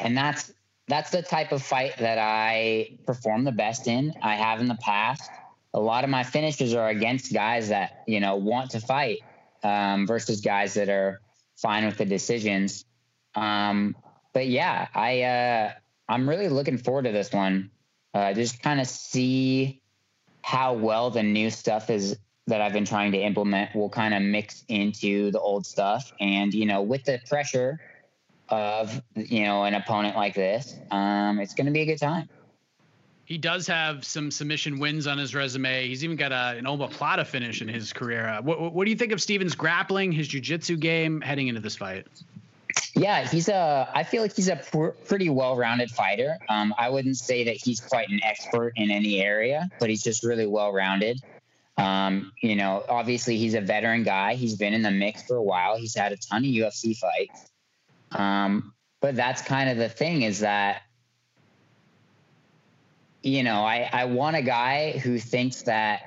and 0.00 0.16
that's 0.16 0.52
that's 0.88 1.12
the 1.12 1.22
type 1.22 1.52
of 1.52 1.62
fight 1.62 1.96
that 1.98 2.18
I 2.18 2.98
perform 3.06 3.44
the 3.44 3.52
best 3.52 3.86
in. 3.86 4.14
I 4.20 4.34
have 4.34 4.60
in 4.60 4.66
the 4.66 4.78
past. 4.82 5.30
A 5.74 5.78
lot 5.78 6.02
of 6.02 6.10
my 6.10 6.24
finishes 6.24 6.74
are 6.74 6.88
against 6.88 7.32
guys 7.32 7.68
that 7.68 8.02
you 8.08 8.18
know 8.18 8.34
want 8.34 8.72
to 8.72 8.80
fight 8.80 9.20
um, 9.62 10.08
versus 10.08 10.40
guys 10.40 10.74
that 10.74 10.88
are 10.88 11.20
fine 11.56 11.86
with 11.86 11.96
the 11.96 12.04
decisions. 12.04 12.84
Um, 13.34 13.96
but 14.32 14.48
yeah, 14.48 14.88
I 14.94 15.22
uh, 15.22 15.72
I'm 16.08 16.28
really 16.28 16.48
looking 16.48 16.78
forward 16.78 17.04
to 17.04 17.12
this 17.12 17.32
one. 17.32 17.70
Uh, 18.12 18.32
just 18.32 18.62
kind 18.62 18.80
of 18.80 18.86
see 18.86 19.80
how 20.42 20.74
well 20.74 21.10
the 21.10 21.22
new 21.22 21.50
stuff 21.50 21.90
is 21.90 22.16
that 22.46 22.60
I've 22.60 22.72
been 22.72 22.84
trying 22.84 23.12
to 23.12 23.18
implement 23.18 23.74
will 23.74 23.88
kind 23.88 24.12
of 24.12 24.22
mix 24.22 24.64
into 24.68 25.30
the 25.30 25.40
old 25.40 25.66
stuff, 25.66 26.12
and 26.20 26.52
you 26.52 26.66
know, 26.66 26.82
with 26.82 27.04
the 27.04 27.20
pressure 27.28 27.80
of 28.50 29.02
you 29.14 29.44
know 29.44 29.64
an 29.64 29.74
opponent 29.74 30.16
like 30.16 30.34
this, 30.34 30.76
um, 30.90 31.38
it's 31.40 31.54
going 31.54 31.66
to 31.66 31.72
be 31.72 31.80
a 31.80 31.86
good 31.86 32.00
time. 32.00 32.28
He 33.24 33.38
does 33.38 33.66
have 33.66 34.04
some 34.04 34.30
submission 34.30 34.78
wins 34.78 35.06
on 35.06 35.16
his 35.16 35.34
resume. 35.34 35.88
He's 35.88 36.04
even 36.04 36.16
got 36.16 36.32
a, 36.32 36.58
an 36.58 36.64
omoplata 36.64 37.26
finish 37.26 37.62
in 37.62 37.68
his 37.68 37.92
career. 37.92 38.28
Uh, 38.28 38.42
what, 38.42 38.74
what 38.74 38.84
do 38.84 38.90
you 38.90 38.96
think 38.96 39.12
of 39.12 39.22
Steven's 39.22 39.54
grappling, 39.54 40.12
his 40.12 40.28
jiu-jitsu 40.28 40.76
game 40.76 41.20
heading 41.22 41.48
into 41.48 41.60
this 41.60 41.76
fight? 41.76 42.06
Yeah, 42.94 43.26
he's 43.26 43.48
a. 43.48 43.88
I 43.94 44.04
feel 44.04 44.22
like 44.22 44.36
he's 44.36 44.48
a 44.48 44.56
pr- 44.56 44.88
pretty 45.06 45.30
well-rounded 45.30 45.90
fighter. 45.90 46.36
Um, 46.48 46.74
I 46.78 46.90
wouldn't 46.90 47.16
say 47.16 47.44
that 47.44 47.56
he's 47.56 47.80
quite 47.80 48.08
an 48.08 48.20
expert 48.22 48.74
in 48.76 48.90
any 48.90 49.20
area, 49.20 49.68
but 49.80 49.90
he's 49.90 50.02
just 50.02 50.22
really 50.22 50.46
well-rounded. 50.46 51.20
Um, 51.76 52.32
you 52.40 52.54
know, 52.54 52.84
obviously 52.88 53.36
he's 53.36 53.54
a 53.54 53.60
veteran 53.60 54.04
guy. 54.04 54.34
He's 54.34 54.56
been 54.56 54.74
in 54.74 54.82
the 54.82 54.90
mix 54.90 55.22
for 55.22 55.36
a 55.36 55.42
while. 55.42 55.76
He's 55.76 55.96
had 55.96 56.12
a 56.12 56.16
ton 56.16 56.44
of 56.44 56.50
UFC 56.50 56.96
fights. 56.96 57.50
Um, 58.12 58.72
but 59.00 59.16
that's 59.16 59.42
kind 59.42 59.68
of 59.70 59.76
the 59.76 59.88
thing 59.88 60.22
is 60.22 60.40
that 60.40 60.82
you 63.24 63.42
know, 63.42 63.64
I, 63.64 63.88
I 63.90 64.04
want 64.04 64.36
a 64.36 64.42
guy 64.42 64.92
who 64.92 65.18
thinks 65.18 65.62
that 65.62 66.02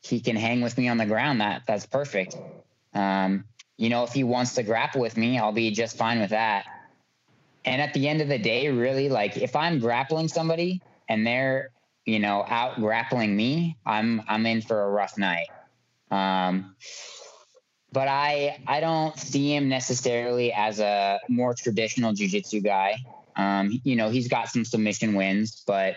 he 0.00 0.20
can 0.20 0.34
hang 0.34 0.60
with 0.60 0.76
me 0.76 0.88
on 0.88 0.98
the 0.98 1.06
ground. 1.06 1.40
That 1.40 1.62
that's 1.66 1.86
perfect. 1.86 2.36
Um, 2.92 3.44
you 3.76 3.88
know, 3.88 4.02
if 4.02 4.12
he 4.12 4.24
wants 4.24 4.54
to 4.56 4.64
grapple 4.64 5.00
with 5.00 5.16
me, 5.16 5.38
I'll 5.38 5.52
be 5.52 5.70
just 5.70 5.96
fine 5.96 6.20
with 6.20 6.30
that. 6.30 6.66
And 7.64 7.80
at 7.80 7.94
the 7.94 8.08
end 8.08 8.20
of 8.20 8.28
the 8.28 8.38
day, 8.38 8.68
really, 8.68 9.08
like 9.08 9.36
if 9.36 9.54
I'm 9.54 9.78
grappling 9.78 10.26
somebody 10.26 10.82
and 11.08 11.24
they're, 11.24 11.70
you 12.04 12.18
know, 12.18 12.44
out 12.48 12.80
grappling 12.80 13.36
me, 13.36 13.76
I'm 13.86 14.22
I'm 14.26 14.44
in 14.44 14.60
for 14.60 14.82
a 14.82 14.90
rough 14.90 15.16
night. 15.16 15.48
Um, 16.10 16.74
but 17.92 18.08
I 18.08 18.58
I 18.66 18.80
don't 18.80 19.16
see 19.16 19.54
him 19.54 19.68
necessarily 19.68 20.52
as 20.52 20.80
a 20.80 21.20
more 21.28 21.54
traditional 21.54 22.12
jujitsu 22.12 22.64
guy. 22.64 22.96
Um, 23.36 23.80
you 23.84 23.94
know, 23.94 24.10
he's 24.10 24.26
got 24.26 24.48
some 24.48 24.64
submission 24.64 25.14
wins, 25.14 25.62
but 25.64 25.94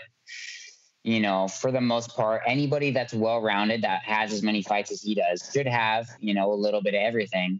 you 1.03 1.19
know, 1.19 1.47
for 1.47 1.71
the 1.71 1.81
most 1.81 2.15
part, 2.15 2.41
anybody 2.47 2.91
that's 2.91 3.13
well 3.13 3.41
rounded 3.41 3.81
that 3.81 4.03
has 4.03 4.31
as 4.31 4.41
many 4.41 4.61
fights 4.61 4.91
as 4.91 5.01
he 5.01 5.13
does 5.13 5.49
should 5.53 5.67
have, 5.67 6.07
you 6.19 6.33
know, 6.33 6.53
a 6.53 6.55
little 6.55 6.81
bit 6.81 6.93
of 6.93 7.01
everything 7.01 7.59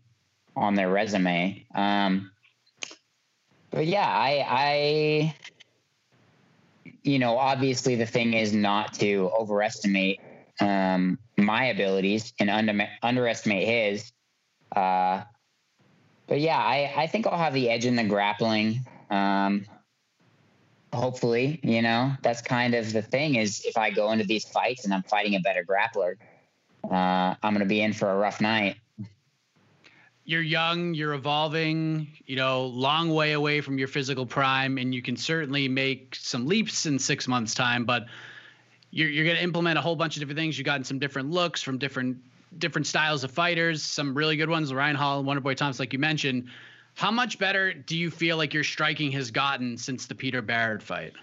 on 0.55 0.75
their 0.75 0.89
resume. 0.89 1.65
Um, 1.75 2.31
but 3.69 3.85
yeah, 3.85 4.07
I, 4.07 4.45
I, 4.47 5.35
you 7.03 7.19
know, 7.19 7.37
obviously 7.37 7.95
the 7.95 8.05
thing 8.05 8.33
is 8.33 8.53
not 8.53 8.93
to 8.95 9.29
overestimate 9.37 10.21
um, 10.61 11.19
my 11.37 11.65
abilities 11.65 12.33
and 12.39 12.49
under, 12.49 12.87
underestimate 13.01 13.67
his. 13.67 14.11
Uh, 14.73 15.23
but 16.27 16.39
yeah, 16.39 16.57
I, 16.57 16.93
I 16.95 17.07
think 17.07 17.27
I'll 17.27 17.37
have 17.37 17.53
the 17.53 17.69
edge 17.69 17.85
in 17.85 17.97
the 17.97 18.05
grappling. 18.05 18.85
Um, 19.09 19.65
hopefully, 20.93 21.59
you 21.63 21.81
know, 21.81 22.11
that's 22.21 22.41
kind 22.41 22.73
of 22.73 22.93
the 22.93 23.01
thing 23.01 23.35
is 23.35 23.63
if 23.65 23.77
I 23.77 23.89
go 23.89 24.11
into 24.11 24.25
these 24.25 24.45
fights 24.45 24.85
and 24.85 24.93
I'm 24.93 25.03
fighting 25.03 25.35
a 25.35 25.39
better 25.39 25.65
grappler, 25.65 26.15
uh, 26.89 27.35
I'm 27.41 27.53
going 27.53 27.59
to 27.59 27.65
be 27.65 27.81
in 27.81 27.93
for 27.93 28.11
a 28.11 28.15
rough 28.15 28.41
night. 28.41 28.77
You're 30.25 30.41
young, 30.41 30.93
you're 30.93 31.13
evolving, 31.13 32.07
you 32.25 32.37
know, 32.37 32.65
long 32.67 33.09
way 33.09 33.33
away 33.33 33.59
from 33.59 33.77
your 33.77 33.89
physical 33.89 34.25
prime, 34.25 34.77
and 34.77 34.95
you 34.95 35.01
can 35.01 35.17
certainly 35.17 35.67
make 35.67 36.15
some 36.15 36.47
leaps 36.47 36.85
in 36.85 36.97
six 36.97 37.27
months' 37.27 37.53
time. 37.53 37.83
But 37.83 38.05
you're, 38.89 39.09
you're 39.09 39.25
going 39.25 39.35
to 39.35 39.43
implement 39.43 39.77
a 39.77 39.81
whole 39.81 39.97
bunch 39.97 40.15
of 40.15 40.21
different 40.21 40.39
things. 40.39 40.57
You've 40.57 40.65
gotten 40.65 40.85
some 40.85 40.99
different 40.99 41.29
looks 41.31 41.61
from 41.61 41.77
different 41.77 42.17
different 42.59 42.85
styles 42.85 43.23
of 43.23 43.31
fighters, 43.31 43.81
some 43.81 44.15
really 44.15 44.37
good 44.37 44.49
ones, 44.49 44.71
Ryan 44.71 44.95
Hall, 44.95 45.19
and 45.19 45.27
Wonderboy 45.27 45.55
Thompson, 45.55 45.81
like 45.81 45.91
you 45.91 45.97
mentioned. 45.99 46.49
How 46.95 47.11
much 47.11 47.39
better 47.39 47.73
do 47.73 47.97
you 47.97 48.11
feel 48.11 48.37
like 48.37 48.53
your 48.53 48.63
striking 48.63 49.11
has 49.13 49.31
gotten 49.31 49.77
since 49.77 50.05
the 50.05 50.15
Peter 50.15 50.41
Barrett 50.41 50.81
fight? 50.81 51.13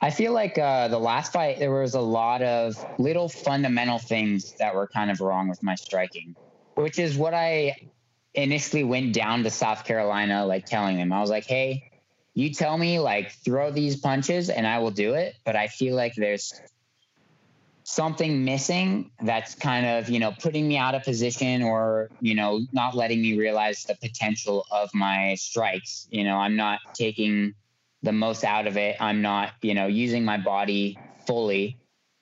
I 0.00 0.10
feel 0.10 0.32
like 0.32 0.58
uh, 0.58 0.88
the 0.88 0.98
last 0.98 1.32
fight, 1.32 1.58
there 1.58 1.72
was 1.72 1.94
a 1.94 2.00
lot 2.00 2.42
of 2.42 2.76
little 2.98 3.28
fundamental 3.28 3.98
things 3.98 4.52
that 4.58 4.74
were 4.74 4.86
kind 4.86 5.10
of 5.10 5.20
wrong 5.20 5.48
with 5.48 5.62
my 5.62 5.74
striking, 5.74 6.36
which 6.74 6.98
is 6.98 7.16
what 7.16 7.34
I 7.34 7.76
initially 8.34 8.84
went 8.84 9.12
down 9.12 9.42
to 9.42 9.50
South 9.50 9.84
Carolina, 9.84 10.46
like 10.46 10.66
telling 10.66 10.96
them. 10.96 11.12
I 11.12 11.20
was 11.20 11.30
like, 11.30 11.46
hey, 11.46 11.90
you 12.34 12.54
tell 12.54 12.78
me, 12.78 13.00
like, 13.00 13.32
throw 13.44 13.72
these 13.72 13.96
punches 13.96 14.50
and 14.50 14.66
I 14.66 14.78
will 14.78 14.92
do 14.92 15.14
it. 15.14 15.34
But 15.44 15.56
I 15.56 15.66
feel 15.66 15.96
like 15.96 16.14
there's 16.14 16.52
something 17.88 18.44
missing 18.44 19.10
that's 19.22 19.54
kind 19.54 19.86
of, 19.86 20.10
you 20.10 20.18
know, 20.18 20.30
putting 20.30 20.68
me 20.68 20.76
out 20.76 20.94
of 20.94 21.02
position 21.02 21.62
or, 21.62 22.10
you 22.20 22.34
know, 22.34 22.60
not 22.70 22.94
letting 22.94 23.22
me 23.22 23.38
realize 23.38 23.82
the 23.84 23.94
potential 23.94 24.66
of 24.70 24.90
my 24.92 25.34
strikes. 25.36 26.06
You 26.10 26.24
know, 26.24 26.36
I'm 26.36 26.54
not 26.54 26.80
taking 26.92 27.54
the 28.02 28.12
most 28.12 28.44
out 28.44 28.66
of 28.66 28.76
it. 28.76 28.96
I'm 29.00 29.22
not, 29.22 29.52
you 29.62 29.72
know, 29.72 29.86
using 29.86 30.22
my 30.22 30.36
body 30.36 30.98
fully. 31.26 31.78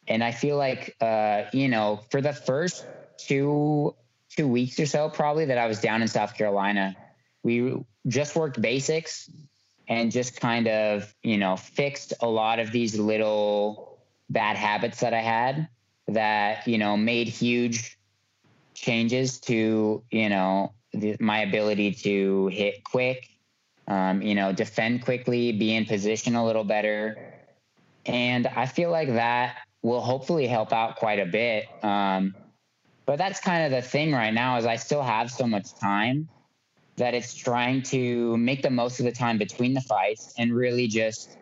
And 0.06 0.22
I 0.22 0.30
feel 0.30 0.56
like, 0.56 0.94
uh, 1.00 1.42
you 1.52 1.66
know, 1.66 2.00
for 2.10 2.20
the 2.20 2.32
first 2.32 2.86
two 3.18 3.96
two 4.36 4.46
weeks 4.46 4.78
or 4.78 4.86
so, 4.86 5.08
probably 5.08 5.46
that 5.46 5.58
I 5.58 5.66
was 5.66 5.80
down 5.80 6.00
in 6.00 6.06
South 6.06 6.36
Carolina, 6.36 6.94
we 7.42 7.74
just 8.06 8.36
worked 8.36 8.62
basics 8.62 9.28
and 9.88 10.12
just 10.12 10.40
kind 10.40 10.68
of, 10.68 11.12
you 11.24 11.38
know, 11.38 11.56
fixed 11.56 12.12
a 12.20 12.28
lot 12.28 12.60
of 12.60 12.70
these 12.70 12.96
little 12.96 13.85
bad 14.30 14.56
habits 14.56 15.00
that 15.00 15.14
I 15.14 15.20
had 15.20 15.68
that, 16.08 16.66
you 16.66 16.78
know, 16.78 16.96
made 16.96 17.28
huge 17.28 17.98
changes 18.74 19.40
to, 19.40 20.02
you 20.10 20.28
know, 20.28 20.72
the, 20.92 21.16
my 21.20 21.40
ability 21.40 21.92
to 21.92 22.48
hit 22.48 22.84
quick, 22.84 23.28
um, 23.88 24.22
you 24.22 24.34
know, 24.34 24.52
defend 24.52 25.04
quickly, 25.04 25.52
be 25.52 25.74
in 25.74 25.84
position 25.84 26.34
a 26.34 26.44
little 26.44 26.64
better. 26.64 27.34
And 28.04 28.46
I 28.46 28.66
feel 28.66 28.90
like 28.90 29.08
that 29.08 29.56
will 29.82 30.00
hopefully 30.00 30.46
help 30.46 30.72
out 30.72 30.96
quite 30.96 31.18
a 31.18 31.26
bit. 31.26 31.66
Um, 31.82 32.34
but 33.04 33.18
that's 33.18 33.40
kind 33.40 33.64
of 33.64 33.70
the 33.70 33.86
thing 33.86 34.12
right 34.12 34.34
now 34.34 34.56
is 34.56 34.66
I 34.66 34.76
still 34.76 35.02
have 35.02 35.30
so 35.30 35.46
much 35.46 35.74
time 35.74 36.28
that 36.96 37.14
it's 37.14 37.34
trying 37.34 37.82
to 37.82 38.36
make 38.36 38.62
the 38.62 38.70
most 38.70 38.98
of 38.98 39.04
the 39.04 39.12
time 39.12 39.38
between 39.38 39.74
the 39.74 39.80
fights 39.80 40.34
and 40.38 40.52
really 40.52 40.88
just 40.88 41.36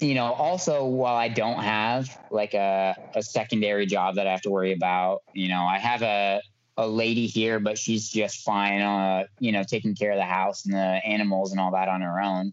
you 0.00 0.14
know, 0.14 0.32
also 0.32 0.84
while 0.86 1.16
I 1.16 1.28
don't 1.28 1.60
have 1.60 2.18
like 2.30 2.54
a, 2.54 2.94
a 3.14 3.22
secondary 3.22 3.86
job 3.86 4.14
that 4.16 4.26
I 4.26 4.30
have 4.30 4.42
to 4.42 4.50
worry 4.50 4.72
about, 4.72 5.22
you 5.32 5.48
know, 5.48 5.62
I 5.62 5.78
have 5.78 6.02
a, 6.02 6.40
a 6.76 6.86
lady 6.86 7.26
here, 7.26 7.58
but 7.58 7.76
she's 7.76 8.08
just 8.08 8.42
fine, 8.42 8.80
uh, 8.80 9.24
you 9.40 9.50
know, 9.50 9.64
taking 9.64 9.94
care 9.94 10.12
of 10.12 10.18
the 10.18 10.24
house 10.24 10.64
and 10.64 10.74
the 10.74 10.78
animals 10.78 11.50
and 11.50 11.60
all 11.60 11.72
that 11.72 11.88
on 11.88 12.00
her 12.02 12.20
own. 12.20 12.52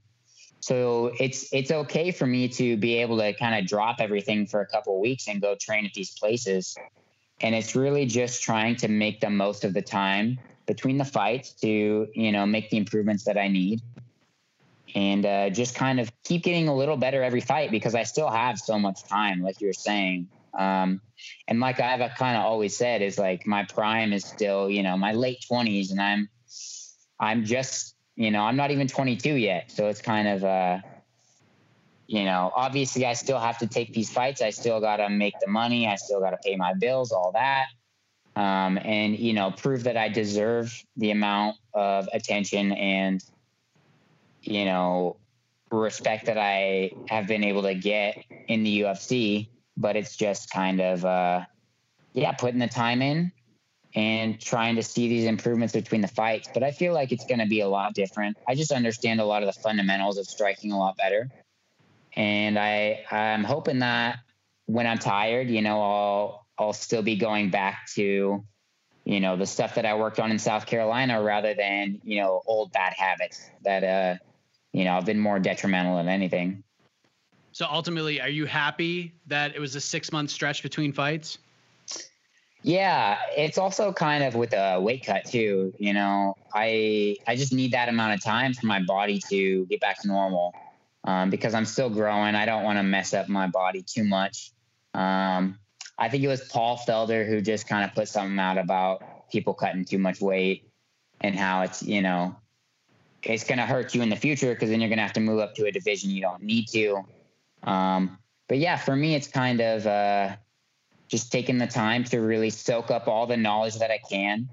So 0.59 1.11
it's 1.19 1.53
it's 1.53 1.69
okay 1.69 2.09
for 2.09 2.25
me 2.25 2.47
to 2.49 2.75
be 2.77 2.95
able 2.95 3.19
to 3.19 3.33
kind 3.33 3.53
of 3.59 3.67
drop 3.67 3.97
everything 3.99 4.47
for 4.47 4.61
a 4.61 4.65
couple 4.65 4.99
weeks 4.99 5.27
and 5.27 5.39
go 5.39 5.55
train 5.61 5.85
at 5.85 5.93
these 5.93 6.17
places. 6.17 6.75
And 7.41 7.53
it's 7.53 7.75
really 7.75 8.07
just 8.07 8.41
trying 8.41 8.75
to 8.77 8.87
make 8.87 9.19
the 9.19 9.29
most 9.29 9.63
of 9.63 9.75
the 9.75 9.81
time 9.83 10.39
between 10.65 10.97
the 10.97 11.05
fights 11.05 11.51
to, 11.61 12.07
you 12.11 12.31
know, 12.31 12.47
make 12.47 12.71
the 12.71 12.77
improvements 12.77 13.25
that 13.25 13.37
I 13.37 13.47
need 13.47 13.81
and 14.95 15.25
uh, 15.25 15.49
just 15.49 15.75
kind 15.75 15.99
of 15.99 16.09
keep 16.23 16.43
getting 16.43 16.69
a 16.69 16.75
little 16.75 16.95
better 16.95 17.21
every 17.21 17.41
fight 17.41 17.69
because 17.69 17.93
I 17.93 18.03
still 18.03 18.29
have 18.29 18.57
so 18.57 18.79
much 18.79 19.03
time, 19.03 19.41
like 19.41 19.59
you 19.59 19.67
were 19.67 19.73
saying. 19.73 20.29
Um, 20.57 21.01
and 21.49 21.59
like 21.59 21.81
I've 21.81 22.15
kind 22.15 22.37
of 22.37 22.45
always 22.45 22.77
said, 22.77 23.01
is 23.01 23.19
like 23.19 23.45
my 23.45 23.65
prime 23.65 24.13
is 24.13 24.23
still, 24.23 24.69
you 24.69 24.83
know, 24.83 24.95
my 24.95 25.11
late 25.11 25.43
twenties, 25.45 25.91
and 25.91 26.01
I'm, 26.01 26.29
I'm 27.19 27.43
just, 27.43 27.93
you 28.15 28.31
know, 28.31 28.43
I'm 28.43 28.55
not 28.55 28.71
even 28.71 28.87
22 28.87 29.33
yet, 29.33 29.69
so 29.69 29.87
it's 29.89 30.01
kind 30.01 30.29
of, 30.29 30.43
uh, 30.45 30.79
you 32.07 32.23
know, 32.23 32.51
obviously 32.55 33.05
I 33.05 33.13
still 33.13 33.39
have 33.39 33.57
to 33.57 33.67
take 33.67 33.91
these 33.93 34.09
fights. 34.09 34.41
I 34.41 34.51
still 34.51 34.79
got 34.79 34.97
to 34.97 35.09
make 35.09 35.33
the 35.41 35.49
money. 35.49 35.87
I 35.87 35.95
still 35.95 36.21
got 36.21 36.29
to 36.29 36.37
pay 36.37 36.55
my 36.55 36.73
bills, 36.73 37.11
all 37.11 37.33
that. 37.33 37.65
Um, 38.37 38.77
and 38.77 39.17
you 39.17 39.33
know, 39.33 39.51
prove 39.51 39.83
that 39.83 39.97
I 39.97 40.07
deserve 40.07 40.83
the 40.95 41.11
amount 41.11 41.57
of 41.73 42.07
attention 42.13 42.71
and 42.73 43.21
you 44.47 44.65
know, 44.65 45.17
respect 45.71 46.25
that 46.27 46.37
I 46.37 46.91
have 47.09 47.27
been 47.27 47.43
able 47.43 47.63
to 47.63 47.75
get 47.75 48.17
in 48.47 48.63
the 48.63 48.81
UFC, 48.81 49.49
but 49.77 49.95
it's 49.95 50.15
just 50.15 50.49
kind 50.49 50.79
of, 50.79 51.03
uh, 51.03 51.41
yeah, 52.13 52.31
putting 52.33 52.59
the 52.59 52.67
time 52.67 53.01
in 53.01 53.31
and 53.95 54.39
trying 54.39 54.75
to 54.75 54.83
see 54.83 55.07
these 55.07 55.25
improvements 55.25 55.73
between 55.73 56.01
the 56.01 56.07
fights. 56.07 56.49
But 56.53 56.63
I 56.63 56.71
feel 56.71 56.93
like 56.93 57.11
it's 57.11 57.25
going 57.25 57.39
to 57.39 57.45
be 57.45 57.61
a 57.61 57.67
lot 57.67 57.93
different. 57.93 58.37
I 58.47 58.55
just 58.55 58.71
understand 58.71 59.19
a 59.19 59.25
lot 59.25 59.41
of 59.41 59.53
the 59.53 59.59
fundamentals 59.59 60.17
of 60.17 60.27
striking 60.27 60.71
a 60.71 60.77
lot 60.77 60.97
better. 60.97 61.29
And 62.13 62.57
I, 62.59 63.03
I'm 63.11 63.43
hoping 63.43 63.79
that 63.79 64.19
when 64.65 64.87
I'm 64.87 64.97
tired, 64.97 65.49
you 65.49 65.61
know, 65.61 65.81
I'll, 65.81 66.45
I'll 66.57 66.73
still 66.73 67.01
be 67.01 67.15
going 67.17 67.49
back 67.49 67.87
to, 67.95 68.43
you 69.03 69.19
know, 69.19 69.35
the 69.35 69.45
stuff 69.45 69.75
that 69.75 69.85
I 69.85 69.95
worked 69.95 70.19
on 70.19 70.31
in 70.31 70.39
South 70.39 70.65
Carolina 70.65 71.21
rather 71.21 71.53
than, 71.53 72.01
you 72.03 72.21
know, 72.21 72.41
old 72.45 72.71
bad 72.71 72.93
habits 72.93 73.49
that, 73.63 73.83
uh, 73.83 74.15
you 74.75 74.83
know, 74.83 74.97
I've 74.97 75.05
been 75.05 75.19
more 75.19 75.39
detrimental 75.39 75.95
than 75.95 76.09
anything. 76.09 76.61
So 77.53 77.65
ultimately, 77.71 78.19
are 78.19 78.27
you 78.27 78.45
happy 78.45 79.13
that 79.27 79.55
it 79.55 79.59
was 79.61 79.73
a 79.75 79.79
six 79.79 80.11
month 80.11 80.29
stretch 80.29 80.61
between 80.61 80.91
fights? 80.91 81.37
Yeah, 82.61 83.17
it's 83.37 83.57
also 83.57 83.93
kind 83.93 84.21
of 84.21 84.35
with 84.35 84.51
a 84.51 84.81
weight 84.81 85.05
cut 85.05 85.23
too. 85.23 85.73
You 85.77 85.93
know, 85.93 86.35
I 86.53 87.15
I 87.25 87.37
just 87.37 87.53
need 87.53 87.71
that 87.71 87.87
amount 87.87 88.15
of 88.15 88.21
time 88.21 88.53
for 88.53 88.65
my 88.65 88.81
body 88.81 89.21
to 89.29 89.65
get 89.67 89.79
back 89.79 90.01
to 90.01 90.07
normal 90.09 90.53
um, 91.05 91.29
because 91.29 91.53
I'm 91.53 91.65
still 91.65 91.89
growing. 91.89 92.35
I 92.35 92.45
don't 92.45 92.63
want 92.63 92.77
to 92.77 92.83
mess 92.83 93.13
up 93.13 93.29
my 93.29 93.47
body 93.47 93.81
too 93.81 94.03
much. 94.03 94.51
Um, 94.93 95.57
I 95.97 96.09
think 96.09 96.25
it 96.25 96.27
was 96.27 96.41
Paul 96.41 96.77
Felder 96.85 97.25
who 97.25 97.39
just 97.39 97.65
kind 97.69 97.89
of 97.89 97.95
put 97.95 98.09
something 98.09 98.39
out 98.39 98.57
about 98.57 99.29
people 99.31 99.53
cutting 99.53 99.85
too 99.85 99.99
much 99.99 100.19
weight 100.19 100.69
and 101.21 101.33
how 101.33 101.61
it's 101.61 101.81
you 101.81 102.01
know 102.01 102.35
it's 103.25 103.43
going 103.43 103.57
to 103.57 103.65
hurt 103.65 103.95
you 103.95 104.01
in 104.01 104.09
the 104.09 104.15
future 104.15 104.53
because 104.53 104.69
then 104.69 104.79
you're 104.79 104.89
going 104.89 104.97
to 104.97 105.03
have 105.03 105.13
to 105.13 105.19
move 105.19 105.39
up 105.39 105.55
to 105.55 105.65
a 105.65 105.71
division 105.71 106.09
you 106.11 106.21
don't 106.21 106.43
need 106.43 106.67
to. 106.69 107.03
Um, 107.63 108.17
but 108.47 108.59
yeah, 108.59 108.77
for 108.77 108.95
me, 108.95 109.15
it's 109.15 109.27
kind 109.27 109.59
of 109.59 109.87
uh, 109.87 110.35
just 111.07 111.31
taking 111.31 111.57
the 111.57 111.67
time 111.67 112.03
to 112.05 112.19
really 112.19 112.51
soak 112.51 112.91
up 112.91 113.07
all 113.07 113.25
the 113.25 113.37
knowledge 113.37 113.75
that 113.79 113.91
I 113.91 113.99
can 114.09 114.49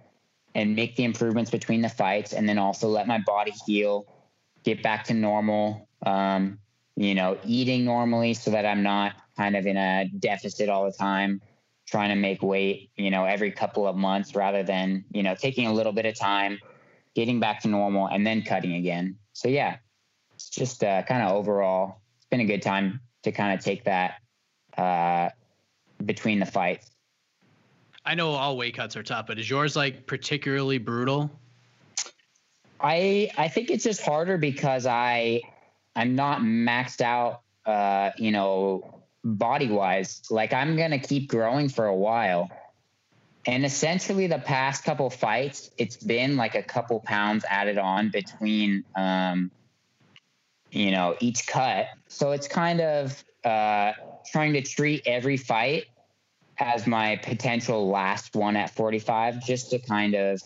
and 0.54 0.74
make 0.74 0.96
the 0.96 1.04
improvements 1.04 1.50
between 1.50 1.80
the 1.80 1.88
fights, 1.88 2.32
and 2.34 2.46
then 2.48 2.58
also 2.58 2.88
let 2.88 3.06
my 3.06 3.18
body 3.18 3.52
heal, 3.66 4.06
get 4.64 4.82
back 4.82 5.04
to 5.04 5.14
normal. 5.14 5.88
Um, 6.04 6.58
you 6.96 7.14
know, 7.14 7.38
eating 7.44 7.84
normally 7.84 8.34
so 8.34 8.50
that 8.50 8.66
I'm 8.66 8.82
not 8.82 9.14
kind 9.36 9.56
of 9.56 9.66
in 9.66 9.78
a 9.78 10.10
deficit 10.18 10.68
all 10.68 10.84
the 10.84 10.92
time, 10.92 11.40
trying 11.86 12.10
to 12.10 12.16
make 12.16 12.42
weight, 12.42 12.90
you 12.96 13.10
know, 13.10 13.24
every 13.24 13.50
couple 13.50 13.86
of 13.86 13.96
months 13.96 14.34
rather 14.34 14.62
than, 14.62 15.04
you 15.10 15.22
know, 15.22 15.34
taking 15.34 15.66
a 15.66 15.72
little 15.72 15.92
bit 15.92 16.04
of 16.04 16.18
time 16.18 16.58
getting 17.14 17.40
back 17.40 17.60
to 17.62 17.68
normal, 17.68 18.06
and 18.08 18.26
then 18.26 18.42
cutting 18.42 18.74
again. 18.74 19.16
So 19.32 19.48
yeah, 19.48 19.76
it's 20.34 20.50
just 20.50 20.82
uh, 20.84 21.02
kind 21.02 21.22
of 21.22 21.32
overall, 21.32 22.00
it's 22.16 22.26
been 22.26 22.40
a 22.40 22.44
good 22.44 22.62
time 22.62 23.00
to 23.22 23.32
kind 23.32 23.56
of 23.56 23.64
take 23.64 23.84
that 23.84 24.14
uh, 24.76 25.30
between 26.04 26.38
the 26.38 26.46
fights. 26.46 26.90
I 28.04 28.14
know 28.14 28.30
all 28.30 28.56
weight 28.56 28.74
cuts 28.74 28.96
are 28.96 29.02
tough, 29.02 29.26
but 29.26 29.38
is 29.38 29.48
yours 29.48 29.76
like 29.76 30.06
particularly 30.06 30.78
brutal? 30.78 31.30
I 32.80 33.30
I 33.38 33.48
think 33.48 33.70
it's 33.70 33.84
just 33.84 34.02
harder 34.02 34.38
because 34.38 34.86
I 34.86 35.42
I'm 35.94 36.16
not 36.16 36.40
maxed 36.40 37.00
out 37.00 37.42
uh, 37.64 38.10
you 38.16 38.30
know, 38.32 39.02
body 39.24 39.68
wise. 39.68 40.22
Like 40.30 40.52
I'm 40.52 40.76
gonna 40.76 40.98
keep 40.98 41.28
growing 41.28 41.68
for 41.68 41.86
a 41.86 41.94
while. 41.94 42.50
And 43.46 43.64
essentially, 43.64 44.28
the 44.28 44.38
past 44.38 44.84
couple 44.84 45.10
fights, 45.10 45.70
it's 45.76 45.96
been 45.96 46.36
like 46.36 46.54
a 46.54 46.62
couple 46.62 47.00
pounds 47.00 47.44
added 47.48 47.76
on 47.76 48.10
between, 48.10 48.84
um, 48.94 49.50
you 50.70 50.92
know, 50.92 51.16
each 51.18 51.46
cut. 51.46 51.88
So 52.06 52.30
it's 52.30 52.46
kind 52.46 52.80
of 52.80 53.24
uh, 53.44 53.92
trying 54.30 54.52
to 54.52 54.62
treat 54.62 55.02
every 55.06 55.36
fight 55.36 55.86
as 56.58 56.86
my 56.86 57.16
potential 57.16 57.88
last 57.88 58.36
one 58.36 58.54
at 58.54 58.70
45, 58.70 59.44
just 59.44 59.70
to 59.70 59.80
kind 59.80 60.14
of 60.14 60.40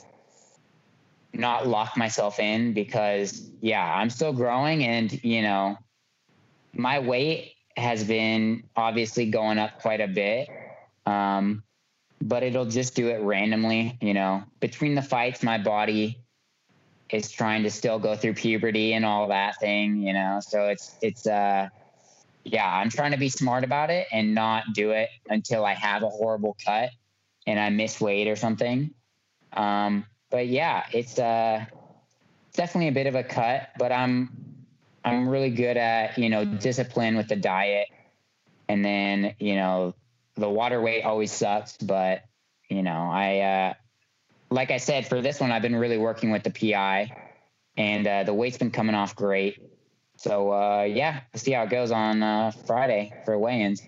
not 1.35 1.67
lock 1.67 1.99
myself 1.99 2.39
in 2.39 2.73
because, 2.73 3.51
yeah, 3.61 3.85
I'm 3.85 4.09
still 4.09 4.33
growing 4.33 4.85
and, 4.85 5.23
you 5.23 5.43
know, 5.43 5.77
my 6.73 6.99
weight 6.99 7.53
has 7.77 8.05
been 8.05 8.65
obviously 8.75 9.31
going 9.31 9.59
up 9.59 9.81
quite 9.81 10.01
a 10.01 10.09
bit. 10.09 10.49
Um, 11.05 11.63
but 12.21 12.43
it'll 12.43 12.67
just 12.67 12.95
do 12.95 13.09
it 13.09 13.21
randomly. 13.21 13.99
You 14.01 14.15
know, 14.15 14.45
between 14.61 14.95
the 14.95 15.03
fights, 15.03 15.43
my 15.43 15.59
body 15.59 16.19
is 17.11 17.31
trying 17.31 17.63
to 17.63 17.71
still 17.71 17.99
go 17.99 18.17
through 18.17 18.35
puberty 18.35 18.93
and 18.95 19.05
all 19.05 19.29
that 19.29 19.61
thing. 19.61 19.99
You 19.99 20.13
know, 20.13 20.41
so 20.41 20.67
it's 20.69 20.97
it's 21.03 21.27
uh 21.27 21.69
yeah, 22.45 22.67
I'm 22.67 22.91
trying 22.91 23.11
to 23.11 23.17
be 23.17 23.29
smart 23.29 23.65
about 23.65 23.91
it 23.91 24.07
and 24.13 24.35
not 24.35 24.65
do 24.73 24.93
it 24.93 25.09
until 25.29 25.65
I 25.65 25.75
have 25.75 26.05
a 26.05 26.09
horrible 26.09 26.57
cut 26.65 26.91
and 27.47 27.59
I 27.59 27.71
miss 27.71 28.01
weight 28.01 28.29
or 28.29 28.37
something. 28.37 28.95
Um, 29.53 30.07
but 30.31 30.47
yeah, 30.47 30.87
it's 30.93 31.19
uh, 31.19 31.65
definitely 32.53 32.89
a 32.89 32.93
bit 32.93 33.07
of 33.07 33.15
a 33.15 33.25
cut, 33.25 33.71
but 33.79 33.91
I'm 33.93 34.31
I'm 35.05 35.29
really 35.29 35.51
good 35.51 35.77
at 35.77 36.19
you 36.19 36.29
know 36.29 36.45
discipline 36.45 37.17
with 37.17 37.29
the 37.29 37.37
diet, 37.37 37.89
and 38.69 38.85
then 38.85 39.35
you 39.39 39.55
know 39.55 39.95
the 40.37 40.49
water 40.49 40.81
weight 40.81 41.03
always 41.03 41.33
sucks, 41.33 41.77
but 41.77 42.25
you 42.69 42.83
know 42.83 43.09
I 43.11 43.39
uh, 43.41 43.75
like 44.51 44.71
I 44.71 44.77
said 44.77 45.07
for 45.07 45.21
this 45.21 45.41
one 45.41 45.53
I've 45.53 45.63
been 45.63 45.77
really 45.77 45.99
working 45.99 46.31
with 46.31 46.43
the 46.43 46.51
PI, 46.51 47.15
and 47.77 48.07
uh, 48.07 48.25
the 48.25 48.35
weight's 48.35 48.59
been 48.59 48.71
coming 48.71 48.95
off 48.95 49.17
great. 49.17 49.61
So 50.17 50.53
uh, 50.53 50.83
yeah, 50.83 51.21
we'll 51.33 51.41
see 51.41 51.53
how 51.53 51.65
it 51.65 51.71
goes 51.71 51.91
on 51.91 52.23
uh, 52.23 52.51
Friday 52.51 53.13
for 53.25 53.39
weigh-ins. 53.39 53.83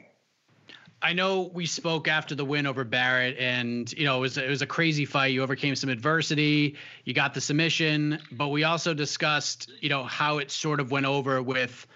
I 1.00 1.12
know 1.12 1.50
we 1.54 1.66
spoke 1.66 2.08
after 2.08 2.34
the 2.34 2.44
win 2.44 2.66
over 2.66 2.82
Barrett, 2.82 3.36
and 3.38 3.90
you 3.92 4.04
know 4.04 4.18
it 4.18 4.20
was 4.20 4.38
it 4.38 4.48
was 4.48 4.62
a 4.62 4.66
crazy 4.66 5.04
fight. 5.04 5.28
You 5.28 5.42
overcame 5.42 5.76
some 5.76 5.90
adversity, 5.90 6.76
you 7.04 7.14
got 7.14 7.34
the 7.34 7.40
submission, 7.40 8.18
but 8.32 8.48
we 8.48 8.64
also 8.64 8.94
discussed 8.94 9.70
you 9.80 9.88
know 9.90 10.02
how 10.02 10.38
it 10.38 10.50
sort 10.50 10.80
of 10.80 10.90
went 10.90 11.06
over 11.06 11.40
with 11.40 11.86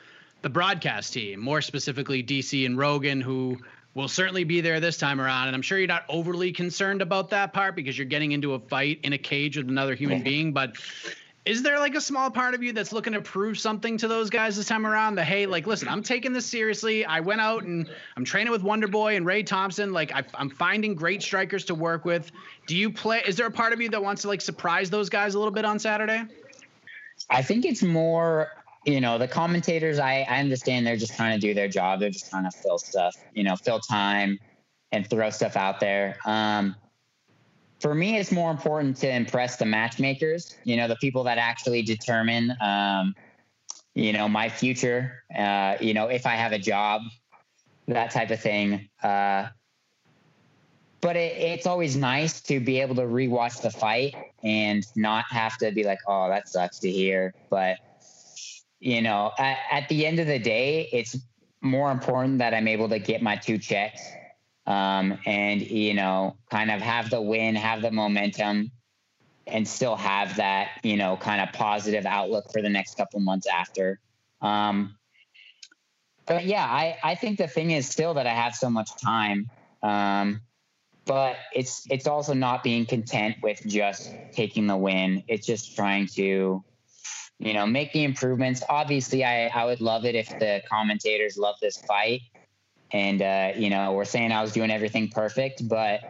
the 0.43 0.51
broadcast 0.51 1.13
team, 1.13 1.41
more 1.41 1.61
specifically 1.61 2.23
DC 2.23 2.65
and 2.65 2.79
Rogan, 2.79 3.21
who 3.21 3.59
will 3.95 4.09
certainly 4.09 4.45
be 4.45 4.61
there 4.61 4.81
this 4.81 4.97
time 4.97 5.21
around. 5.21 5.49
And 5.49 5.57
I'm 5.57 5.63
sure 5.63 5.79
you're 5.79 5.87
not 5.87 6.05
overly 6.09 6.53
concerned 6.53 7.03
about 7.03 7.31
that 7.31 7.53
part 7.53 7.77
because 7.77 7.97
you're 7.97 8.07
getting 8.07 8.33
into 8.33 8.55
a 8.55 8.59
fight 8.59 9.01
in 9.03 9.13
a 9.13 9.19
cage 9.19 9.57
with 9.57 9.69
another 9.69 9.95
human 9.95 10.23
being, 10.23 10.53
but 10.53 10.77
is 11.45 11.63
there 11.63 11.79
like 11.81 11.95
a 11.97 12.01
small 12.01 12.31
part 12.31 12.55
of 12.55 12.63
you 12.63 12.73
that's 12.73 12.93
looking 12.93 13.15
to 13.15 13.21
prove 13.21 13.59
something 13.59 13.99
to 13.99 14.07
those 14.07 14.31
guys 14.31 14.57
this 14.57 14.67
time 14.67 14.87
around 14.87 15.17
that 15.17 15.25
hey 15.25 15.47
like 15.47 15.67
listen 15.67 15.89
i'm 15.89 16.03
taking 16.03 16.33
this 16.33 16.47
seriously. 16.47 17.05
I 17.05 17.21
went 17.21 17.41
out 17.41 17.65
and 17.65 17.91
i'm 18.17 18.25
training 18.25 18.53
with 18.53 18.63
wonder 18.63 18.87
boy 18.87 19.17
and 19.17 19.27
ray 19.27 19.43
thompson. 19.43 19.93
Like 19.93 20.13
I, 20.15 20.23
i'm 20.35 20.51
finding 20.51 20.95
great 20.95 21.23
strikers 21.23 21.65
to 21.67 21.75
work 21.75 22.05
with. 22.05 22.31
Do 22.67 22.77
you 22.77 22.93
play 22.93 23.23
is 23.27 23.37
there 23.37 23.47
a 23.47 23.51
part 23.51 23.73
of 23.73 23.81
you 23.81 23.89
that 23.91 24.03
wants 24.03 24.23
to 24.23 24.29
like 24.29 24.41
surprise 24.41 24.89
those 24.89 25.09
guys 25.09 25.35
a 25.35 25.39
little 25.39 25.53
bit 25.53 25.65
on 25.65 25.79
saturday? 25.79 26.23
I 27.29 27.43
think 27.43 27.65
it's 27.65 27.83
more 27.83 28.51
you 28.85 29.01
know 29.01 29.19
the 29.19 29.29
commentators 29.29 29.99
i 29.99 30.27
i 30.29 30.39
understand 30.39 30.87
they're 30.87 30.97
just 30.97 31.17
trying 31.17 31.39
to 31.39 31.47
do 31.47 31.55
their 31.55 31.69
job 31.69 32.01
they're 32.01 32.11
just 32.11 32.29
trying 32.31 32.45
to 32.45 32.51
fill 32.51 32.79
stuff 32.79 33.17
you 33.35 33.45
know 33.45 33.57
fill 33.57 33.81
time 33.81 34.39
and 34.91 35.09
throw 35.09 35.31
stuff 35.31 35.57
out 35.57 35.81
there 35.81 36.17
um 36.25 36.75
for 37.83 37.97
me, 37.97 38.17
it's 38.17 38.31
more 38.31 38.53
important 38.53 38.97
to 38.99 39.13
impress 39.13 39.57
the 39.57 39.67
matchmakers, 39.67 40.57
you 40.63 40.77
know, 40.77 40.87
the 40.87 40.95
people 40.97 41.25
that 41.25 41.37
actually 41.37 41.83
determine, 41.83 42.57
um, 42.61 43.13
you 43.95 44.13
know, 44.13 44.29
my 44.29 44.49
future, 44.49 45.25
uh, 45.37 45.75
you 45.81 45.93
know, 45.93 46.07
if 46.07 46.25
I 46.25 46.37
have 46.37 46.53
a 46.53 46.61
job, 46.61 47.03
that 47.89 48.13
type 48.13 48.31
of 48.31 48.41
thing. 48.41 48.89
Uh, 49.03 49.49
but 51.01 51.17
it, 51.17 51.37
it's 51.37 51.67
always 51.67 51.97
nice 51.97 52.41
to 52.43 52.61
be 52.61 52.81
able 52.81 52.95
to 52.95 53.03
rewatch 53.03 53.61
the 53.61 53.71
fight 53.71 54.15
and 54.45 54.87
not 54.95 55.25
have 55.31 55.59
to 55.59 55.73
be 55.73 55.83
like, 55.83 55.99
oh, 56.07 56.29
that 56.29 56.49
sucks 56.49 56.79
to 56.79 56.91
hear. 56.91 57.35
But, 57.51 57.79
you 58.83 59.01
know, 59.01 59.31
at, 59.39 59.59
at 59.71 59.89
the 59.89 60.05
end 60.05 60.19
of 60.19 60.27
the 60.27 60.41
day, 60.41 60.89
it's 60.93 61.17
more 61.61 61.93
important 61.93 62.39
that 62.39 62.53
I'm 62.53 62.67
able 62.67 62.89
to 62.89 62.99
get 62.99 63.23
my 63.23 63.37
two 63.37 63.57
checks 63.57 64.03
um, 64.67 65.19
and 65.25 65.63
you 65.63 65.95
know 65.95 66.37
kind 66.51 66.71
of 66.71 66.81
have 66.81 67.09
the 67.09 67.21
win 67.21 67.55
have 67.55 67.83
the 67.83 67.91
momentum 67.91 68.73
and 69.47 69.67
still 69.67 69.95
have 69.95 70.37
that 70.37 70.81
you 70.83 70.97
know 70.97 71.17
kind 71.17 71.41
of 71.41 71.53
positive 71.53 72.07
outlook 72.07 72.53
for 72.53 72.61
the 72.61 72.69
next 72.69 72.97
couple 72.97 73.21
months 73.21 73.47
after. 73.47 74.01
Um, 74.41 74.97
but 76.27 76.45
yeah 76.45 76.65
I, 76.65 76.99
I 77.05 77.15
think 77.15 77.39
the 77.39 77.49
thing 77.49 77.71
is 77.73 77.89
still 77.89 78.15
that 78.15 78.27
i 78.29 78.33
have 78.33 78.55
so 78.55 78.71
much 78.71 78.91
time 79.01 79.51
um, 79.83 80.41
but 81.05 81.37
it's 81.53 81.87
it's 81.91 82.07
also 82.07 82.35
not 82.35 82.63
being 82.63 82.87
content 82.87 83.37
with 83.43 83.61
just 83.67 84.15
taking 84.33 84.67
the 84.67 84.77
win. 84.77 85.25
It's 85.27 85.47
just 85.47 85.75
trying 85.75 86.07
to 86.15 86.63
you 87.43 87.53
know 87.53 87.67
make 87.67 87.93
the 87.93 88.05
improvements 88.05 88.63
obviously 88.69 89.25
i 89.25 89.47
i 89.49 89.65
would 89.65 89.81
love 89.81 90.05
it 90.05 90.15
if 90.15 90.29
the 90.39 90.63
commentators 90.71 91.37
love 91.37 91.57
this 91.61 91.77
fight 91.77 92.23
and 92.93 93.23
uh, 93.23 93.53
you 93.57 93.71
know 93.71 93.93
we're 93.93 94.05
saying 94.05 94.33
I 94.33 94.43
was 94.43 94.53
doing 94.53 94.71
everything 94.71 95.09
perfect, 95.09 95.67
but 95.69 96.01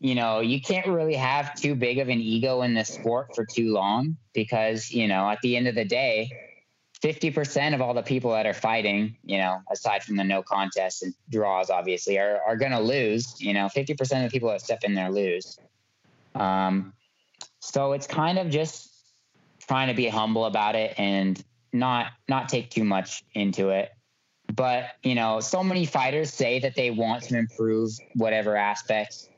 you 0.00 0.14
know 0.14 0.40
you 0.40 0.60
can't 0.60 0.86
really 0.86 1.14
have 1.14 1.54
too 1.54 1.74
big 1.74 1.98
of 1.98 2.08
an 2.08 2.20
ego 2.20 2.62
in 2.62 2.74
this 2.74 2.88
sport 2.88 3.34
for 3.34 3.44
too 3.44 3.72
long 3.72 4.16
because 4.32 4.90
you 4.90 5.06
know 5.06 5.28
at 5.28 5.38
the 5.42 5.56
end 5.56 5.68
of 5.68 5.74
the 5.74 5.84
day. 5.84 6.30
50% 7.02 7.74
of 7.74 7.82
all 7.82 7.92
the 7.92 8.02
people 8.02 8.30
that 8.30 8.46
are 8.46 8.54
fighting, 8.54 9.14
you 9.24 9.36
know, 9.36 9.60
aside 9.70 10.02
from 10.02 10.16
the 10.16 10.24
no 10.24 10.42
contest 10.42 11.02
and 11.02 11.12
draws, 11.28 11.68
obviously, 11.68 12.18
are, 12.18 12.40
are 12.46 12.56
going 12.56 12.70
to 12.70 12.80
lose. 12.80 13.38
You 13.42 13.52
know, 13.52 13.66
50% 13.66 14.00
of 14.00 14.22
the 14.22 14.30
people 14.30 14.48
that 14.48 14.62
step 14.62 14.84
in 14.84 14.94
there 14.94 15.10
lose. 15.10 15.58
Um, 16.34 16.94
so 17.60 17.92
it's 17.92 18.06
kind 18.06 18.38
of 18.38 18.48
just 18.48 18.93
trying 19.66 19.88
to 19.88 19.94
be 19.94 20.08
humble 20.08 20.44
about 20.46 20.74
it 20.74 20.94
and 20.98 21.42
not 21.72 22.12
not 22.28 22.48
take 22.48 22.70
too 22.70 22.84
much 22.84 23.24
into 23.34 23.70
it 23.70 23.90
but, 24.52 24.90
you 25.02 25.14
know, 25.14 25.40
so 25.40 25.64
many 25.64 25.86
fighters 25.86 26.32
say 26.32 26.60
that 26.60 26.74
they 26.74 26.90
want 26.90 27.24
to 27.24 27.38
improve 27.38 27.92
whatever 28.14 28.56
aspects. 28.56 29.28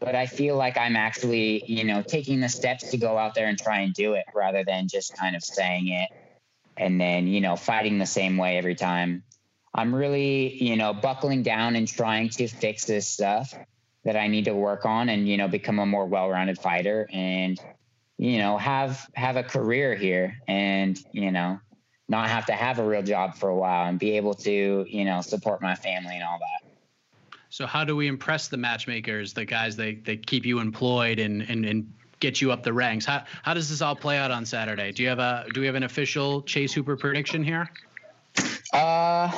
But 0.00 0.14
I 0.14 0.26
feel 0.26 0.56
like 0.56 0.76
I'm 0.76 0.96
actually, 0.96 1.64
you 1.66 1.84
know, 1.84 2.02
taking 2.02 2.40
the 2.40 2.48
steps 2.48 2.90
to 2.90 2.98
go 2.98 3.16
out 3.16 3.34
there 3.34 3.46
and 3.46 3.58
try 3.58 3.80
and 3.80 3.94
do 3.94 4.14
it 4.14 4.26
rather 4.34 4.64
than 4.64 4.88
just 4.88 5.16
kind 5.16 5.34
of 5.34 5.42
saying 5.42 5.88
it 5.88 6.10
and 6.76 7.00
then, 7.00 7.26
you 7.26 7.40
know, 7.40 7.56
fighting 7.56 7.98
the 7.98 8.06
same 8.06 8.36
way 8.36 8.58
every 8.58 8.74
time. 8.74 9.22
I'm 9.74 9.94
really, 9.94 10.62
you 10.62 10.76
know, 10.76 10.92
buckling 10.92 11.42
down 11.42 11.76
and 11.76 11.88
trying 11.88 12.28
to 12.30 12.48
fix 12.48 12.84
this 12.84 13.06
stuff 13.06 13.54
that 14.04 14.16
I 14.16 14.28
need 14.28 14.44
to 14.44 14.54
work 14.54 14.84
on 14.84 15.08
and, 15.08 15.26
you 15.26 15.38
know, 15.38 15.48
become 15.48 15.78
a 15.78 15.86
more 15.86 16.06
well-rounded 16.06 16.58
fighter 16.58 17.08
and, 17.12 17.58
you 18.18 18.38
know, 18.38 18.56
have 18.56 19.08
have 19.14 19.36
a 19.36 19.42
career 19.42 19.94
here 19.94 20.38
and, 20.48 20.98
you 21.12 21.30
know, 21.30 21.60
not 22.08 22.28
have 22.28 22.46
to 22.46 22.52
have 22.52 22.78
a 22.78 22.84
real 22.84 23.02
job 23.02 23.34
for 23.34 23.48
a 23.48 23.56
while 23.56 23.88
and 23.88 23.98
be 23.98 24.16
able 24.16 24.34
to, 24.34 24.86
you 24.88 25.04
know, 25.04 25.20
support 25.20 25.60
my 25.60 25.74
family 25.74 26.14
and 26.14 26.24
all 26.24 26.38
that. 26.38 26.70
So 27.50 27.66
how 27.66 27.84
do 27.84 27.96
we 27.96 28.06
impress 28.06 28.48
the 28.48 28.56
matchmakers, 28.56 29.32
the 29.32 29.44
guys 29.44 29.76
they 29.76 29.96
they 29.96 30.16
keep 30.16 30.44
you 30.46 30.60
employed 30.60 31.18
and 31.18 31.42
and 31.42 31.64
and 31.64 31.92
get 32.20 32.40
you 32.40 32.52
up 32.52 32.62
the 32.62 32.72
ranks? 32.72 33.04
How 33.04 33.24
how 33.42 33.54
does 33.54 33.68
this 33.68 33.82
all 33.82 33.96
play 33.96 34.18
out 34.18 34.30
on 34.30 34.46
Saturday? 34.46 34.92
Do 34.92 35.02
you 35.02 35.08
have 35.08 35.18
a 35.18 35.46
do 35.52 35.60
we 35.60 35.66
have 35.66 35.76
an 35.76 35.84
official 35.84 36.42
Chase 36.42 36.72
Hooper 36.72 36.96
prediction 36.96 37.42
here? 37.44 37.68
Uh 38.72 39.30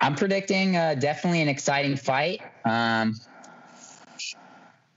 I'm 0.00 0.14
predicting 0.14 0.76
uh, 0.76 0.94
definitely 0.94 1.40
an 1.40 1.48
exciting 1.48 1.96
fight. 1.96 2.42
Um, 2.64 3.14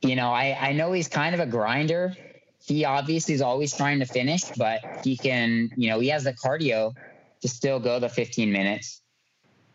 you 0.01 0.15
know, 0.15 0.31
I, 0.31 0.57
I 0.59 0.73
know 0.73 0.91
he's 0.91 1.07
kind 1.07 1.33
of 1.33 1.41
a 1.41 1.45
grinder 1.45 2.15
he 2.69 2.85
obviously 2.85 3.33
is 3.33 3.41
always 3.41 3.75
trying 3.75 3.99
to 3.99 4.05
finish, 4.05 4.43
but 4.57 4.81
he 5.03 5.17
can, 5.17 5.71
you 5.75 5.89
know, 5.89 5.99
he 5.99 6.09
has 6.09 6.23
the 6.23 6.33
cardio 6.33 6.93
to 7.41 7.47
still 7.47 7.79
go 7.79 7.99
the 7.99 8.09
15 8.09 8.51
minutes. 8.51 9.01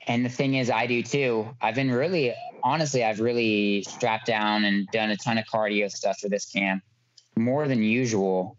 And 0.07 0.25
the 0.25 0.29
thing 0.29 0.55
is, 0.55 0.71
I 0.71 0.87
do 0.87 1.03
too. 1.03 1.49
I've 1.61 1.75
been 1.75 1.91
really, 1.91 2.35
honestly, 2.63 3.03
I've 3.03 3.21
really 3.21 3.83
strapped 3.85 4.27
down 4.27 4.65
and 4.65 4.87
done 4.89 5.11
a 5.11 5.17
ton 5.17 5.39
of 5.39 5.47
cardio 5.47 5.91
stuff 5.91 6.19
for 6.21 6.29
this 6.29 6.45
camp, 6.45 6.83
more 7.37 7.67
than 7.67 7.83
usual. 7.83 8.59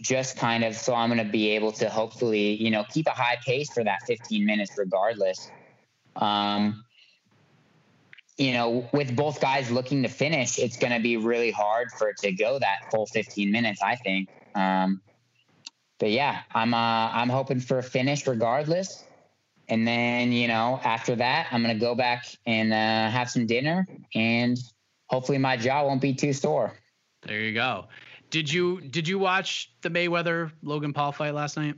Just 0.00 0.36
kind 0.36 0.62
of 0.62 0.76
so 0.76 0.94
I'm 0.94 1.08
going 1.08 1.24
to 1.24 1.32
be 1.32 1.50
able 1.50 1.72
to 1.72 1.88
hopefully, 1.88 2.62
you 2.62 2.70
know, 2.70 2.84
keep 2.92 3.06
a 3.06 3.12
high 3.12 3.38
pace 3.44 3.72
for 3.72 3.82
that 3.82 4.02
15 4.06 4.44
minutes 4.44 4.72
regardless. 4.76 5.50
Um, 6.16 6.84
you 8.36 8.52
know, 8.52 8.88
with 8.92 9.14
both 9.14 9.40
guys 9.40 9.70
looking 9.70 10.02
to 10.02 10.08
finish, 10.08 10.58
it's 10.58 10.76
going 10.76 10.92
to 10.92 11.00
be 11.00 11.16
really 11.16 11.50
hard 11.50 11.90
for 11.92 12.08
it 12.08 12.16
to 12.18 12.32
go 12.32 12.58
that 12.58 12.90
full 12.90 13.06
15 13.06 13.50
minutes, 13.50 13.80
I 13.82 13.96
think. 13.96 14.28
Um, 14.54 15.00
but 15.98 16.10
yeah, 16.10 16.40
I'm 16.52 16.74
uh, 16.74 17.10
I'm 17.12 17.28
hoping 17.28 17.60
for 17.60 17.78
a 17.78 17.82
finish 17.82 18.26
regardless. 18.26 19.04
And 19.68 19.86
then, 19.86 20.32
you 20.32 20.48
know, 20.48 20.78
after 20.84 21.16
that, 21.16 21.46
I'm 21.50 21.62
going 21.62 21.74
to 21.74 21.80
go 21.80 21.94
back 21.94 22.26
and 22.44 22.72
uh, 22.72 23.10
have 23.10 23.30
some 23.30 23.46
dinner 23.46 23.86
and 24.14 24.58
hopefully 25.06 25.38
my 25.38 25.56
jaw 25.56 25.86
won't 25.86 26.02
be 26.02 26.12
too 26.12 26.32
sore. 26.32 26.74
There 27.22 27.40
you 27.40 27.54
go. 27.54 27.86
Did 28.30 28.52
you 28.52 28.80
did 28.80 29.06
you 29.06 29.18
watch 29.18 29.72
the 29.82 29.88
Mayweather 29.90 30.50
Logan 30.62 30.92
Paul 30.92 31.12
fight 31.12 31.34
last 31.34 31.56
night? 31.56 31.76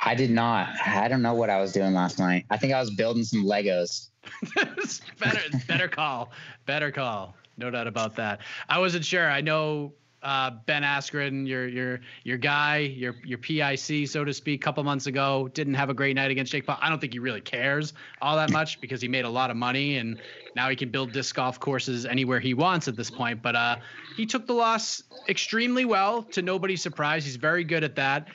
I 0.00 0.14
did 0.14 0.30
not. 0.30 0.68
I 0.86 1.08
don't 1.08 1.22
know 1.22 1.34
what 1.34 1.50
I 1.50 1.60
was 1.60 1.72
doing 1.72 1.94
last 1.94 2.18
night. 2.18 2.46
I 2.50 2.56
think 2.56 2.72
I 2.72 2.80
was 2.80 2.90
building 2.90 3.24
some 3.24 3.44
Legos. 3.44 4.08
better 5.18 5.40
better 5.66 5.88
call. 5.88 6.30
Better 6.66 6.90
call. 6.90 7.34
No 7.56 7.70
doubt 7.70 7.86
about 7.86 8.16
that. 8.16 8.40
I 8.68 8.78
wasn't 8.78 9.04
sure. 9.04 9.28
I 9.28 9.40
know 9.40 9.92
uh, 10.22 10.50
Ben 10.66 10.82
Askren, 10.82 11.46
your 11.46 11.68
your 11.68 12.00
your 12.24 12.38
guy, 12.38 12.78
your 12.78 13.14
your 13.24 13.38
PIC, 13.38 14.08
so 14.08 14.24
to 14.24 14.32
speak, 14.32 14.60
a 14.60 14.64
couple 14.64 14.82
months 14.82 15.06
ago, 15.06 15.48
didn't 15.54 15.74
have 15.74 15.90
a 15.90 15.94
great 15.94 16.16
night 16.16 16.30
against 16.30 16.52
Jake 16.52 16.66
Paul. 16.66 16.78
I 16.80 16.88
don't 16.88 17.00
think 17.00 17.12
he 17.12 17.18
really 17.18 17.40
cares 17.40 17.92
all 18.20 18.36
that 18.36 18.50
much 18.50 18.80
because 18.80 19.00
he 19.00 19.08
made 19.08 19.24
a 19.24 19.30
lot 19.30 19.50
of 19.50 19.56
money 19.56 19.96
and 19.96 20.20
now 20.56 20.68
he 20.68 20.76
can 20.76 20.90
build 20.90 21.12
disc 21.12 21.36
golf 21.36 21.60
courses 21.60 22.04
anywhere 22.04 22.40
he 22.40 22.54
wants 22.54 22.88
at 22.88 22.96
this 22.96 23.10
point. 23.10 23.42
But 23.42 23.54
uh, 23.54 23.76
he 24.16 24.26
took 24.26 24.46
the 24.46 24.54
loss 24.54 25.02
extremely 25.28 25.84
well, 25.84 26.24
to 26.24 26.42
nobody's 26.42 26.82
surprise. 26.82 27.24
He's 27.24 27.36
very 27.36 27.62
good 27.62 27.84
at 27.84 27.94
that. 27.96 28.28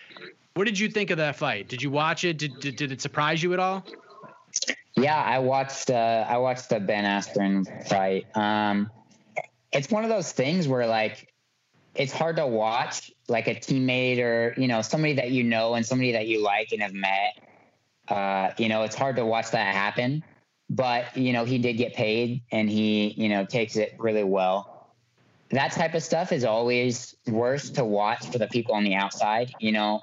What 0.55 0.65
did 0.65 0.77
you 0.77 0.89
think 0.89 1.09
of 1.09 1.17
that 1.17 1.35
fight? 1.35 1.67
Did 1.67 1.81
you 1.81 1.89
watch 1.89 2.23
it? 2.23 2.37
Did 2.37 2.59
did, 2.59 2.75
did 2.75 2.91
it 2.91 3.01
surprise 3.01 3.41
you 3.41 3.53
at 3.53 3.59
all? 3.59 3.83
Yeah, 4.95 5.19
I 5.19 5.39
watched. 5.39 5.89
Uh, 5.89 6.25
I 6.27 6.37
watched 6.37 6.69
the 6.69 6.79
Ben 6.79 7.05
Askren 7.05 7.87
fight. 7.87 8.25
Um, 8.35 8.91
it's 9.71 9.89
one 9.89 10.03
of 10.03 10.09
those 10.09 10.31
things 10.31 10.67
where 10.67 10.85
like 10.85 11.33
it's 11.95 12.13
hard 12.13 12.35
to 12.37 12.47
watch 12.47 13.11
like 13.27 13.47
a 13.47 13.55
teammate 13.55 14.19
or 14.19 14.53
you 14.57 14.67
know 14.67 14.81
somebody 14.81 15.13
that 15.13 15.31
you 15.31 15.43
know 15.43 15.73
and 15.73 15.85
somebody 15.85 16.11
that 16.11 16.27
you 16.27 16.41
like 16.43 16.71
and 16.71 16.81
have 16.81 16.93
met 16.93 17.39
uh, 18.09 18.51
you 18.57 18.69
know 18.69 18.83
it's 18.83 18.95
hard 18.95 19.15
to 19.15 19.25
watch 19.25 19.51
that 19.51 19.73
happen 19.73 20.23
but 20.69 21.15
you 21.15 21.33
know 21.33 21.45
he 21.45 21.57
did 21.57 21.73
get 21.73 21.93
paid 21.93 22.41
and 22.51 22.69
he 22.69 23.09
you 23.17 23.29
know 23.29 23.45
takes 23.45 23.75
it 23.75 23.95
really 23.99 24.23
well 24.23 24.89
that 25.51 25.71
type 25.71 25.93
of 25.93 26.01
stuff 26.01 26.31
is 26.31 26.43
always 26.43 27.15
worse 27.27 27.69
to 27.69 27.85
watch 27.85 28.25
for 28.31 28.39
the 28.39 28.47
people 28.47 28.73
on 28.73 28.83
the 28.83 28.95
outside 28.95 29.51
you 29.59 29.71
know 29.71 30.01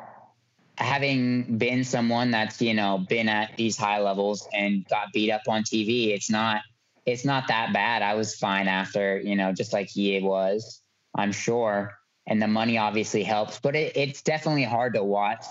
having 0.80 1.58
been 1.58 1.84
someone 1.84 2.30
that's 2.30 2.60
you 2.60 2.74
know 2.74 2.98
been 3.08 3.28
at 3.28 3.56
these 3.56 3.76
high 3.76 4.00
levels 4.00 4.48
and 4.52 4.86
got 4.88 5.12
beat 5.12 5.30
up 5.30 5.42
on 5.46 5.62
tv 5.62 6.14
it's 6.14 6.30
not 6.30 6.62
it's 7.06 7.24
not 7.24 7.48
that 7.48 7.72
bad 7.72 8.02
i 8.02 8.14
was 8.14 8.34
fine 8.34 8.66
after 8.66 9.20
you 9.20 9.36
know 9.36 9.52
just 9.52 9.72
like 9.72 9.88
he 9.88 10.20
was 10.20 10.80
I'm 11.14 11.32
sure. 11.32 11.98
And 12.26 12.40
the 12.40 12.46
money 12.46 12.78
obviously 12.78 13.22
helps, 13.22 13.58
but 13.60 13.74
it, 13.74 13.96
it's 13.96 14.22
definitely 14.22 14.64
hard 14.64 14.94
to 14.94 15.02
watch. 15.02 15.44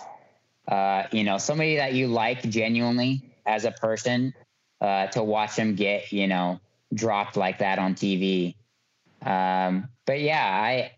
Uh, 0.67 1.03
you 1.11 1.23
know, 1.23 1.37
somebody 1.37 1.77
that 1.77 1.93
you 1.93 2.07
like 2.07 2.43
genuinely 2.43 3.23
as 3.45 3.65
a 3.65 3.71
person, 3.71 4.33
uh, 4.79 5.07
to 5.07 5.23
watch 5.23 5.55
him 5.55 5.75
get, 5.75 6.13
you 6.13 6.27
know, 6.27 6.59
dropped 6.93 7.35
like 7.35 7.59
that 7.59 7.79
on 7.79 7.95
TV. 7.95 8.55
Um, 9.21 9.89
but 10.05 10.21
yeah, 10.21 10.45
I, 10.45 10.91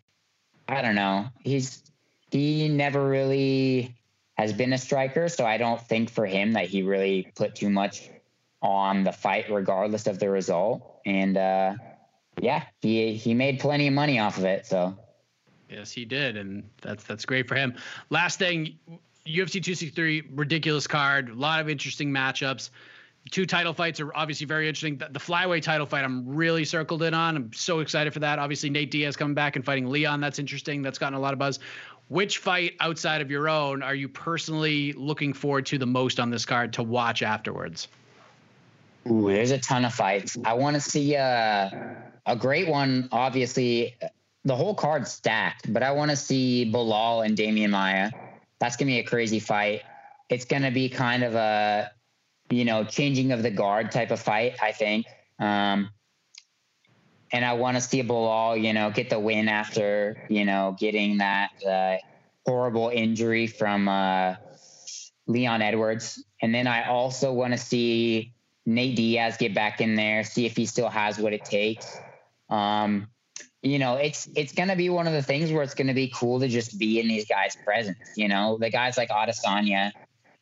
I 0.67 0.81
don't 0.81 0.95
know. 0.95 1.27
He's, 1.39 1.81
he 2.29 2.67
never 2.67 3.03
really 3.03 3.95
has 4.41 4.53
been 4.53 4.73
a 4.73 4.77
striker. 4.77 5.29
So 5.29 5.45
I 5.45 5.57
don't 5.57 5.81
think 5.81 6.09
for 6.09 6.25
him 6.25 6.53
that 6.53 6.67
he 6.67 6.83
really 6.83 7.31
put 7.35 7.55
too 7.55 7.69
much 7.69 8.09
on 8.61 9.03
the 9.03 9.11
fight, 9.11 9.45
regardless 9.49 10.07
of 10.07 10.19
the 10.19 10.29
result. 10.29 10.99
And, 11.05 11.37
uh, 11.37 11.73
yeah, 12.39 12.63
he 12.81 13.15
he 13.15 13.33
made 13.33 13.59
plenty 13.59 13.87
of 13.87 13.93
money 13.93 14.19
off 14.19 14.37
of 14.37 14.45
it. 14.45 14.65
So 14.65 14.97
yes, 15.69 15.91
he 15.91 16.05
did, 16.05 16.37
and 16.37 16.69
that's 16.81 17.03
that's 17.03 17.25
great 17.25 17.47
for 17.47 17.55
him. 17.55 17.75
Last 18.09 18.39
thing, 18.39 18.79
UFC 19.25 19.61
263, 19.63 20.29
ridiculous 20.33 20.87
card, 20.87 21.29
a 21.29 21.33
lot 21.33 21.59
of 21.59 21.69
interesting 21.69 22.11
matchups. 22.11 22.69
Two 23.29 23.45
title 23.45 23.71
fights 23.71 23.99
are 23.99 24.11
obviously 24.15 24.47
very 24.47 24.67
interesting. 24.67 24.97
The, 24.97 25.09
the 25.11 25.19
flyweight 25.19 25.61
title 25.61 25.85
fight, 25.85 26.03
I'm 26.03 26.27
really 26.27 26.65
circled 26.65 27.03
in 27.03 27.13
on. 27.13 27.35
I'm 27.35 27.53
so 27.53 27.79
excited 27.79 28.11
for 28.13 28.19
that. 28.19 28.39
Obviously, 28.39 28.71
Nate 28.71 28.89
Diaz 28.89 29.15
coming 29.15 29.35
back 29.35 29.55
and 29.55 29.63
fighting 29.63 29.85
Leon. 29.85 30.21
That's 30.21 30.39
interesting. 30.39 30.81
That's 30.81 30.97
gotten 30.97 31.13
a 31.13 31.19
lot 31.19 31.33
of 31.33 31.37
buzz. 31.37 31.59
Which 32.11 32.39
fight 32.39 32.73
outside 32.81 33.21
of 33.21 33.31
your 33.31 33.47
own 33.47 33.81
are 33.81 33.95
you 33.95 34.09
personally 34.09 34.91
looking 34.91 35.31
forward 35.31 35.65
to 35.67 35.77
the 35.77 35.85
most 35.85 36.19
on 36.19 36.29
this 36.29 36.43
card 36.43 36.73
to 36.73 36.83
watch 36.83 37.23
afterwards? 37.23 37.87
Ooh, 39.09 39.29
there's 39.29 39.51
a 39.51 39.57
ton 39.57 39.85
of 39.85 39.93
fights. 39.93 40.37
I 40.43 40.55
want 40.55 40.73
to 40.73 40.81
see 40.81 41.15
uh, 41.15 41.69
a 42.25 42.35
great 42.35 42.67
one. 42.67 43.07
Obviously, 43.13 43.95
the 44.43 44.53
whole 44.53 44.75
card's 44.75 45.09
stacked, 45.09 45.71
but 45.71 45.83
I 45.83 45.91
want 45.93 46.11
to 46.11 46.17
see 46.17 46.69
Belal 46.69 47.25
and 47.25 47.37
Demian 47.37 47.69
Maia. 47.69 48.11
That's 48.59 48.75
gonna 48.75 48.91
be 48.91 48.99
a 48.99 49.03
crazy 49.03 49.39
fight. 49.39 49.83
It's 50.27 50.43
gonna 50.43 50.69
be 50.69 50.89
kind 50.89 51.23
of 51.23 51.35
a, 51.35 51.91
you 52.49 52.65
know, 52.65 52.83
changing 52.83 53.31
of 53.31 53.41
the 53.41 53.51
guard 53.51 53.89
type 53.89 54.11
of 54.11 54.19
fight. 54.19 54.61
I 54.61 54.73
think. 54.73 55.05
Um, 55.39 55.91
and 57.31 57.45
I 57.45 57.53
want 57.53 57.77
to 57.77 57.81
see 57.81 58.03
Belal, 58.03 58.61
you 58.61 58.73
know, 58.73 58.91
get 58.91 59.09
the 59.09 59.19
win 59.19 59.47
after, 59.47 60.17
you 60.27 60.45
know, 60.45 60.75
getting 60.77 61.19
that 61.19 61.51
uh, 61.65 61.97
horrible 62.45 62.89
injury 62.93 63.47
from 63.47 63.87
uh, 63.87 64.35
Leon 65.27 65.61
Edwards. 65.61 66.23
And 66.41 66.53
then 66.53 66.67
I 66.67 66.87
also 66.87 67.31
want 67.31 67.53
to 67.53 67.57
see 67.57 68.33
Nate 68.65 68.95
Diaz 68.95 69.37
get 69.37 69.53
back 69.53 69.79
in 69.79 69.95
there, 69.95 70.23
see 70.23 70.45
if 70.45 70.57
he 70.57 70.65
still 70.65 70.89
has 70.89 71.17
what 71.19 71.33
it 71.33 71.45
takes. 71.45 71.87
Um, 72.49 73.07
you 73.61 73.79
know, 73.79 73.95
it's 73.95 74.27
it's 74.35 74.53
gonna 74.53 74.75
be 74.75 74.89
one 74.89 75.07
of 75.07 75.13
the 75.13 75.21
things 75.21 75.51
where 75.51 75.61
it's 75.61 75.75
gonna 75.75 75.93
be 75.93 76.11
cool 76.13 76.39
to 76.39 76.47
just 76.47 76.79
be 76.79 76.99
in 76.99 77.07
these 77.07 77.27
guys' 77.27 77.55
presence. 77.63 77.99
You 78.15 78.27
know, 78.27 78.57
the 78.59 78.71
guys 78.71 78.97
like 78.97 79.09
Adesanya 79.09 79.91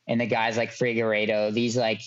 and 0.07 0.21
the 0.21 0.25
guys 0.25 0.55
like 0.57 0.71
Figueiredo, 0.71 1.53
these 1.53 1.75
like 1.75 2.01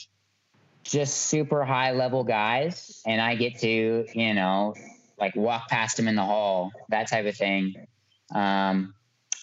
just 0.82 1.16
super 1.16 1.64
high 1.64 1.92
level 1.92 2.24
guys, 2.24 3.02
and 3.06 3.20
I 3.20 3.34
get 3.34 3.58
to 3.60 4.06
you 4.14 4.34
know 4.34 4.74
like 5.18 5.36
walk 5.36 5.68
past 5.68 5.96
them 5.96 6.08
in 6.08 6.16
the 6.16 6.24
hall, 6.24 6.72
that 6.88 7.08
type 7.08 7.26
of 7.26 7.36
thing. 7.36 7.86
Um, 8.34 8.94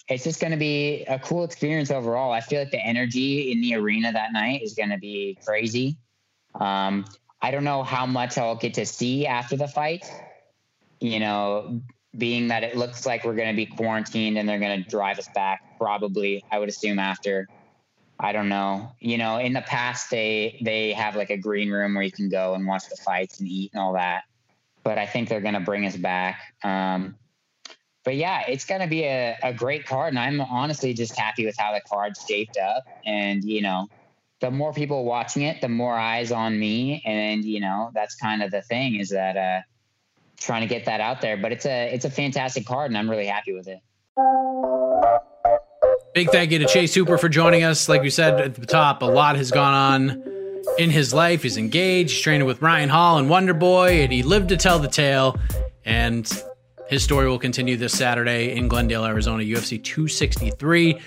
it's 0.08 0.24
just 0.24 0.40
going 0.40 0.50
to 0.50 0.58
be 0.58 1.04
a 1.04 1.18
cool 1.18 1.44
experience 1.44 1.90
overall. 1.90 2.32
I 2.32 2.40
feel 2.40 2.58
like 2.58 2.72
the 2.72 2.84
energy 2.84 3.52
in 3.52 3.60
the 3.60 3.76
arena 3.76 4.12
that 4.12 4.32
night 4.32 4.62
is 4.62 4.74
going 4.74 4.90
to 4.90 4.98
be 4.98 5.38
crazy. 5.44 5.96
Um, 6.58 7.04
I 7.40 7.50
don't 7.52 7.64
know 7.64 7.82
how 7.82 8.06
much 8.06 8.36
I'll 8.36 8.56
get 8.56 8.74
to 8.74 8.84
see 8.84 9.26
after 9.26 9.56
the 9.56 9.68
fight. 9.68 10.04
You 11.00 11.20
know, 11.20 11.80
being 12.16 12.48
that 12.48 12.64
it 12.64 12.76
looks 12.76 13.06
like 13.06 13.24
we're 13.24 13.36
going 13.36 13.48
to 13.48 13.56
be 13.56 13.66
quarantined 13.66 14.36
and 14.36 14.48
they're 14.48 14.58
going 14.58 14.82
to 14.82 14.90
drive 14.90 15.18
us 15.18 15.28
back, 15.34 15.78
probably. 15.78 16.44
I 16.50 16.58
would 16.58 16.68
assume 16.68 16.98
after. 16.98 17.48
I 18.22 18.32
don't 18.32 18.48
know. 18.48 18.92
You 19.00 19.18
know, 19.18 19.38
in 19.38 19.52
the 19.52 19.62
past 19.62 20.10
they 20.10 20.60
they 20.62 20.92
have 20.92 21.16
like 21.16 21.30
a 21.30 21.36
green 21.36 21.70
room 21.70 21.94
where 21.94 22.04
you 22.04 22.12
can 22.12 22.28
go 22.28 22.54
and 22.54 22.66
watch 22.66 22.88
the 22.88 22.96
fights 22.96 23.40
and 23.40 23.48
eat 23.48 23.72
and 23.72 23.82
all 23.82 23.94
that. 23.94 24.24
But 24.82 24.98
I 24.98 25.06
think 25.06 25.28
they're 25.28 25.40
to 25.54 25.60
bring 25.60 25.86
us 25.86 25.96
back. 25.96 26.40
Um, 26.62 27.16
but 28.04 28.16
yeah, 28.16 28.44
it's 28.48 28.64
to 28.80 28.86
be 28.86 29.04
a, 29.04 29.36
a 29.42 29.52
great 29.52 29.86
card, 29.86 30.14
and 30.14 30.18
I'm 30.18 30.40
honestly 30.40 30.94
just 30.94 31.18
happy 31.18 31.44
with 31.44 31.56
how 31.58 31.72
the 31.72 31.82
card's 31.82 32.24
shaped 32.26 32.56
up. 32.56 32.84
And 33.04 33.44
you 33.44 33.62
know, 33.62 33.88
the 34.40 34.50
more 34.50 34.72
people 34.72 35.04
watching 35.04 35.42
it, 35.42 35.60
the 35.60 35.68
more 35.68 35.94
eyes 35.94 36.32
on 36.32 36.58
me. 36.58 37.02
And, 37.04 37.44
you 37.44 37.60
know, 37.60 37.90
that's 37.94 38.14
kind 38.16 38.42
of 38.42 38.50
the 38.50 38.62
thing 38.62 38.96
is 38.96 39.10
that, 39.10 39.36
uh, 39.36 39.60
trying 40.38 40.62
to 40.62 40.66
get 40.66 40.86
that 40.86 41.00
out 41.00 41.20
there, 41.20 41.36
but 41.36 41.52
it's 41.52 41.66
a, 41.66 41.92
it's 41.92 42.06
a 42.06 42.10
fantastic 42.10 42.64
card 42.64 42.90
and 42.90 42.96
I'm 42.96 43.10
really 43.10 43.26
happy 43.26 43.52
with 43.52 43.68
it. 43.68 43.80
Big 46.12 46.30
thank 46.30 46.50
you 46.50 46.58
to 46.58 46.66
Chase 46.66 46.94
Hooper 46.94 47.18
for 47.18 47.28
joining 47.28 47.62
us. 47.62 47.88
Like 47.88 48.02
we 48.02 48.10
said 48.10 48.40
at 48.40 48.54
the 48.54 48.66
top, 48.66 49.02
a 49.02 49.06
lot 49.06 49.36
has 49.36 49.50
gone 49.50 49.74
on 49.74 50.22
in 50.78 50.90
his 50.90 51.14
life. 51.14 51.42
He's 51.42 51.56
engaged, 51.56 52.10
he's 52.10 52.20
training 52.20 52.46
with 52.46 52.60
Ryan 52.60 52.88
Hall 52.88 53.18
and 53.18 53.30
Wonder 53.30 53.54
Boy, 53.54 54.02
and 54.02 54.12
he 54.12 54.22
lived 54.22 54.48
to 54.48 54.56
tell 54.56 54.78
the 54.78 54.88
tale. 54.88 55.38
And 55.84 56.30
his 56.88 57.04
story 57.04 57.28
will 57.28 57.38
continue 57.38 57.76
this 57.76 57.96
Saturday 57.96 58.56
in 58.56 58.66
Glendale, 58.66 59.04
Arizona, 59.04 59.44
UFC 59.44 59.82
263 59.82 61.00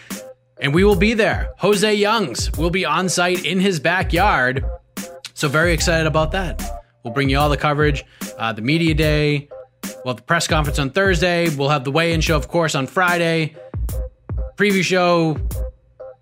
and 0.64 0.74
we 0.74 0.84
will 0.86 0.96
be 0.96 1.14
there. 1.14 1.54
Jose 1.58 1.94
Youngs 1.94 2.50
will 2.58 2.70
be 2.70 2.86
on 2.86 3.10
site 3.10 3.46
in 3.46 3.60
his 3.60 3.82
backyard. 3.82 4.66
So, 5.34 5.50
very 5.50 5.74
excited 5.74 6.08
about 6.08 6.32
that. 6.32 6.62
We'll 7.04 7.14
bring 7.14 7.30
you 7.30 7.38
all 7.38 7.50
the 7.50 7.58
coverage, 7.58 8.06
uh, 8.38 8.54
the 8.54 8.62
media 8.62 8.94
day. 8.94 9.50
We'll 10.06 10.14
have 10.14 10.18
the 10.18 10.24
press 10.24 10.48
conference 10.48 10.80
on 10.80 10.92
Thursday. 10.92 11.54
We'll 11.56 11.70
have 11.70 11.84
the 11.84 11.92
weigh 11.92 12.14
in 12.14 12.22
show, 12.22 12.38
of 12.38 12.48
course, 12.48 12.76
on 12.76 12.88
Friday. 12.88 13.56
Preview 14.56 14.84
show, 14.84 15.38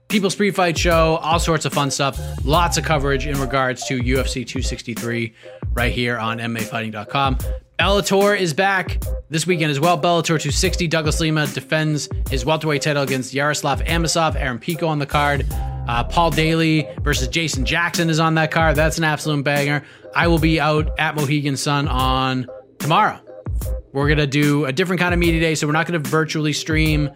People's 0.08 0.36
Pre 0.36 0.52
Fight 0.52 0.78
show, 0.78 1.18
all 1.18 1.40
sorts 1.40 1.66
of 1.66 1.74
fun 1.74 1.92
stuff. 1.92 2.20
Lots 2.46 2.78
of 2.78 2.86
coverage 2.86 3.28
in 3.28 3.40
regards 3.40 3.86
to 3.88 4.00
UFC 4.00 4.46
263 4.48 5.34
right 5.74 5.92
here 5.92 6.18
on 6.18 6.40
MMAfighting.com. 6.40 7.38
Bellator 7.78 8.40
is 8.40 8.54
back 8.54 9.02
this 9.30 9.48
weekend 9.48 9.72
as 9.72 9.80
well. 9.80 9.98
Bellator 9.98 10.28
260. 10.28 10.88
Douglas 10.88 11.20
Lima 11.20 11.48
defends 11.48 12.08
his 12.30 12.46
welterweight 12.46 12.84
title 12.84 13.04
against 13.04 13.34
Yaroslav 13.34 13.82
Amosov. 13.84 14.36
Aaron 14.36 14.60
Pico 14.60 14.88
on 14.88 15.00
the 15.00 15.06
card. 15.06 15.46
Uh, 15.88 16.04
Paul 16.04 16.30
Daley 16.30 16.88
versus 17.02 17.28
Jason 17.28 17.66
Jackson 17.66 18.10
is 18.10 18.20
on 18.20 18.36
that 18.36 18.52
card. 18.52 18.76
That's 18.76 18.98
an 18.98 19.04
absolute 19.04 19.44
banger. 19.44 19.84
I 20.16 20.28
will 20.28 20.40
be 20.40 20.60
out 20.60 20.92
at 21.00 21.16
Mohegan 21.16 21.58
Sun 21.58 21.88
on 21.88 22.48
tomorrow. 22.78 23.20
We're 23.94 24.08
going 24.08 24.20
to 24.20 24.28
do 24.28 24.66
a 24.66 24.72
different 24.72 25.02
kind 25.02 25.14
of 25.14 25.20
media 25.20 25.40
day, 25.40 25.56
so 25.56 25.68
we're 25.68 25.74
not 25.74 25.88
going 25.88 26.02
to 26.02 26.10
virtually 26.10 26.54
stream 26.54 27.10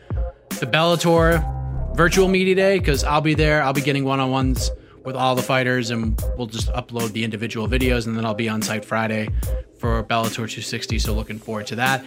the 0.59 0.65
Bellator 0.65 1.95
virtual 1.95 2.27
media 2.27 2.55
day 2.55 2.79
because 2.79 3.03
I'll 3.03 3.21
be 3.21 3.33
there. 3.33 3.61
I'll 3.61 3.73
be 3.73 3.81
getting 3.81 4.03
one 4.03 4.19
on 4.19 4.31
ones 4.31 4.71
with 5.03 5.15
all 5.15 5.35
the 5.35 5.43
fighters, 5.43 5.91
and 5.91 6.19
we'll 6.37 6.47
just 6.47 6.71
upload 6.73 7.11
the 7.11 7.23
individual 7.23 7.67
videos, 7.67 8.07
and 8.07 8.17
then 8.17 8.25
I'll 8.25 8.33
be 8.33 8.49
on 8.49 8.61
site 8.61 8.83
Friday 8.83 9.29
for 9.79 10.03
Bellator 10.03 10.33
260. 10.33 10.99
So 10.99 11.13
looking 11.13 11.37
forward 11.37 11.67
to 11.67 11.75
that. 11.75 12.03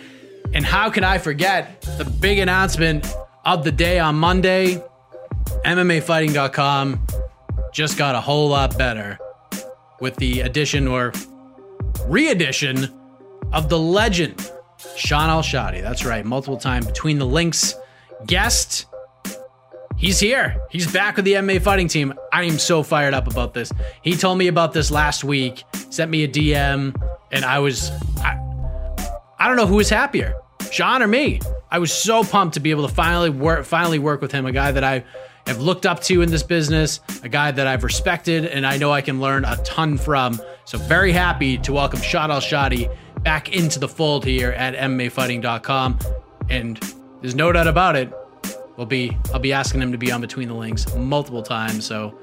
And 0.53 0.65
how 0.65 0.91
can 0.91 1.05
I 1.05 1.19
forget 1.19 1.81
the 1.99 2.05
big 2.05 2.39
announcement 2.39 3.07
of 3.45 3.65
the 3.65 3.73
day 3.73 3.99
on 3.99 4.17
Monday? 4.17 4.83
MMAfighting.com 5.65 7.07
just 7.73 7.99
got 7.99 8.15
a 8.15 8.21
whole 8.21 8.49
lot 8.49 8.77
better 8.77 9.19
with 10.01 10.17
the 10.17 10.41
addition 10.41 10.89
or 10.89 11.13
re 12.07 12.29
edition 12.29 12.89
of 13.53 13.69
the 13.69 13.79
legend 13.79 14.51
Shaun 14.97 15.29
Al-Shatti. 15.29 15.83
That's 15.83 16.05
right. 16.05 16.25
Multiple 16.25 16.57
time 16.57 16.85
between 16.85 17.19
the 17.19 17.27
links 17.27 17.75
guest. 18.27 18.87
He's 19.97 20.21
here. 20.21 20.61
He's 20.71 20.91
back 20.91 21.17
with 21.17 21.25
the 21.25 21.35
MMA 21.35 21.61
fighting 21.61 21.89
team. 21.89 22.15
I 22.33 22.45
am 22.45 22.59
so 22.59 22.85
fired 22.85 23.15
up 23.15 23.27
about 23.27 23.53
this. 23.53 23.73
He 24.03 24.15
told 24.15 24.39
me 24.39 24.47
about 24.47 24.73
this 24.73 24.91
last 24.93 25.25
week, 25.25 25.65
sent 25.91 26.11
me 26.11 26.23
a 26.23 26.29
DM, 26.29 26.95
and 27.33 27.45
I 27.45 27.59
was 27.59 27.91
I, 28.19 28.39
I 29.41 29.49
don't 29.49 29.57
know 29.57 29.67
who 29.67 29.77
was 29.77 29.91
happier, 29.91 30.35
Shaun 30.71 31.03
or 31.03 31.09
me. 31.09 31.41
I 31.71 31.81
was 31.81 31.93
so 31.93 32.23
pumped 32.23 32.55
to 32.55 32.61
be 32.61 32.71
able 32.71 32.87
to 32.87 32.95
finally 32.95 33.31
work 33.31 33.65
finally 33.65 33.99
work 33.99 34.21
with 34.21 34.31
him, 34.31 34.47
a 34.47 34.53
guy 34.53 34.71
that 34.71 34.85
I 34.85 35.05
have 35.49 35.61
looked 35.61 35.87
up 35.87 36.01
to 36.03 36.23
in 36.23 36.31
this 36.31 36.43
business, 36.43 37.01
a 37.23 37.29
guy 37.29 37.51
that 37.51 37.67
I've 37.67 37.83
respected 37.83 38.45
and 38.45 38.67
I 38.67 38.77
know 38.77 38.93
I 38.93 39.01
can 39.01 39.21
learn 39.21 39.45
a 39.45 39.57
ton 39.65 39.99
from. 39.99 40.41
So 40.65 40.79
very 40.79 41.11
happy 41.11 41.59
to 41.59 41.73
welcome 41.73 42.01
Shaun 42.01 42.31
Al-Shatti 42.31 42.95
back 43.23 43.55
into 43.55 43.79
the 43.79 43.89
fold 43.89 44.25
here 44.25 44.51
at 44.51 44.75
MMAfighting.com. 44.75 45.99
And 46.51 46.79
there's 47.21 47.35
no 47.35 47.53
doubt 47.53 47.67
about 47.67 47.97
it. 47.97 48.13
We'll 48.77 48.87
be 48.87 49.17
I'll 49.33 49.41
be 49.41 49.53
asking 49.53 49.83
him 49.83 49.93
to 49.93 49.99
be 49.99 50.13
on 50.13 50.21
between 50.21 50.49
the 50.49 50.55
links 50.55 50.95
multiple 50.95 51.43
times. 51.43 51.85
So 51.85 52.17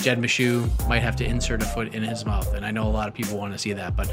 Jed 0.00 0.18
Meshew 0.18 0.68
might 0.88 1.00
have 1.00 1.16
to 1.16 1.24
insert 1.24 1.62
a 1.62 1.64
foot 1.64 1.94
in 1.94 2.02
his 2.02 2.24
mouth. 2.24 2.54
And 2.54 2.66
I 2.66 2.70
know 2.70 2.86
a 2.86 2.90
lot 2.90 3.08
of 3.08 3.14
people 3.14 3.38
want 3.38 3.52
to 3.52 3.58
see 3.58 3.72
that, 3.72 3.96
but 3.96 4.12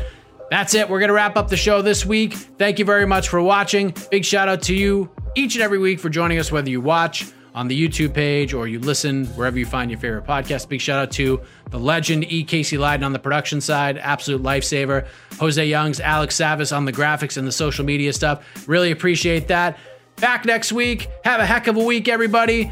that's 0.50 0.76
it. 0.76 0.88
We're 0.88 1.00
going 1.00 1.10
to 1.10 1.16
wrap 1.16 1.36
up 1.36 1.48
the 1.48 1.58
show 1.58 1.82
this 1.82 2.06
week. 2.06 2.34
Thank 2.34 2.78
you 2.78 2.86
very 2.86 3.08
much 3.08 3.30
for 3.30 3.42
watching. 3.42 3.96
Big 4.12 4.26
shout 4.26 4.48
out 4.48 4.62
to 4.64 4.76
you 4.76 5.10
each 5.36 5.56
and 5.56 5.64
every 5.64 5.80
week 5.80 6.00
for 6.00 6.10
joining 6.10 6.38
us, 6.38 6.52
whether 6.52 6.70
you 6.70 6.82
watch 6.82 7.26
on 7.54 7.68
the 7.68 7.88
YouTube 7.88 8.14
page 8.14 8.54
or 8.54 8.68
you 8.68 8.80
listen 8.80 9.26
wherever 9.28 9.58
you 9.58 9.66
find 9.66 9.92
your 9.92 10.00
favorite 10.00 10.26
podcast. 10.26 10.68
Big 10.68 10.82
shout 10.82 11.00
out 11.00 11.12
to 11.12 11.42
the 11.70 11.80
legend 11.80 12.32
E. 12.32 12.44
Casey 12.44 12.78
Leydon 12.78 13.06
on 13.06 13.14
the 13.14 13.20
production 13.20 13.62
side, 13.62 13.98
absolute 13.98 14.42
lifesaver. 14.42 15.08
Jose 15.40 15.66
Youngs, 15.66 16.00
Alex 16.00 16.38
Savis 16.38 16.76
on 16.76 16.86
the 16.86 16.94
graphics 16.94 17.38
and 17.38 17.48
the 17.48 17.52
social 17.52 17.86
media 17.86 18.14
stuff. 18.14 18.68
Really 18.68 18.92
appreciate 18.92 19.48
that. 19.50 19.78
Back 20.18 20.46
next 20.46 20.72
week. 20.72 21.10
Have 21.24 21.40
a 21.40 21.46
heck 21.46 21.68
of 21.68 21.76
a 21.76 21.84
week, 21.84 22.08
everybody. 22.08 22.72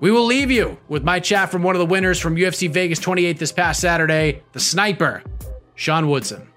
We 0.00 0.10
will 0.10 0.26
leave 0.26 0.50
you 0.50 0.78
with 0.88 1.02
my 1.02 1.20
chat 1.20 1.50
from 1.50 1.62
one 1.62 1.74
of 1.74 1.78
the 1.78 1.86
winners 1.86 2.18
from 2.18 2.36
UFC 2.36 2.68
Vegas 2.70 2.98
28 2.98 3.38
this 3.38 3.52
past 3.52 3.80
Saturday, 3.80 4.42
the 4.52 4.60
sniper, 4.60 5.22
Sean 5.74 6.08
Woodson. 6.08 6.48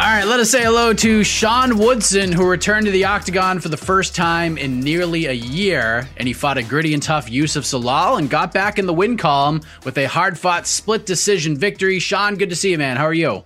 All 0.00 0.06
right, 0.06 0.24
let 0.24 0.40
us 0.40 0.50
say 0.50 0.62
hello 0.62 0.94
to 0.94 1.22
Sean 1.22 1.76
Woodson, 1.76 2.32
who 2.32 2.48
returned 2.48 2.86
to 2.86 2.90
the 2.90 3.04
octagon 3.04 3.60
for 3.60 3.68
the 3.68 3.76
first 3.76 4.16
time 4.16 4.56
in 4.56 4.80
nearly 4.80 5.26
a 5.26 5.32
year. 5.32 6.08
And 6.16 6.26
he 6.26 6.32
fought 6.32 6.56
a 6.56 6.62
gritty 6.62 6.94
and 6.94 7.02
tough 7.02 7.30
Youssef 7.30 7.64
Zalal 7.64 8.18
and 8.18 8.30
got 8.30 8.54
back 8.54 8.78
in 8.78 8.86
the 8.86 8.94
win 8.94 9.18
column 9.18 9.60
with 9.84 9.98
a 9.98 10.06
hard 10.06 10.38
fought 10.38 10.66
split 10.66 11.04
decision 11.04 11.54
victory. 11.54 11.98
Sean, 11.98 12.36
good 12.36 12.48
to 12.48 12.56
see 12.56 12.70
you, 12.70 12.78
man. 12.78 12.96
How 12.96 13.04
are 13.04 13.12
you? 13.12 13.44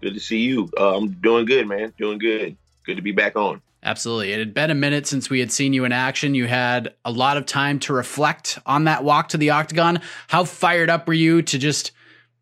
Good 0.00 0.14
to 0.14 0.20
see 0.20 0.38
you. 0.38 0.70
Uh, 0.80 0.96
I'm 0.96 1.10
doing 1.10 1.44
good, 1.44 1.68
man. 1.68 1.92
Doing 1.98 2.16
good. 2.18 2.56
Good 2.86 2.96
to 2.96 3.02
be 3.02 3.12
back 3.12 3.36
on. 3.36 3.60
Absolutely. 3.82 4.32
It 4.32 4.38
had 4.38 4.54
been 4.54 4.70
a 4.70 4.74
minute 4.74 5.06
since 5.06 5.28
we 5.28 5.40
had 5.40 5.52
seen 5.52 5.74
you 5.74 5.84
in 5.84 5.92
action. 5.92 6.34
You 6.34 6.46
had 6.46 6.94
a 7.04 7.12
lot 7.12 7.36
of 7.36 7.44
time 7.44 7.78
to 7.80 7.92
reflect 7.92 8.58
on 8.64 8.84
that 8.84 9.04
walk 9.04 9.28
to 9.28 9.36
the 9.36 9.50
octagon. 9.50 10.00
How 10.28 10.44
fired 10.44 10.88
up 10.88 11.06
were 11.06 11.12
you 11.12 11.42
to 11.42 11.58
just 11.58 11.92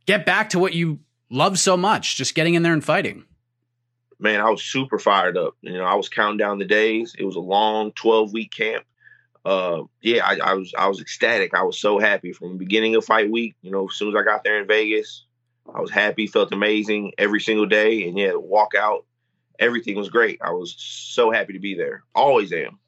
get 0.07 0.25
back 0.25 0.51
to 0.51 0.61
what 0.61 0.73
you 0.73 1.01
love 1.31 1.59
so 1.59 1.77
much, 1.77 2.17
just 2.17 2.37
getting 2.37 2.55
in 2.55 2.63
there 2.63 2.75
and 2.75 2.85
fighting? 2.85 3.25
Man, 4.21 4.41
I 4.41 4.51
was 4.51 4.63
super 4.63 4.99
fired 4.99 5.37
up. 5.37 5.57
You 5.63 5.73
know, 5.75 5.85
I 5.85 5.95
was 5.95 6.09
counting 6.09 6.37
down 6.37 6.59
the 6.59 6.65
days. 6.65 7.15
It 7.19 7.25
was 7.25 7.37
a 7.37 7.41
long 7.41 7.93
12 7.93 8.33
week 8.33 8.53
camp. 8.53 8.85
Uh, 9.45 9.85
yeah, 10.03 10.25
I, 10.25 10.51
I, 10.51 10.55
was 10.55 10.73
I 10.77 10.87
was 10.89 11.01
ecstatic. 11.01 11.55
I 11.55 11.63
was 11.63 11.79
so 11.79 11.99
happy 11.99 12.33
from 12.33 12.51
the 12.51 12.59
beginning 12.59 12.95
of 12.95 13.05
fight 13.05 13.31
week. 13.31 13.57
You 13.63 13.71
know, 13.71 13.89
as 13.89 13.97
soon 13.97 14.09
as 14.09 14.15
I 14.15 14.23
got 14.23 14.45
there 14.45 14.61
in 14.61 14.69
Vegas, 14.69 15.25
I 15.75 15.81
was 15.81 15.91
happy, 15.91 16.27
felt 16.27 16.53
amazing 16.53 17.13
every 17.17 17.41
single 17.41 17.67
day, 17.67 18.07
and 18.07 18.19
yeah, 18.19 18.35
walk 18.35 18.75
out, 18.77 19.07
everything 19.59 19.97
was 19.97 20.11
great. 20.11 20.41
I 20.43 20.51
was 20.51 20.75
so 20.79 21.31
happy 21.31 21.55
to 21.55 21.59
be 21.59 21.75
there. 21.75 22.03
Always 22.15 22.53
am 22.53 22.79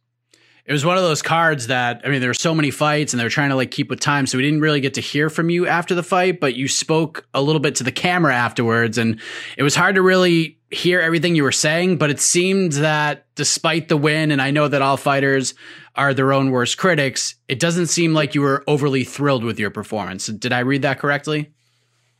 it 0.64 0.72
was 0.72 0.84
one 0.84 0.96
of 0.96 1.02
those 1.02 1.22
cards 1.22 1.66
that 1.66 2.02
I 2.04 2.08
mean 2.08 2.20
there 2.20 2.30
were 2.30 2.34
so 2.34 2.54
many 2.54 2.70
fights 2.70 3.12
and 3.12 3.20
they 3.20 3.24
were 3.24 3.30
trying 3.30 3.50
to 3.50 3.56
like 3.56 3.70
keep 3.70 3.90
with 3.90 4.00
time 4.00 4.26
so 4.26 4.38
we 4.38 4.44
didn't 4.44 4.60
really 4.60 4.80
get 4.80 4.94
to 4.94 5.00
hear 5.00 5.28
from 5.28 5.50
you 5.50 5.66
after 5.66 5.94
the 5.94 6.02
fight 6.02 6.40
but 6.40 6.54
you 6.54 6.68
spoke 6.68 7.26
a 7.34 7.42
little 7.42 7.60
bit 7.60 7.74
to 7.76 7.84
the 7.84 7.92
camera 7.92 8.34
afterwards 8.34 8.98
and 8.98 9.20
it 9.56 9.62
was 9.62 9.74
hard 9.74 9.96
to 9.96 10.02
really 10.02 10.58
hear 10.72 11.00
everything 11.00 11.34
you 11.36 11.42
were 11.42 11.52
saying 11.52 11.96
but 11.96 12.10
it 12.10 12.20
seemed 12.20 12.72
that 12.72 13.26
despite 13.34 13.88
the 13.88 13.96
win 13.96 14.30
and 14.30 14.40
I 14.40 14.50
know 14.50 14.68
that 14.68 14.82
all 14.82 14.96
fighters 14.96 15.54
are 15.94 16.14
their 16.14 16.32
own 16.32 16.50
worst 16.50 16.78
critics 16.78 17.34
it 17.48 17.60
doesn't 17.60 17.88
seem 17.88 18.14
like 18.14 18.34
you 18.34 18.40
were 18.40 18.64
overly 18.66 19.04
thrilled 19.04 19.44
with 19.44 19.58
your 19.58 19.70
performance 19.70 20.26
did 20.26 20.52
I 20.52 20.60
read 20.60 20.82
that 20.82 20.98
correctly 20.98 21.50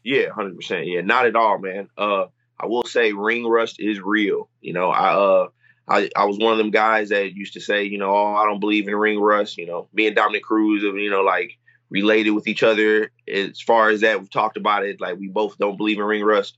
Yeah 0.05 0.29
100% 0.29 0.85
yeah 0.87 1.01
not 1.01 1.27
at 1.27 1.37
all 1.37 1.59
man 1.59 1.89
uh 1.97 2.27
I 2.61 2.67
will 2.67 2.85
say 2.85 3.13
ring 3.13 3.47
rust 3.47 3.81
is 3.81 4.01
real 4.01 4.49
you 4.61 4.73
know 4.73 4.91
I 4.91 5.15
uh 5.15 5.49
I, 5.89 6.11
I 6.17 6.25
was 6.27 6.39
one 6.39 6.53
of 6.53 6.59
them 6.59 6.71
guys 6.71 7.09
that 7.09 7.35
used 7.35 7.55
to 7.55 7.61
say, 7.61 7.85
you 7.85 7.99
know, 7.99 8.15
oh, 8.15 8.35
I 8.35 8.47
don't 8.47 8.61
believe 8.61 8.87
in 8.87 8.95
ring 8.95 9.21
rust. 9.21 9.59
You 9.59 9.67
know, 9.67 9.89
me 9.93 10.07
and 10.07 10.17
Dominick 10.17 10.45
Cruz 10.45 10.83
you 10.83 11.11
know, 11.11 11.23
like 11.23 11.59
related 11.91 12.31
with 12.31 12.47
each 12.47 12.63
other 12.63 13.11
as 13.29 13.61
far 13.61 13.91
as 13.91 14.01
that. 14.01 14.19
We've 14.19 14.31
talked 14.31 14.57
about 14.57 14.85
it. 14.85 15.01
Like 15.01 15.19
we 15.19 15.29
both 15.29 15.59
don't 15.59 15.77
believe 15.77 15.99
in 15.99 16.05
ring 16.05 16.25
rust. 16.25 16.57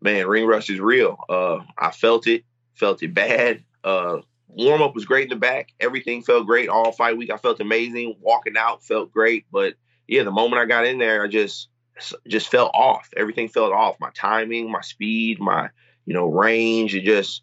Man, 0.00 0.26
ring 0.26 0.46
rust 0.46 0.70
is 0.70 0.80
real. 0.80 1.18
Uh, 1.28 1.60
I 1.78 1.90
felt 1.90 2.26
it, 2.26 2.44
felt 2.74 3.02
it 3.02 3.12
bad. 3.12 3.64
Uh, 3.84 4.18
warm 4.48 4.82
up 4.82 4.94
was 4.94 5.04
great 5.04 5.24
in 5.24 5.30
the 5.30 5.36
back. 5.36 5.72
Everything 5.78 6.22
felt 6.22 6.46
great 6.46 6.68
all 6.68 6.92
fight 6.92 7.16
week. 7.16 7.30
I 7.30 7.36
felt 7.36 7.60
amazing. 7.60 8.16
Walking 8.20 8.56
out 8.56 8.84
felt 8.84 9.12
great. 9.12 9.46
But 9.52 9.74
yeah, 10.08 10.22
the 10.22 10.30
moment 10.30 10.60
I 10.60 10.66
got 10.66 10.86
in 10.86 10.98
there, 10.98 11.22
I 11.22 11.28
just 11.28 11.68
just 12.26 12.48
felt 12.48 12.70
off. 12.74 13.08
Everything 13.16 13.48
felt 13.48 13.72
off. 13.72 13.96
My 14.00 14.10
timing, 14.14 14.70
my 14.70 14.80
speed, 14.80 15.40
my 15.40 15.68
you 16.06 16.14
know 16.14 16.26
range. 16.26 16.94
It 16.94 17.04
just 17.04 17.42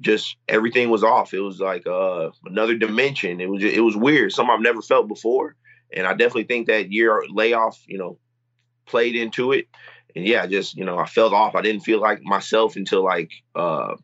just 0.00 0.36
everything 0.48 0.90
was 0.90 1.04
off. 1.04 1.34
It 1.34 1.40
was 1.40 1.60
like 1.60 1.86
uh, 1.86 2.30
another 2.44 2.76
dimension. 2.76 3.40
It 3.40 3.50
was 3.50 3.62
it 3.64 3.82
was 3.82 3.96
weird. 3.96 4.32
Something 4.32 4.54
I've 4.54 4.60
never 4.60 4.82
felt 4.82 5.08
before, 5.08 5.56
and 5.92 6.06
I 6.06 6.12
definitely 6.12 6.44
think 6.44 6.68
that 6.68 6.92
year 6.92 7.22
layoff, 7.28 7.82
you 7.86 7.98
know, 7.98 8.18
played 8.86 9.16
into 9.16 9.52
it. 9.52 9.66
And 10.14 10.26
yeah, 10.26 10.46
just 10.46 10.76
you 10.76 10.84
know, 10.84 10.98
I 10.98 11.06
felt 11.06 11.32
off. 11.32 11.54
I 11.54 11.62
didn't 11.62 11.82
feel 11.82 12.00
like 12.00 12.22
myself 12.22 12.76
until 12.76 13.04
like 13.04 13.30
uh, 13.54 13.96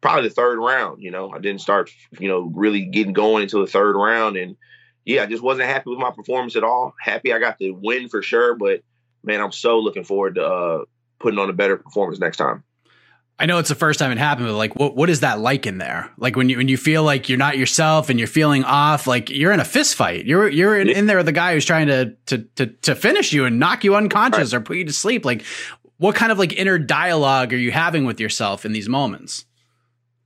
probably 0.00 0.28
the 0.28 0.34
third 0.34 0.58
round. 0.58 1.02
You 1.02 1.10
know, 1.10 1.32
I 1.32 1.38
didn't 1.38 1.60
start 1.60 1.90
you 2.18 2.28
know 2.28 2.50
really 2.54 2.86
getting 2.86 3.12
going 3.12 3.42
until 3.42 3.60
the 3.60 3.70
third 3.70 3.96
round, 3.96 4.36
and 4.36 4.56
yeah, 5.04 5.22
I 5.22 5.26
just 5.26 5.42
wasn't 5.42 5.68
happy 5.68 5.90
with 5.90 5.98
my 5.98 6.10
performance 6.10 6.56
at 6.56 6.64
all. 6.64 6.94
Happy 7.00 7.32
I 7.32 7.38
got 7.38 7.58
the 7.58 7.70
win 7.70 8.08
for 8.08 8.22
sure, 8.22 8.54
but 8.54 8.82
man, 9.24 9.40
I'm 9.40 9.52
so 9.52 9.78
looking 9.78 10.04
forward 10.04 10.36
to 10.36 10.44
uh, 10.44 10.84
putting 11.18 11.38
on 11.38 11.50
a 11.50 11.54
better 11.54 11.76
performance 11.76 12.18
next 12.18 12.36
time. 12.36 12.64
I 13.38 13.46
know 13.46 13.58
it's 13.58 13.68
the 13.68 13.74
first 13.74 13.98
time 13.98 14.12
it 14.12 14.18
happened, 14.18 14.46
but 14.46 14.54
like, 14.54 14.76
what 14.76 14.94
what 14.94 15.10
is 15.10 15.20
that 15.20 15.40
like 15.40 15.66
in 15.66 15.78
there? 15.78 16.10
Like 16.16 16.36
when 16.36 16.48
you 16.48 16.58
when 16.58 16.68
you 16.68 16.76
feel 16.76 17.02
like 17.02 17.28
you're 17.28 17.38
not 17.38 17.58
yourself 17.58 18.08
and 18.08 18.18
you're 18.18 18.28
feeling 18.28 18.62
off, 18.62 19.06
like 19.06 19.30
you're 19.30 19.52
in 19.52 19.58
a 19.58 19.64
fist 19.64 19.96
fight. 19.96 20.26
You're 20.26 20.48
you're 20.48 20.78
in, 20.78 20.88
in 20.88 21.06
there 21.06 21.16
with 21.16 21.26
the 21.26 21.32
guy 21.32 21.54
who's 21.54 21.64
trying 21.64 21.88
to 21.88 22.14
to 22.26 22.38
to 22.56 22.66
to 22.66 22.94
finish 22.94 23.32
you 23.32 23.44
and 23.44 23.58
knock 23.58 23.84
you 23.84 23.96
unconscious 23.96 24.52
right. 24.52 24.58
or 24.58 24.62
put 24.62 24.76
you 24.76 24.84
to 24.84 24.92
sleep. 24.92 25.24
Like, 25.24 25.44
what 25.98 26.14
kind 26.14 26.30
of 26.30 26.38
like 26.38 26.52
inner 26.52 26.78
dialogue 26.78 27.52
are 27.52 27.58
you 27.58 27.72
having 27.72 28.04
with 28.04 28.20
yourself 28.20 28.64
in 28.64 28.72
these 28.72 28.88
moments? 28.88 29.44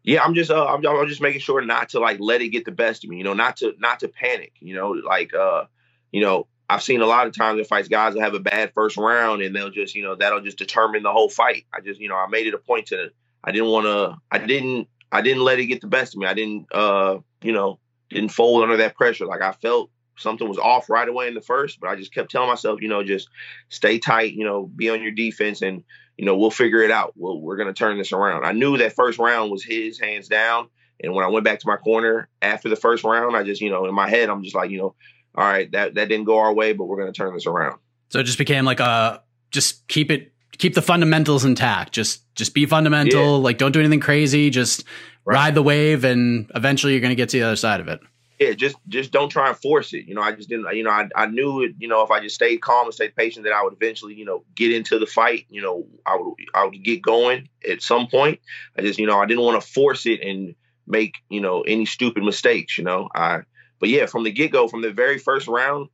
Yeah, 0.03 0.23
I'm 0.23 0.35
just 0.35 0.51
uh, 0.51 0.67
I'm, 0.67 0.87
I'm 0.87 1.09
just 1.09 1.21
making 1.21 1.41
sure 1.41 1.61
not 1.63 1.91
to 1.91 2.01
like 2.01 2.19
let 2.21 2.41
it 2.41 2.49
get 2.49 2.65
the 2.65 2.71
best 2.71 3.03
of 3.03 3.11
me. 3.11 3.19
You 3.19 3.25
know, 3.25 3.35
not 3.35 3.57
to 3.59 3.75
not 3.79 4.01
to 4.01 4.09
panic. 4.09 4.53
You 4.61 4.75
know, 4.75 4.91
like 4.91 5.35
uh, 5.35 5.65
you 6.13 6.21
know, 6.21 6.47
I've 6.69 6.83
seen 6.83 7.01
a 7.01 7.07
lot 7.07 7.27
of 7.27 7.33
times 7.33 7.59
in 7.59 7.65
fights, 7.65 7.89
guys 7.89 8.15
will 8.15 8.23
have 8.23 8.35
a 8.35 8.41
bad 8.41 8.73
first 8.75 8.97
round 8.97 9.43
and 9.43 9.55
they'll 9.55 9.71
just, 9.71 9.95
you 9.95 10.03
know, 10.03 10.17
that'll 10.17 10.41
just 10.41 10.59
determine 10.59 11.03
the 11.03 11.13
whole 11.13 11.29
fight. 11.29 11.65
I 11.73 11.81
just, 11.81 12.01
you 12.01 12.09
know, 12.09 12.17
I 12.17 12.27
made 12.29 12.47
it 12.47 12.55
a 12.55 12.59
point 12.59 12.87
to, 12.87 13.11
I 13.45 13.53
didn't 13.53 13.69
want 13.69 13.87
to, 13.87 14.17
I 14.31 14.39
didn't, 14.39 14.89
I 15.13 15.23
didn't 15.23 15.45
let 15.45 15.61
it 15.61 15.67
get 15.67 15.81
the 15.81 15.87
best 15.87 16.15
of 16.15 16.21
me. 16.21 16.27
I 16.27 16.35
didn't, 16.35 16.67
uh, 16.73 17.19
you 17.43 17.53
know, 17.53 17.79
didn't 18.11 18.31
fold 18.31 18.65
under 18.65 18.79
that 18.79 18.97
pressure. 18.97 19.27
Like 19.27 19.43
I 19.43 19.53
felt 19.53 19.91
something 20.17 20.49
was 20.49 20.59
off 20.59 20.91
right 20.91 21.09
away 21.09 21.29
in 21.29 21.35
the 21.35 21.41
first, 21.41 21.79
but 21.79 21.89
I 21.89 21.95
just 21.95 22.13
kept 22.13 22.31
telling 22.31 22.49
myself, 22.49 22.81
you 22.83 22.89
know, 22.89 23.05
just 23.05 23.29
stay 23.69 23.99
tight, 23.99 24.33
you 24.33 24.45
know, 24.45 24.67
be 24.67 24.91
on 24.91 25.03
your 25.03 25.13
defense 25.13 25.63
and, 25.63 25.85
you 26.17 26.25
know, 26.25 26.37
we'll 26.37 26.51
figure 26.51 26.83
it 26.83 26.91
out. 26.91 27.13
We'll, 27.15 27.41
we're 27.41 27.57
going 27.57 27.69
to 27.69 27.75
turn 27.75 27.99
this 27.99 28.13
around. 28.13 28.45
I 28.45 28.53
knew 28.53 28.79
that 28.79 28.95
first 28.95 29.19
round 29.19 29.53
was 29.53 29.63
his 29.63 30.01
hands 30.01 30.27
down. 30.27 30.69
And 31.01 31.13
when 31.13 31.25
I 31.25 31.29
went 31.29 31.45
back 31.45 31.61
to 31.61 31.69
my 31.69 31.77
corner 31.77 32.29
after 32.41 32.71
the 32.71 32.77
first 32.77 33.05
round, 33.05 33.37
I 33.37 33.43
just, 33.43 33.61
you 33.61 33.71
know, 33.71 33.85
in 33.85 33.95
my 33.95 34.09
head, 34.09 34.31
I'm 34.31 34.43
just 34.43 34.57
like, 34.57 34.71
you 34.71 34.79
know, 34.79 34.95
all 35.37 35.45
right, 35.45 35.71
that 35.73 35.95
that 35.95 36.09
didn't 36.09 36.25
go 36.25 36.39
our 36.39 36.53
way, 36.53 36.73
but 36.73 36.85
we're 36.85 36.97
going 36.97 37.13
to 37.13 37.17
turn 37.17 37.35
this 37.35 37.47
around. 37.47 37.79
So 38.09 38.21
it 38.21 38.25
just 38.25 38.39
became 38.39 38.65
like 38.65 38.81
a 38.81 39.23
just 39.51 39.87
keep 39.89 40.11
it 40.11 40.33
keep 40.59 40.75
the 40.75 40.83
fundamentals 40.83 41.45
intact. 41.45 41.93
Just 41.93 42.23
just 42.35 42.55
be 42.55 42.67
fundamental. 42.67 43.37
Yeah. 43.39 43.45
Like 43.45 43.59
don't 43.59 43.73
do 43.73 43.81
anything 43.81 44.01
crazy. 44.01 44.51
Just 44.51 44.85
right. 45.25 45.35
ride 45.35 45.55
the 45.55 45.63
wave, 45.63 46.05
and 46.05 46.51
eventually 46.55 46.93
you're 46.93 47.01
going 47.01 47.11
to 47.11 47.17
get 47.17 47.29
to 47.31 47.39
the 47.39 47.47
other 47.47 47.57
side 47.57 47.81
of 47.81 47.89
it. 47.89 48.01
Yeah, 48.39 48.53
just 48.53 48.77
just 48.89 49.13
don't 49.13 49.31
try 49.31 49.49
and 49.49 49.57
force 49.57 49.95
it. 49.95 50.05
You 50.07 50.15
know, 50.15 50.21
I 50.21 50.33
just 50.33 50.49
didn't. 50.49 50.75
You 50.75 50.85
know, 50.85 50.91
I 50.91 51.09
I 51.15 51.27
knew 51.27 51.63
it. 51.63 51.73
You 51.79 51.89
know, 51.89 52.03
if 52.03 52.11
I 52.11 52.21
just 52.21 52.35
stayed 52.35 52.59
calm 52.59 52.87
and 52.87 52.95
stayed 52.95 53.17
patient, 53.17 53.45
that 53.45 53.55
I 53.55 53.63
would 53.63 53.73
eventually, 53.73 54.15
you 54.15 54.27
know, 54.27 54.45
get 54.55 54.73
into 54.73 54.99
the 54.99 55.07
fight. 55.07 55.47
You 55.49 55.63
know, 55.63 55.87
I 56.05 56.17
would 56.17 56.35
I 56.55 56.65
would 56.65 56.83
get 56.83 57.01
going 57.01 57.49
at 57.67 57.81
some 57.81 58.09
point. 58.09 58.41
I 58.79 58.83
just, 58.83 58.99
you 58.99 59.07
know, 59.07 59.19
I 59.19 59.27
didn't 59.27 59.45
want 59.45 59.61
to 59.61 59.67
force 59.67 60.05
it 60.05 60.21
and 60.21 60.55
make 60.87 61.15
you 61.31 61.41
know 61.41 61.63
any 61.63 61.87
stupid 61.87 62.23
mistakes. 62.23 62.77
You 62.77 62.85
know, 62.85 63.09
I 63.15 63.41
but 63.79 63.89
yeah, 63.89 64.07
from 64.07 64.25
the 64.25 64.33
get 64.33 64.53
go, 64.53 64.69
from 64.69 64.83
the 64.83 64.93
very 64.93 65.19
first 65.19 65.49
round, 65.49 65.89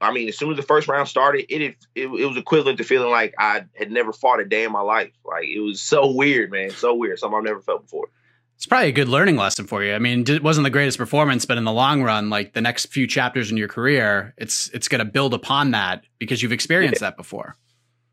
I 0.00 0.12
mean, 0.12 0.28
as 0.28 0.38
soon 0.38 0.50
as 0.50 0.56
the 0.56 0.62
first 0.62 0.88
round 0.88 1.08
started, 1.08 1.46
it, 1.48 1.62
it 1.62 1.76
it 1.94 2.06
was 2.06 2.36
equivalent 2.36 2.78
to 2.78 2.84
feeling 2.84 3.10
like 3.10 3.34
I 3.38 3.64
had 3.74 3.90
never 3.90 4.12
fought 4.12 4.40
a 4.40 4.44
day 4.44 4.64
in 4.64 4.72
my 4.72 4.80
life. 4.80 5.12
Like 5.24 5.44
it 5.44 5.60
was 5.60 5.82
so 5.82 6.12
weird, 6.12 6.50
man, 6.50 6.70
so 6.70 6.94
weird, 6.94 7.18
something 7.18 7.36
I've 7.36 7.44
never 7.44 7.60
felt 7.60 7.82
before. 7.82 8.08
It's 8.56 8.66
probably 8.66 8.88
a 8.88 8.92
good 8.92 9.08
learning 9.08 9.36
lesson 9.36 9.66
for 9.66 9.84
you. 9.84 9.94
I 9.94 9.98
mean, 9.98 10.24
it 10.28 10.42
wasn't 10.42 10.64
the 10.64 10.70
greatest 10.70 10.98
performance, 10.98 11.44
but 11.44 11.58
in 11.58 11.64
the 11.64 11.72
long 11.72 12.02
run, 12.02 12.28
like 12.28 12.54
the 12.54 12.60
next 12.60 12.86
few 12.86 13.06
chapters 13.06 13.52
in 13.52 13.56
your 13.56 13.68
career, 13.68 14.34
it's 14.36 14.68
it's 14.70 14.88
going 14.88 14.98
to 15.00 15.04
build 15.04 15.34
upon 15.34 15.72
that 15.72 16.04
because 16.18 16.42
you've 16.42 16.52
experienced 16.52 17.00
yeah. 17.00 17.08
that 17.08 17.16
before. 17.16 17.56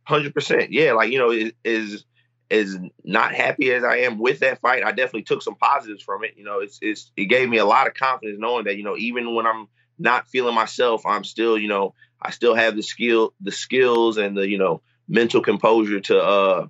Hundred 0.03 0.33
percent, 0.33 0.71
yeah. 0.71 0.93
Like 0.93 1.11
you 1.11 1.19
know, 1.19 1.31
is 1.63 2.05
as 2.51 2.77
not 3.03 3.33
happy 3.33 3.71
as 3.71 3.83
I 3.83 3.97
am 3.97 4.19
with 4.19 4.39
that 4.39 4.61
fight, 4.61 4.83
I 4.83 4.91
definitely 4.91 5.23
took 5.23 5.41
some 5.41 5.55
positives 5.55 6.03
from 6.03 6.23
it. 6.23 6.33
You 6.37 6.43
know, 6.43 6.59
it's 6.59 6.79
it's 6.81 7.11
it 7.17 7.25
gave 7.25 7.49
me 7.49 7.57
a 7.57 7.65
lot 7.65 7.87
of 7.87 7.93
confidence 7.93 8.39
knowing 8.39 8.65
that 8.65 8.77
you 8.77 8.83
know 8.83 8.95
even 8.97 9.33
when 9.33 9.45
I'm 9.45 9.67
not 9.97 10.27
feeling 10.27 10.55
myself, 10.55 11.05
I'm 11.05 11.23
still 11.23 11.57
you 11.57 11.67
know 11.67 11.93
I 12.21 12.31
still 12.31 12.55
have 12.55 12.75
the 12.75 12.83
skill, 12.83 13.33
the 13.41 13.51
skills, 13.51 14.17
and 14.17 14.37
the 14.37 14.47
you 14.47 14.57
know 14.57 14.81
mental 15.07 15.41
composure 15.41 15.99
to 15.99 16.19
uh 16.19 16.67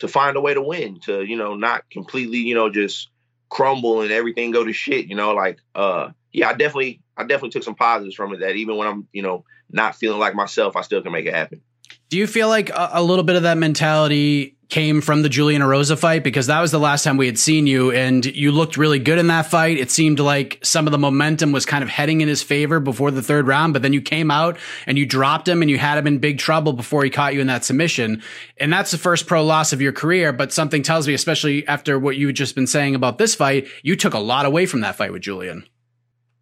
to 0.00 0.08
find 0.08 0.36
a 0.36 0.40
way 0.40 0.54
to 0.54 0.62
win, 0.62 1.00
to 1.00 1.22
you 1.22 1.36
know 1.36 1.54
not 1.54 1.88
completely 1.90 2.38
you 2.38 2.54
know 2.54 2.70
just 2.70 3.08
crumble 3.48 4.00
and 4.00 4.10
everything 4.10 4.50
go 4.50 4.64
to 4.64 4.72
shit. 4.72 5.06
You 5.06 5.14
know, 5.14 5.34
like 5.34 5.58
uh 5.74 6.10
yeah, 6.32 6.48
I 6.48 6.54
definitely 6.54 7.00
I 7.16 7.22
definitely 7.22 7.50
took 7.50 7.62
some 7.62 7.74
positives 7.74 8.16
from 8.16 8.34
it. 8.34 8.40
That 8.40 8.56
even 8.56 8.76
when 8.76 8.88
I'm 8.88 9.08
you 9.12 9.22
know 9.22 9.44
not 9.70 9.96
feeling 9.96 10.18
like 10.18 10.34
myself, 10.34 10.76
I 10.76 10.82
still 10.82 11.02
can 11.02 11.12
make 11.12 11.26
it 11.26 11.34
happen. 11.34 11.62
Do 12.08 12.18
you 12.18 12.26
feel 12.26 12.48
like 12.48 12.70
a, 12.70 12.90
a, 12.94 13.02
little 13.02 13.24
bit 13.24 13.36
of 13.36 13.44
that 13.44 13.56
mentality 13.56 14.58
came 14.68 15.00
from 15.00 15.22
the 15.22 15.28
Julian 15.28 15.62
Erosa 15.62 15.98
fight? 15.98 16.22
Because 16.22 16.46
that 16.48 16.60
was 16.60 16.70
the 16.70 16.78
last 16.78 17.04
time 17.04 17.16
we 17.16 17.26
had 17.26 17.38
seen 17.38 17.66
you, 17.66 17.90
and 17.90 18.24
you 18.26 18.52
looked 18.52 18.76
really 18.76 18.98
good 18.98 19.18
in 19.18 19.28
that 19.28 19.46
fight. 19.46 19.78
It 19.78 19.90
seemed 19.90 20.20
like 20.20 20.58
some 20.62 20.86
of 20.86 20.92
the 20.92 20.98
momentum 20.98 21.52
was 21.52 21.64
kind 21.64 21.82
of 21.82 21.88
heading 21.88 22.20
in 22.20 22.28
his 22.28 22.42
favor 22.42 22.80
before 22.80 23.10
the 23.10 23.22
third 23.22 23.46
round, 23.46 23.72
but 23.72 23.82
then 23.82 23.92
you 23.92 24.02
came 24.02 24.30
out 24.30 24.58
and 24.86 24.98
you 24.98 25.06
dropped 25.06 25.48
him 25.48 25.62
and 25.62 25.70
you 25.70 25.78
had 25.78 25.96
him 25.96 26.06
in 26.06 26.18
big 26.18 26.38
trouble 26.38 26.74
before 26.74 27.02
he 27.02 27.10
caught 27.10 27.34
you 27.34 27.40
in 27.40 27.46
that 27.46 27.64
submission. 27.64 28.22
And 28.58 28.72
that's 28.72 28.90
the 28.90 28.98
first 28.98 29.26
pro 29.26 29.44
loss 29.44 29.72
of 29.72 29.80
your 29.80 29.92
career. 29.92 30.32
But 30.32 30.52
something 30.52 30.82
tells 30.82 31.08
me, 31.08 31.14
especially 31.14 31.66
after 31.66 31.98
what 31.98 32.16
you've 32.16 32.34
just 32.34 32.54
been 32.54 32.66
saying 32.66 32.94
about 32.94 33.18
this 33.18 33.34
fight, 33.34 33.68
you 33.82 33.96
took 33.96 34.14
a 34.14 34.18
lot 34.18 34.44
away 34.44 34.66
from 34.66 34.80
that 34.80 34.96
fight 34.96 35.12
with 35.12 35.22
Julian. 35.22 35.64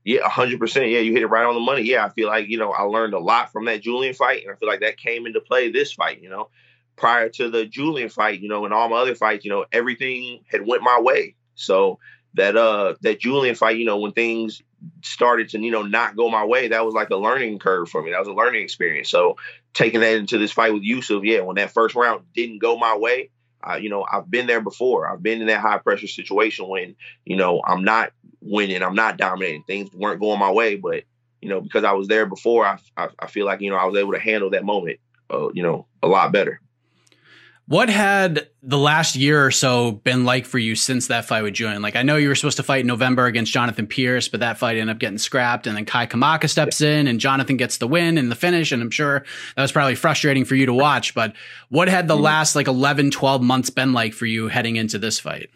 Yeah, 0.05 0.29
hundred 0.29 0.59
percent. 0.61 0.89
Yeah, 0.89 1.01
you 1.01 1.13
hit 1.13 1.23
it 1.23 1.27
right 1.27 1.45
on 1.45 1.55
the 1.55 1.61
money. 1.61 1.83
Yeah, 1.83 2.05
I 2.05 2.09
feel 2.09 2.29
like 2.29 2.49
you 2.49 2.59
know 2.59 2.73
I 2.73 2.83
learned 2.83 3.15
a 3.15 3.19
lot 3.19 3.53
from 3.53 3.67
that 3.67 3.83
Julian 3.83 4.15
fight, 4.15 4.43
and 4.43 4.53
I 4.53 4.57
feel 4.57 4.69
like 4.69 4.81
that 4.81 4.97
came 4.97 5.27
into 5.27 5.41
play 5.41 5.71
this 5.71 5.93
fight. 5.93 6.23
You 6.23 6.31
know, 6.31 6.49
prior 6.97 7.29
to 7.31 7.51
the 7.51 7.67
Julian 7.67 8.09
fight, 8.09 8.41
you 8.41 8.49
know, 8.49 8.65
and 8.65 8.73
all 8.73 8.89
my 8.89 8.97
other 8.97 9.15
fights, 9.15 9.45
you 9.45 9.51
know, 9.51 9.67
everything 9.73 10.41
had 10.51 10.67
went 10.67 10.83
my 10.83 11.01
way. 11.01 11.35
So 11.55 11.99
that 12.35 12.57
uh 12.57 12.95
that 13.03 13.21
Julian 13.21 13.55
fight, 13.55 13.77
you 13.77 13.85
know, 13.85 13.99
when 13.99 14.13
things 14.13 14.63
started 15.03 15.51
to 15.51 15.61
you 15.61 15.71
know 15.71 15.83
not 15.83 16.17
go 16.17 16.31
my 16.31 16.45
way, 16.47 16.69
that 16.69 16.85
was 16.87 16.95
like 16.95 17.11
a 17.11 17.17
learning 17.17 17.59
curve 17.59 17.91
for 17.91 18.03
me. 18.03 18.13
That 18.13 18.21
was 18.21 18.29
a 18.29 18.33
learning 18.33 18.63
experience. 18.63 19.11
So 19.11 19.37
taking 19.75 20.01
that 20.01 20.15
into 20.17 20.39
this 20.39 20.53
fight 20.53 20.73
with 20.73 20.83
Youssef, 20.83 21.25
yeah, 21.25 21.41
when 21.41 21.57
that 21.57 21.73
first 21.75 21.95
round 21.95 22.25
didn't 22.35 22.61
go 22.61 22.79
my 22.79 22.97
way, 22.97 23.31
uh, 23.63 23.77
you 23.77 23.91
know, 23.91 24.07
I've 24.11 24.31
been 24.31 24.47
there 24.47 24.61
before. 24.63 25.09
I've 25.09 25.23
been 25.23 25.41
in 25.41 25.49
that 25.49 25.61
high 25.61 25.79
pressure 25.79 26.07
situation 26.07 26.67
when, 26.69 26.97
you 27.25 27.37
know, 27.37 27.61
I'm 27.65 27.85
not 27.85 28.13
winning, 28.43 28.83
I'm 28.83 28.95
not 28.95 29.17
dominating. 29.17 29.63
Things 29.65 29.93
weren't 29.93 30.21
going 30.21 30.39
my 30.39 30.51
way, 30.51 30.77
but 30.77 31.05
you 31.41 31.49
know, 31.49 31.61
because 31.61 31.85
I 31.85 31.93
was 31.93 32.09
there 32.09 32.27
before, 32.27 32.67
I, 32.67 32.79
I, 32.97 33.09
I 33.19 33.27
feel 33.27 33.47
like 33.47 33.61
you 33.61 33.71
know 33.71 33.77
I 33.77 33.85
was 33.85 33.97
able 33.97 34.13
to 34.13 34.19
handle 34.19 34.51
that 34.51 34.65
moment, 34.65 35.01
uh, 35.31 35.51
you 35.53 35.63
know, 35.63 35.87
a 36.03 36.09
lot 36.09 36.33
better. 36.33 36.61
What 37.71 37.89
had 37.89 38.49
the 38.65 38.77
last 38.77 39.15
year 39.15 39.47
or 39.47 39.53
so 39.53 39.93
been 39.93 40.25
like 40.25 40.45
for 40.45 40.59
you 40.59 40.75
since 40.75 41.07
that 41.07 41.27
fight 41.27 41.45
with 41.45 41.55
Julian? 41.55 41.83
Like, 41.83 41.95
I 41.95 42.03
know 42.03 42.17
you 42.17 42.27
were 42.27 42.35
supposed 42.35 42.57
to 42.57 42.65
fight 42.65 42.81
in 42.81 42.89
November 42.89 43.27
against 43.27 43.53
Jonathan 43.53 43.87
Pierce, 43.87 44.27
but 44.27 44.41
that 44.41 44.59
fight 44.59 44.77
ended 44.77 44.93
up 44.93 44.99
getting 44.99 45.19
scrapped. 45.19 45.69
And 45.69 45.77
then 45.77 45.85
Kai 45.85 46.09
Kamaka 46.09 46.51
steps 46.51 46.81
in 46.81 47.07
and 47.07 47.21
Jonathan 47.21 47.57
gets 47.57 47.77
the 47.77 47.87
win 47.87 48.19
and 48.19 48.29
the 48.29 48.35
finish. 48.35 48.73
And 48.73 48.83
I'm 48.83 48.91
sure 48.91 49.25
that 49.55 49.63
was 49.63 49.71
probably 49.71 49.95
frustrating 49.95 50.45
for 50.45 50.57
you 50.57 50.67
to 50.67 50.75
watch. 50.75 51.15
But 51.15 51.35
what 51.69 51.87
had 51.87 52.09
the 52.09 52.15
mm-hmm. 52.15 52.25
last 52.25 52.57
like 52.57 52.67
11, 52.67 53.13
12 53.13 53.41
months 53.41 53.71
been 53.71 53.93
like 53.93 54.15
for 54.15 54.27
you 54.27 54.49
heading 54.49 54.75
into 54.75 54.99
this 54.99 55.21
fight? 55.21 55.49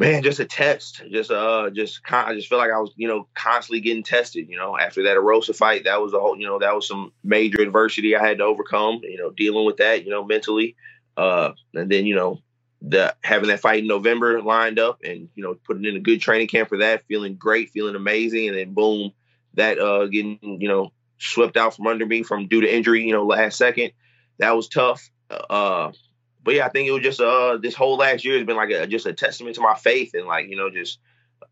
Man, 0.00 0.22
just 0.22 0.40
a 0.40 0.46
test. 0.46 1.02
Just 1.10 1.30
uh, 1.30 1.70
just 1.70 2.02
con- 2.02 2.24
I 2.26 2.34
just 2.34 2.48
feel 2.48 2.58
like 2.58 2.72
I 2.72 2.78
was, 2.78 2.90
you 2.96 3.06
know, 3.06 3.28
constantly 3.34 3.80
getting 3.80 4.02
tested. 4.02 4.48
You 4.48 4.56
know, 4.56 4.76
after 4.76 5.04
that 5.04 5.16
Erosa 5.16 5.54
fight, 5.54 5.84
that 5.84 6.00
was 6.00 6.14
a 6.14 6.18
whole, 6.18 6.36
you 6.36 6.46
know, 6.46 6.58
that 6.58 6.74
was 6.74 6.88
some 6.88 7.12
major 7.22 7.60
adversity 7.60 8.16
I 8.16 8.26
had 8.26 8.38
to 8.38 8.44
overcome. 8.44 9.00
You 9.04 9.18
know, 9.18 9.30
dealing 9.30 9.66
with 9.66 9.76
that, 9.76 10.04
you 10.04 10.10
know, 10.10 10.24
mentally. 10.24 10.74
Uh, 11.16 11.52
and 11.74 11.90
then 11.90 12.06
you 12.06 12.16
know, 12.16 12.40
the 12.82 13.14
having 13.22 13.50
that 13.50 13.60
fight 13.60 13.80
in 13.80 13.86
November 13.86 14.42
lined 14.42 14.78
up, 14.78 15.00
and 15.04 15.28
you 15.34 15.44
know, 15.44 15.54
putting 15.66 15.84
in 15.84 15.96
a 15.96 16.00
good 16.00 16.20
training 16.20 16.48
camp 16.48 16.70
for 16.70 16.78
that, 16.78 17.04
feeling 17.06 17.36
great, 17.36 17.70
feeling 17.70 17.94
amazing, 17.94 18.48
and 18.48 18.56
then 18.56 18.72
boom, 18.72 19.12
that 19.54 19.78
uh, 19.78 20.06
getting 20.06 20.38
you 20.42 20.68
know 20.68 20.92
swept 21.18 21.58
out 21.58 21.76
from 21.76 21.86
under 21.86 22.06
me 22.06 22.22
from 22.22 22.48
due 22.48 22.62
to 22.62 22.74
injury. 22.74 23.04
You 23.04 23.12
know, 23.12 23.26
last 23.26 23.58
second, 23.58 23.92
that 24.38 24.56
was 24.56 24.68
tough. 24.68 25.10
Uh, 25.30 25.92
but 26.42 26.54
yeah, 26.54 26.66
I 26.66 26.68
think 26.68 26.88
it 26.88 26.92
was 26.92 27.02
just 27.02 27.20
uh 27.20 27.58
this 27.58 27.74
whole 27.74 27.96
last 27.96 28.24
year 28.24 28.36
has 28.36 28.46
been 28.46 28.56
like 28.56 28.70
a, 28.70 28.86
just 28.86 29.06
a 29.06 29.12
testament 29.12 29.56
to 29.56 29.60
my 29.60 29.74
faith 29.74 30.14
and 30.14 30.26
like 30.26 30.48
you 30.48 30.56
know 30.56 30.70
just 30.70 30.98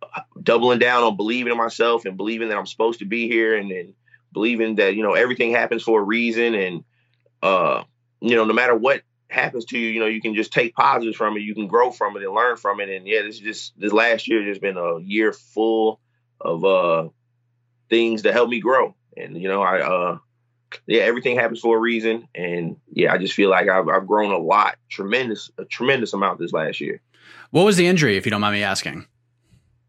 uh, 0.02 0.20
doubling 0.42 0.78
down 0.78 1.02
on 1.02 1.16
believing 1.16 1.52
in 1.52 1.58
myself 1.58 2.04
and 2.04 2.16
believing 2.16 2.48
that 2.48 2.58
I'm 2.58 2.66
supposed 2.66 3.00
to 3.00 3.04
be 3.04 3.28
here 3.28 3.56
and 3.56 3.70
then 3.70 3.94
believing 4.32 4.76
that 4.76 4.94
you 4.94 5.02
know 5.02 5.14
everything 5.14 5.52
happens 5.52 5.82
for 5.82 6.00
a 6.00 6.04
reason 6.04 6.54
and 6.54 6.84
uh 7.42 7.82
you 8.20 8.36
know 8.36 8.44
no 8.44 8.52
matter 8.52 8.74
what 8.74 9.02
happens 9.30 9.66
to 9.66 9.78
you 9.78 9.88
you 9.88 10.00
know 10.00 10.06
you 10.06 10.20
can 10.20 10.34
just 10.34 10.52
take 10.52 10.74
positives 10.74 11.16
from 11.16 11.36
it 11.36 11.40
you 11.40 11.54
can 11.54 11.66
grow 11.66 11.90
from 11.90 12.16
it 12.16 12.22
and 12.22 12.34
learn 12.34 12.56
from 12.56 12.80
it. 12.80 12.88
And 12.88 13.06
yeah 13.06 13.22
this 13.22 13.38
just 13.38 13.78
this 13.78 13.92
last 13.92 14.26
year 14.28 14.42
has 14.46 14.58
been 14.58 14.76
a 14.76 15.00
year 15.00 15.32
full 15.32 16.00
of 16.40 16.64
uh 16.64 17.08
things 17.90 18.22
to 18.22 18.32
help 18.32 18.48
me 18.48 18.60
grow. 18.60 18.94
And 19.16 19.40
you 19.40 19.48
know 19.48 19.62
I 19.62 19.80
uh 19.80 20.18
yeah, 20.86 21.02
everything 21.02 21.36
happens 21.36 21.60
for 21.60 21.76
a 21.76 21.80
reason, 21.80 22.28
and 22.34 22.76
yeah, 22.92 23.12
I 23.12 23.18
just 23.18 23.34
feel 23.34 23.50
like 23.50 23.68
I've, 23.68 23.88
I've 23.88 24.06
grown 24.06 24.32
a 24.32 24.38
lot, 24.38 24.76
tremendous, 24.88 25.50
a 25.58 25.64
tremendous 25.64 26.12
amount 26.12 26.38
this 26.38 26.52
last 26.52 26.80
year. 26.80 27.00
What 27.50 27.64
was 27.64 27.76
the 27.76 27.86
injury, 27.86 28.16
if 28.16 28.26
you 28.26 28.30
don't 28.30 28.40
mind 28.40 28.54
me 28.54 28.62
asking? 28.62 29.06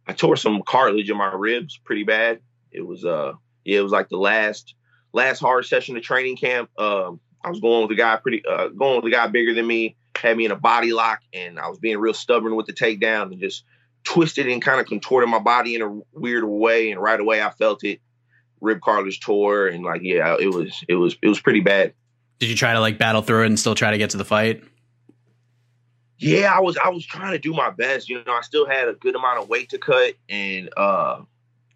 I 0.08 0.14
tore 0.14 0.38
some 0.38 0.62
cartilage 0.66 1.10
in 1.10 1.18
my 1.18 1.34
ribs, 1.34 1.78
pretty 1.78 2.04
bad. 2.04 2.40
It 2.72 2.82
was 2.82 3.06
uh, 3.06 3.34
yeah, 3.64 3.80
it 3.80 3.84
was 3.84 3.92
like 3.92 4.10
the 4.10 4.18
last 4.18 4.74
last 5.14 5.40
hard 5.40 5.66
session 5.66 5.98
of 5.98 6.04
training 6.04 6.38
camp. 6.38 6.70
Um, 6.80 7.20
I 7.44 7.50
was 7.50 7.60
going 7.60 7.84
with 7.84 7.92
a 7.92 7.96
guy 7.96 8.16
pretty, 8.18 8.44
uh, 8.46 8.70
going 8.70 8.98
with 8.98 9.06
a 9.06 9.16
guy 9.16 9.28
bigger 9.28 9.54
than 9.54 9.66
me, 9.68 9.96
had 10.16 10.36
me 10.36 10.46
in 10.46 10.52
a 10.52 10.56
body 10.56 10.92
lock, 10.92 11.22
and 11.34 11.60
I 11.60 11.68
was 11.68 11.80
being 11.80 11.98
real 11.98 12.14
stubborn 12.14 12.56
with 12.56 12.66
the 12.66 12.74
takedown 12.74 13.32
and 13.32 13.40
just 13.40 13.64
twisted 14.04 14.48
and 14.48 14.62
kind 14.62 14.80
of 14.80 14.88
contorted 14.88 15.30
my 15.30 15.40
body 15.40 15.76
in 15.76 15.82
a 15.82 16.00
weird 16.14 16.44
way. 16.44 16.92
And 16.92 17.02
right 17.02 17.20
away, 17.20 17.42
I 17.42 17.50
felt 17.52 17.84
it 17.84 18.02
rib 18.62 18.82
cartilage 18.82 19.20
tore, 19.20 19.68
and 19.68 19.84
like 19.84 20.02
yeah, 20.04 20.36
it 20.40 20.54
was 20.54 20.84
it 20.88 20.96
was 20.96 21.18
it 21.22 21.28
was 21.28 21.40
pretty 21.40 21.62
bad. 21.62 21.94
Did 22.40 22.50
you 22.50 22.56
try 22.56 22.74
to 22.74 22.80
like 22.80 22.98
battle 22.98 23.22
through 23.22 23.44
it 23.44 23.48
and 23.48 23.60
still 23.60 23.76
try 23.76 23.92
to 23.92 23.98
get 23.98 24.12
to 24.12 24.18
the 24.18 24.26
fight? 24.26 24.64
Yeah, 26.18 26.52
I 26.54 26.60
was 26.60 26.78
I 26.78 26.90
was 26.90 27.06
trying 27.06 27.32
to 27.32 27.40
do 27.40 27.54
my 27.54 27.70
best. 27.70 28.10
You 28.10 28.24
know, 28.24 28.34
I 28.34 28.42
still 28.42 28.68
had 28.68 28.88
a 28.88 28.94
good 28.94 29.16
amount 29.16 29.42
of 29.42 29.50
weight 29.50 29.70
to 29.70 29.78
cut, 29.78 30.16
and 30.28 30.70
uh, 30.76 31.22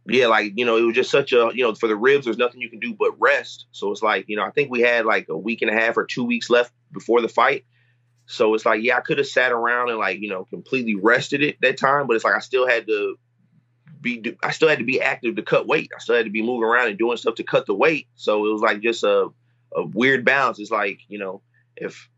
yeah, 0.05 0.27
like 0.27 0.53
you 0.55 0.65
know, 0.65 0.77
it 0.77 0.81
was 0.81 0.95
just 0.95 1.11
such 1.11 1.31
a 1.31 1.51
you 1.53 1.63
know 1.63 1.73
for 1.75 1.87
the 1.87 1.95
ribs, 1.95 2.25
there's 2.25 2.37
nothing 2.37 2.61
you 2.61 2.69
can 2.69 2.79
do 2.79 2.93
but 2.93 3.19
rest. 3.19 3.65
So 3.71 3.91
it's 3.91 4.03
like 4.03 4.25
you 4.27 4.35
know, 4.35 4.43
I 4.43 4.51
think 4.51 4.69
we 4.69 4.81
had 4.81 5.05
like 5.05 5.29
a 5.29 5.37
week 5.37 5.61
and 5.61 5.71
a 5.71 5.73
half 5.73 5.97
or 5.97 6.05
two 6.05 6.25
weeks 6.25 6.49
left 6.49 6.73
before 6.91 7.21
the 7.21 7.29
fight. 7.29 7.65
So 8.25 8.53
it's 8.53 8.65
like, 8.65 8.81
yeah, 8.81 8.97
I 8.97 9.01
could 9.01 9.17
have 9.17 9.27
sat 9.27 9.51
around 9.51 9.89
and 9.89 9.97
like, 9.97 10.19
you 10.19 10.29
know, 10.29 10.45
completely 10.45 10.95
rested 10.95 11.43
it 11.43 11.57
that 11.61 11.77
time, 11.77 12.07
but 12.07 12.15
it's 12.15 12.25
like 12.25 12.35
I 12.35 12.39
still 12.39 12.67
had 12.67 12.87
to 12.87 13.17
be 14.03 14.37
I 14.43 14.51
still 14.51 14.69
had 14.69 14.79
to 14.79 14.85
be 14.85 15.01
active 15.01 15.35
to 15.37 15.41
cut 15.41 15.67
weight. 15.67 15.91
I 15.95 15.99
still 15.99 16.15
had 16.15 16.25
to 16.25 16.31
be 16.31 16.43
moving 16.43 16.63
around 16.63 16.89
and 16.89 16.97
doing 16.97 17.17
stuff 17.17 17.35
to 17.35 17.43
cut 17.43 17.65
the 17.65 17.73
weight. 17.73 18.07
So 18.15 18.45
it 18.45 18.51
was 18.51 18.61
like 18.61 18.81
just 18.81 19.03
a 19.03 19.29
a 19.75 19.83
weird 19.83 20.23
balance. 20.23 20.59
It's 20.59 20.69
like, 20.69 20.99
you 21.07 21.17
know, 21.17 21.41
if 21.75 22.09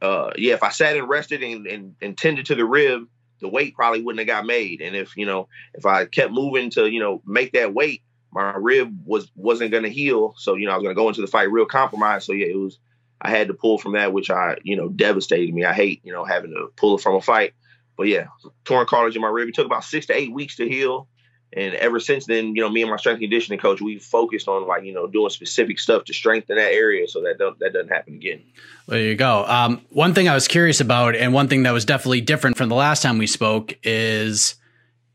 uh 0.00 0.30
yeah, 0.36 0.54
if 0.54 0.62
I 0.62 0.68
sat 0.70 0.96
and 0.96 1.08
rested 1.08 1.42
and, 1.42 1.66
and, 1.66 1.96
and 2.00 2.16
tended 2.16 2.46
to 2.46 2.54
the 2.54 2.64
rib, 2.64 3.08
the 3.40 3.48
weight 3.48 3.74
probably 3.74 4.02
wouldn't 4.02 4.20
have 4.20 4.28
got 4.28 4.46
made. 4.46 4.80
And 4.80 4.94
if, 4.94 5.16
you 5.16 5.26
know, 5.26 5.48
if 5.74 5.84
I 5.84 6.04
kept 6.04 6.32
moving 6.32 6.70
to, 6.70 6.88
you 6.88 7.00
know, 7.00 7.22
make 7.26 7.52
that 7.52 7.74
weight, 7.74 8.02
my 8.30 8.54
rib 8.56 8.96
was 9.04 9.30
wasn't 9.34 9.72
gonna 9.72 9.88
heal. 9.88 10.34
So, 10.38 10.54
you 10.54 10.66
know, 10.66 10.72
I 10.72 10.76
was 10.76 10.84
gonna 10.84 10.94
go 10.94 11.08
into 11.08 11.22
the 11.22 11.26
fight 11.26 11.50
real 11.50 11.66
compromised. 11.66 12.26
So 12.26 12.32
yeah, 12.32 12.46
it 12.46 12.58
was 12.58 12.78
I 13.20 13.30
had 13.30 13.48
to 13.48 13.54
pull 13.54 13.78
from 13.78 13.92
that, 13.92 14.12
which 14.12 14.30
I, 14.30 14.56
you 14.64 14.76
know, 14.76 14.88
devastated 14.88 15.54
me. 15.54 15.64
I 15.64 15.72
hate, 15.72 16.00
you 16.04 16.12
know, 16.12 16.24
having 16.24 16.50
to 16.50 16.68
pull 16.76 16.96
it 16.96 17.02
from 17.02 17.14
a 17.14 17.20
fight. 17.20 17.54
But 17.96 18.08
yeah, 18.08 18.26
torn 18.64 18.86
cartilage 18.86 19.14
in 19.14 19.22
my 19.22 19.28
rib. 19.28 19.48
It 19.48 19.54
took 19.54 19.66
about 19.66 19.84
six 19.84 20.06
to 20.06 20.16
eight 20.16 20.32
weeks 20.32 20.56
to 20.56 20.68
heal. 20.68 21.08
And 21.54 21.74
ever 21.74 22.00
since 22.00 22.26
then, 22.26 22.56
you 22.56 22.62
know, 22.62 22.70
me 22.70 22.82
and 22.82 22.90
my 22.90 22.96
strength 22.96 23.16
and 23.16 23.24
conditioning 23.24 23.58
coach, 23.58 23.80
we 23.80 23.98
focused 23.98 24.48
on 24.48 24.66
like 24.66 24.84
you 24.84 24.92
know 24.92 25.06
doing 25.06 25.30
specific 25.30 25.78
stuff 25.78 26.04
to 26.04 26.14
strengthen 26.14 26.56
that 26.56 26.72
area 26.72 27.06
so 27.06 27.20
that 27.22 27.38
don't, 27.38 27.58
that 27.58 27.72
doesn't 27.72 27.90
happen 27.90 28.14
again. 28.14 28.42
There 28.88 29.00
you 29.00 29.14
go. 29.14 29.44
Um, 29.46 29.82
one 29.90 30.14
thing 30.14 30.28
I 30.28 30.34
was 30.34 30.48
curious 30.48 30.80
about, 30.80 31.14
and 31.14 31.32
one 31.32 31.48
thing 31.48 31.64
that 31.64 31.72
was 31.72 31.84
definitely 31.84 32.22
different 32.22 32.56
from 32.56 32.68
the 32.68 32.74
last 32.74 33.02
time 33.02 33.18
we 33.18 33.26
spoke, 33.26 33.78
is 33.82 34.56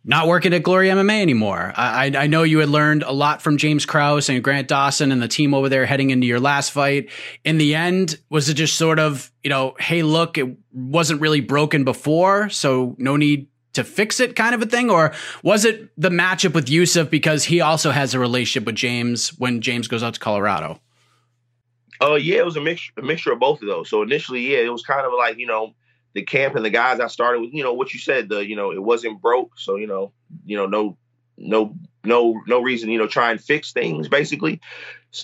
not 0.07 0.27
working 0.27 0.53
at 0.53 0.63
Glory 0.63 0.87
MMA 0.87 1.21
anymore. 1.21 1.73
I, 1.75 2.13
I, 2.15 2.27
know 2.27 2.43
you 2.43 2.59
had 2.59 2.69
learned 2.69 3.03
a 3.03 3.11
lot 3.11 3.41
from 3.41 3.57
James 3.57 3.85
Krause 3.85 4.29
and 4.29 4.41
Grant 4.41 4.69
Dawson 4.69 5.11
and 5.11 5.21
the 5.21 5.27
team 5.27 5.53
over 5.53 5.67
there 5.67 5.85
heading 5.85 6.11
into 6.11 6.25
your 6.25 6.39
last 6.39 6.71
fight. 6.71 7.09
In 7.43 7.57
the 7.57 7.75
end, 7.75 8.17
was 8.29 8.47
it 8.47 8.53
just 8.53 8.77
sort 8.77 8.99
of, 8.99 9.29
you 9.43 9.49
know, 9.49 9.75
hey, 9.79 10.03
look, 10.03 10.37
it 10.37 10.47
wasn't 10.71 11.19
really 11.19 11.41
broken 11.41 11.83
before, 11.83 12.47
so 12.47 12.95
no 12.97 13.17
need 13.17 13.47
to 13.77 13.83
fix 13.83 14.19
it 14.19 14.35
kind 14.35 14.53
of 14.53 14.61
a 14.61 14.65
thing? 14.65 14.89
Or 14.89 15.13
was 15.41 15.65
it 15.65 15.89
the 15.97 16.09
matchup 16.09 16.53
with 16.53 16.69
Youssef 16.69 17.09
because 17.09 17.45
he 17.45 17.61
also 17.61 17.91
has 17.91 18.13
a 18.13 18.19
relationship 18.19 18.65
with 18.65 18.75
James 18.75 19.29
when 19.39 19.61
James 19.61 19.87
goes 19.87 20.03
out 20.03 20.15
to 20.15 20.19
Colorado? 20.19 20.79
Oh, 21.99 22.13
uh, 22.13 22.15
yeah, 22.15 22.37
it 22.37 22.45
was 22.45 22.57
a 22.57 22.61
mixture, 22.61 22.93
a 22.97 23.01
mixture 23.01 23.31
of 23.31 23.39
both 23.39 23.61
of 23.61 23.67
those. 23.67 23.89
So 23.89 24.03
initially, 24.03 24.51
yeah, 24.51 24.59
it 24.59 24.71
was 24.71 24.83
kind 24.83 25.05
of 25.05 25.13
like, 25.17 25.37
you 25.37 25.47
know, 25.47 25.73
the 26.13 26.23
camp 26.23 26.55
and 26.55 26.65
the 26.65 26.69
guys 26.69 26.99
I 26.99 27.07
started 27.07 27.41
with, 27.41 27.53
you 27.53 27.63
know, 27.63 27.73
what 27.73 27.93
you 27.93 27.99
said, 27.99 28.29
the, 28.29 28.45
you 28.45 28.55
know, 28.55 28.71
it 28.71 28.81
wasn't 28.81 29.21
broke. 29.21 29.57
So, 29.57 29.77
you 29.77 29.87
know, 29.87 30.11
you 30.45 30.57
know, 30.57 30.67
no, 30.67 30.97
no, 31.37 31.75
no, 32.03 32.41
no 32.47 32.61
reason, 32.61 32.89
you 32.89 32.97
know, 32.97 33.07
try 33.07 33.31
and 33.31 33.41
fix 33.41 33.71
things 33.71 34.07
basically. 34.07 34.61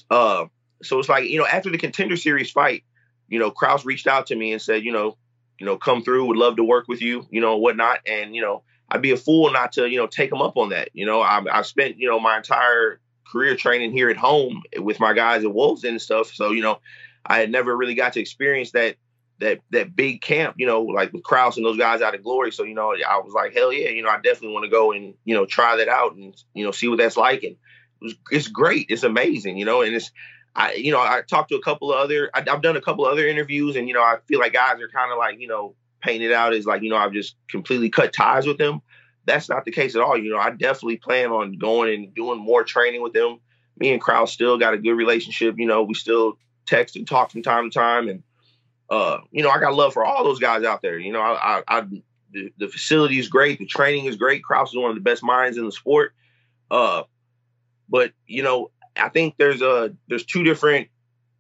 Uh, 0.10 0.46
so 0.82 1.00
it's 1.00 1.10
like, 1.10 1.30
you 1.30 1.40
know, 1.40 1.46
after 1.46 1.70
the 1.70 1.78
contender 1.78 2.18
series 2.18 2.52
fight, 2.52 2.84
you 3.28 3.40
know, 3.40 3.52
Krause 3.52 3.86
reached 3.86 4.08
out 4.08 4.28
to 4.28 4.36
me 4.36 4.52
and 4.52 4.62
said, 4.62 4.84
you 4.84 4.92
know, 4.92 5.18
you 5.60 5.66
know, 5.66 5.78
come 5.78 6.04
through, 6.04 6.26
would 6.26 6.38
love 6.38 6.58
to 6.58 6.64
work 6.64 6.88
with 6.88 7.02
you, 7.02 7.28
you 7.30 7.42
know, 7.42 7.58
whatnot. 7.58 8.00
And, 8.08 8.36
you 8.36 8.42
know, 8.42 8.64
I'd 8.90 9.02
be 9.02 9.12
a 9.12 9.18
fool 9.18 9.52
not 9.52 9.74
to, 9.74 9.88
you 9.88 9.98
know, 9.98 10.08
take 10.08 10.32
him 10.32 10.42
up 10.42 10.58
on 10.58 10.70
that. 10.70 10.90
You 10.94 11.06
know, 11.06 11.22
I, 11.22 11.44
I've 11.52 11.68
spent, 11.68 11.98
you 11.98 12.10
know, 12.10 12.20
my 12.20 12.38
entire 12.38 13.00
career 13.32 13.56
training 13.56 13.92
here 13.92 14.10
at 14.10 14.18
home 14.18 14.62
with 14.78 15.00
my 15.00 15.14
guys 15.14 15.44
at 15.44 15.54
Wolves 15.54 15.84
and 15.84 16.02
stuff. 16.02 16.32
So, 16.34 16.52
you 16.52 16.62
know, 16.62 16.80
I 17.26 17.40
had 17.40 17.50
never 17.50 17.76
really 17.76 17.96
got 17.96 18.14
to 18.14 18.20
experience 18.20 18.72
that 18.72 18.98
that 19.40 19.60
that 19.72 19.96
big 19.96 20.22
camp, 20.22 20.56
you 20.58 20.68
know, 20.68 20.84
like 20.84 21.12
with 21.12 21.24
Krause 21.24 21.58
and 21.58 21.66
those 21.66 21.78
guys 21.78 22.02
out 22.02 22.14
of 22.14 22.24
glory. 22.24 22.52
So, 22.52 22.64
you 22.64 22.76
know, 22.76 22.92
I 22.92 23.18
was 23.18 23.34
like, 23.34 23.54
hell 23.54 23.74
yeah, 23.74 23.90
you 23.90 24.04
know, 24.04 24.10
I 24.10 24.18
definitely 24.18 24.54
want 24.54 24.66
to 24.66 24.72
go 24.72 24.92
and, 24.92 25.16
you 25.26 25.34
know, 25.34 25.46
try 25.46 25.78
that 25.78 25.88
out 25.88 26.16
and, 26.16 26.36
you 26.54 26.64
know, 26.64 26.72
see 26.72 26.88
what 26.88 27.00
that's 27.00 27.18
like. 27.18 27.44
And 27.44 27.54
it 27.54 27.58
was, 28.02 28.16
it's 28.32 28.48
great. 28.48 28.88
It's 28.90 29.04
amazing, 29.04 29.58
you 29.58 29.66
know, 29.66 29.82
and 29.82 29.96
it's 29.96 30.12
I, 30.56 30.74
you 30.74 30.92
know, 30.92 31.00
I 31.00 31.22
talked 31.28 31.50
to 31.50 31.56
a 31.56 31.62
couple 31.62 31.92
of 31.92 32.00
other, 32.00 32.30
I, 32.34 32.44
have 32.48 32.62
done 32.62 32.78
a 32.78 32.82
couple 32.82 33.06
of 33.06 33.12
other 33.12 33.28
interviews, 33.28 33.76
and 33.76 33.88
you 33.88 33.94
know, 33.94 34.02
I 34.02 34.18
feel 34.28 34.40
like 34.40 34.54
guys 34.54 34.80
are 34.82 34.88
kind 34.88 35.12
of 35.12 35.18
like, 35.18 35.40
you 35.40 35.48
know, 35.48 35.76
painted 36.02 36.32
out 36.32 36.54
as 36.54 36.66
like, 36.66 36.84
you 36.84 36.90
know, 36.90 36.98
I've 36.98 37.14
just 37.14 37.36
completely 37.50 37.90
cut 37.90 38.14
ties 38.14 38.46
with 38.46 38.58
them. 38.58 38.82
That's 39.26 39.50
not 39.50 39.66
the 39.66 39.72
case 39.72 39.96
at 39.96 40.02
all. 40.02 40.18
You 40.18 40.32
know, 40.32 40.38
I 40.38 40.52
definitely 40.52 40.98
plan 40.98 41.32
on 41.32 41.58
going 41.58 41.94
and 41.94 42.14
doing 42.14 42.40
more 42.40 42.64
training 42.64 43.02
with 43.02 43.14
them. 43.14 43.40
Me 43.80 43.92
and 43.92 44.02
Krause 44.02 44.32
still 44.32 44.60
got 44.60 44.74
a 44.74 44.78
good 44.78 44.94
relationship. 44.94 45.56
You 45.58 45.66
know, 45.66 45.84
we 45.84 45.94
still 45.96 46.38
text 46.66 46.96
and 46.96 47.08
talk 47.08 47.32
from 47.32 47.42
time 47.42 47.70
to 47.70 47.74
time, 47.74 48.08
and 48.08 48.24
uh, 48.90 49.20
you 49.32 49.42
know, 49.42 49.50
I 49.50 49.60
got 49.60 49.74
love 49.74 49.94
for 49.94 50.06
all 50.06 50.24
those 50.24 50.40
guys 50.40 50.64
out 50.64 50.82
there. 50.82 51.00
You 51.00 51.14
know, 51.14 51.22
I, 51.22 51.58
I, 51.58 51.64
I 51.68 51.82
the, 52.32 52.54
the 52.58 52.68
facility 52.68 53.18
is 53.18 53.28
great, 53.28 53.60
the 53.60 53.66
training 53.66 54.06
is 54.06 54.18
great. 54.18 54.44
Krause 54.44 54.70
is 54.70 54.78
one 54.78 54.90
of 54.90 54.96
the 54.96 55.02
best 55.02 55.24
minds 55.24 55.58
in 55.58 55.66
the 55.66 55.72
sport. 55.72 56.14
Uh, 56.70 57.04
but 57.90 58.12
you 58.28 58.44
know, 58.44 58.72
I 58.96 59.10
think 59.10 59.36
there's 59.38 59.62
a 59.62 59.96
there's 60.08 60.26
two 60.26 60.44
different 60.44 60.90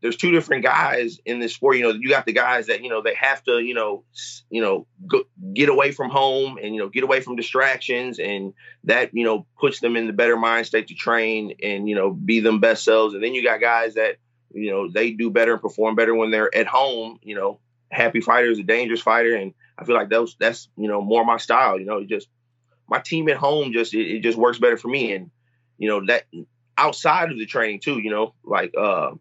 there's 0.03 0.17
two 0.17 0.31
different 0.31 0.63
guys 0.63 1.19
in 1.25 1.39
this 1.39 1.55
sport. 1.55 1.77
You 1.77 1.83
know, 1.83 1.91
you 1.91 2.09
got 2.09 2.25
the 2.25 2.33
guys 2.33 2.67
that 2.67 2.83
you 2.83 2.89
know 2.89 3.01
they 3.01 3.15
have 3.15 3.41
to 3.45 3.59
you 3.59 3.73
know 3.73 4.03
you 4.49 4.61
know 4.61 4.85
go, 5.07 5.23
get 5.53 5.69
away 5.69 5.91
from 5.91 6.09
home 6.09 6.59
and 6.61 6.75
you 6.75 6.81
know 6.81 6.89
get 6.89 7.03
away 7.03 7.21
from 7.21 7.37
distractions, 7.37 8.19
and 8.19 8.53
that 8.83 9.11
you 9.13 9.23
know 9.23 9.47
puts 9.57 9.79
them 9.79 9.95
in 9.95 10.05
the 10.05 10.13
better 10.13 10.35
mind 10.35 10.67
state 10.67 10.89
to 10.89 10.93
train 10.93 11.55
and 11.63 11.87
you 11.87 11.95
know 11.95 12.11
be 12.11 12.41
them 12.41 12.59
best 12.59 12.83
selves. 12.83 13.13
And 13.13 13.23
then 13.23 13.33
you 13.33 13.43
got 13.43 13.61
guys 13.61 13.93
that 13.93 14.17
you 14.53 14.71
know 14.71 14.91
they 14.91 15.11
do 15.11 15.31
better 15.31 15.53
and 15.53 15.61
perform 15.61 15.95
better 15.95 16.13
when 16.13 16.31
they're 16.31 16.53
at 16.53 16.67
home. 16.67 17.17
You 17.21 17.35
know, 17.35 17.59
happy 17.89 18.19
fighter 18.19 18.51
is 18.51 18.59
a 18.59 18.63
dangerous 18.63 19.01
fighter, 19.01 19.35
and 19.35 19.53
I 19.77 19.85
feel 19.85 19.95
like 19.95 20.09
those 20.09 20.35
that's 20.37 20.67
you 20.75 20.89
know 20.89 21.01
more 21.01 21.23
my 21.23 21.37
style. 21.37 21.79
You 21.79 21.85
know, 21.85 22.03
just 22.03 22.27
my 22.89 22.99
team 22.99 23.29
at 23.29 23.37
home 23.37 23.71
just 23.71 23.93
it, 23.93 24.17
it 24.17 24.19
just 24.19 24.37
works 24.37 24.59
better 24.59 24.77
for 24.77 24.89
me, 24.89 25.13
and 25.13 25.31
you 25.77 25.87
know 25.87 26.05
that 26.07 26.25
outside 26.77 27.31
of 27.31 27.37
the 27.37 27.45
training 27.45 27.79
too, 27.79 27.99
you 27.99 28.09
know, 28.09 28.33
like 28.43 28.73
uh, 28.77 29.11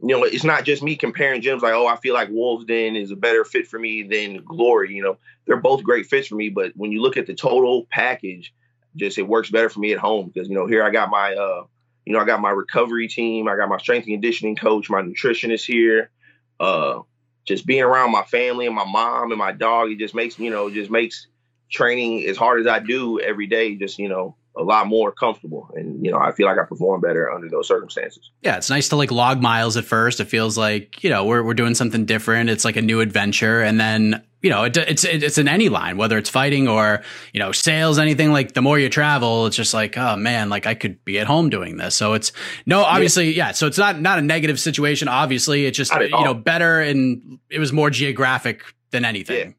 you 0.00 0.08
know, 0.08 0.24
it's 0.24 0.44
not 0.44 0.64
just 0.64 0.82
me 0.82 0.96
comparing 0.96 1.42
gyms 1.42 1.62
like, 1.62 1.74
oh, 1.74 1.86
I 1.86 1.96
feel 1.96 2.14
like 2.14 2.28
Wolves 2.30 2.64
Den 2.64 2.96
is 2.96 3.10
a 3.10 3.16
better 3.16 3.44
fit 3.44 3.68
for 3.68 3.78
me 3.78 4.02
than 4.02 4.42
Glory. 4.44 4.94
You 4.94 5.02
know, 5.02 5.18
they're 5.46 5.56
both 5.56 5.84
great 5.84 6.06
fits 6.06 6.28
for 6.28 6.34
me, 6.34 6.48
but 6.48 6.72
when 6.74 6.90
you 6.90 7.00
look 7.00 7.16
at 7.16 7.26
the 7.26 7.34
total 7.34 7.86
package, 7.90 8.52
just 8.96 9.18
it 9.18 9.22
works 9.22 9.50
better 9.50 9.70
for 9.70 9.80
me 9.80 9.92
at 9.92 9.98
home 9.98 10.30
because 10.32 10.48
you 10.48 10.54
know 10.54 10.66
here 10.66 10.82
I 10.84 10.90
got 10.90 11.08
my 11.08 11.34
uh, 11.34 11.64
you 12.04 12.12
know, 12.12 12.18
I 12.18 12.24
got 12.24 12.40
my 12.40 12.50
recovery 12.50 13.08
team, 13.08 13.48
I 13.48 13.56
got 13.56 13.68
my 13.68 13.78
strength 13.78 14.06
and 14.06 14.14
conditioning 14.14 14.56
coach, 14.56 14.90
my 14.90 15.02
nutritionist 15.02 15.64
here. 15.64 16.10
Uh, 16.58 17.00
just 17.44 17.66
being 17.66 17.82
around 17.82 18.12
my 18.12 18.22
family 18.22 18.66
and 18.66 18.74
my 18.74 18.84
mom 18.84 19.32
and 19.32 19.38
my 19.38 19.52
dog, 19.52 19.90
it 19.90 19.98
just 19.98 20.14
makes 20.14 20.38
you 20.38 20.50
know, 20.50 20.70
just 20.70 20.90
makes 20.90 21.26
training 21.70 22.24
as 22.26 22.36
hard 22.36 22.60
as 22.60 22.66
I 22.66 22.78
do 22.78 23.20
every 23.20 23.46
day, 23.46 23.76
just 23.76 23.98
you 23.98 24.08
know, 24.08 24.36
a 24.56 24.62
lot 24.62 24.86
more 24.86 25.12
comfortable. 25.12 25.70
And, 25.74 26.04
you 26.04 26.10
know, 26.10 26.18
I 26.18 26.32
feel 26.32 26.46
like 26.46 26.58
I 26.58 26.64
perform 26.64 27.00
better 27.00 27.30
under 27.30 27.48
those 27.48 27.66
circumstances. 27.66 28.30
Yeah, 28.42 28.56
it's 28.56 28.68
nice 28.68 28.90
to 28.90 28.96
like 28.96 29.10
log 29.10 29.40
miles 29.40 29.76
at 29.76 29.84
first. 29.84 30.20
It 30.20 30.26
feels 30.26 30.58
like, 30.58 31.02
you 31.02 31.10
know, 31.10 31.24
we're, 31.24 31.42
we're 31.42 31.54
doing 31.54 31.74
something 31.74 32.04
different. 32.04 32.50
It's 32.50 32.64
like 32.64 32.76
a 32.76 32.82
new 32.82 33.00
adventure. 33.00 33.62
And 33.62 33.80
then, 33.80 34.22
you 34.42 34.50
know, 34.50 34.64
it, 34.64 34.76
it's, 34.76 35.04
it's 35.04 35.38
in 35.38 35.48
any 35.48 35.68
line, 35.68 35.96
whether 35.96 36.18
it's 36.18 36.28
fighting 36.28 36.68
or, 36.68 37.02
you 37.32 37.40
know, 37.40 37.52
sales, 37.52 37.98
anything 37.98 38.30
like 38.30 38.52
the 38.52 38.62
more 38.62 38.78
you 38.78 38.88
travel, 38.90 39.46
it's 39.46 39.56
just 39.56 39.72
like, 39.72 39.96
oh 39.96 40.16
man, 40.16 40.50
like 40.50 40.66
I 40.66 40.74
could 40.74 41.02
be 41.04 41.18
at 41.18 41.26
home 41.26 41.48
doing 41.48 41.78
this. 41.78 41.94
So 41.94 42.12
it's 42.12 42.32
no, 42.66 42.82
obviously, 42.82 43.30
yeah. 43.30 43.46
yeah 43.46 43.52
so 43.52 43.66
it's 43.66 43.78
not, 43.78 44.00
not 44.00 44.18
a 44.18 44.22
negative 44.22 44.60
situation. 44.60 45.08
Obviously 45.08 45.64
it's 45.64 45.78
just, 45.78 45.94
you 45.94 46.10
know, 46.10 46.34
better 46.34 46.80
and 46.80 47.38
it 47.48 47.58
was 47.58 47.72
more 47.72 47.88
geographic 47.88 48.62
than 48.90 49.04
anything. 49.04 49.48
Yeah 49.50 49.54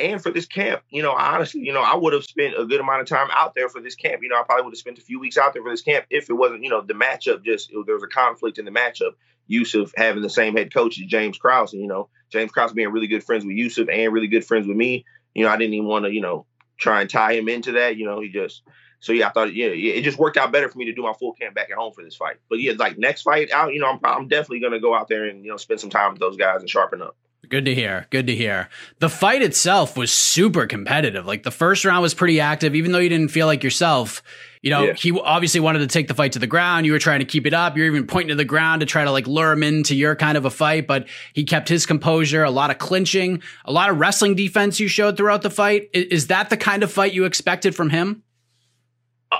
and 0.00 0.22
for 0.22 0.30
this 0.30 0.46
camp, 0.46 0.82
you 0.90 1.02
know, 1.02 1.12
honestly, 1.12 1.60
you 1.60 1.72
know, 1.72 1.82
I 1.82 1.94
would 1.94 2.12
have 2.12 2.24
spent 2.24 2.54
a 2.58 2.64
good 2.64 2.80
amount 2.80 3.02
of 3.02 3.08
time 3.08 3.28
out 3.32 3.54
there 3.54 3.68
for 3.68 3.80
this 3.80 3.94
camp. 3.94 4.22
You 4.22 4.28
know, 4.28 4.36
I 4.36 4.42
probably 4.42 4.64
would 4.64 4.72
have 4.72 4.78
spent 4.78 4.98
a 4.98 5.02
few 5.02 5.20
weeks 5.20 5.36
out 5.36 5.52
there 5.52 5.62
for 5.62 5.70
this 5.70 5.82
camp 5.82 6.06
if 6.10 6.30
it 6.30 6.34
wasn't, 6.34 6.64
you 6.64 6.70
know, 6.70 6.80
the 6.80 6.94
matchup 6.94 7.44
just 7.44 7.70
it, 7.70 7.86
there 7.86 7.94
was 7.94 8.04
a 8.04 8.08
conflict 8.08 8.58
in 8.58 8.64
the 8.64 8.70
matchup. 8.70 9.12
Youssef 9.46 9.92
having 9.96 10.22
the 10.22 10.30
same 10.30 10.56
head 10.56 10.72
coach 10.72 11.00
as 11.00 11.06
James 11.06 11.36
Krause, 11.36 11.72
and 11.72 11.82
you 11.82 11.88
know, 11.88 12.08
James 12.30 12.52
Krause 12.52 12.72
being 12.72 12.90
really 12.90 13.08
good 13.08 13.24
friends 13.24 13.44
with 13.44 13.56
Youssef 13.56 13.88
and 13.88 14.12
really 14.12 14.28
good 14.28 14.44
friends 14.44 14.66
with 14.66 14.76
me. 14.76 15.04
You 15.34 15.44
know, 15.44 15.50
I 15.50 15.56
didn't 15.56 15.74
even 15.74 15.88
want 15.88 16.04
to, 16.04 16.12
you 16.12 16.20
know, 16.20 16.46
try 16.76 17.00
and 17.00 17.10
tie 17.10 17.32
him 17.32 17.48
into 17.48 17.72
that. 17.72 17.96
You 17.96 18.06
know, 18.06 18.20
he 18.20 18.28
just 18.28 18.62
so 19.00 19.12
yeah, 19.12 19.28
I 19.28 19.32
thought 19.32 19.54
yeah, 19.54 19.68
it 19.68 20.02
just 20.02 20.18
worked 20.18 20.36
out 20.36 20.52
better 20.52 20.68
for 20.68 20.78
me 20.78 20.84
to 20.84 20.92
do 20.92 21.02
my 21.02 21.14
full 21.14 21.32
camp 21.32 21.54
back 21.54 21.70
at 21.70 21.76
home 21.76 21.92
for 21.92 22.04
this 22.04 22.16
fight. 22.16 22.36
But 22.48 22.60
yeah, 22.60 22.74
like 22.78 22.98
next 22.98 23.22
fight 23.22 23.50
out, 23.50 23.72
you 23.72 23.80
know, 23.80 23.86
I'm 23.86 23.98
I'm 24.04 24.28
definitely 24.28 24.60
gonna 24.60 24.80
go 24.80 24.94
out 24.94 25.08
there 25.08 25.24
and 25.24 25.44
you 25.44 25.50
know 25.50 25.56
spend 25.56 25.80
some 25.80 25.90
time 25.90 26.12
with 26.12 26.20
those 26.20 26.36
guys 26.36 26.60
and 26.60 26.68
sharpen 26.68 27.00
up. 27.02 27.16
Good 27.48 27.64
to 27.64 27.74
hear. 27.74 28.06
Good 28.10 28.26
to 28.28 28.34
hear. 28.34 28.68
The 28.98 29.08
fight 29.08 29.42
itself 29.42 29.96
was 29.96 30.12
super 30.12 30.66
competitive. 30.66 31.26
Like 31.26 31.42
the 31.42 31.50
first 31.50 31.84
round 31.84 32.02
was 32.02 32.14
pretty 32.14 32.38
active, 32.38 32.74
even 32.74 32.92
though 32.92 32.98
you 32.98 33.08
didn't 33.08 33.30
feel 33.30 33.46
like 33.46 33.64
yourself. 33.64 34.22
You 34.62 34.70
know, 34.70 34.84
yeah. 34.84 34.92
he 34.92 35.10
obviously 35.18 35.58
wanted 35.58 35.78
to 35.78 35.86
take 35.86 36.06
the 36.06 36.14
fight 36.14 36.32
to 36.32 36.38
the 36.38 36.46
ground. 36.46 36.84
You 36.84 36.92
were 36.92 36.98
trying 36.98 37.20
to 37.20 37.24
keep 37.24 37.46
it 37.46 37.54
up. 37.54 37.76
You're 37.76 37.86
even 37.86 38.06
pointing 38.06 38.28
to 38.28 38.34
the 38.34 38.44
ground 38.44 38.80
to 38.80 38.86
try 38.86 39.04
to 39.04 39.10
like 39.10 39.26
lure 39.26 39.52
him 39.52 39.62
into 39.62 39.96
your 39.96 40.14
kind 40.14 40.36
of 40.36 40.44
a 40.44 40.50
fight, 40.50 40.86
but 40.86 41.08
he 41.32 41.44
kept 41.44 41.68
his 41.68 41.86
composure. 41.86 42.44
A 42.44 42.50
lot 42.50 42.70
of 42.70 42.78
clinching, 42.78 43.42
a 43.64 43.72
lot 43.72 43.88
of 43.88 43.98
wrestling 43.98 44.34
defense 44.34 44.78
you 44.78 44.86
showed 44.86 45.16
throughout 45.16 45.42
the 45.42 45.50
fight. 45.50 45.88
Is 45.94 46.26
that 46.26 46.50
the 46.50 46.58
kind 46.58 46.82
of 46.82 46.92
fight 46.92 47.14
you 47.14 47.24
expected 47.24 47.74
from 47.74 47.88
him? 47.90 48.22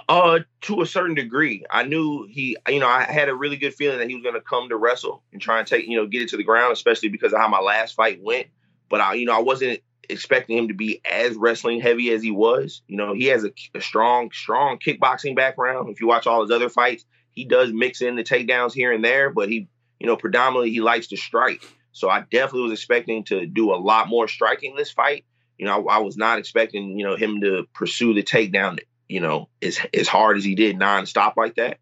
Uh, 0.08 0.40
to 0.60 0.82
a 0.82 0.86
certain 0.86 1.16
degree, 1.16 1.64
I 1.70 1.82
knew 1.82 2.26
he. 2.30 2.56
You 2.68 2.78
know, 2.78 2.88
I 2.88 3.02
had 3.02 3.28
a 3.28 3.34
really 3.34 3.56
good 3.56 3.74
feeling 3.74 3.98
that 3.98 4.08
he 4.08 4.14
was 4.14 4.22
going 4.22 4.36
to 4.36 4.40
come 4.40 4.68
to 4.68 4.76
wrestle 4.76 5.22
and 5.32 5.42
try 5.42 5.58
and 5.58 5.66
take, 5.66 5.88
you 5.88 5.96
know, 5.96 6.06
get 6.06 6.22
it 6.22 6.28
to 6.28 6.36
the 6.36 6.44
ground, 6.44 6.72
especially 6.72 7.08
because 7.08 7.32
of 7.32 7.40
how 7.40 7.48
my 7.48 7.58
last 7.58 7.94
fight 7.94 8.20
went. 8.22 8.46
But 8.88 9.00
I, 9.00 9.14
you 9.14 9.26
know, 9.26 9.36
I 9.36 9.40
wasn't 9.40 9.80
expecting 10.08 10.58
him 10.58 10.68
to 10.68 10.74
be 10.74 11.00
as 11.04 11.36
wrestling 11.36 11.80
heavy 11.80 12.10
as 12.10 12.22
he 12.22 12.30
was. 12.30 12.82
You 12.86 12.96
know, 12.96 13.14
he 13.14 13.26
has 13.26 13.44
a, 13.44 13.50
a 13.74 13.80
strong, 13.80 14.30
strong 14.32 14.78
kickboxing 14.78 15.34
background. 15.34 15.90
If 15.90 16.00
you 16.00 16.06
watch 16.06 16.26
all 16.26 16.42
his 16.42 16.50
other 16.50 16.68
fights, 16.68 17.04
he 17.30 17.44
does 17.44 17.72
mix 17.72 18.00
in 18.00 18.16
the 18.16 18.24
takedowns 18.24 18.72
here 18.72 18.92
and 18.92 19.04
there, 19.04 19.30
but 19.30 19.48
he, 19.48 19.68
you 19.98 20.06
know, 20.06 20.16
predominantly 20.16 20.70
he 20.70 20.80
likes 20.80 21.08
to 21.08 21.16
strike. 21.16 21.62
So 21.92 22.08
I 22.08 22.20
definitely 22.20 22.70
was 22.70 22.72
expecting 22.72 23.24
to 23.24 23.46
do 23.46 23.72
a 23.72 23.76
lot 23.76 24.08
more 24.08 24.28
striking 24.28 24.76
this 24.76 24.90
fight. 24.90 25.24
You 25.58 25.66
know, 25.66 25.88
I, 25.88 25.96
I 25.96 25.98
was 25.98 26.16
not 26.16 26.38
expecting, 26.38 26.98
you 26.98 27.06
know, 27.06 27.16
him 27.16 27.40
to 27.42 27.66
pursue 27.74 28.14
the 28.14 28.22
takedown 28.22 28.78
you 29.10 29.20
know, 29.20 29.48
as 29.60 29.80
as 29.92 30.06
hard 30.06 30.36
as 30.36 30.44
he 30.44 30.54
did 30.54 30.78
nonstop 30.78 31.36
like 31.36 31.56
that. 31.56 31.78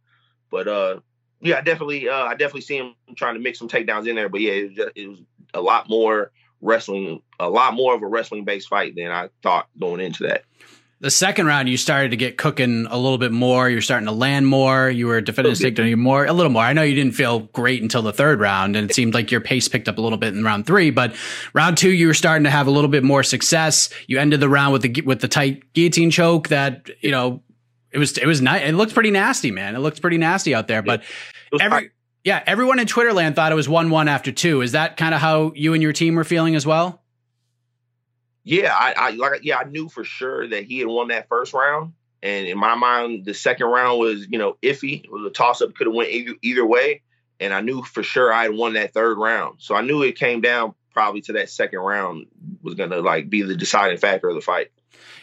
But 0.50 0.66
uh, 0.66 1.00
yeah, 1.40 1.58
I 1.58 1.60
definitely, 1.60 2.08
uh, 2.08 2.24
I 2.24 2.30
definitely 2.30 2.62
see 2.62 2.78
him 2.78 2.94
trying 3.16 3.34
to 3.34 3.40
mix 3.40 3.58
some 3.58 3.68
takedowns 3.68 4.08
in 4.08 4.16
there. 4.16 4.30
But 4.30 4.40
yeah, 4.40 4.52
it 4.52 4.62
was, 4.68 4.76
just, 4.76 4.90
it 4.96 5.08
was 5.08 5.20
a 5.52 5.60
lot 5.60 5.90
more 5.90 6.32
wrestling, 6.62 7.20
a 7.38 7.50
lot 7.50 7.74
more 7.74 7.94
of 7.94 8.02
a 8.02 8.06
wrestling 8.06 8.44
based 8.44 8.68
fight 8.68 8.94
than 8.96 9.10
I 9.10 9.28
thought 9.42 9.68
going 9.78 10.00
into 10.00 10.24
that. 10.24 10.44
The 11.00 11.10
second 11.12 11.46
round, 11.46 11.68
you 11.68 11.76
started 11.76 12.10
to 12.10 12.16
get 12.16 12.36
cooking 12.36 12.88
a 12.90 12.98
little 12.98 13.18
bit 13.18 13.30
more. 13.30 13.70
You're 13.70 13.80
starting 13.80 14.06
to 14.06 14.12
land 14.12 14.48
more. 14.48 14.90
You 14.90 15.06
were 15.06 15.20
defending 15.20 15.54
the 15.54 15.70
takedown 15.70 15.96
more, 15.96 16.26
a 16.26 16.32
little 16.32 16.50
more. 16.50 16.62
I 16.62 16.72
know 16.72 16.82
you 16.82 16.96
didn't 16.96 17.14
feel 17.14 17.40
great 17.40 17.82
until 17.82 18.02
the 18.02 18.12
third 18.12 18.40
round, 18.40 18.74
and 18.74 18.90
it 18.90 18.94
seemed 18.94 19.14
like 19.14 19.30
your 19.30 19.40
pace 19.40 19.68
picked 19.68 19.88
up 19.88 19.98
a 19.98 20.00
little 20.00 20.18
bit 20.18 20.34
in 20.34 20.42
round 20.42 20.66
three. 20.66 20.90
But 20.90 21.14
round 21.54 21.78
two, 21.78 21.90
you 21.90 22.08
were 22.08 22.14
starting 22.14 22.44
to 22.44 22.50
have 22.50 22.66
a 22.66 22.72
little 22.72 22.90
bit 22.90 23.04
more 23.04 23.22
success. 23.22 23.90
You 24.08 24.18
ended 24.18 24.40
the 24.40 24.48
round 24.48 24.72
with 24.72 24.82
the 24.82 25.02
with 25.02 25.20
the 25.20 25.28
tight 25.28 25.72
guillotine 25.72 26.10
choke 26.10 26.48
that 26.48 26.90
you 27.00 27.12
know 27.12 27.44
it 27.92 27.98
was 27.98 28.18
it 28.18 28.26
was 28.26 28.40
nice. 28.42 28.68
It 28.68 28.72
looked 28.72 28.92
pretty 28.92 29.12
nasty, 29.12 29.52
man. 29.52 29.76
It 29.76 29.78
looked 29.78 30.00
pretty 30.00 30.18
nasty 30.18 30.52
out 30.52 30.66
there. 30.66 30.82
But 30.82 31.04
every 31.60 31.90
yeah, 32.24 32.42
everyone 32.44 32.80
in 32.80 32.86
Twitterland 32.86 33.36
thought 33.36 33.52
it 33.52 33.54
was 33.54 33.68
one 33.68 33.90
one 33.90 34.08
after 34.08 34.32
two. 34.32 34.62
Is 34.62 34.72
that 34.72 34.96
kind 34.96 35.14
of 35.14 35.20
how 35.20 35.52
you 35.54 35.74
and 35.74 35.82
your 35.82 35.92
team 35.92 36.16
were 36.16 36.24
feeling 36.24 36.56
as 36.56 36.66
well? 36.66 37.02
Yeah, 38.48 38.74
I, 38.74 38.94
I 38.96 39.10
like 39.10 39.44
yeah, 39.44 39.58
I 39.58 39.64
knew 39.64 39.90
for 39.90 40.04
sure 40.04 40.48
that 40.48 40.64
he 40.64 40.78
had 40.78 40.88
won 40.88 41.08
that 41.08 41.28
first 41.28 41.52
round. 41.52 41.92
And 42.22 42.46
in 42.46 42.56
my 42.56 42.76
mind, 42.76 43.26
the 43.26 43.34
second 43.34 43.66
round 43.66 43.98
was, 43.98 44.26
you 44.26 44.38
know, 44.38 44.56
iffy. 44.62 45.04
It 45.04 45.12
was 45.12 45.26
a 45.26 45.30
toss 45.30 45.60
up, 45.60 45.74
could 45.74 45.86
have 45.86 45.94
went 45.94 46.08
either, 46.08 46.32
either 46.40 46.64
way. 46.64 47.02
And 47.38 47.52
I 47.52 47.60
knew 47.60 47.82
for 47.82 48.02
sure 48.02 48.32
I 48.32 48.44
had 48.44 48.54
won 48.54 48.72
that 48.72 48.94
third 48.94 49.18
round. 49.18 49.56
So 49.58 49.74
I 49.74 49.82
knew 49.82 50.02
it 50.02 50.18
came 50.18 50.40
down 50.40 50.74
probably 50.94 51.20
to 51.22 51.34
that 51.34 51.50
second 51.50 51.80
round 51.80 52.26
was 52.62 52.74
gonna 52.74 53.00
like 53.00 53.28
be 53.28 53.42
the 53.42 53.54
deciding 53.54 53.98
factor 53.98 54.30
of 54.30 54.34
the 54.34 54.40
fight. 54.40 54.68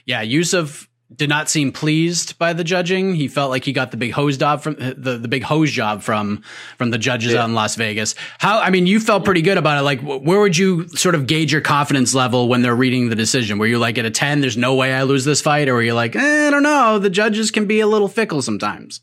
Yeah, 0.06 0.22
Youssef 0.22 0.88
did 1.18 1.30
not 1.30 1.50
seem 1.50 1.72
pleased 1.72 2.38
by 2.38 2.54
the 2.54 2.64
judging. 2.64 3.16
He 3.16 3.28
felt 3.28 3.50
like 3.50 3.64
he 3.64 3.74
got 3.74 3.92
the 3.92 3.98
big 3.98 4.12
hose 4.12 4.38
job 4.38 4.62
from 4.62 4.76
the, 4.76 5.18
the 5.18 5.28
big 5.28 5.44
hose 5.44 5.72
job 5.72 6.02
from 6.02 6.44
from 6.78 6.92
the 6.92 6.98
judges 6.98 7.34
yeah. 7.34 7.42
out 7.42 7.50
in 7.50 7.56
Las 7.56 7.76
Vegas. 7.76 8.16
How 8.40 8.60
I 8.60 8.70
mean, 8.70 8.88
you 8.88 9.00
felt 9.00 9.26
pretty 9.26 9.42
good 9.42 9.58
about 9.58 9.80
it. 9.80 9.84
Like, 9.84 10.02
where 10.02 10.40
would 10.40 10.58
you 10.58 10.88
sort 10.90 11.16
of 11.16 11.28
gauge 11.28 11.52
your 11.52 11.62
confidence 11.62 12.14
level 12.14 12.48
when 12.48 12.62
they're 12.62 12.76
reading 12.76 13.10
the 13.10 13.16
decision? 13.16 13.58
Were 13.58 13.68
you 13.68 13.80
like 13.80 13.98
at 13.98 14.06
a 14.06 14.12
ten? 14.12 14.42
There's 14.42 14.58
no 14.58 14.76
way 14.76 14.94
I 14.94 15.04
lose 15.04 15.26
this 15.26 15.42
fight, 15.42 15.70
or 15.70 15.76
were 15.76 15.82
you 15.82 15.94
like, 15.94 16.16
eh, 16.16 16.48
I 16.48 16.50
don't 16.50 16.64
know. 16.64 17.00
The 17.00 17.10
judges 17.10 17.52
can 17.52 17.66
be 17.66 17.80
a 17.80 17.88
little 17.88 18.08
fickle 18.08 18.42
sometimes. 18.42 19.02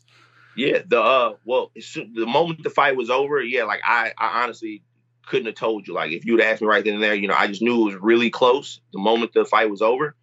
Yeah, 0.55 0.79
the 0.85 1.01
uh, 1.01 1.33
well, 1.45 1.71
the 1.75 2.25
moment 2.25 2.63
the 2.63 2.69
fight 2.69 2.95
was 2.95 3.09
over, 3.09 3.41
yeah, 3.41 3.63
like 3.63 3.81
I, 3.83 4.13
I 4.17 4.43
honestly 4.43 4.83
couldn't 5.25 5.47
have 5.47 5.55
told 5.55 5.87
you. 5.87 5.93
Like, 5.93 6.11
if 6.11 6.25
you'd 6.25 6.41
asked 6.41 6.61
me 6.61 6.67
right 6.67 6.83
then 6.83 6.95
and 6.95 7.03
there, 7.03 7.15
you 7.15 7.27
know, 7.27 7.35
I 7.37 7.47
just 7.47 7.61
knew 7.61 7.81
it 7.81 7.93
was 7.93 8.01
really 8.01 8.29
close 8.29 8.79
the 8.91 8.99
moment 8.99 9.33
the 9.33 9.45
fight 9.45 9.69
was 9.69 9.81
over. 9.81 10.15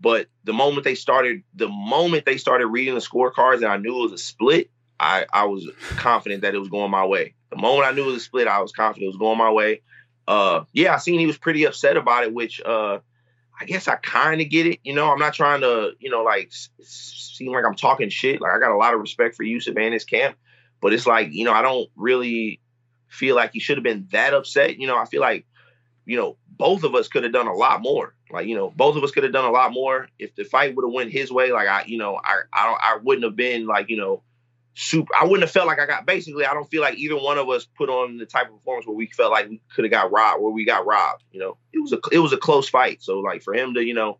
But 0.00 0.28
the 0.44 0.52
moment 0.52 0.84
they 0.84 0.94
started, 0.94 1.42
the 1.54 1.68
moment 1.68 2.26
they 2.26 2.36
started 2.36 2.66
reading 2.66 2.94
the 2.94 3.00
scorecards 3.00 3.56
and 3.56 3.66
I 3.66 3.78
knew 3.78 3.98
it 3.98 4.10
was 4.10 4.12
a 4.12 4.18
split, 4.18 4.70
I, 5.00 5.26
I 5.32 5.44
was 5.44 5.68
confident 5.96 6.42
that 6.42 6.54
it 6.54 6.58
was 6.58 6.68
going 6.68 6.90
my 6.90 7.04
way. 7.06 7.34
The 7.50 7.56
moment 7.56 7.88
I 7.88 7.92
knew 7.92 8.02
it 8.02 8.06
was 8.06 8.16
a 8.16 8.20
split, 8.20 8.48
I 8.48 8.60
was 8.60 8.72
confident 8.72 9.04
it 9.04 9.08
was 9.08 9.16
going 9.16 9.38
my 9.38 9.50
way. 9.50 9.82
Uh, 10.28 10.64
yeah, 10.72 10.94
I 10.94 10.98
seen 10.98 11.20
he 11.20 11.26
was 11.26 11.38
pretty 11.38 11.64
upset 11.64 11.96
about 11.96 12.24
it, 12.24 12.34
which 12.34 12.60
uh, 12.60 12.98
I 13.58 13.64
guess 13.64 13.88
I 13.88 13.96
kind 13.96 14.40
of 14.40 14.50
get 14.50 14.66
it. 14.66 14.80
You 14.82 14.94
know, 14.94 15.10
I'm 15.10 15.18
not 15.18 15.34
trying 15.34 15.60
to, 15.60 15.92
you 15.98 16.10
know, 16.10 16.22
like 16.22 16.52
seem 16.82 17.52
like 17.52 17.64
I'm 17.64 17.76
talking 17.76 18.08
shit. 18.08 18.40
Like 18.40 18.52
I 18.52 18.58
got 18.58 18.72
a 18.72 18.76
lot 18.76 18.94
of 18.94 19.00
respect 19.00 19.36
for 19.36 19.44
Youssef 19.44 19.76
and 19.76 19.94
his 19.94 20.04
camp, 20.04 20.36
but 20.80 20.92
it's 20.92 21.06
like, 21.06 21.28
you 21.30 21.44
know, 21.44 21.52
I 21.52 21.62
don't 21.62 21.88
really 21.96 22.60
feel 23.08 23.36
like 23.36 23.52
he 23.52 23.60
should 23.60 23.76
have 23.76 23.84
been 23.84 24.08
that 24.10 24.34
upset. 24.34 24.78
You 24.78 24.86
know, 24.86 24.98
I 24.98 25.04
feel 25.04 25.20
like, 25.20 25.46
you 26.04 26.16
know, 26.16 26.36
both 26.48 26.82
of 26.84 26.94
us 26.94 27.08
could 27.08 27.22
have 27.22 27.32
done 27.32 27.46
a 27.46 27.54
lot 27.54 27.82
more. 27.82 28.14
Like, 28.30 28.46
you 28.46 28.56
know, 28.56 28.70
both 28.74 28.96
of 28.96 29.04
us 29.04 29.12
could 29.12 29.22
have 29.22 29.32
done 29.32 29.44
a 29.44 29.50
lot 29.50 29.72
more 29.72 30.08
if 30.18 30.34
the 30.34 30.44
fight 30.44 30.74
would 30.74 30.84
have 30.84 30.92
went 30.92 31.12
his 31.12 31.30
way. 31.30 31.52
Like 31.52 31.68
I, 31.68 31.84
you 31.86 31.98
know, 31.98 32.16
I 32.22 32.40
I 32.52 32.66
don't 32.66 32.80
I 32.80 32.98
wouldn't 33.02 33.24
have 33.24 33.36
been 33.36 33.66
like, 33.66 33.88
you 33.88 33.96
know, 33.96 34.22
super 34.74 35.14
I 35.14 35.24
wouldn't 35.24 35.42
have 35.42 35.50
felt 35.50 35.66
like 35.66 35.78
I 35.78 35.86
got 35.86 36.06
basically 36.06 36.44
I 36.44 36.54
don't 36.54 36.68
feel 36.68 36.82
like 36.82 36.98
either 36.98 37.16
one 37.16 37.38
of 37.38 37.48
us 37.48 37.66
put 37.66 37.88
on 37.88 38.18
the 38.18 38.26
type 38.26 38.48
of 38.48 38.56
performance 38.56 38.86
where 38.86 38.96
we 38.96 39.06
felt 39.06 39.32
like 39.32 39.48
we 39.48 39.60
could 39.74 39.84
have 39.84 39.92
got 39.92 40.10
robbed, 40.10 40.42
where 40.42 40.52
we 40.52 40.64
got 40.64 40.86
robbed. 40.86 41.22
You 41.30 41.40
know, 41.40 41.56
it 41.72 41.80
was 41.80 41.92
a 41.92 42.00
it 42.10 42.18
was 42.18 42.32
a 42.32 42.38
close 42.38 42.68
fight. 42.68 43.02
So 43.02 43.20
like 43.20 43.42
for 43.42 43.54
him 43.54 43.74
to, 43.74 43.82
you 43.82 43.94
know, 43.94 44.18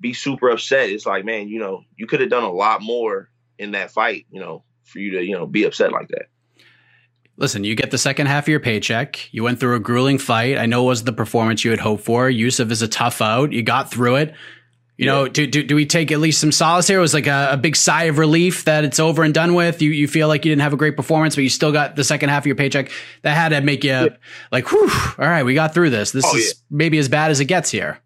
be 0.00 0.14
super 0.14 0.50
upset, 0.50 0.90
it's 0.90 1.06
like, 1.06 1.24
man, 1.24 1.48
you 1.48 1.58
know, 1.58 1.84
you 1.96 2.06
could 2.06 2.20
have 2.20 2.30
done 2.30 2.44
a 2.44 2.52
lot 2.52 2.82
more 2.82 3.28
in 3.58 3.72
that 3.72 3.90
fight, 3.90 4.26
you 4.30 4.40
know, 4.40 4.64
for 4.84 4.98
you 4.98 5.12
to, 5.12 5.24
you 5.24 5.32
know, 5.32 5.46
be 5.46 5.64
upset 5.64 5.92
like 5.92 6.08
that 6.08 6.26
listen, 7.36 7.64
you 7.64 7.74
get 7.74 7.90
the 7.90 7.98
second 7.98 8.26
half 8.26 8.44
of 8.44 8.48
your 8.48 8.60
paycheck. 8.60 9.32
You 9.32 9.42
went 9.42 9.60
through 9.60 9.76
a 9.76 9.80
grueling 9.80 10.18
fight. 10.18 10.58
I 10.58 10.66
know 10.66 10.84
it 10.84 10.88
was 10.88 11.04
the 11.04 11.12
performance 11.12 11.64
you 11.64 11.70
had 11.70 11.80
hoped 11.80 12.04
for. 12.04 12.28
Youssef 12.28 12.70
is 12.70 12.82
a 12.82 12.88
tough 12.88 13.20
out. 13.20 13.52
You 13.52 13.62
got 13.62 13.90
through 13.90 14.16
it. 14.16 14.34
You 14.98 15.06
know, 15.06 15.26
do, 15.26 15.48
do, 15.48 15.64
do 15.64 15.74
we 15.74 15.84
take 15.84 16.12
at 16.12 16.20
least 16.20 16.40
some 16.40 16.52
solace 16.52 16.86
here? 16.86 16.98
It 16.98 17.00
was 17.00 17.14
like 17.14 17.26
a, 17.26 17.48
a, 17.52 17.56
big 17.56 17.74
sigh 17.74 18.04
of 18.04 18.18
relief 18.18 18.66
that 18.66 18.84
it's 18.84 19.00
over 19.00 19.24
and 19.24 19.34
done 19.34 19.54
with. 19.54 19.82
You 19.82 19.90
you 19.90 20.06
feel 20.06 20.28
like 20.28 20.44
you 20.44 20.50
didn't 20.52 20.62
have 20.62 20.74
a 20.74 20.76
great 20.76 20.96
performance, 20.96 21.34
but 21.34 21.42
you 21.42 21.50
still 21.50 21.72
got 21.72 21.96
the 21.96 22.04
second 22.04 22.28
half 22.28 22.44
of 22.44 22.46
your 22.46 22.54
paycheck. 22.54 22.92
That 23.22 23.34
had 23.34 23.48
to 23.48 23.60
make 23.62 23.82
you 23.82 23.90
yeah. 23.90 24.08
like, 24.52 24.70
whew, 24.70 24.88
all 25.18 25.26
right, 25.26 25.42
we 25.42 25.54
got 25.54 25.74
through 25.74 25.90
this. 25.90 26.12
This 26.12 26.24
oh, 26.24 26.36
is 26.36 26.46
yeah. 26.46 26.76
maybe 26.76 26.98
as 26.98 27.08
bad 27.08 27.32
as 27.32 27.40
it 27.40 27.46
gets 27.46 27.70
here. 27.70 27.98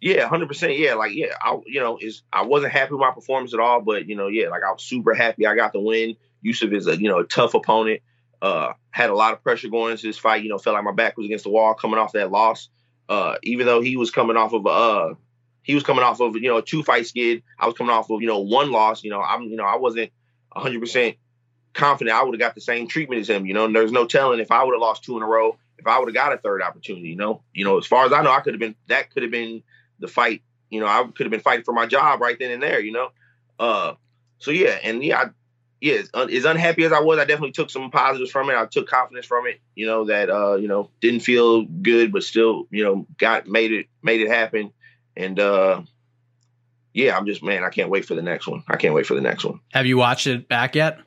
Yeah, 0.00 0.26
hundred 0.26 0.48
percent. 0.48 0.78
Yeah, 0.78 0.94
like 0.94 1.12
yeah, 1.12 1.34
I 1.40 1.58
you 1.66 1.80
know 1.80 1.98
is 2.00 2.22
I 2.32 2.42
wasn't 2.42 2.72
happy 2.72 2.92
with 2.92 3.00
my 3.00 3.10
performance 3.10 3.52
at 3.52 3.60
all, 3.60 3.82
but 3.82 4.08
you 4.08 4.16
know 4.16 4.28
yeah, 4.28 4.48
like 4.48 4.62
I 4.66 4.72
was 4.72 4.82
super 4.82 5.12
happy 5.14 5.46
I 5.46 5.54
got 5.54 5.74
the 5.74 5.80
win. 5.80 6.16
Youssef 6.40 6.72
is 6.72 6.86
a 6.86 6.96
you 6.96 7.08
know 7.08 7.18
a 7.18 7.24
tough 7.24 7.52
opponent. 7.52 8.00
Uh, 8.42 8.74
had 8.90 9.08
a 9.08 9.14
lot 9.14 9.32
of 9.32 9.42
pressure 9.42 9.68
going 9.68 9.92
into 9.92 10.06
this 10.06 10.18
fight. 10.18 10.42
You 10.42 10.50
know, 10.50 10.58
felt 10.58 10.74
like 10.74 10.84
my 10.84 10.92
back 10.92 11.16
was 11.16 11.26
against 11.26 11.44
the 11.44 11.50
wall 11.50 11.74
coming 11.74 11.98
off 11.98 12.12
that 12.12 12.30
loss. 12.30 12.68
Uh, 13.08 13.36
even 13.42 13.66
though 13.66 13.80
he 13.80 13.96
was 13.96 14.10
coming 14.10 14.36
off 14.36 14.52
of 14.52 14.66
uh, 14.66 15.14
he 15.62 15.74
was 15.74 15.84
coming 15.84 16.04
off 16.04 16.20
of 16.20 16.34
you 16.34 16.48
know 16.48 16.58
a 16.58 16.62
two 16.62 16.82
fight 16.82 17.06
skid. 17.06 17.42
I 17.58 17.66
was 17.66 17.76
coming 17.76 17.92
off 17.92 18.10
of 18.10 18.20
you 18.20 18.26
know 18.26 18.40
one 18.40 18.72
loss. 18.72 19.04
You 19.04 19.10
know, 19.10 19.20
I'm 19.20 19.44
you 19.44 19.56
know 19.56 19.64
I 19.64 19.76
wasn't 19.76 20.10
100 20.52 20.80
percent 20.80 21.16
confident 21.72 22.16
I 22.16 22.22
would 22.22 22.34
have 22.34 22.40
got 22.40 22.54
the 22.54 22.60
same 22.60 22.86
treatment 22.86 23.20
as 23.20 23.30
him. 23.30 23.46
You 23.46 23.54
know, 23.54 23.64
and 23.64 23.74
there's 23.74 23.92
no 23.92 24.06
telling 24.06 24.40
if 24.40 24.50
I 24.50 24.62
would 24.62 24.74
have 24.74 24.80
lost 24.80 25.04
two 25.04 25.16
in 25.16 25.22
a 25.22 25.26
row, 25.26 25.56
if 25.78 25.86
I 25.86 25.98
would 25.98 26.08
have 26.08 26.14
got 26.14 26.32
a 26.32 26.38
third 26.38 26.62
opportunity. 26.62 27.08
You 27.08 27.16
know, 27.16 27.42
you 27.54 27.64
know 27.64 27.78
as 27.78 27.86
far 27.86 28.04
as 28.06 28.12
I 28.12 28.22
know, 28.22 28.32
I 28.32 28.40
could 28.40 28.54
have 28.54 28.60
been 28.60 28.74
that 28.88 29.10
could 29.10 29.22
have 29.22 29.32
been 29.32 29.62
the 29.98 30.08
fight. 30.08 30.42
You 30.70 30.80
know, 30.80 30.86
I 30.86 31.04
could 31.14 31.26
have 31.26 31.30
been 31.30 31.40
fighting 31.40 31.64
for 31.64 31.72
my 31.72 31.86
job 31.86 32.20
right 32.20 32.36
then 32.38 32.50
and 32.50 32.62
there. 32.62 32.80
You 32.80 32.92
know, 32.92 33.08
uh, 33.58 33.94
so 34.38 34.50
yeah, 34.50 34.78
and 34.82 35.02
yeah, 35.02 35.18
I, 35.18 35.24
yeah, 35.82 35.94
as, 36.14 36.28
as 36.30 36.44
unhappy 36.44 36.84
as 36.84 36.92
I 36.92 37.00
was, 37.00 37.18
I 37.18 37.24
definitely 37.24 37.50
took 37.50 37.68
some 37.68 37.90
positives 37.90 38.30
from 38.30 38.48
it. 38.48 38.54
I 38.54 38.66
took 38.66 38.88
confidence 38.88 39.26
from 39.26 39.48
it. 39.48 39.60
You 39.74 39.86
know 39.86 40.04
that 40.04 40.30
uh, 40.30 40.54
you 40.54 40.68
know 40.68 40.88
didn't 41.00 41.20
feel 41.20 41.64
good, 41.64 42.12
but 42.12 42.22
still 42.22 42.68
you 42.70 42.84
know 42.84 43.04
got 43.18 43.48
made 43.48 43.72
it 43.72 43.86
made 44.00 44.20
it 44.20 44.28
happen. 44.28 44.72
And 45.16 45.40
uh, 45.40 45.82
yeah, 46.94 47.16
I'm 47.16 47.26
just 47.26 47.42
man, 47.42 47.64
I 47.64 47.70
can't 47.70 47.90
wait 47.90 48.04
for 48.04 48.14
the 48.14 48.22
next 48.22 48.46
one. 48.46 48.62
I 48.68 48.76
can't 48.76 48.94
wait 48.94 49.06
for 49.06 49.14
the 49.14 49.20
next 49.20 49.44
one. 49.44 49.58
Have 49.72 49.86
you 49.86 49.96
watched 49.96 50.28
it 50.28 50.48
back 50.48 50.76
yet? 50.76 51.00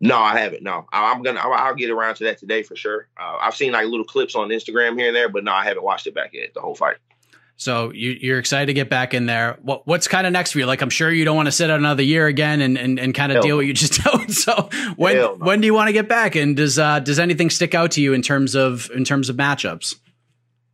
No, 0.00 0.16
I 0.16 0.38
haven't. 0.38 0.62
No, 0.62 0.86
I, 0.90 1.12
am 1.12 1.22
gonna. 1.22 1.38
I'll, 1.38 1.52
I'll, 1.52 1.74
get 1.74 1.90
around 1.90 2.16
to 2.16 2.24
that 2.24 2.38
today 2.38 2.62
for 2.62 2.74
sure. 2.74 3.06
Uh, 3.20 3.36
I've 3.38 3.54
seen 3.54 3.72
like 3.72 3.84
little 3.84 4.06
clips 4.06 4.34
on 4.34 4.48
Instagram 4.48 4.98
here 4.98 5.08
and 5.08 5.16
there, 5.16 5.28
but 5.28 5.44
no, 5.44 5.52
I 5.52 5.64
haven't 5.64 5.84
watched 5.84 6.06
it 6.06 6.14
back 6.14 6.32
yet. 6.32 6.54
The 6.54 6.60
whole 6.62 6.74
fight. 6.74 6.96
So 7.62 7.92
you, 7.92 8.34
are 8.34 8.38
excited 8.38 8.66
to 8.66 8.72
get 8.72 8.90
back 8.90 9.14
in 9.14 9.26
there. 9.26 9.56
What, 9.62 9.86
what's 9.86 10.08
kind 10.08 10.26
of 10.26 10.32
next 10.32 10.52
for 10.52 10.58
you? 10.58 10.66
Like, 10.66 10.82
I'm 10.82 10.90
sure 10.90 11.10
you 11.10 11.24
don't 11.24 11.36
want 11.36 11.46
to 11.46 11.52
sit 11.52 11.70
out 11.70 11.78
another 11.78 12.02
year 12.02 12.26
again 12.26 12.60
and, 12.60 12.76
and, 12.76 12.98
and 12.98 13.14
kind 13.14 13.30
of 13.30 13.42
deal 13.42 13.56
what 13.56 13.66
you 13.66 13.72
just 13.72 14.02
don't. 14.04 14.30
So 14.30 14.68
when, 14.96 15.38
when 15.38 15.60
do 15.60 15.66
you 15.66 15.74
want 15.74 15.88
to 15.88 15.92
get 15.92 16.08
back? 16.08 16.34
And 16.34 16.56
does, 16.56 16.78
uh, 16.78 16.98
does 16.98 17.18
anything 17.18 17.50
stick 17.50 17.74
out 17.74 17.92
to 17.92 18.00
you 18.00 18.14
in 18.14 18.22
terms 18.22 18.56
of, 18.56 18.90
in 18.94 19.04
terms 19.04 19.28
of 19.28 19.36
matchups? 19.36 19.94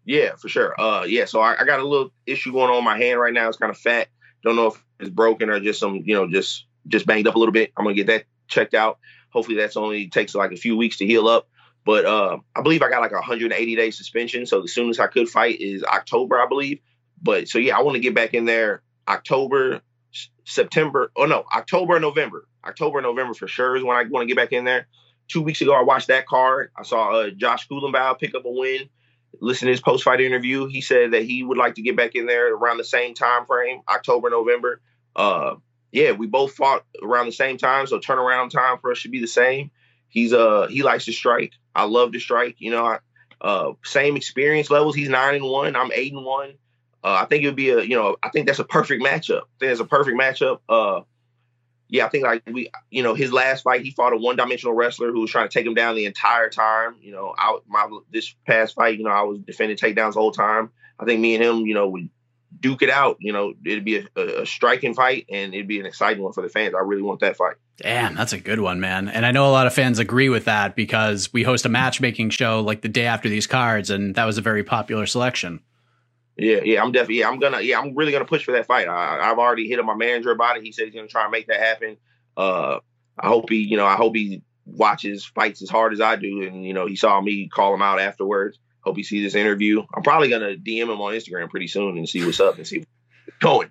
Yeah, 0.07 0.37
for 0.37 0.49
sure. 0.49 0.81
Uh, 0.81 1.05
yeah. 1.05 1.27
So 1.27 1.41
I, 1.41 1.61
I 1.61 1.65
got 1.65 1.81
a 1.81 1.85
little 1.85 2.11
issue 2.25 2.53
going 2.53 2.71
on 2.71 2.83
my 2.83 2.97
hand 2.97 3.21
right 3.21 3.35
now. 3.35 3.49
It's 3.49 3.59
kind 3.59 3.71
of 3.71 3.77
fat. 3.77 4.09
Don't 4.43 4.57
know 4.57 4.69
if 4.69 4.83
it's 4.99 5.11
broken 5.11 5.51
or 5.51 5.61
just 5.61 5.81
some, 5.81 6.03
you 6.07 6.15
know, 6.15 6.27
just, 6.27 6.65
just 6.87 7.05
banged 7.05 7.27
up 7.27 7.35
a 7.35 7.39
little 7.39 7.53
bit. 7.53 7.73
I'm 7.77 7.85
going 7.85 7.95
to 7.95 8.03
get 8.03 8.07
that 8.07 8.25
checked 8.49 8.73
out. 8.73 8.99
Hopefully 9.31 9.59
that's 9.59 9.77
only 9.77 10.09
takes 10.09 10.35
like 10.35 10.53
a 10.53 10.57
few 10.57 10.77
weeks 10.77 10.99
to 10.99 11.07
heal 11.07 11.29
up. 11.29 11.49
But 11.89 12.05
uh, 12.05 12.37
I 12.55 12.61
believe 12.61 12.83
I 12.83 12.91
got 12.91 13.01
like 13.01 13.13
a 13.13 13.15
180 13.15 13.75
day 13.75 13.91
suspension. 13.91 14.45
So 14.45 14.61
the 14.61 14.69
soonest 14.69 15.01
I 15.01 15.07
could 15.07 15.27
fight 15.27 15.59
is 15.59 15.83
October, 15.83 16.39
I 16.39 16.47
believe. 16.47 16.81
But 17.23 17.49
so 17.49 17.59
yeah, 17.59 17.79
I 17.79 17.81
want 17.81 17.95
to 17.95 18.01
get 18.01 18.15
back 18.15 18.35
in 18.35 18.45
there 18.45 18.83
October, 19.09 19.81
September. 20.45 21.11
Oh 21.17 21.25
no, 21.25 21.47
October 21.51 21.99
November. 21.99 22.47
October 22.63 23.01
November 23.01 23.33
for 23.33 23.49
sure 23.49 23.75
is 23.75 23.83
when 23.83 23.97
I 23.97 24.03
want 24.03 24.23
to 24.23 24.27
get 24.27 24.37
back 24.37 24.53
in 24.53 24.67
there. 24.67 24.87
Two 25.29 25.41
weeks 25.41 25.63
ago, 25.63 25.73
I 25.73 25.81
watched 25.81 26.09
that 26.09 26.27
card. 26.27 26.73
I 26.77 26.83
saw 26.83 27.21
uh, 27.21 27.31
Josh 27.31 27.67
Culibao 27.69 28.19
pick 28.19 28.35
up 28.35 28.45
a 28.45 28.51
win. 28.51 28.91
Listen 29.41 29.65
to 29.65 29.73
his 29.73 29.81
post 29.81 30.05
fight 30.05 30.21
interview. 30.21 30.67
He 30.67 30.83
said 30.83 31.13
that 31.13 31.23
he 31.23 31.43
would 31.43 31.57
like 31.57 31.77
to 31.77 31.83
get 31.83 31.97
back 31.97 32.15
in 32.15 32.27
there 32.27 32.53
around 32.55 32.77
the 32.77 32.85
same 32.85 33.15
time 33.15 33.47
frame, 33.47 33.81
October, 33.89 34.29
November. 34.29 34.83
Uh, 35.17 35.55
yeah, 35.91 36.13
we 36.13 36.27
both 36.27 36.53
fought 36.53 36.85
around 37.03 37.25
the 37.25 37.33
same 37.33 37.57
time, 37.57 37.87
so 37.87 37.99
turnaround 37.99 38.51
time 38.51 38.77
for 38.79 38.93
us 38.93 38.99
should 38.99 39.11
be 39.11 39.23
the 39.23 39.27
same. 39.27 39.71
He's 40.09 40.33
uh 40.33 40.67
he 40.69 40.83
likes 40.83 41.05
to 41.07 41.13
strike. 41.13 41.53
I 41.75 41.85
love 41.85 42.13
to 42.13 42.21
strike. 42.21 42.57
You 42.59 42.71
know, 42.73 42.85
I, 42.85 42.99
uh, 43.41 43.73
same 43.85 44.17
experience 44.17 44.71
levels. 44.71 44.97
He's 44.97 45.09
nine 45.09 45.37
and 45.37 45.45
one. 45.45 45.77
I'm 45.77 45.93
eight 45.93 46.13
and 46.13 46.25
one. 46.25 46.55
Uh, 47.05 47.21
I 47.23 47.27
think 47.27 47.45
it 47.45 47.47
would 47.47 47.57
be 47.57 47.71
a 47.71 47.83
you 47.83 47.97
know 47.97 48.17
I 48.23 48.31
think 48.31 48.47
that's 48.47 48.59
a 48.59 48.65
perfect 48.65 49.03
matchup. 49.03 49.43
I 49.43 49.59
think 49.61 49.73
it's 49.73 49.81
a 49.81 49.85
perfect 49.85 50.19
matchup. 50.19 50.61
Uh, 50.69 51.03
yeah, 51.89 52.05
I 52.05 52.09
think 52.09 52.25
like 52.25 52.43
we 52.47 52.71
you 52.91 53.03
know 53.03 53.15
his 53.15 53.33
last 53.33 53.63
fight 53.63 53.83
he 53.83 53.93
fought 53.93 54.13
a 54.13 54.17
one 54.17 54.37
dimensional 54.37 54.75
wrestler 54.75 55.13
who 55.13 55.21
was 55.21 55.31
trying 55.31 55.49
to 55.49 55.53
take 55.53 55.67
him 55.67 55.75
down 55.75 55.95
the 55.95 56.07
entire 56.07 56.51
time. 56.51 56.97
You 57.01 57.13
know, 57.13 57.35
I 57.37 57.59
my 57.69 57.89
this 58.11 58.35
past 58.47 58.75
fight 58.75 58.99
you 58.99 59.05
know 59.05 59.11
I 59.11 59.23
was 59.23 59.39
defending 59.39 59.77
takedowns 59.77 60.15
the 60.15 60.21
whole 60.21 60.33
time. 60.33 60.71
I 60.99 61.05
think 61.05 61.21
me 61.21 61.35
and 61.35 61.45
him 61.45 61.67
you 61.67 61.75
know 61.75 61.89
would 61.89 62.11
duke 62.61 62.83
it 62.83 62.91
out. 62.91 63.17
You 63.21 63.33
know, 63.33 63.55
it'd 63.65 63.85
be 63.85 63.99
a, 64.17 64.43
a, 64.43 64.47
striking 64.47 64.95
fight 64.95 65.27
and 65.31 65.55
it'd 65.55 65.69
be 65.69 65.81
an 65.81 65.87
exciting 65.87 66.23
one 66.23 66.33
for 66.33 66.43
the 66.43 66.49
fans. 66.49 66.75
I 66.75 66.81
really 66.81 67.03
want 67.03 67.21
that 67.21 67.37
fight. 67.37 67.57
Damn, 67.79 68.17
that's 68.17 68.33
a 68.33 68.41
good 68.41 68.59
one, 68.59 68.81
man. 68.81 69.09
And 69.09 69.25
I 69.25 69.31
know 69.31 69.49
a 69.49 69.53
lot 69.53 69.69
of 69.69 69.73
fans 69.73 70.01
agree 70.01 70.29
with 70.29 70.47
that 70.47 70.75
because 70.75 71.33
we 71.33 71.45
host 71.45 71.65
a 71.65 71.69
matchmaking 71.69 72.31
show 72.31 72.61
like 72.61 72.83
the 72.83 72.89
day 72.89 73.07
after 73.07 73.29
these 73.29 73.47
cards, 73.47 73.91
and 73.91 74.17
that 74.17 74.25
was 74.25 74.37
a 74.37 74.43
very 74.43 74.65
popular 74.65 75.07
selection. 75.07 75.61
Yeah, 76.37 76.61
yeah, 76.65 76.83
I'm 76.83 76.91
definitely. 76.91 77.21
Yeah, 77.21 77.29
I'm 77.29 77.39
gonna. 77.39 77.61
Yeah, 77.61 77.79
I'm 77.79 77.95
really 77.95 78.11
gonna 78.11 78.25
push 78.25 78.45
for 78.45 78.53
that 78.53 78.67
fight. 78.67 78.89
I, 78.89 79.27
have 79.27 79.39
already 79.39 79.69
hit 79.69 79.79
up 79.79 79.85
my 79.85 79.95
manager 79.95 80.33
about 80.33 80.57
it. 80.57 80.65
He 80.65 80.73
said 80.73 80.87
he's 80.87 80.95
gonna 80.95 81.07
try 81.07 81.23
and 81.23 81.33
make 81.33 81.47
that 81.47 81.61
happen. 81.61 81.97
Uh, 82.37 82.79
I 83.19 83.29
hope 83.29 83.51
he, 83.51 83.59
you 83.59 83.77
know, 83.77 83.87
I 83.87 83.95
hope 83.95 84.15
he 84.15 84.43
watches 84.65 85.25
fights 85.25 85.63
as 85.63 85.71
hard 85.71 85.93
as 85.93 86.01
I 86.01 86.17
do, 86.17 86.43
and 86.43 86.65
you 86.65 86.75
know, 86.75 86.87
he 86.87 86.97
saw 86.97 87.21
me 87.21 87.49
call 87.49 87.75
him 87.75 87.83
out 87.83 88.01
afterwards. 88.01 88.59
Hope 88.81 88.97
he 88.97 89.03
sees 89.03 89.25
this 89.25 89.35
interview. 89.35 89.83
I'm 89.95 90.03
probably 90.03 90.31
gonna 90.31 90.57
DM 90.57 90.83
him 90.83 91.01
on 91.01 91.13
Instagram 91.13 91.49
pretty 91.49 91.69
soon 91.69 91.97
and 91.97 92.09
see 92.09 92.25
what's 92.25 92.41
up 92.41 92.57
and 92.57 92.67
see 92.67 92.79
what's 92.79 93.39
going. 93.41 93.71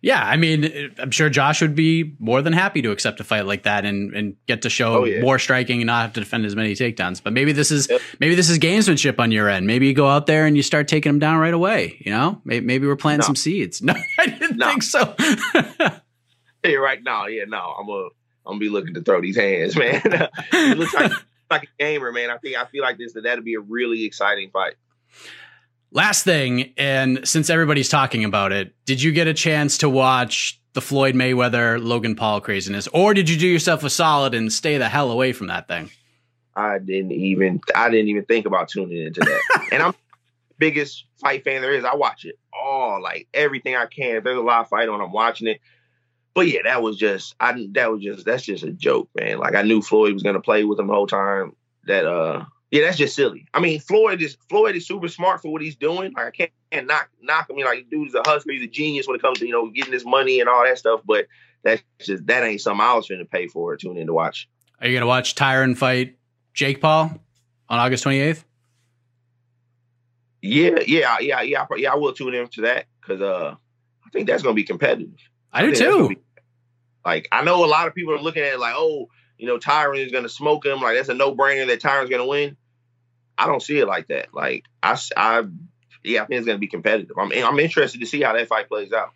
Yeah, 0.00 0.22
I 0.22 0.36
mean, 0.36 0.94
I'm 0.98 1.10
sure 1.10 1.28
Josh 1.28 1.60
would 1.60 1.74
be 1.74 2.14
more 2.20 2.40
than 2.40 2.52
happy 2.52 2.82
to 2.82 2.92
accept 2.92 3.18
a 3.18 3.24
fight 3.24 3.46
like 3.46 3.64
that 3.64 3.84
and, 3.84 4.14
and 4.14 4.36
get 4.46 4.62
to 4.62 4.70
show 4.70 4.98
oh, 4.98 5.04
yeah. 5.04 5.20
more 5.20 5.40
striking 5.40 5.80
and 5.80 5.88
not 5.88 6.02
have 6.02 6.12
to 6.12 6.20
defend 6.20 6.46
as 6.46 6.54
many 6.54 6.74
takedowns. 6.74 7.20
But 7.22 7.32
maybe 7.32 7.50
this 7.50 7.72
is 7.72 7.88
yep. 7.90 8.00
maybe 8.20 8.36
this 8.36 8.48
is 8.48 8.58
gamesmanship 8.60 9.18
on 9.18 9.32
your 9.32 9.48
end. 9.48 9.66
Maybe 9.66 9.88
you 9.88 9.94
go 9.94 10.06
out 10.06 10.26
there 10.26 10.46
and 10.46 10.56
you 10.56 10.62
start 10.62 10.86
taking 10.86 11.10
them 11.10 11.18
down 11.18 11.38
right 11.38 11.54
away. 11.54 12.00
You 12.04 12.12
know, 12.12 12.40
maybe, 12.44 12.64
maybe 12.64 12.86
we're 12.86 12.96
planting 12.96 13.24
no. 13.24 13.26
some 13.26 13.36
seeds. 13.36 13.82
No, 13.88 13.94
I 14.18 14.26
didn't 14.26 14.58
no. 14.58 14.66
think 14.66 14.82
so. 14.82 15.14
hey, 16.62 16.76
right 16.76 17.02
now, 17.02 17.26
yeah, 17.26 17.44
no, 17.44 17.56
I'm 17.56 17.88
a 17.88 18.08
I'm 18.48 18.54
gonna 18.54 18.58
be 18.60 18.68
looking 18.68 18.94
to 18.94 19.02
throw 19.02 19.20
these 19.20 19.36
hands, 19.36 19.76
man. 19.78 20.02
it 20.04 20.78
looks 20.78 20.94
like 20.94 21.12
like 21.50 21.62
a 21.64 21.82
gamer, 21.82 22.12
man. 22.12 22.30
I 22.30 22.36
think 22.38 22.56
I 22.56 22.66
feel 22.66 22.82
like 22.82 22.98
this 22.98 23.14
that 23.14 23.24
that'd 23.24 23.44
be 23.44 23.54
a 23.54 23.60
really 23.60 24.04
exciting 24.04 24.50
fight. 24.50 24.74
Last 25.90 26.24
thing, 26.24 26.74
and 26.76 27.26
since 27.26 27.48
everybody's 27.48 27.88
talking 27.88 28.24
about 28.24 28.52
it, 28.52 28.74
did 28.84 29.02
you 29.02 29.12
get 29.12 29.26
a 29.26 29.34
chance 29.34 29.78
to 29.78 29.88
watch 29.88 30.60
the 30.74 30.82
Floyd 30.82 31.14
Mayweather 31.14 31.82
Logan 31.82 32.14
Paul 32.14 32.40
craziness, 32.40 32.88
or 32.88 33.14
did 33.14 33.30
you 33.30 33.38
do 33.38 33.46
yourself 33.46 33.82
a 33.84 33.90
solid 33.90 34.34
and 34.34 34.52
stay 34.52 34.76
the 34.76 34.88
hell 34.88 35.10
away 35.10 35.32
from 35.32 35.46
that 35.46 35.66
thing? 35.66 35.90
I 36.54 36.78
didn't 36.78 37.12
even 37.12 37.60
I 37.74 37.88
didn't 37.88 38.08
even 38.08 38.24
think 38.24 38.44
about 38.44 38.68
tuning 38.68 39.06
into 39.06 39.20
that. 39.20 39.68
and 39.72 39.82
I'm 39.82 39.94
biggest 40.58 41.04
fight 41.20 41.44
fan 41.44 41.62
there 41.62 41.72
is. 41.72 41.84
I 41.84 41.94
watch 41.94 42.24
it 42.24 42.38
all, 42.52 43.00
like 43.02 43.28
everything 43.32 43.76
I 43.76 43.86
can. 43.86 44.16
If 44.16 44.24
there's 44.24 44.36
a 44.36 44.42
live 44.42 44.68
fight 44.68 44.88
on, 44.88 45.00
I'm 45.00 45.12
watching 45.12 45.48
it. 45.48 45.60
But 46.34 46.48
yeah, 46.48 46.60
that 46.64 46.82
was 46.82 46.96
just 46.98 47.34
I 47.40 47.66
that 47.72 47.90
was 47.90 48.02
just 48.02 48.24
that's 48.24 48.44
just 48.44 48.64
a 48.64 48.72
joke, 48.72 49.08
man. 49.18 49.38
Like 49.38 49.54
I 49.54 49.62
knew 49.62 49.80
Floyd 49.80 50.14
was 50.14 50.22
gonna 50.22 50.40
play 50.40 50.64
with 50.64 50.78
him 50.78 50.88
the 50.88 50.92
whole 50.92 51.06
time. 51.06 51.56
That 51.84 52.06
uh 52.06 52.44
yeah, 52.70 52.82
that's 52.84 52.98
just 52.98 53.16
silly. 53.16 53.46
I 53.54 53.60
mean, 53.60 53.80
Floyd 53.80 54.20
is 54.20 54.36
Floyd 54.48 54.76
is 54.76 54.86
super 54.86 55.08
smart 55.08 55.40
for 55.40 55.50
what 55.50 55.62
he's 55.62 55.76
doing. 55.76 56.12
Like 56.12 56.26
I 56.26 56.30
can't, 56.30 56.50
can't 56.70 56.86
knock 56.86 57.08
knock 57.22 57.48
him. 57.48 57.54
I 57.54 57.56
mean, 57.56 57.64
like 57.66 57.90
dude's 57.90 58.14
a 58.14 58.22
hustler, 58.26 58.52
he's 58.52 58.62
a 58.62 58.66
genius 58.66 59.06
when 59.06 59.16
it 59.16 59.22
comes 59.22 59.38
to 59.38 59.46
you 59.46 59.52
know 59.52 59.68
getting 59.70 59.92
his 59.92 60.04
money 60.04 60.40
and 60.40 60.48
all 60.48 60.64
that 60.64 60.78
stuff. 60.78 61.00
But 61.04 61.26
that's 61.62 61.82
just 62.00 62.26
that 62.26 62.44
ain't 62.44 62.60
something 62.60 62.80
I 62.80 62.94
was 62.94 63.08
going 63.08 63.20
to 63.20 63.24
pay 63.24 63.48
for 63.48 63.72
or 63.72 63.76
tune 63.76 63.96
in 63.96 64.06
to 64.06 64.12
watch. 64.12 64.48
Are 64.80 64.86
you 64.86 64.94
gonna 64.94 65.06
watch 65.06 65.34
Tyron 65.34 65.76
fight 65.76 66.18
Jake 66.52 66.80
Paul 66.80 67.18
on 67.68 67.78
August 67.78 68.04
28th? 68.04 68.44
Yeah, 70.40 70.78
yeah, 70.86 71.18
yeah, 71.20 71.40
yeah, 71.42 71.66
yeah. 71.76 71.92
I 71.92 71.96
will 71.96 72.12
tune 72.12 72.34
in 72.34 72.48
to 72.48 72.60
that 72.62 72.86
because 73.00 73.20
uh, 73.20 73.54
I 74.06 74.10
think 74.10 74.28
that's 74.28 74.42
going 74.42 74.54
to 74.54 74.56
be 74.56 74.64
competitive. 74.64 75.10
I, 75.52 75.62
I 75.62 75.66
do 75.66 75.74
too. 75.74 76.08
Be, 76.10 76.18
like 77.04 77.28
I 77.32 77.42
know 77.42 77.64
a 77.64 77.66
lot 77.66 77.88
of 77.88 77.94
people 77.94 78.14
are 78.14 78.20
looking 78.20 78.42
at 78.42 78.54
it 78.54 78.60
like, 78.60 78.74
oh, 78.76 79.08
you 79.38 79.46
know, 79.46 79.58
Tyron 79.58 80.04
is 80.04 80.12
going 80.12 80.24
to 80.24 80.28
smoke 80.28 80.66
him. 80.66 80.80
Like 80.80 80.96
that's 80.96 81.08
a 81.08 81.14
no 81.14 81.34
brainer 81.34 81.66
that 81.68 81.80
Tyron's 81.80 82.10
going 82.10 82.22
to 82.22 82.28
win. 82.28 82.56
I 83.36 83.46
don't 83.46 83.62
see 83.62 83.78
it 83.78 83.86
like 83.86 84.08
that. 84.08 84.34
Like 84.34 84.64
I, 84.82 84.98
I, 85.16 85.44
yeah, 86.04 86.22
I 86.22 86.26
think 86.26 86.38
it's 86.38 86.46
going 86.46 86.56
to 86.56 86.60
be 86.60 86.68
competitive. 86.68 87.16
I'm, 87.18 87.32
I'm 87.32 87.58
interested 87.58 88.00
to 88.00 88.06
see 88.06 88.22
how 88.22 88.32
that 88.34 88.48
fight 88.48 88.68
plays 88.68 88.92
out. 88.92 89.10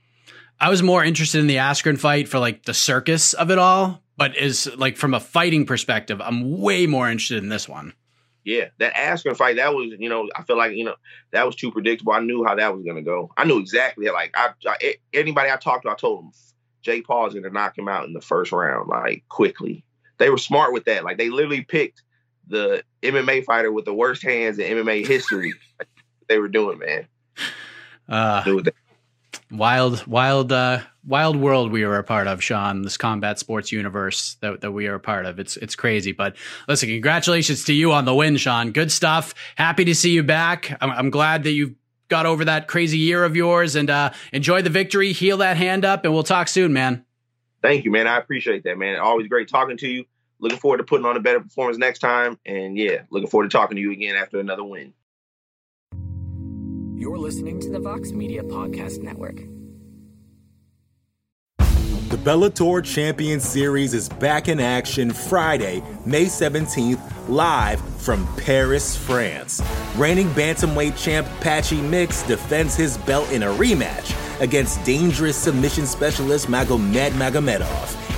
I 0.60 0.70
was 0.70 0.82
more 0.82 1.04
interested 1.04 1.40
in 1.40 1.48
the 1.48 1.56
Askren 1.56 1.98
fight 1.98 2.28
for 2.28 2.38
like 2.38 2.64
the 2.64 2.74
circus 2.74 3.32
of 3.32 3.50
it 3.50 3.58
all 3.58 4.02
but 4.16 4.36
is 4.36 4.70
like 4.76 4.96
from 4.96 5.14
a 5.14 5.20
fighting 5.20 5.66
perspective, 5.66 6.20
I'm 6.20 6.60
way 6.60 6.86
more 6.86 7.10
interested 7.10 7.42
in 7.42 7.48
this 7.48 7.68
one. 7.68 7.92
Yeah, 8.44 8.66
that 8.78 8.94
Askren 8.94 9.36
fight, 9.36 9.56
that 9.56 9.74
was, 9.74 9.92
you 9.98 10.08
know, 10.08 10.28
I 10.34 10.42
feel 10.42 10.56
like, 10.56 10.72
you 10.72 10.84
know, 10.84 10.96
that 11.30 11.46
was 11.46 11.54
too 11.54 11.70
predictable. 11.70 12.12
I 12.12 12.20
knew 12.20 12.44
how 12.44 12.56
that 12.56 12.74
was 12.74 12.84
going 12.84 12.96
to 12.96 13.02
go. 13.02 13.32
I 13.36 13.44
knew 13.44 13.58
exactly. 13.58 14.08
Like, 14.10 14.32
I, 14.36 14.50
I, 14.66 14.94
anybody 15.12 15.50
I 15.50 15.56
talked 15.56 15.84
to, 15.84 15.90
I 15.90 15.94
told 15.94 16.24
them 16.24 16.32
Jake 16.82 17.06
Paul 17.06 17.26
is 17.26 17.34
going 17.34 17.44
to 17.44 17.50
knock 17.50 17.78
him 17.78 17.88
out 17.88 18.04
in 18.04 18.12
the 18.12 18.20
first 18.20 18.50
round, 18.50 18.88
like 18.88 19.24
quickly. 19.28 19.84
They 20.22 20.30
were 20.30 20.38
smart 20.38 20.72
with 20.72 20.84
that. 20.84 21.02
Like, 21.02 21.18
they 21.18 21.30
literally 21.30 21.62
picked 21.62 22.02
the 22.46 22.84
MMA 23.02 23.44
fighter 23.44 23.72
with 23.72 23.84
the 23.84 23.92
worst 23.92 24.22
hands 24.22 24.56
in 24.60 24.78
MMA 24.78 25.04
history. 25.04 25.52
they 26.28 26.38
were 26.38 26.46
doing, 26.46 26.78
man. 26.78 27.08
Uh, 28.08 28.62
wild, 29.50 30.06
wild, 30.06 30.52
uh, 30.52 30.78
wild 31.04 31.34
world 31.34 31.72
we 31.72 31.82
are 31.82 31.96
a 31.96 32.04
part 32.04 32.28
of, 32.28 32.40
Sean. 32.40 32.82
This 32.82 32.96
combat 32.96 33.40
sports 33.40 33.72
universe 33.72 34.36
that, 34.42 34.60
that 34.60 34.70
we 34.70 34.86
are 34.86 34.94
a 34.94 35.00
part 35.00 35.26
of. 35.26 35.40
It's 35.40 35.56
it's 35.56 35.74
crazy. 35.74 36.12
But 36.12 36.36
listen, 36.68 36.88
congratulations 36.88 37.64
to 37.64 37.72
you 37.72 37.90
on 37.90 38.04
the 38.04 38.14
win, 38.14 38.36
Sean. 38.36 38.70
Good 38.70 38.92
stuff. 38.92 39.34
Happy 39.56 39.84
to 39.86 39.94
see 39.94 40.12
you 40.12 40.22
back. 40.22 40.78
I'm, 40.80 40.90
I'm 40.92 41.10
glad 41.10 41.42
that 41.42 41.50
you've 41.50 41.74
got 42.06 42.26
over 42.26 42.44
that 42.44 42.68
crazy 42.68 42.98
year 42.98 43.24
of 43.24 43.34
yours 43.34 43.74
and 43.74 43.90
uh, 43.90 44.12
enjoy 44.32 44.62
the 44.62 44.70
victory. 44.70 45.12
Heal 45.12 45.38
that 45.38 45.56
hand 45.56 45.84
up, 45.84 46.04
and 46.04 46.14
we'll 46.14 46.22
talk 46.22 46.46
soon, 46.46 46.72
man. 46.72 47.04
Thank 47.60 47.84
you, 47.84 47.90
man. 47.90 48.06
I 48.06 48.18
appreciate 48.18 48.64
that, 48.64 48.76
man. 48.76 48.98
Always 48.98 49.28
great 49.28 49.48
talking 49.48 49.76
to 49.78 49.88
you. 49.88 50.04
Looking 50.42 50.58
forward 50.58 50.78
to 50.78 50.84
putting 50.84 51.06
on 51.06 51.16
a 51.16 51.20
better 51.20 51.38
performance 51.38 51.78
next 51.78 52.00
time. 52.00 52.36
And 52.44 52.76
yeah, 52.76 53.02
looking 53.10 53.28
forward 53.28 53.48
to 53.50 53.56
talking 53.56 53.76
to 53.76 53.80
you 53.80 53.92
again 53.92 54.16
after 54.16 54.40
another 54.40 54.64
win. 54.64 54.92
You're 57.00 57.16
listening 57.16 57.60
to 57.60 57.70
the 57.70 57.78
Vox 57.78 58.10
Media 58.10 58.42
Podcast 58.42 59.02
Network. 59.02 59.36
The 62.10 62.18
Bellator 62.18 62.84
Champion 62.84 63.40
Series 63.40 63.94
is 63.94 64.08
back 64.08 64.48
in 64.48 64.60
action 64.60 65.12
Friday, 65.12 65.82
May 66.04 66.26
17th, 66.26 67.00
live 67.28 67.80
from 68.02 68.28
Paris, 68.36 68.96
France. 68.96 69.62
Reigning 69.96 70.28
bantamweight 70.30 71.02
champ 71.02 71.26
Patchy 71.40 71.80
Mix 71.80 72.22
defends 72.24 72.74
his 72.74 72.98
belt 72.98 73.30
in 73.30 73.44
a 73.44 73.52
rematch 73.54 74.14
against 74.40 74.82
dangerous 74.84 75.36
submission 75.36 75.86
specialist 75.86 76.48
Magomed 76.48 77.12
Magomedov. 77.12 78.01